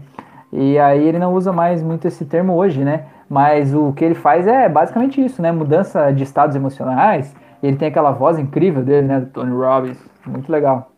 E 0.54 0.80
aí 0.80 1.06
ele 1.06 1.20
não 1.20 1.34
usa 1.34 1.52
mais 1.52 1.84
muito 1.84 2.08
esse 2.08 2.24
termo 2.24 2.54
hoje, 2.54 2.86
né? 2.86 3.08
Mas 3.30 3.76
o 3.76 3.92
que 3.92 4.06
ele 4.06 4.16
faz 4.16 4.48
é 4.48 4.70
basicamente 4.70 5.22
isso, 5.22 5.42
né? 5.42 5.52
Mudança 5.52 6.12
de 6.12 6.24
estados 6.24 6.56
emocionais. 6.56 7.36
Ele 7.62 7.76
tem 7.76 7.90
aquela 7.90 8.12
voz 8.12 8.40
incrível 8.40 8.84
dele, 8.84 9.06
né? 9.06 9.20
Do 9.20 9.26
Tony 9.26 9.52
Robbins. 9.52 10.02
Muito 10.26 10.50
legal. 10.50 10.91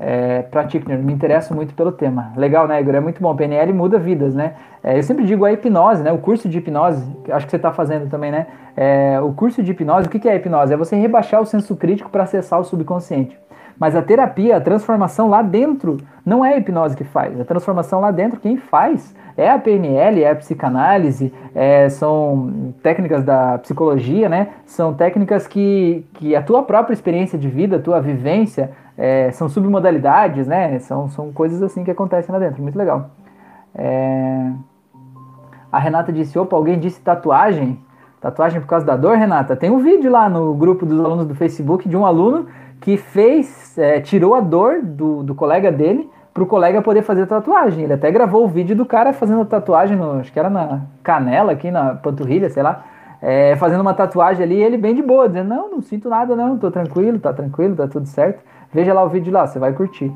É, 0.00 0.42
pratico, 0.42 0.90
me 0.90 1.12
interesso 1.12 1.54
muito 1.54 1.74
pelo 1.74 1.92
tema. 1.92 2.32
Legal, 2.36 2.68
né, 2.68 2.80
Igor? 2.80 2.94
É 2.94 3.00
muito 3.00 3.20
bom. 3.20 3.34
PNL 3.34 3.72
muda 3.72 3.98
vidas, 3.98 4.34
né? 4.34 4.54
É, 4.82 4.96
eu 4.96 5.02
sempre 5.02 5.24
digo 5.24 5.44
a 5.44 5.52
hipnose, 5.52 6.02
né? 6.02 6.12
O 6.12 6.18
curso 6.18 6.48
de 6.48 6.58
hipnose, 6.58 7.04
acho 7.30 7.46
que 7.46 7.50
você 7.50 7.56
está 7.56 7.72
fazendo 7.72 8.08
também, 8.08 8.30
né? 8.30 8.46
É, 8.76 9.20
o 9.20 9.32
curso 9.32 9.62
de 9.62 9.72
hipnose, 9.72 10.06
o 10.06 10.10
que, 10.10 10.28
é 10.28 10.32
a 10.32 10.36
hipnose? 10.36 10.72
É 10.72 10.76
você 10.76 10.96
rebaixar 10.96 11.40
o 11.40 11.46
senso 11.46 11.74
crítico 11.76 12.10
para 12.10 12.22
acessar 12.22 12.60
o 12.60 12.64
subconsciente. 12.64 13.36
Mas 13.78 13.94
a 13.94 14.02
terapia, 14.02 14.56
a 14.56 14.60
transformação 14.60 15.28
lá 15.28 15.40
dentro, 15.40 15.98
não 16.24 16.44
é 16.44 16.54
a 16.54 16.58
hipnose 16.58 16.96
que 16.96 17.04
faz. 17.04 17.40
A 17.40 17.44
transformação 17.44 18.00
lá 18.00 18.10
dentro, 18.10 18.40
quem 18.40 18.56
faz 18.56 19.14
é 19.36 19.48
a 19.48 19.58
PNL, 19.58 20.24
é 20.24 20.30
a 20.30 20.34
psicanálise, 20.34 21.32
é, 21.54 21.88
são 21.88 22.74
técnicas 22.82 23.22
da 23.24 23.58
psicologia, 23.58 24.28
né? 24.28 24.48
São 24.66 24.94
técnicas 24.94 25.46
que, 25.46 26.04
que 26.14 26.34
a 26.34 26.42
tua 26.42 26.64
própria 26.64 26.92
experiência 26.92 27.38
de 27.38 27.48
vida, 27.48 27.76
a 27.76 27.80
tua 27.80 28.00
vivência, 28.00 28.72
é, 28.98 29.30
são 29.30 29.48
submodalidades, 29.48 30.48
né? 30.48 30.80
São, 30.80 31.08
são 31.08 31.32
coisas 31.32 31.62
assim 31.62 31.84
que 31.84 31.90
acontecem 31.90 32.32
lá 32.32 32.40
dentro. 32.40 32.60
Muito 32.60 32.76
legal. 32.76 33.10
É... 33.72 34.50
A 35.70 35.78
Renata 35.78 36.12
disse: 36.12 36.36
opa, 36.36 36.56
alguém 36.56 36.78
disse 36.80 37.00
tatuagem? 37.00 37.78
Tatuagem 38.20 38.60
por 38.60 38.66
causa 38.66 38.84
da 38.84 38.96
dor, 38.96 39.16
Renata? 39.16 39.54
Tem 39.54 39.70
um 39.70 39.78
vídeo 39.78 40.10
lá 40.10 40.28
no 40.28 40.52
grupo 40.52 40.84
dos 40.84 40.98
alunos 40.98 41.26
do 41.26 41.34
Facebook 41.36 41.88
de 41.88 41.96
um 41.96 42.04
aluno 42.04 42.46
que 42.80 42.96
fez, 42.96 43.78
é, 43.78 44.00
tirou 44.00 44.34
a 44.34 44.40
dor 44.40 44.82
do, 44.82 45.22
do 45.22 45.34
colega 45.34 45.70
dele 45.70 46.10
para 46.34 46.42
o 46.42 46.46
colega 46.46 46.82
poder 46.82 47.02
fazer 47.02 47.26
tatuagem. 47.26 47.84
Ele 47.84 47.92
até 47.92 48.10
gravou 48.10 48.44
o 48.44 48.48
vídeo 48.48 48.74
do 48.74 48.84
cara 48.84 49.12
fazendo 49.12 49.44
tatuagem, 49.44 49.96
no, 49.96 50.18
acho 50.18 50.32
que 50.32 50.38
era 50.38 50.50
na 50.50 50.82
canela 51.02 51.52
aqui, 51.52 51.70
na 51.70 51.94
panturrilha, 51.94 52.50
sei 52.50 52.62
lá, 52.62 52.84
é, 53.20 53.56
fazendo 53.56 53.80
uma 53.80 53.94
tatuagem 53.94 54.44
ali, 54.44 54.60
ele 54.60 54.76
bem 54.76 54.94
de 54.94 55.02
boa, 55.02 55.28
dizendo, 55.28 55.48
não, 55.48 55.70
não 55.70 55.82
sinto 55.82 56.08
nada 56.08 56.36
não, 56.36 56.56
tô 56.56 56.70
tranquilo, 56.70 57.18
tá 57.18 57.32
tranquilo, 57.32 57.76
tá 57.76 57.86
tudo 57.86 58.06
certo. 58.06 58.42
Veja 58.72 58.92
lá 58.92 59.02
o 59.02 59.08
vídeo 59.08 59.32
lá, 59.32 59.46
você 59.46 59.58
vai 59.58 59.72
curtir. 59.72 60.12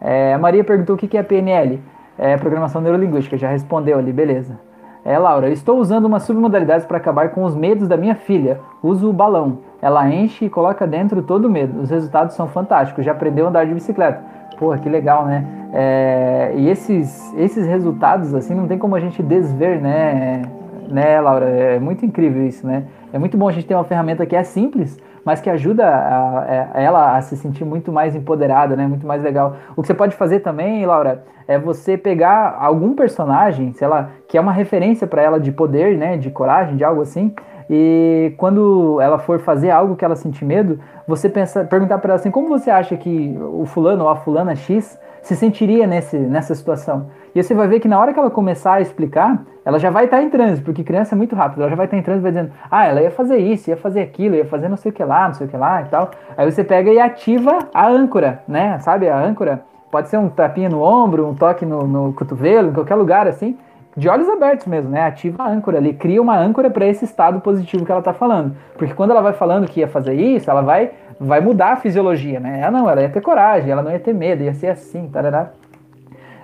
É, 0.00 0.32
a 0.32 0.38
Maria 0.38 0.64
perguntou 0.64 0.96
o 0.96 0.98
que 0.98 1.16
é 1.16 1.22
PNL, 1.22 1.80
é 2.18 2.36
Programação 2.36 2.80
Neurolinguística, 2.80 3.36
já 3.36 3.48
respondeu 3.48 3.98
ali, 3.98 4.12
beleza. 4.12 4.58
É, 5.04 5.18
Laura, 5.18 5.48
estou 5.48 5.78
usando 5.78 6.04
uma 6.04 6.20
submodalidade 6.20 6.86
para 6.86 6.98
acabar 6.98 7.30
com 7.30 7.42
os 7.44 7.56
medos 7.56 7.88
da 7.88 7.96
minha 7.96 8.14
filha. 8.14 8.60
Uso 8.82 9.08
o 9.08 9.12
balão. 9.12 9.60
Ela 9.80 10.08
enche 10.10 10.44
e 10.44 10.50
coloca 10.50 10.86
dentro 10.86 11.22
todo 11.22 11.46
o 11.46 11.50
medo. 11.50 11.80
Os 11.80 11.90
resultados 11.90 12.34
são 12.34 12.46
fantásticos. 12.46 13.04
Já 13.04 13.12
aprendeu 13.12 13.46
a 13.46 13.48
andar 13.48 13.66
de 13.66 13.72
bicicleta. 13.72 14.22
Porra, 14.58 14.76
que 14.76 14.90
legal, 14.90 15.24
né? 15.24 15.46
É, 15.72 16.52
e 16.54 16.68
esses, 16.68 17.32
esses 17.38 17.66
resultados, 17.66 18.34
assim, 18.34 18.54
não 18.54 18.68
tem 18.68 18.76
como 18.76 18.94
a 18.94 19.00
gente 19.00 19.22
desver, 19.22 19.80
né? 19.80 20.42
Né, 20.86 21.20
Laura? 21.20 21.46
É 21.46 21.78
muito 21.78 22.04
incrível 22.04 22.46
isso, 22.46 22.66
né? 22.66 22.84
É 23.10 23.18
muito 23.18 23.38
bom 23.38 23.48
a 23.48 23.52
gente 23.52 23.66
ter 23.66 23.74
uma 23.74 23.84
ferramenta 23.84 24.26
que 24.26 24.36
é 24.36 24.42
simples, 24.42 24.98
mas 25.24 25.40
que 25.40 25.50
ajuda 25.50 25.86
a, 25.86 26.38
a, 26.38 26.68
a 26.74 26.80
ela 26.80 27.16
a 27.16 27.20
se 27.20 27.36
sentir 27.36 27.64
muito 27.64 27.92
mais 27.92 28.14
empoderada, 28.14 28.76
né? 28.76 28.86
Muito 28.86 29.06
mais 29.06 29.22
legal. 29.22 29.56
O 29.76 29.82
que 29.82 29.86
você 29.86 29.94
pode 29.94 30.14
fazer 30.16 30.40
também, 30.40 30.84
Laura, 30.86 31.24
é 31.46 31.58
você 31.58 31.96
pegar 31.96 32.56
algum 32.60 32.94
personagem, 32.94 33.72
sei 33.72 33.88
lá, 33.88 34.10
que 34.28 34.38
é 34.38 34.40
uma 34.40 34.52
referência 34.52 35.06
para 35.06 35.22
ela 35.22 35.40
de 35.40 35.52
poder, 35.52 35.96
né? 35.96 36.16
De 36.16 36.30
coragem, 36.30 36.76
de 36.76 36.84
algo 36.84 37.02
assim, 37.02 37.34
e 37.72 38.34
quando 38.36 39.00
ela 39.00 39.16
for 39.16 39.38
fazer 39.38 39.70
algo 39.70 39.94
que 39.94 40.04
ela 40.04 40.16
sentir 40.16 40.44
medo, 40.44 40.80
você 41.06 41.28
pensa, 41.28 41.64
perguntar 41.64 41.98
para 41.98 42.10
ela 42.10 42.20
assim, 42.20 42.30
como 42.30 42.48
você 42.48 42.68
acha 42.68 42.96
que 42.96 43.38
o 43.40 43.64
fulano 43.64 44.02
ou 44.02 44.10
a 44.10 44.16
fulana 44.16 44.56
X 44.56 44.98
se 45.22 45.36
sentiria 45.36 45.86
nesse, 45.86 46.16
nessa 46.16 46.54
situação? 46.54 47.10
E 47.34 47.42
você 47.42 47.54
vai 47.54 47.68
ver 47.68 47.80
que 47.80 47.88
na 47.88 47.98
hora 47.98 48.12
que 48.12 48.18
ela 48.18 48.30
começar 48.30 48.74
a 48.74 48.80
explicar, 48.80 49.42
ela 49.64 49.78
já 49.78 49.90
vai 49.90 50.06
estar 50.06 50.22
em 50.22 50.30
transe, 50.30 50.60
porque 50.62 50.82
criança 50.82 51.14
é 51.14 51.18
muito 51.18 51.36
rápido, 51.36 51.60
ela 51.60 51.70
já 51.70 51.76
vai 51.76 51.86
estar 51.86 51.96
em 51.96 52.02
transe, 52.02 52.20
vai 52.20 52.32
dizendo, 52.32 52.52
ah, 52.70 52.86
ela 52.86 53.02
ia 53.02 53.10
fazer 53.10 53.38
isso, 53.38 53.70
ia 53.70 53.76
fazer 53.76 54.00
aquilo, 54.00 54.34
ia 54.34 54.44
fazer 54.44 54.68
não 54.68 54.76
sei 54.76 54.90
o 54.90 54.94
que 54.94 55.04
lá, 55.04 55.26
não 55.28 55.34
sei 55.34 55.46
o 55.46 55.50
que 55.50 55.56
lá 55.56 55.82
e 55.82 55.84
tal. 55.86 56.10
Aí 56.36 56.50
você 56.50 56.64
pega 56.64 56.90
e 56.90 56.98
ativa 56.98 57.58
a 57.72 57.88
âncora, 57.88 58.42
né? 58.48 58.78
Sabe 58.80 59.08
a 59.08 59.18
âncora? 59.18 59.62
Pode 59.90 60.08
ser 60.08 60.18
um 60.18 60.28
tapinha 60.28 60.68
no 60.68 60.82
ombro, 60.82 61.28
um 61.28 61.34
toque 61.34 61.66
no, 61.66 61.86
no 61.86 62.12
cotovelo, 62.12 62.70
em 62.70 62.72
qualquer 62.72 62.94
lugar 62.94 63.26
assim 63.26 63.56
de 63.96 64.08
olhos 64.08 64.28
abertos 64.28 64.66
mesmo, 64.66 64.90
né? 64.90 65.02
Ativa 65.02 65.42
a 65.42 65.48
âncora 65.48 65.78
ali, 65.78 65.92
cria 65.92 66.22
uma 66.22 66.38
âncora 66.38 66.70
para 66.70 66.86
esse 66.86 67.04
estado 67.04 67.40
positivo 67.40 67.84
que 67.84 67.90
ela 67.90 68.00
está 68.00 68.12
falando. 68.12 68.56
Porque 68.76 68.94
quando 68.94 69.10
ela 69.10 69.20
vai 69.20 69.32
falando 69.32 69.66
que 69.66 69.80
ia 69.80 69.88
fazer 69.88 70.14
isso, 70.14 70.50
ela 70.50 70.62
vai, 70.62 70.92
vai 71.18 71.40
mudar 71.40 71.72
a 71.72 71.76
fisiologia, 71.76 72.38
né? 72.38 72.60
Ela 72.60 72.70
não, 72.70 72.88
ela 72.88 73.02
ia 73.02 73.08
ter 73.08 73.20
coragem, 73.20 73.70
ela 73.70 73.82
não 73.82 73.90
ia 73.90 73.98
ter 73.98 74.14
medo, 74.14 74.42
ia 74.42 74.54
ser 74.54 74.68
assim, 74.68 75.08
tarará. 75.08 75.50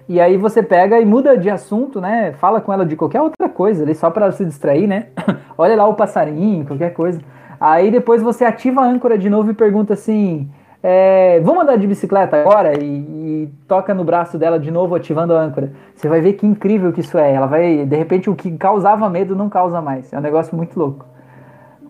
E 0.09 0.21
aí 0.21 0.37
você 0.37 0.63
pega 0.63 1.01
e 1.01 1.05
muda 1.05 1.37
de 1.37 1.51
assunto, 1.51 2.01
né? 2.01 2.33
Fala 2.33 2.61
com 2.61 2.73
ela 2.73 2.87
de 2.87 2.95
qualquer 2.95 3.21
outra 3.21 3.49
coisa 3.49 3.83
ali, 3.83 3.95
só 3.95 4.11
para 4.11 4.31
se 4.31 4.45
distrair, 4.45 4.87
né? 4.87 5.07
Olha 5.59 5.75
lá 5.77 5.87
o 5.87 5.95
passarinho, 5.95 6.65
qualquer 6.65 6.93
coisa. 6.93 7.21
Aí 7.61 7.91
depois 7.91 8.23
você 8.23 8.45
ativa 8.45 8.83
a 8.83 8.85
âncora 8.85 9.17
de 9.19 9.31
novo 9.31 9.51
e 9.51 9.55
pergunta 9.55 9.95
assim: 9.95 10.49
é, 10.89 11.41
vamos 11.41 11.65
andar 11.65 11.77
de 11.79 11.85
bicicleta 11.85 12.37
agora 12.37 12.81
e, 12.81 12.87
e, 12.87 13.53
toca 13.67 13.93
no 13.93 14.05
braço 14.05 14.39
dela 14.39 14.57
de 14.57 14.71
novo, 14.71 14.95
ativando 14.95 15.35
a 15.35 15.41
âncora. 15.41 15.73
Você 15.97 16.09
vai 16.09 16.21
ver 16.21 16.35
que 16.35 16.47
incrível 16.47 16.93
que 16.93 17.01
isso 17.01 17.19
é. 17.19 17.33
Ela 17.33 17.49
vai, 17.49 17.85
de 17.85 17.97
repente, 17.97 18.31
o 18.31 18.37
que 18.37 18.57
causava 18.57 19.11
medo 19.11 19.35
não 19.35 19.49
causa 19.49 19.83
mais. 19.83 20.13
É 20.13 20.19
um 20.19 20.21
negócio 20.21 20.57
muito 20.57 20.79
louco. 20.79 21.05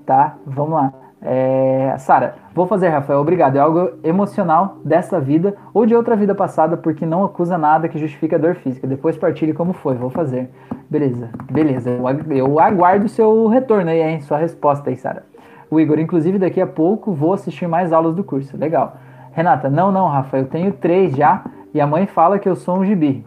Tá? 0.07 0.37
Vamos 0.47 0.73
lá. 0.73 0.95
É, 1.21 1.95
Sara, 1.99 2.37
vou 2.55 2.67
fazer, 2.67 2.89
Rafael, 2.89 3.21
obrigado. 3.21 3.57
É 3.57 3.59
algo 3.59 3.99
emocional 4.03 4.79
dessa 4.83 5.21
vida 5.21 5.55
ou 5.75 5.85
de 5.85 5.95
outra 5.95 6.17
vida 6.17 6.35
passada, 6.35 6.75
porque 6.75 7.05
não 7.05 7.23
acusa 7.23 7.59
nada 7.59 7.91
que 7.91 7.99
justifique 7.99 8.35
a 8.35 8.39
dor 8.39 8.55
física. 8.55 8.87
Depois 8.87 9.19
partilhe 9.19 9.53
como 9.53 9.75
foi, 9.75 9.95
vou 9.95 10.09
fazer. 10.09 10.49
Beleza, 10.89 11.29
beleza. 11.51 11.91
Eu 12.31 12.59
aguardo 12.59 13.05
o 13.05 13.11
seu 13.11 13.47
retorno 13.49 13.91
aí, 13.91 14.01
hein? 14.01 14.23
Sua 14.23 14.39
resposta 14.39 14.89
aí, 14.89 14.97
Sara. 14.97 15.23
O 15.71 15.81
Igor, 15.81 15.99
inclusive, 15.99 16.39
daqui 16.39 16.61
a 16.61 16.67
pouco 16.67 17.12
vou 17.12 17.33
assistir 17.33 17.67
mais 17.67 17.93
aulas 17.93 18.14
do 18.14 18.23
curso. 18.23 18.57
Legal. 18.57 18.97
Renata, 19.33 19.69
não, 19.69 19.93
não, 19.93 20.07
Rafa, 20.07 20.39
eu 20.39 20.47
tenho 20.47 20.73
três 20.73 21.14
já 21.14 21.45
e 21.75 21.81
a 21.81 21.87
mãe 21.87 22.07
fala 22.07 22.39
que 22.39 22.49
eu 22.49 22.57
sou 22.57 22.79
um 22.79 22.85
gibi. 22.85 23.27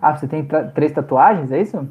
Ah, 0.00 0.16
você 0.16 0.26
tem 0.26 0.46
três 0.74 0.92
tatuagens, 0.92 1.52
é 1.52 1.60
isso? 1.60 1.86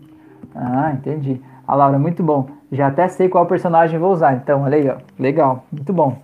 Ah, 0.56 0.92
entendi. 0.94 1.40
A 1.68 1.76
Laura, 1.76 2.00
muito 2.00 2.24
bom. 2.24 2.48
Já 2.72 2.88
até 2.88 3.08
sei 3.08 3.30
qual 3.30 3.46
personagem 3.46 4.00
vou 4.00 4.12
usar. 4.12 4.34
Então, 4.34 4.64
olha 4.64 4.78
aí, 4.78 4.90
ó. 4.90 4.96
Legal, 5.20 5.66
muito 5.72 5.94
bom. 5.94 6.18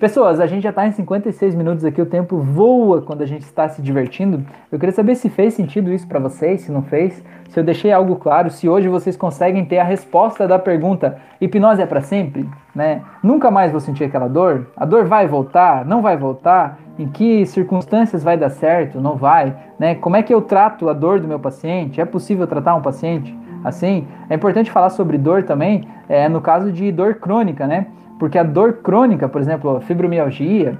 Pessoas, 0.00 0.40
a 0.40 0.46
gente 0.46 0.62
já 0.62 0.70
está 0.70 0.86
em 0.86 0.92
56 0.92 1.54
minutos 1.54 1.84
aqui, 1.84 2.00
o 2.00 2.06
tempo 2.06 2.38
voa 2.38 3.02
quando 3.02 3.20
a 3.20 3.26
gente 3.26 3.42
está 3.42 3.68
se 3.68 3.82
divertindo. 3.82 4.42
Eu 4.72 4.78
queria 4.78 4.94
saber 4.94 5.14
se 5.14 5.28
fez 5.28 5.52
sentido 5.52 5.92
isso 5.92 6.08
para 6.08 6.18
vocês, 6.18 6.62
se 6.62 6.72
não 6.72 6.80
fez, 6.80 7.22
se 7.50 7.60
eu 7.60 7.62
deixei 7.62 7.92
algo 7.92 8.16
claro, 8.16 8.48
se 8.48 8.66
hoje 8.66 8.88
vocês 8.88 9.14
conseguem 9.14 9.62
ter 9.62 9.78
a 9.78 9.84
resposta 9.84 10.48
da 10.48 10.58
pergunta: 10.58 11.18
hipnose 11.38 11.82
é 11.82 11.86
para 11.86 12.00
sempre? 12.00 12.48
Né? 12.74 13.02
Nunca 13.22 13.50
mais 13.50 13.72
vou 13.72 13.80
sentir 13.80 14.04
aquela 14.04 14.26
dor? 14.26 14.68
A 14.74 14.86
dor 14.86 15.04
vai 15.04 15.28
voltar? 15.28 15.84
Não 15.84 16.00
vai 16.00 16.16
voltar? 16.16 16.78
Em 16.98 17.06
que 17.06 17.44
circunstâncias 17.44 18.24
vai 18.24 18.38
dar 18.38 18.48
certo? 18.48 19.02
Não 19.02 19.16
vai? 19.16 19.54
Né? 19.78 19.96
Como 19.96 20.16
é 20.16 20.22
que 20.22 20.32
eu 20.32 20.40
trato 20.40 20.88
a 20.88 20.94
dor 20.94 21.20
do 21.20 21.28
meu 21.28 21.38
paciente? 21.38 22.00
É 22.00 22.06
possível 22.06 22.46
tratar 22.46 22.74
um 22.74 22.80
paciente 22.80 23.38
assim? 23.62 24.08
É 24.30 24.34
importante 24.34 24.70
falar 24.70 24.88
sobre 24.88 25.18
dor 25.18 25.42
também, 25.42 25.86
é, 26.08 26.26
no 26.26 26.40
caso 26.40 26.72
de 26.72 26.90
dor 26.90 27.16
crônica, 27.16 27.66
né? 27.66 27.88
Porque 28.20 28.36
a 28.38 28.42
dor 28.42 28.74
crônica, 28.74 29.26
por 29.30 29.40
exemplo, 29.40 29.78
a 29.78 29.80
fibromialgia, 29.80 30.78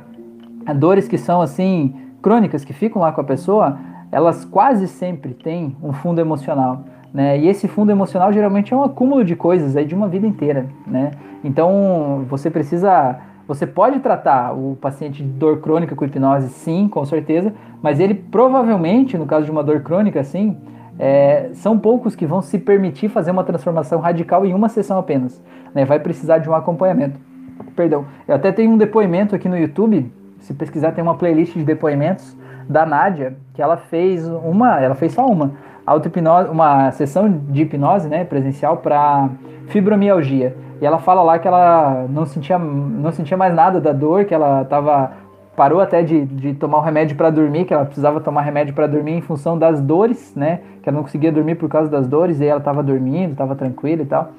dores 0.76 1.09
que 1.09 1.16
são 1.16 1.41
assim 1.41 1.97
crônicas 2.20 2.66
que 2.66 2.74
ficam 2.74 3.01
lá 3.01 3.12
com 3.12 3.22
a 3.22 3.24
pessoa, 3.24 3.78
elas 4.12 4.45
quase 4.45 4.86
sempre 4.86 5.32
têm 5.32 5.74
um 5.82 5.91
fundo 5.91 6.20
emocional. 6.20 6.84
Né? 7.14 7.38
E 7.38 7.49
esse 7.49 7.66
fundo 7.66 7.91
emocional 7.91 8.30
geralmente 8.30 8.74
é 8.74 8.76
um 8.76 8.82
acúmulo 8.82 9.24
de 9.24 9.34
coisas 9.34 9.74
aí 9.74 9.86
de 9.86 9.95
uma 9.95 10.07
vida 10.07 10.26
inteira, 10.26 10.66
né? 10.86 11.12
Então 11.43 12.26
você 12.28 12.51
precisa, 12.51 13.18
você 13.49 13.66
pode 13.66 14.01
tratar 14.01 14.53
o 14.53 14.76
paciente 14.78 15.22
de 15.22 15.28
dor 15.30 15.61
crônica 15.61 15.97
com 15.97 16.05
hipnose, 16.05 16.51
sim, 16.51 16.88
com 16.88 17.07
certeza, 17.07 17.55
mas 17.82 17.99
ele 17.99 18.12
provavelmente, 18.12 19.16
no 19.16 19.24
caso 19.24 19.47
de 19.47 19.51
uma 19.51 19.64
dor 19.64 19.80
crônica, 19.80 20.20
assim, 20.20 20.59
é, 20.99 21.49
são 21.55 21.78
poucos 21.78 22.14
que 22.14 22.26
vão 22.26 22.43
se 22.43 22.59
permitir 22.59 23.09
fazer 23.09 23.30
uma 23.30 23.45
transformação 23.45 23.99
radical 23.99 24.45
em 24.45 24.53
uma 24.53 24.68
sessão 24.68 24.99
apenas. 24.99 25.43
Né? 25.74 25.86
Vai 25.86 25.99
precisar 25.99 26.36
de 26.36 26.49
um 26.49 26.55
acompanhamento. 26.55 27.30
Perdão. 27.74 28.04
Eu 28.26 28.34
até 28.34 28.52
tenho 28.52 28.70
um 28.70 28.76
depoimento 28.76 29.34
aqui 29.34 29.48
no 29.48 29.56
YouTube. 29.56 30.12
Se 30.40 30.54
pesquisar, 30.54 30.92
tem 30.92 31.02
uma 31.02 31.14
playlist 31.14 31.54
de 31.54 31.64
depoimentos 31.64 32.36
da 32.68 32.86
Nádia, 32.86 33.36
que 33.54 33.61
ela 33.61 33.76
fez 33.76 34.28
uma, 34.28 34.80
ela 34.80 34.94
fez 34.94 35.12
só 35.12 35.26
uma, 35.26 35.52
uma 36.50 36.90
sessão 36.92 37.28
de 37.28 37.62
hipnose, 37.62 38.08
né, 38.08 38.24
presencial 38.24 38.76
para 38.76 39.28
fibromialgia. 39.66 40.56
E 40.80 40.86
ela 40.86 40.98
fala 40.98 41.22
lá 41.22 41.38
que 41.38 41.46
ela 41.46 42.06
não 42.08 42.24
sentia, 42.24 42.58
não 42.58 43.12
sentia 43.12 43.36
mais 43.36 43.54
nada 43.54 43.80
da 43.80 43.92
dor, 43.92 44.24
que 44.24 44.32
ela 44.32 44.64
tava 44.64 45.12
parou 45.56 45.80
até 45.80 46.02
de, 46.02 46.24
de 46.24 46.54
tomar 46.54 46.78
o 46.78 46.80
remédio 46.80 47.14
para 47.16 47.28
dormir, 47.28 47.66
que 47.66 47.74
ela 47.74 47.84
precisava 47.84 48.18
tomar 48.18 48.40
remédio 48.40 48.72
para 48.72 48.86
dormir 48.86 49.12
em 49.12 49.20
função 49.20 49.58
das 49.58 49.78
dores, 49.78 50.32
né? 50.34 50.61
Que 50.82 50.88
ela 50.88 50.96
não 50.96 51.02
conseguia 51.02 51.30
dormir 51.30 51.56
por 51.56 51.68
causa 51.68 51.90
das 51.90 52.06
dores, 52.06 52.40
e 52.40 52.46
ela 52.46 52.61
estava 52.61 52.82
dormindo, 52.82 53.32
estava 53.32 53.54
tranquila 53.54 54.00
e 54.00 54.06
tal. 54.06 54.30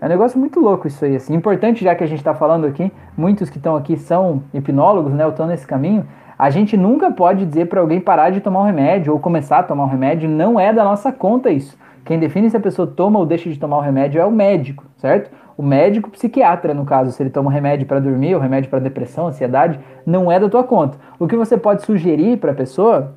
É 0.00 0.04
um 0.04 0.08
negócio 0.08 0.38
muito 0.38 0.60
louco 0.60 0.86
isso 0.86 1.04
aí, 1.04 1.16
assim. 1.16 1.34
Importante, 1.34 1.82
já 1.82 1.94
que 1.94 2.04
a 2.04 2.06
gente 2.06 2.18
está 2.18 2.34
falando 2.34 2.66
aqui, 2.66 2.92
muitos 3.16 3.48
que 3.48 3.56
estão 3.56 3.74
aqui 3.74 3.96
são 3.96 4.42
hipnólogos, 4.52 5.12
né? 5.12 5.26
Estão 5.26 5.46
nesse 5.46 5.66
caminho. 5.66 6.06
A 6.38 6.50
gente 6.50 6.76
nunca 6.76 7.10
pode 7.10 7.46
dizer 7.46 7.66
para 7.66 7.80
alguém 7.80 7.98
parar 7.98 8.28
de 8.28 8.40
tomar 8.40 8.60
um 8.60 8.64
remédio 8.64 9.14
ou 9.14 9.18
começar 9.18 9.60
a 9.60 9.62
tomar 9.62 9.84
um 9.84 9.88
remédio. 9.88 10.28
Não 10.28 10.60
é 10.60 10.70
da 10.70 10.84
nossa 10.84 11.10
conta 11.10 11.50
isso. 11.50 11.78
Quem 12.04 12.18
define 12.18 12.50
se 12.50 12.56
a 12.56 12.60
pessoa 12.60 12.86
toma 12.86 13.18
ou 13.18 13.24
deixa 13.24 13.48
de 13.48 13.58
tomar 13.58 13.78
o 13.78 13.80
remédio 13.80 14.20
é 14.20 14.24
o 14.24 14.30
médico, 14.30 14.84
certo? 14.98 15.30
O 15.56 15.62
médico 15.62 16.10
psiquiatra, 16.10 16.74
no 16.74 16.84
caso, 16.84 17.10
se 17.10 17.22
ele 17.22 17.30
toma 17.30 17.48
um 17.48 17.52
remédio 17.52 17.86
para 17.86 17.98
dormir, 17.98 18.34
ou 18.34 18.40
remédio 18.40 18.68
para 18.68 18.78
depressão, 18.78 19.26
ansiedade, 19.26 19.80
não 20.04 20.30
é 20.30 20.38
da 20.38 20.48
tua 20.48 20.62
conta. 20.62 20.98
O 21.18 21.26
que 21.26 21.34
você 21.34 21.56
pode 21.56 21.82
sugerir 21.82 22.36
para 22.36 22.52
a 22.52 22.54
pessoa 22.54 23.14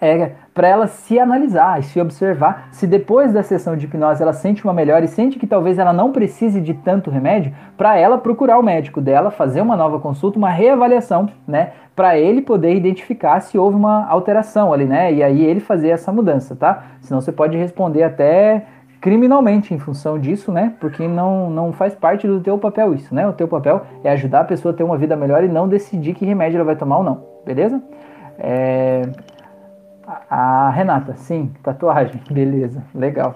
é 0.00 0.32
para 0.54 0.68
ela 0.68 0.86
se 0.86 1.18
analisar 1.18 1.78
e 1.78 1.82
se 1.82 2.00
observar 2.00 2.68
se 2.72 2.86
depois 2.86 3.32
da 3.32 3.42
sessão 3.42 3.76
de 3.76 3.86
hipnose 3.86 4.22
ela 4.22 4.32
sente 4.32 4.64
uma 4.64 4.72
melhora 4.72 5.04
e 5.04 5.08
sente 5.08 5.38
que 5.38 5.46
talvez 5.46 5.78
ela 5.78 5.92
não 5.92 6.12
precise 6.12 6.60
de 6.60 6.74
tanto 6.74 7.10
remédio, 7.10 7.52
para 7.76 7.96
ela 7.96 8.18
procurar 8.18 8.58
o 8.58 8.62
médico 8.62 9.00
dela, 9.00 9.30
fazer 9.30 9.60
uma 9.60 9.76
nova 9.76 10.00
consulta, 10.00 10.38
uma 10.38 10.50
reavaliação, 10.50 11.28
né, 11.46 11.72
para 11.94 12.18
ele 12.18 12.40
poder 12.40 12.74
identificar 12.74 13.40
se 13.40 13.58
houve 13.58 13.76
uma 13.76 14.06
alteração 14.06 14.72
ali, 14.72 14.84
né, 14.84 15.12
e 15.12 15.22
aí 15.22 15.44
ele 15.44 15.60
fazer 15.60 15.88
essa 15.88 16.10
mudança, 16.10 16.56
tá? 16.56 16.84
Senão 17.00 17.20
você 17.20 17.32
pode 17.32 17.56
responder 17.56 18.02
até 18.02 18.64
criminalmente 19.00 19.72
em 19.72 19.78
função 19.78 20.18
disso, 20.18 20.52
né? 20.52 20.74
Porque 20.78 21.08
não, 21.08 21.48
não 21.48 21.72
faz 21.72 21.94
parte 21.94 22.26
do 22.26 22.40
teu 22.40 22.58
papel 22.58 22.94
isso, 22.94 23.14
né? 23.14 23.26
O 23.26 23.32
teu 23.32 23.48
papel 23.48 23.82
é 24.04 24.10
ajudar 24.10 24.40
a 24.40 24.44
pessoa 24.44 24.74
a 24.74 24.76
ter 24.76 24.82
uma 24.82 24.98
vida 24.98 25.16
melhor 25.16 25.42
e 25.42 25.48
não 25.48 25.66
decidir 25.66 26.14
que 26.14 26.24
remédio 26.24 26.58
ela 26.58 26.64
vai 26.64 26.76
tomar 26.76 26.98
ou 26.98 27.04
não, 27.04 27.22
beleza? 27.44 27.82
É, 28.38 29.02
a 30.28 30.70
Renata, 30.70 31.14
sim, 31.16 31.52
tatuagem, 31.62 32.20
beleza, 32.30 32.82
legal. 32.94 33.34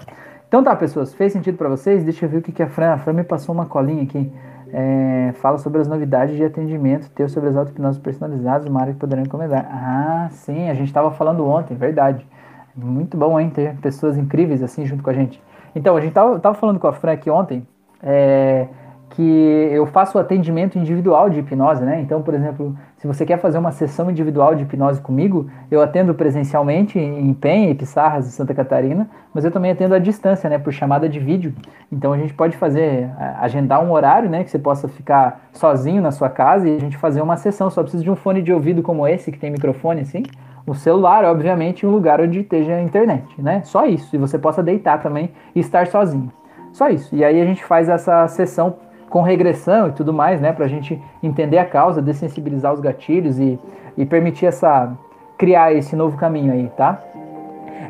Então 0.49 0.63
tá, 0.63 0.75
pessoas, 0.77 1.13
fez 1.15 1.33
sentido 1.33 1.59
para 1.59 1.69
vocês? 1.69 2.05
Deixa 2.05 2.25
eu 2.25 2.29
ver 2.29 2.39
o 2.39 2.43
que, 2.43 2.53
que 2.53 2.63
a 2.63 2.69
Fran, 2.69 2.93
a 2.93 2.99
Fran 2.99 3.13
me 3.13 3.25
passou 3.25 3.55
uma 3.55 3.67
colinha 3.67 4.03
aqui. 4.03 4.33
É, 4.73 5.33
fala 5.35 5.59
sobre 5.59 5.81
as 5.81 5.87
novidades 5.87 6.37
de 6.37 6.45
atendimento 6.45 7.09
teu 7.11 7.29
sobre 7.29 7.49
as 7.49 7.57
auto-hipnoses 7.57 8.01
personalizadas, 8.01 8.67
uma 8.67 8.81
área 8.81 8.93
que 8.93 8.99
poderão 8.99 9.23
encomendar. 9.23 9.69
Ah, 9.71 10.29
sim, 10.31 10.69
a 10.69 10.75
gente 10.75 10.89
estava 10.89 11.11
falando 11.13 11.47
ontem, 11.47 11.77
verdade. 11.77 12.27
Muito 12.75 13.17
bom, 13.17 13.39
hein, 13.39 13.51
ter 13.51 13.77
pessoas 13.77 14.17
incríveis 14.17 14.63
assim 14.63 14.85
junto 14.85 15.03
com 15.03 15.11
a 15.11 15.13
gente. 15.13 15.41
Então, 15.77 15.97
a 15.97 16.01
gente 16.01 16.13
tava, 16.13 16.55
falando 16.55 16.79
com 16.79 16.87
a 16.87 16.93
Fran 16.93 17.13
aqui 17.13 17.31
ontem, 17.31 17.67
é, 18.03 18.67
que 19.15 19.69
eu 19.71 19.87
faço 19.87 20.19
atendimento 20.19 20.77
individual 20.77 21.31
de 21.31 21.39
hipnose, 21.39 21.85
né? 21.85 22.01
Então, 22.01 22.21
por 22.21 22.35
exemplo, 22.35 22.77
se 22.97 23.07
você 23.07 23.25
quer 23.25 23.39
fazer 23.39 23.59
uma 23.59 23.71
sessão 23.71 24.11
individual 24.11 24.57
de 24.57 24.65
hipnose 24.65 25.01
comigo, 25.01 25.49
eu 25.71 25.81
atendo 25.81 26.13
presencialmente 26.15 26.99
em 26.99 27.33
Penha 27.33 27.71
e 27.71 27.75
Pissarras, 27.75 28.27
Santa 28.27 28.53
Catarina, 28.53 29.09
mas 29.33 29.45
eu 29.45 29.53
também 29.53 29.71
atendo 29.71 29.95
à 29.95 30.01
distância, 30.01 30.51
né, 30.51 30.59
por 30.59 30.73
chamada 30.73 31.09
de 31.09 31.21
vídeo. 31.21 31.55
Então 31.93 32.13
a 32.13 32.19
gente 32.19 32.35
pode 32.35 32.57
fazer, 32.57 33.09
agendar 33.41 33.85
um 33.85 33.93
horário, 33.93 34.29
né, 34.29 34.43
que 34.43 34.51
você 34.51 34.59
possa 34.59 34.89
ficar 34.89 35.49
sozinho 35.53 36.03
na 36.03 36.11
sua 36.11 36.29
casa 36.29 36.69
e 36.69 36.77
a 36.77 36.81
gente 36.81 36.97
fazer 36.97 37.23
uma 37.23 37.37
sessão. 37.37 37.71
Só 37.71 37.83
precisa 37.83 38.03
de 38.03 38.11
um 38.11 38.17
fone 38.17 38.43
de 38.43 38.53
ouvido 38.53 38.83
como 38.83 39.07
esse, 39.07 39.31
que 39.31 39.39
tem 39.39 39.51
microfone 39.51 40.01
assim, 40.01 40.25
o 40.67 40.75
celular, 40.75 41.25
obviamente, 41.25 41.87
um 41.87 41.91
lugar 41.91 42.21
onde 42.21 42.41
esteja 42.41 42.75
a 42.75 42.83
internet, 42.83 43.41
né? 43.41 43.61
Só 43.65 43.87
isso. 43.87 44.17
E 44.17 44.19
você 44.19 44.39
possa 44.39 44.61
deitar 44.61 45.01
também 45.01 45.31
e 45.55 45.61
estar 45.61 45.87
sozinho. 45.87 46.33
Só 46.73 46.89
isso. 46.89 47.15
E 47.15 47.25
aí 47.25 47.41
a 47.41 47.45
gente 47.45 47.63
faz 47.63 47.89
essa 47.89 48.27
sessão 48.27 48.77
com 49.15 49.23
regressão 49.23 49.87
e 49.87 49.93
tudo 49.93 50.13
mais, 50.13 50.41
né? 50.41 50.53
Para 50.53 50.65
a 50.65 50.69
gente 50.69 51.01
entender 51.23 51.59
a 51.59 51.65
causa, 51.65 52.03
dessensibilizar 52.03 52.73
os 52.73 52.81
gatilhos 52.81 53.39
e, 53.39 53.57
e 53.97 54.05
permitir 54.05 54.47
essa 54.47 54.93
criar 55.39 55.73
esse 55.73 55.95
novo 55.95 56.17
caminho 56.17 56.53
aí, 56.53 56.69
tá? 56.77 57.01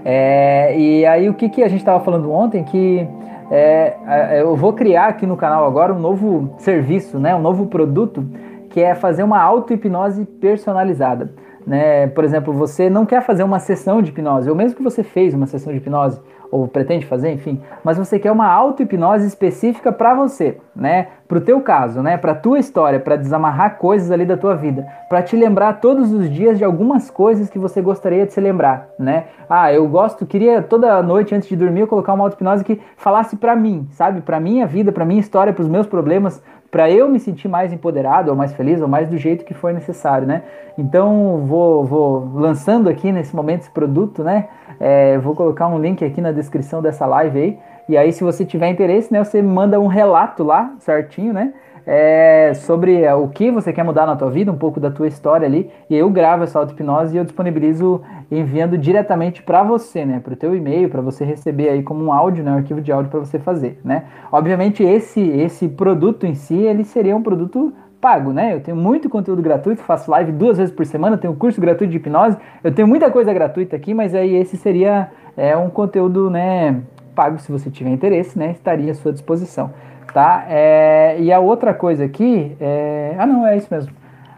É, 0.05 0.79
e 0.79 1.07
aí 1.07 1.27
o 1.31 1.33
que, 1.33 1.49
que 1.49 1.63
a 1.63 1.69
gente 1.69 1.79
estava 1.79 2.05
falando 2.05 2.31
ontem 2.31 2.63
que 2.63 3.09
é, 3.51 3.95
é, 4.07 4.43
eu 4.43 4.55
vou 4.55 4.75
criar 4.75 5.07
aqui 5.07 5.25
no 5.25 5.35
canal 5.35 5.65
agora 5.65 5.95
um 5.95 5.99
novo 5.99 6.51
serviço, 6.59 7.19
né? 7.19 7.35
Um 7.35 7.41
novo 7.41 7.69
produto 7.69 8.23
que 8.69 8.83
é 8.83 8.95
fazer 8.95 9.23
uma 9.23 9.41
auto-hipnose 9.41 10.27
personalizada. 10.27 11.33
Né? 11.67 12.07
Por 12.09 12.23
exemplo, 12.23 12.53
você 12.53 12.91
não 12.91 13.07
quer 13.07 13.23
fazer 13.23 13.45
uma 13.45 13.59
sessão 13.59 14.03
de 14.03 14.11
hipnose, 14.11 14.51
ou 14.51 14.55
mesmo 14.55 14.77
que 14.77 14.83
você 14.83 15.03
fez 15.03 15.33
uma 15.33 15.47
sessão 15.47 15.73
de 15.73 15.79
hipnose, 15.79 16.21
ou 16.55 16.69
pretende 16.69 17.05
fazer, 17.05 17.33
enfim, 17.33 17.61
mas 17.83 17.99
você 17.99 18.17
quer 18.17 18.31
uma 18.31 18.47
auto-hipnose 18.47 19.27
específica 19.27 19.91
para 19.91 20.15
você, 20.15 20.59
né? 20.75 21.09
Para 21.27 21.39
o 21.39 21.41
teu 21.41 21.61
caso, 21.61 22.01
né? 22.01 22.17
Para 22.17 22.33
tua 22.33 22.61
história, 22.61 23.01
para 23.01 23.17
desamarrar 23.17 23.77
coisas 23.77 24.09
ali 24.13 24.25
da 24.25 24.37
tua 24.37 24.55
vida, 24.55 24.87
para 25.09 25.21
te 25.21 25.35
lembrar 25.35 25.81
todos 25.81 26.13
os 26.13 26.31
dias 26.31 26.57
de 26.57 26.63
algumas 26.63 27.11
coisas 27.11 27.51
que 27.51 27.59
você 27.59 27.83
gostaria 27.83 28.25
de 28.25 28.33
se 28.33 28.41
lembrar, 28.41 28.87
né? 28.97 29.25
Ah, 29.51 29.73
eu 29.73 29.89
gosto, 29.89 30.25
queria 30.25 30.63
toda 30.63 31.03
noite 31.03 31.35
antes 31.35 31.49
de 31.49 31.57
dormir 31.57 31.89
colocar 31.89 32.13
uma 32.13 32.23
auto-hipnose 32.23 32.63
que 32.63 32.81
falasse 32.97 33.35
para 33.37 33.57
mim, 33.57 33.89
sabe? 33.91 34.21
Para 34.21 34.39
minha 34.39 34.65
vida, 34.65 34.93
para 34.93 35.05
minha 35.05 35.19
história, 35.19 35.53
para 35.53 35.63
os 35.63 35.69
meus 35.69 35.89
problemas, 35.89 36.41
para 36.75 36.91
eu 36.91 37.09
me 37.09 37.21
sentir 37.21 37.47
mais 37.47 37.73
empoderado, 37.73 38.31
ou 38.33 38.37
mais 38.37 38.53
feliz, 38.53 38.83
ou 38.83 38.89
mais 38.89 39.09
do 39.09 39.17
jeito 39.17 39.45
que 39.45 39.55
for 39.55 39.73
necessário, 39.73 40.27
né? 40.27 40.43
Então, 40.77 41.45
vou, 41.47 41.85
vou 41.85 42.29
lançando 42.35 42.89
aqui 42.89 43.13
nesse 43.13 43.33
momento 43.37 43.61
esse 43.61 43.71
produto, 43.71 44.25
né? 44.25 44.49
É, 44.81 45.17
vou 45.19 45.37
colocar 45.37 45.69
um 45.69 45.79
link 45.79 46.05
aqui 46.05 46.21
na 46.21 46.33
descrição 46.33 46.83
dessa 46.83 47.07
live 47.07 47.39
aí. 47.39 47.59
E 47.89 47.97
aí, 47.97 48.13
se 48.13 48.25
você 48.25 48.45
tiver 48.45 48.69
interesse, 48.71 49.13
né, 49.13 49.23
você 49.23 49.41
manda 49.41 49.79
um 49.79 49.87
relato 49.87 50.43
lá, 50.43 50.75
certinho, 50.81 51.33
né? 51.33 51.55
É, 51.87 52.53
sobre 52.55 53.03
é, 53.03 53.15
o 53.15 53.29
que 53.29 53.51
você 53.51 53.73
quer 53.73 53.83
mudar 53.83 54.07
na 54.07 54.17
tua 54.17 54.31
vida, 54.31 54.51
um 54.51 54.57
pouco 54.57 54.81
da 54.81 54.91
tua 54.91 55.07
história 55.07 55.47
ali, 55.47 55.71
e 55.89 55.95
eu 55.95 56.09
gravo 56.09 56.45
essa 56.45 56.59
auto-hipnose 56.59 57.15
e 57.15 57.19
eu 57.19 57.25
disponibilizo 57.25 58.01
enviando 58.31 58.79
diretamente 58.79 59.43
para 59.43 59.63
você, 59.63 60.05
né, 60.05 60.19
para 60.19 60.33
o 60.33 60.37
teu 60.37 60.57
e-mail, 60.57 60.89
para 60.89 61.03
você 61.03 61.25
receber 61.25 61.69
aí 61.69 61.83
como 61.83 62.05
um 62.05 62.13
áudio, 62.13 62.43
né, 62.43 62.53
um 62.53 62.57
arquivo 62.57 62.81
de 62.81 62.91
áudio 62.91 63.11
para 63.11 63.21
você 63.21 63.39
fazer, 63.39 63.81
né. 63.85 64.05
Obviamente 64.33 64.83
esse 64.83 65.21
esse 65.21 65.69
produto 65.69 66.27
em 66.27 66.35
si, 66.35 66.57
ele 66.57 66.85
seria 66.85 67.15
um 67.15 67.23
produto 67.23 67.73
pago, 68.01 68.35
né? 68.35 68.53
Eu 68.53 68.61
tenho 68.61 68.77
muito 68.77 69.09
conteúdo 69.09 69.41
gratuito, 69.41 69.81
faço 69.81 70.11
live 70.11 70.31
duas 70.31 70.59
vezes 70.59 70.75
por 70.75 70.85
semana, 70.85 71.17
tenho 71.17 71.35
curso 71.35 71.59
gratuito 71.59 71.91
de 71.91 71.97
hipnose, 71.97 72.37
eu 72.63 72.71
tenho 72.71 72.87
muita 72.87 73.11
coisa 73.11 73.33
gratuita 73.33 73.77
aqui, 73.77 73.95
mas 73.95 74.15
aí 74.15 74.35
esse 74.35 74.59
seria 74.59 75.11
é, 75.35 75.57
um 75.57 75.71
conteúdo, 75.71 76.29
né, 76.29 76.83
pago 77.15 77.39
se 77.39 77.51
você 77.51 77.71
tiver 77.71 77.91
interesse, 77.91 78.39
né? 78.39 78.51
Estaria 78.51 78.93
à 78.93 78.95
sua 78.95 79.13
disposição, 79.13 79.73
tá? 80.13 80.45
É, 80.49 81.17
e 81.19 81.33
a 81.33 81.41
outra 81.41 81.73
coisa 81.73 82.05
aqui, 82.05 82.57
é... 82.61 83.15
ah 83.19 83.27
não, 83.27 83.47
é 83.47 83.57
isso 83.57 83.69
mesmo. 83.71 83.93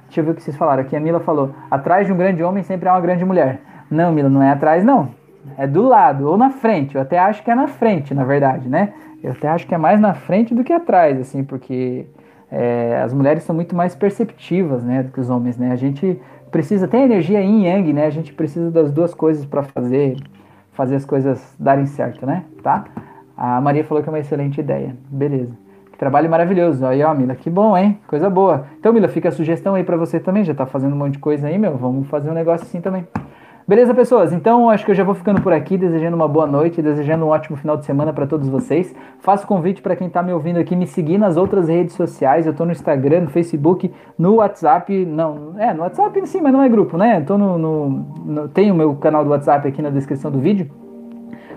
Deixa 0.07 0.21
eu 0.21 0.25
ver 0.25 0.31
o 0.31 0.35
que 0.35 0.43
vocês 0.43 0.57
falaram 0.57 0.83
aqui. 0.83 0.97
A 0.97 1.01
Mila 1.01 1.21
falou: 1.21 1.55
atrás 1.71 2.07
de 2.07 2.13
um 2.13 2.17
grande 2.17 2.43
homem 2.43 2.63
sempre 2.63 2.89
há 2.89 2.93
uma 2.93 3.01
grande 3.01 3.25
mulher. 3.25 3.61
Não, 3.91 4.13
Mila, 4.13 4.29
não 4.29 4.43
é 4.43 4.51
atrás, 4.51 4.85
não. 4.85 5.11
É 5.57 5.67
do 5.67 5.83
lado 5.83 6.29
ou 6.29 6.37
na 6.37 6.51
frente. 6.51 6.97
Eu 6.97 7.03
até 7.03 7.19
acho 7.19 7.43
que 7.43 7.51
é 7.51 7.55
na 7.55 7.69
frente, 7.69 8.15
na 8.15 8.25
verdade, 8.25 8.69
né? 8.69 8.93
Eu 9.23 9.33
até 9.33 9.49
acho 9.49 9.67
que 9.67 9.75
é 9.75 9.79
mais 9.79 10.01
na 10.01 10.15
frente 10.15 10.55
do 10.55 10.63
que 10.63 10.73
atrás, 10.73 11.19
assim, 11.21 11.43
porque 11.43 12.07
é, 12.51 13.01
as 13.03 13.13
mulheres 13.13 13.43
são 13.43 13.55
muito 13.55 13.75
mais 13.75 13.95
perceptivas, 13.95 14.85
né, 14.85 15.03
do 15.03 15.11
que 15.11 15.21
os 15.21 15.31
homens, 15.31 15.57
né? 15.57 15.73
A 15.73 15.77
gente 15.77 16.21
precisa 16.51 16.87
tem 16.87 17.03
energia 17.03 17.41
yin 17.41 17.65
yang, 17.65 17.93
né? 17.93 18.07
A 18.07 18.11
gente 18.11 18.33
precisa 18.33 18.71
das 18.71 18.93
duas 18.93 19.15
coisas 19.15 19.45
para 19.45 19.63
fazer 19.63 20.17
fazer 20.77 20.97
as 20.97 21.05
coisas 21.05 21.57
darem 21.59 21.87
certo, 21.87 22.27
né? 22.27 22.45
Tá? 22.63 22.85
A 23.37 23.61
Maria 23.61 23.85
falou 23.85 24.03
que 24.03 24.09
é 24.09 24.13
uma 24.13 24.19
excelente 24.19 24.61
ideia. 24.61 24.95
Beleza. 25.11 25.57
Que 25.91 25.99
trabalho 25.99 26.29
maravilhoso. 26.29 26.85
Aí, 26.87 27.03
ó, 27.03 27.15
Mila, 27.15 27.35
que 27.35 27.49
bom, 27.49 27.77
hein? 27.77 27.99
Coisa 28.07 28.29
boa. 28.29 28.67
Então, 28.79 28.93
Mila, 28.93 29.09
fica 29.09 29.31
a 29.31 29.33
sugestão 29.33 29.75
aí 29.75 29.83
para 29.83 29.97
você 29.97 30.21
também. 30.21 30.45
Já 30.45 30.55
tá 30.55 30.67
fazendo 30.67 30.95
um 30.95 30.99
monte 30.99 31.15
de 31.15 31.19
coisa 31.19 31.49
aí, 31.49 31.59
meu. 31.59 31.77
Vamos 31.77 32.07
fazer 32.09 32.31
um 32.31 32.35
negócio 32.35 32.67
assim 32.67 32.81
também. 32.81 33.07
Beleza, 33.69 33.93
pessoas? 33.93 34.33
Então 34.33 34.71
acho 34.71 34.85
que 34.85 34.93
eu 34.93 34.95
já 34.95 35.03
vou 35.03 35.13
ficando 35.13 35.43
por 35.43 35.53
aqui, 35.53 35.77
desejando 35.77 36.15
uma 36.15 36.29
boa 36.29 36.47
noite, 36.47 36.81
desejando 36.81 37.25
um 37.25 37.31
ótimo 37.31 37.57
final 37.57 37.77
de 37.77 37.85
semana 37.85 38.13
para 38.13 38.25
todos 38.25 38.49
vocês. 38.49 38.95
Faço 39.19 39.45
convite 39.45 39.83
para 39.83 39.97
quem 39.97 40.07
está 40.07 40.23
me 40.23 40.33
ouvindo 40.33 40.61
aqui 40.61 40.77
me 40.77 40.87
seguir 40.87 41.19
nas 41.19 41.37
outras 41.37 41.69
redes 41.69 41.97
sociais. 41.97 42.47
Eu 42.47 42.53
estou 42.53 42.65
no 42.65 42.71
Instagram, 42.71 43.23
no 43.23 43.31
Facebook, 43.31 43.93
no 44.17 44.37
WhatsApp. 44.37 45.05
Não, 45.05 45.59
é, 45.59 45.75
no 45.75 45.83
WhatsApp 45.83 46.25
sim, 46.29 46.41
mas 46.41 46.53
não 46.53 46.63
é 46.63 46.69
grupo, 46.69 46.97
né? 46.97 47.25
Eu 47.29 47.37
no, 47.37 47.59
no, 47.59 47.89
no 48.25 48.49
tenho 48.51 48.73
o 48.73 48.77
meu 48.77 48.95
canal 48.95 49.25
do 49.25 49.31
WhatsApp 49.31 49.67
aqui 49.67 49.83
na 49.83 49.91
descrição 49.91 50.31
do 50.31 50.39
vídeo. 50.39 50.71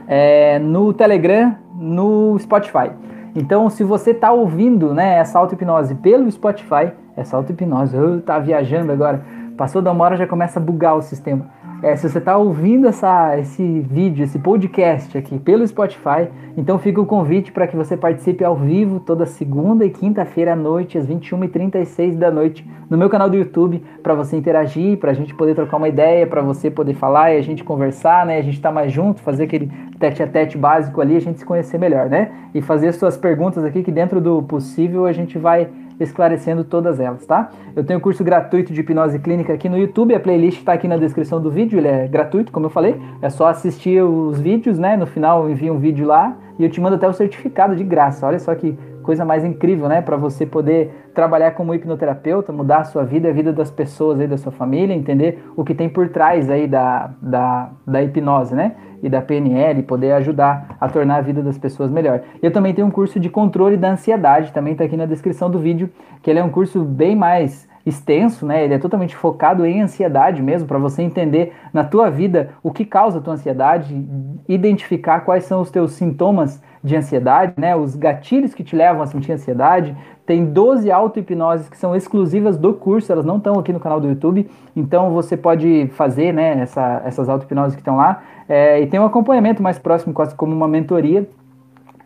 É, 0.07 0.57
no 0.57 0.91
Telegram, 0.91 1.55
no 1.75 2.39
Spotify. 2.39 2.89
Então, 3.35 3.69
se 3.69 3.83
você 3.83 4.09
está 4.09 4.31
ouvindo 4.31 4.95
né, 4.95 5.19
essa 5.19 5.37
auto-hipnose 5.37 5.93
pelo 5.93 6.31
Spotify, 6.31 6.91
essa 7.15 7.37
auto-hipnose, 7.37 7.95
oh, 7.95 8.19
tá 8.19 8.39
viajando 8.39 8.91
agora, 8.91 9.23
passou 9.55 9.79
da 9.79 9.91
uma 9.91 10.05
hora 10.05 10.17
já 10.17 10.25
começa 10.25 10.59
a 10.59 10.63
bugar 10.63 10.95
o 10.95 11.03
sistema. 11.03 11.58
É, 11.81 11.95
se 11.95 12.09
você 12.09 12.17
está 12.17 12.37
ouvindo 12.37 12.89
essa, 12.89 13.39
esse 13.39 13.79
vídeo, 13.79 14.25
esse 14.25 14.37
podcast 14.37 15.17
aqui 15.17 15.39
pelo 15.39 15.65
Spotify, 15.65 16.27
então 16.57 16.77
fica 16.77 16.99
o 16.99 17.05
convite 17.05 17.53
para 17.53 17.67
que 17.67 17.75
você 17.75 17.95
participe 17.95 18.43
ao 18.43 18.53
vivo 18.53 18.99
toda 18.99 19.25
segunda 19.25 19.85
e 19.85 19.89
quinta-feira 19.89 20.51
à 20.51 20.55
noite, 20.57 20.97
às 20.97 21.07
21h36 21.07 22.17
da 22.17 22.29
noite, 22.29 22.69
no 22.89 22.97
meu 22.97 23.09
canal 23.09 23.29
do 23.29 23.37
YouTube, 23.37 23.81
para 24.03 24.13
você 24.13 24.35
interagir, 24.35 24.97
para 24.97 25.11
a 25.11 25.13
gente 25.13 25.33
poder 25.33 25.55
trocar 25.55 25.77
uma 25.77 25.87
ideia, 25.87 26.27
para 26.27 26.41
você 26.41 26.69
poder 26.69 26.95
falar 26.95 27.31
e 27.31 27.37
a 27.37 27.41
gente 27.41 27.63
conversar, 27.63 28.25
né? 28.25 28.39
A 28.39 28.41
gente 28.41 28.55
estar 28.55 28.69
tá 28.69 28.75
mais 28.75 28.91
junto, 28.91 29.21
fazer 29.21 29.45
aquele 29.45 29.71
tete 29.97 30.21
a 30.21 30.27
tete 30.27 30.57
básico 30.57 30.99
ali, 30.99 31.15
a 31.15 31.21
gente 31.21 31.39
se 31.39 31.45
conhecer 31.45 31.77
melhor, 31.77 32.09
né? 32.09 32.29
E 32.53 32.61
fazer 32.61 32.91
suas 32.91 33.15
perguntas 33.15 33.63
aqui, 33.63 33.83
que 33.83 33.91
dentro 33.91 34.19
do 34.19 34.43
possível 34.43 35.05
a 35.05 35.13
gente 35.13 35.37
vai 35.37 35.69
esclarecendo 35.99 36.63
todas 36.63 36.99
elas, 36.99 37.25
tá? 37.25 37.49
Eu 37.75 37.83
tenho 37.83 37.99
curso 37.99 38.23
gratuito 38.23 38.73
de 38.73 38.79
hipnose 38.79 39.19
clínica 39.19 39.53
aqui 39.53 39.67
no 39.67 39.77
YouTube, 39.77 40.15
a 40.15 40.19
playlist 40.19 40.59
está 40.59 40.73
aqui 40.73 40.87
na 40.87 40.97
descrição 40.97 41.41
do 41.41 41.51
vídeo, 41.51 41.77
ele 41.77 41.87
é 41.87 42.07
gratuito, 42.07 42.51
como 42.51 42.65
eu 42.65 42.69
falei, 42.69 42.99
é 43.21 43.29
só 43.29 43.47
assistir 43.47 44.01
os 44.01 44.39
vídeos, 44.39 44.79
né? 44.79 44.95
No 44.95 45.05
final 45.05 45.43
eu 45.43 45.51
envio 45.51 45.73
um 45.73 45.79
vídeo 45.79 46.07
lá 46.07 46.35
e 46.57 46.63
eu 46.63 46.69
te 46.69 46.81
mando 46.81 46.95
até 46.95 47.07
o 47.07 47.13
certificado 47.13 47.75
de 47.75 47.83
graça. 47.83 48.25
Olha 48.27 48.39
só 48.39 48.53
que 48.53 48.77
coisa 49.03 49.23
mais 49.23 49.43
incrível, 49.43 49.87
né? 49.87 50.01
Para 50.01 50.17
você 50.17 50.45
poder 50.45 51.09
trabalhar 51.13 51.51
como 51.51 51.73
hipnoterapeuta, 51.73 52.51
mudar 52.51 52.79
a 52.79 52.83
sua 52.83 53.03
vida 53.03 53.29
a 53.29 53.33
vida 53.33 53.53
das 53.53 53.71
pessoas 53.71 54.19
aí 54.19 54.27
da 54.27 54.37
sua 54.37 54.51
família, 54.51 54.93
entender 54.93 55.43
o 55.55 55.63
que 55.63 55.75
tem 55.75 55.87
por 55.87 56.09
trás 56.09 56.49
aí 56.49 56.67
da, 56.67 57.11
da, 57.21 57.71
da 57.85 58.03
hipnose, 58.03 58.55
né? 58.55 58.75
E 59.01 59.07
da 59.07 59.21
PNL, 59.21 59.83
poder 59.83 60.11
ajudar 60.13 60.75
a 60.79 60.89
tornar 60.89 61.17
a 61.17 61.21
vida 61.21 61.41
das 61.41 61.57
pessoas 61.57 61.89
melhor. 61.89 62.21
Eu 62.41 62.51
também 62.51 62.73
tenho 62.73 62.87
um 62.87 62.91
curso 62.91 63.19
de 63.19 63.29
controle 63.29 63.77
da 63.77 63.91
ansiedade, 63.91 64.51
também 64.51 64.73
está 64.73 64.83
aqui 64.83 64.97
na 64.97 65.05
descrição 65.05 65.49
do 65.49 65.59
vídeo, 65.59 65.89
que 66.21 66.29
ele 66.29 66.39
é 66.39 66.43
um 66.43 66.49
curso 66.49 66.83
bem 66.83 67.15
mais 67.15 67.68
extenso, 67.89 68.45
né? 68.45 68.63
Ele 68.63 68.73
é 68.73 68.77
totalmente 68.77 69.15
focado 69.15 69.65
em 69.65 69.81
ansiedade 69.81 70.41
mesmo, 70.41 70.67
para 70.67 70.77
você 70.77 71.01
entender 71.01 71.53
na 71.73 71.83
tua 71.83 72.09
vida 72.09 72.51
o 72.63 72.71
que 72.71 72.85
causa 72.85 73.19
a 73.19 73.21
tua 73.21 73.33
ansiedade, 73.33 73.93
identificar 74.47 75.21
quais 75.21 75.43
são 75.43 75.61
os 75.61 75.69
teus 75.69 75.93
sintomas 75.93 76.61
de 76.83 76.95
ansiedade, 76.95 77.53
né? 77.57 77.75
Os 77.75 77.95
gatilhos 77.95 78.53
que 78.53 78.63
te 78.63 78.75
levam 78.75 79.01
a 79.01 79.05
sentir 79.05 79.31
ansiedade. 79.31 79.95
Tem 80.25 80.45
12 80.45 80.91
auto-hipnoses 80.91 81.67
que 81.67 81.77
são 81.77 81.95
exclusivas 81.95 82.57
do 82.57 82.73
curso, 82.73 83.11
elas 83.11 83.25
não 83.25 83.37
estão 83.37 83.59
aqui 83.59 83.73
no 83.73 83.79
canal 83.79 83.99
do 83.99 84.07
YouTube, 84.07 84.47
então 84.75 85.09
você 85.09 85.35
pode 85.35 85.87
fazer, 85.93 86.31
né, 86.31 86.61
essa, 86.61 87.01
essas 87.03 87.27
auto-hipnoses 87.27 87.75
que 87.75 87.81
estão 87.81 87.97
lá. 87.97 88.21
É, 88.47 88.79
e 88.79 88.87
tem 88.87 88.99
um 88.99 89.05
acompanhamento 89.05 89.61
mais 89.61 89.79
próximo, 89.79 90.13
quase 90.13 90.35
como 90.35 90.55
uma 90.55 90.67
mentoria, 90.67 91.27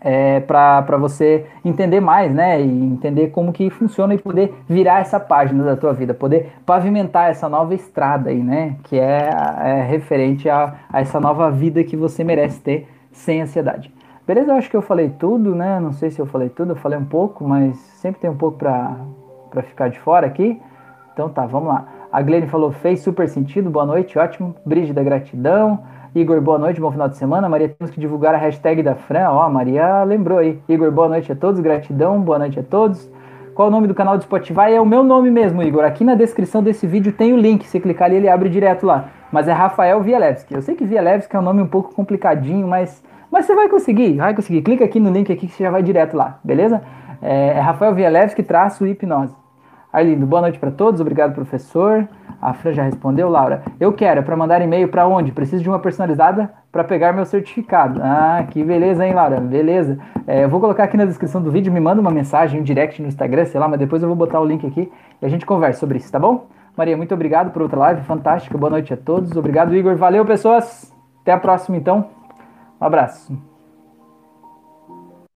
é, 0.03 0.41
para 0.41 0.97
você 0.97 1.45
entender 1.63 2.01
mais, 2.01 2.33
né? 2.33 2.61
E 2.61 2.67
entender 2.67 3.27
como 3.29 3.53
que 3.53 3.69
funciona 3.69 4.13
e 4.13 4.17
poder 4.17 4.53
virar 4.67 4.99
essa 4.99 5.19
página 5.19 5.63
da 5.63 5.77
tua 5.77 5.93
vida, 5.93 6.13
poder 6.13 6.53
pavimentar 6.65 7.29
essa 7.29 7.47
nova 7.47 7.73
estrada 7.73 8.29
aí, 8.29 8.43
né? 8.43 8.75
Que 8.83 8.99
é, 8.99 9.29
é 9.63 9.81
referente 9.83 10.49
a, 10.49 10.73
a, 10.91 10.99
essa 10.99 11.19
nova 11.19 11.49
vida 11.49 11.83
que 11.83 11.95
você 11.95 12.23
merece 12.23 12.59
ter 12.59 12.87
sem 13.11 13.41
ansiedade. 13.41 13.93
Beleza? 14.27 14.51
Eu 14.51 14.55
acho 14.55 14.69
que 14.69 14.75
eu 14.75 14.81
falei 14.81 15.09
tudo, 15.09 15.55
né? 15.55 15.79
Não 15.79 15.93
sei 15.93 16.09
se 16.09 16.19
eu 16.19 16.25
falei 16.25 16.49
tudo, 16.49 16.71
eu 16.71 16.75
falei 16.75 16.97
um 16.97 17.05
pouco, 17.05 17.47
mas 17.47 17.77
sempre 18.01 18.21
tem 18.21 18.29
um 18.29 18.37
pouco 18.37 18.57
para 18.57 19.61
ficar 19.63 19.89
de 19.89 19.99
fora 19.99 20.27
aqui. 20.27 20.61
Então 21.13 21.29
tá, 21.29 21.45
vamos 21.45 21.69
lá. 21.69 21.87
A 22.11 22.21
Glenn 22.21 22.47
falou, 22.47 22.71
fez 22.71 23.01
super 23.01 23.27
sentido, 23.27 23.69
boa 23.69 23.85
noite, 23.85 24.17
ótimo. 24.17 24.55
Brígida, 24.65 25.03
gratidão. 25.03 25.83
Igor, 26.15 26.39
boa 26.41 26.59
noite, 26.59 26.79
bom 26.79 26.91
final 26.91 27.09
de 27.09 27.17
semana. 27.17 27.49
Maria, 27.49 27.69
temos 27.69 27.91
que 27.91 27.99
divulgar 27.99 28.35
a 28.35 28.37
hashtag 28.37 28.83
da 28.83 28.93
Fran. 28.93 29.31
Ó, 29.31 29.49
Maria 29.49 30.03
lembrou 30.03 30.37
aí. 30.37 30.59
Igor, 30.69 30.91
boa 30.91 31.09
noite 31.09 31.31
a 31.31 31.35
todos, 31.35 31.59
gratidão, 31.59 32.21
boa 32.21 32.37
noite 32.37 32.59
a 32.59 32.63
todos. 32.63 33.11
Qual 33.55 33.67
o 33.67 33.71
nome 33.71 33.87
do 33.87 33.95
canal 33.95 34.15
do 34.15 34.23
Spotify? 34.23 34.73
É 34.73 34.79
o 34.79 34.85
meu 34.85 35.03
nome 35.03 35.31
mesmo, 35.31 35.63
Igor. 35.63 35.83
Aqui 35.83 36.03
na 36.03 36.13
descrição 36.13 36.61
desse 36.61 36.85
vídeo 36.85 37.11
tem 37.11 37.33
o 37.33 37.37
link. 37.37 37.65
Se 37.65 37.79
clicar 37.79 38.05
ali, 38.05 38.17
ele 38.17 38.29
abre 38.29 38.47
direto 38.47 38.85
lá. 38.85 39.09
Mas 39.31 39.47
é 39.47 39.53
Rafael 39.53 40.01
Vielewski. 40.01 40.53
Eu 40.53 40.61
sei 40.61 40.75
que 40.75 40.85
Vielewski 40.85 41.35
é 41.35 41.39
um 41.39 41.43
nome 41.43 41.63
um 41.63 41.67
pouco 41.67 41.95
complicadinho, 41.95 42.67
mas, 42.67 43.03
mas 43.31 43.47
você 43.47 43.55
vai 43.55 43.67
conseguir, 43.67 44.13
vai 44.13 44.35
conseguir. 44.35 44.61
Clica 44.61 44.85
aqui 44.85 44.99
no 44.99 45.09
link 45.09 45.33
aqui 45.33 45.47
que 45.47 45.53
você 45.53 45.63
já 45.63 45.71
vai 45.71 45.81
direto 45.81 46.15
lá, 46.15 46.39
beleza? 46.43 46.79
É, 47.23 47.57
é 47.57 47.59
Rafael 47.59 47.95
Vielewski 47.95 48.43
traço 48.43 48.85
hipnose. 48.85 49.33
Arlindo, 49.93 50.25
boa 50.25 50.41
noite 50.41 50.57
para 50.57 50.71
todos. 50.71 50.99
Obrigado, 50.99 51.35
professor. 51.35 52.07
A 52.41 52.51
Fran 52.51 52.73
já 52.73 52.81
respondeu, 52.81 53.29
Laura. 53.29 53.61
Eu 53.79 53.93
quero, 53.93 54.21
é 54.21 54.23
para 54.23 54.35
mandar 54.35 54.59
e-mail 54.59 54.87
para 54.87 55.07
onde? 55.07 55.31
Preciso 55.31 55.61
de 55.61 55.69
uma 55.69 55.77
personalizada 55.77 56.51
para 56.71 56.83
pegar 56.83 57.13
meu 57.13 57.25
certificado. 57.25 58.01
Ah, 58.03 58.43
que 58.49 58.63
beleza, 58.63 59.05
hein, 59.05 59.13
Laura? 59.13 59.39
Beleza. 59.39 59.99
É, 60.25 60.45
eu 60.45 60.49
vou 60.49 60.59
colocar 60.59 60.85
aqui 60.85 60.97
na 60.97 61.05
descrição 61.05 61.43
do 61.43 61.51
vídeo, 61.51 61.71
me 61.71 61.79
manda 61.79 62.01
uma 62.01 62.09
mensagem, 62.09 62.59
um 62.59 62.63
direct 62.63 62.99
no 63.03 63.07
Instagram, 63.07 63.45
sei 63.45 63.59
lá, 63.59 63.67
mas 63.67 63.79
depois 63.79 64.01
eu 64.01 64.07
vou 64.07 64.17
botar 64.17 64.39
o 64.39 64.45
link 64.45 64.65
aqui 64.65 64.91
e 65.21 65.25
a 65.25 65.29
gente 65.29 65.45
conversa 65.45 65.79
sobre 65.79 65.99
isso, 65.99 66.11
tá 66.11 66.17
bom? 66.17 66.47
Maria, 66.75 66.97
muito 66.97 67.13
obrigado 67.13 67.51
por 67.51 67.61
outra 67.61 67.77
live, 67.77 68.01
fantástica. 68.01 68.57
Boa 68.57 68.71
noite 68.71 68.91
a 68.91 68.97
todos. 68.97 69.37
Obrigado, 69.37 69.75
Igor. 69.75 69.95
Valeu, 69.95 70.25
pessoas. 70.25 70.91
Até 71.21 71.31
a 71.31 71.37
próxima, 71.37 71.77
então. 71.77 72.09
Um 72.81 72.85
abraço. 72.85 73.52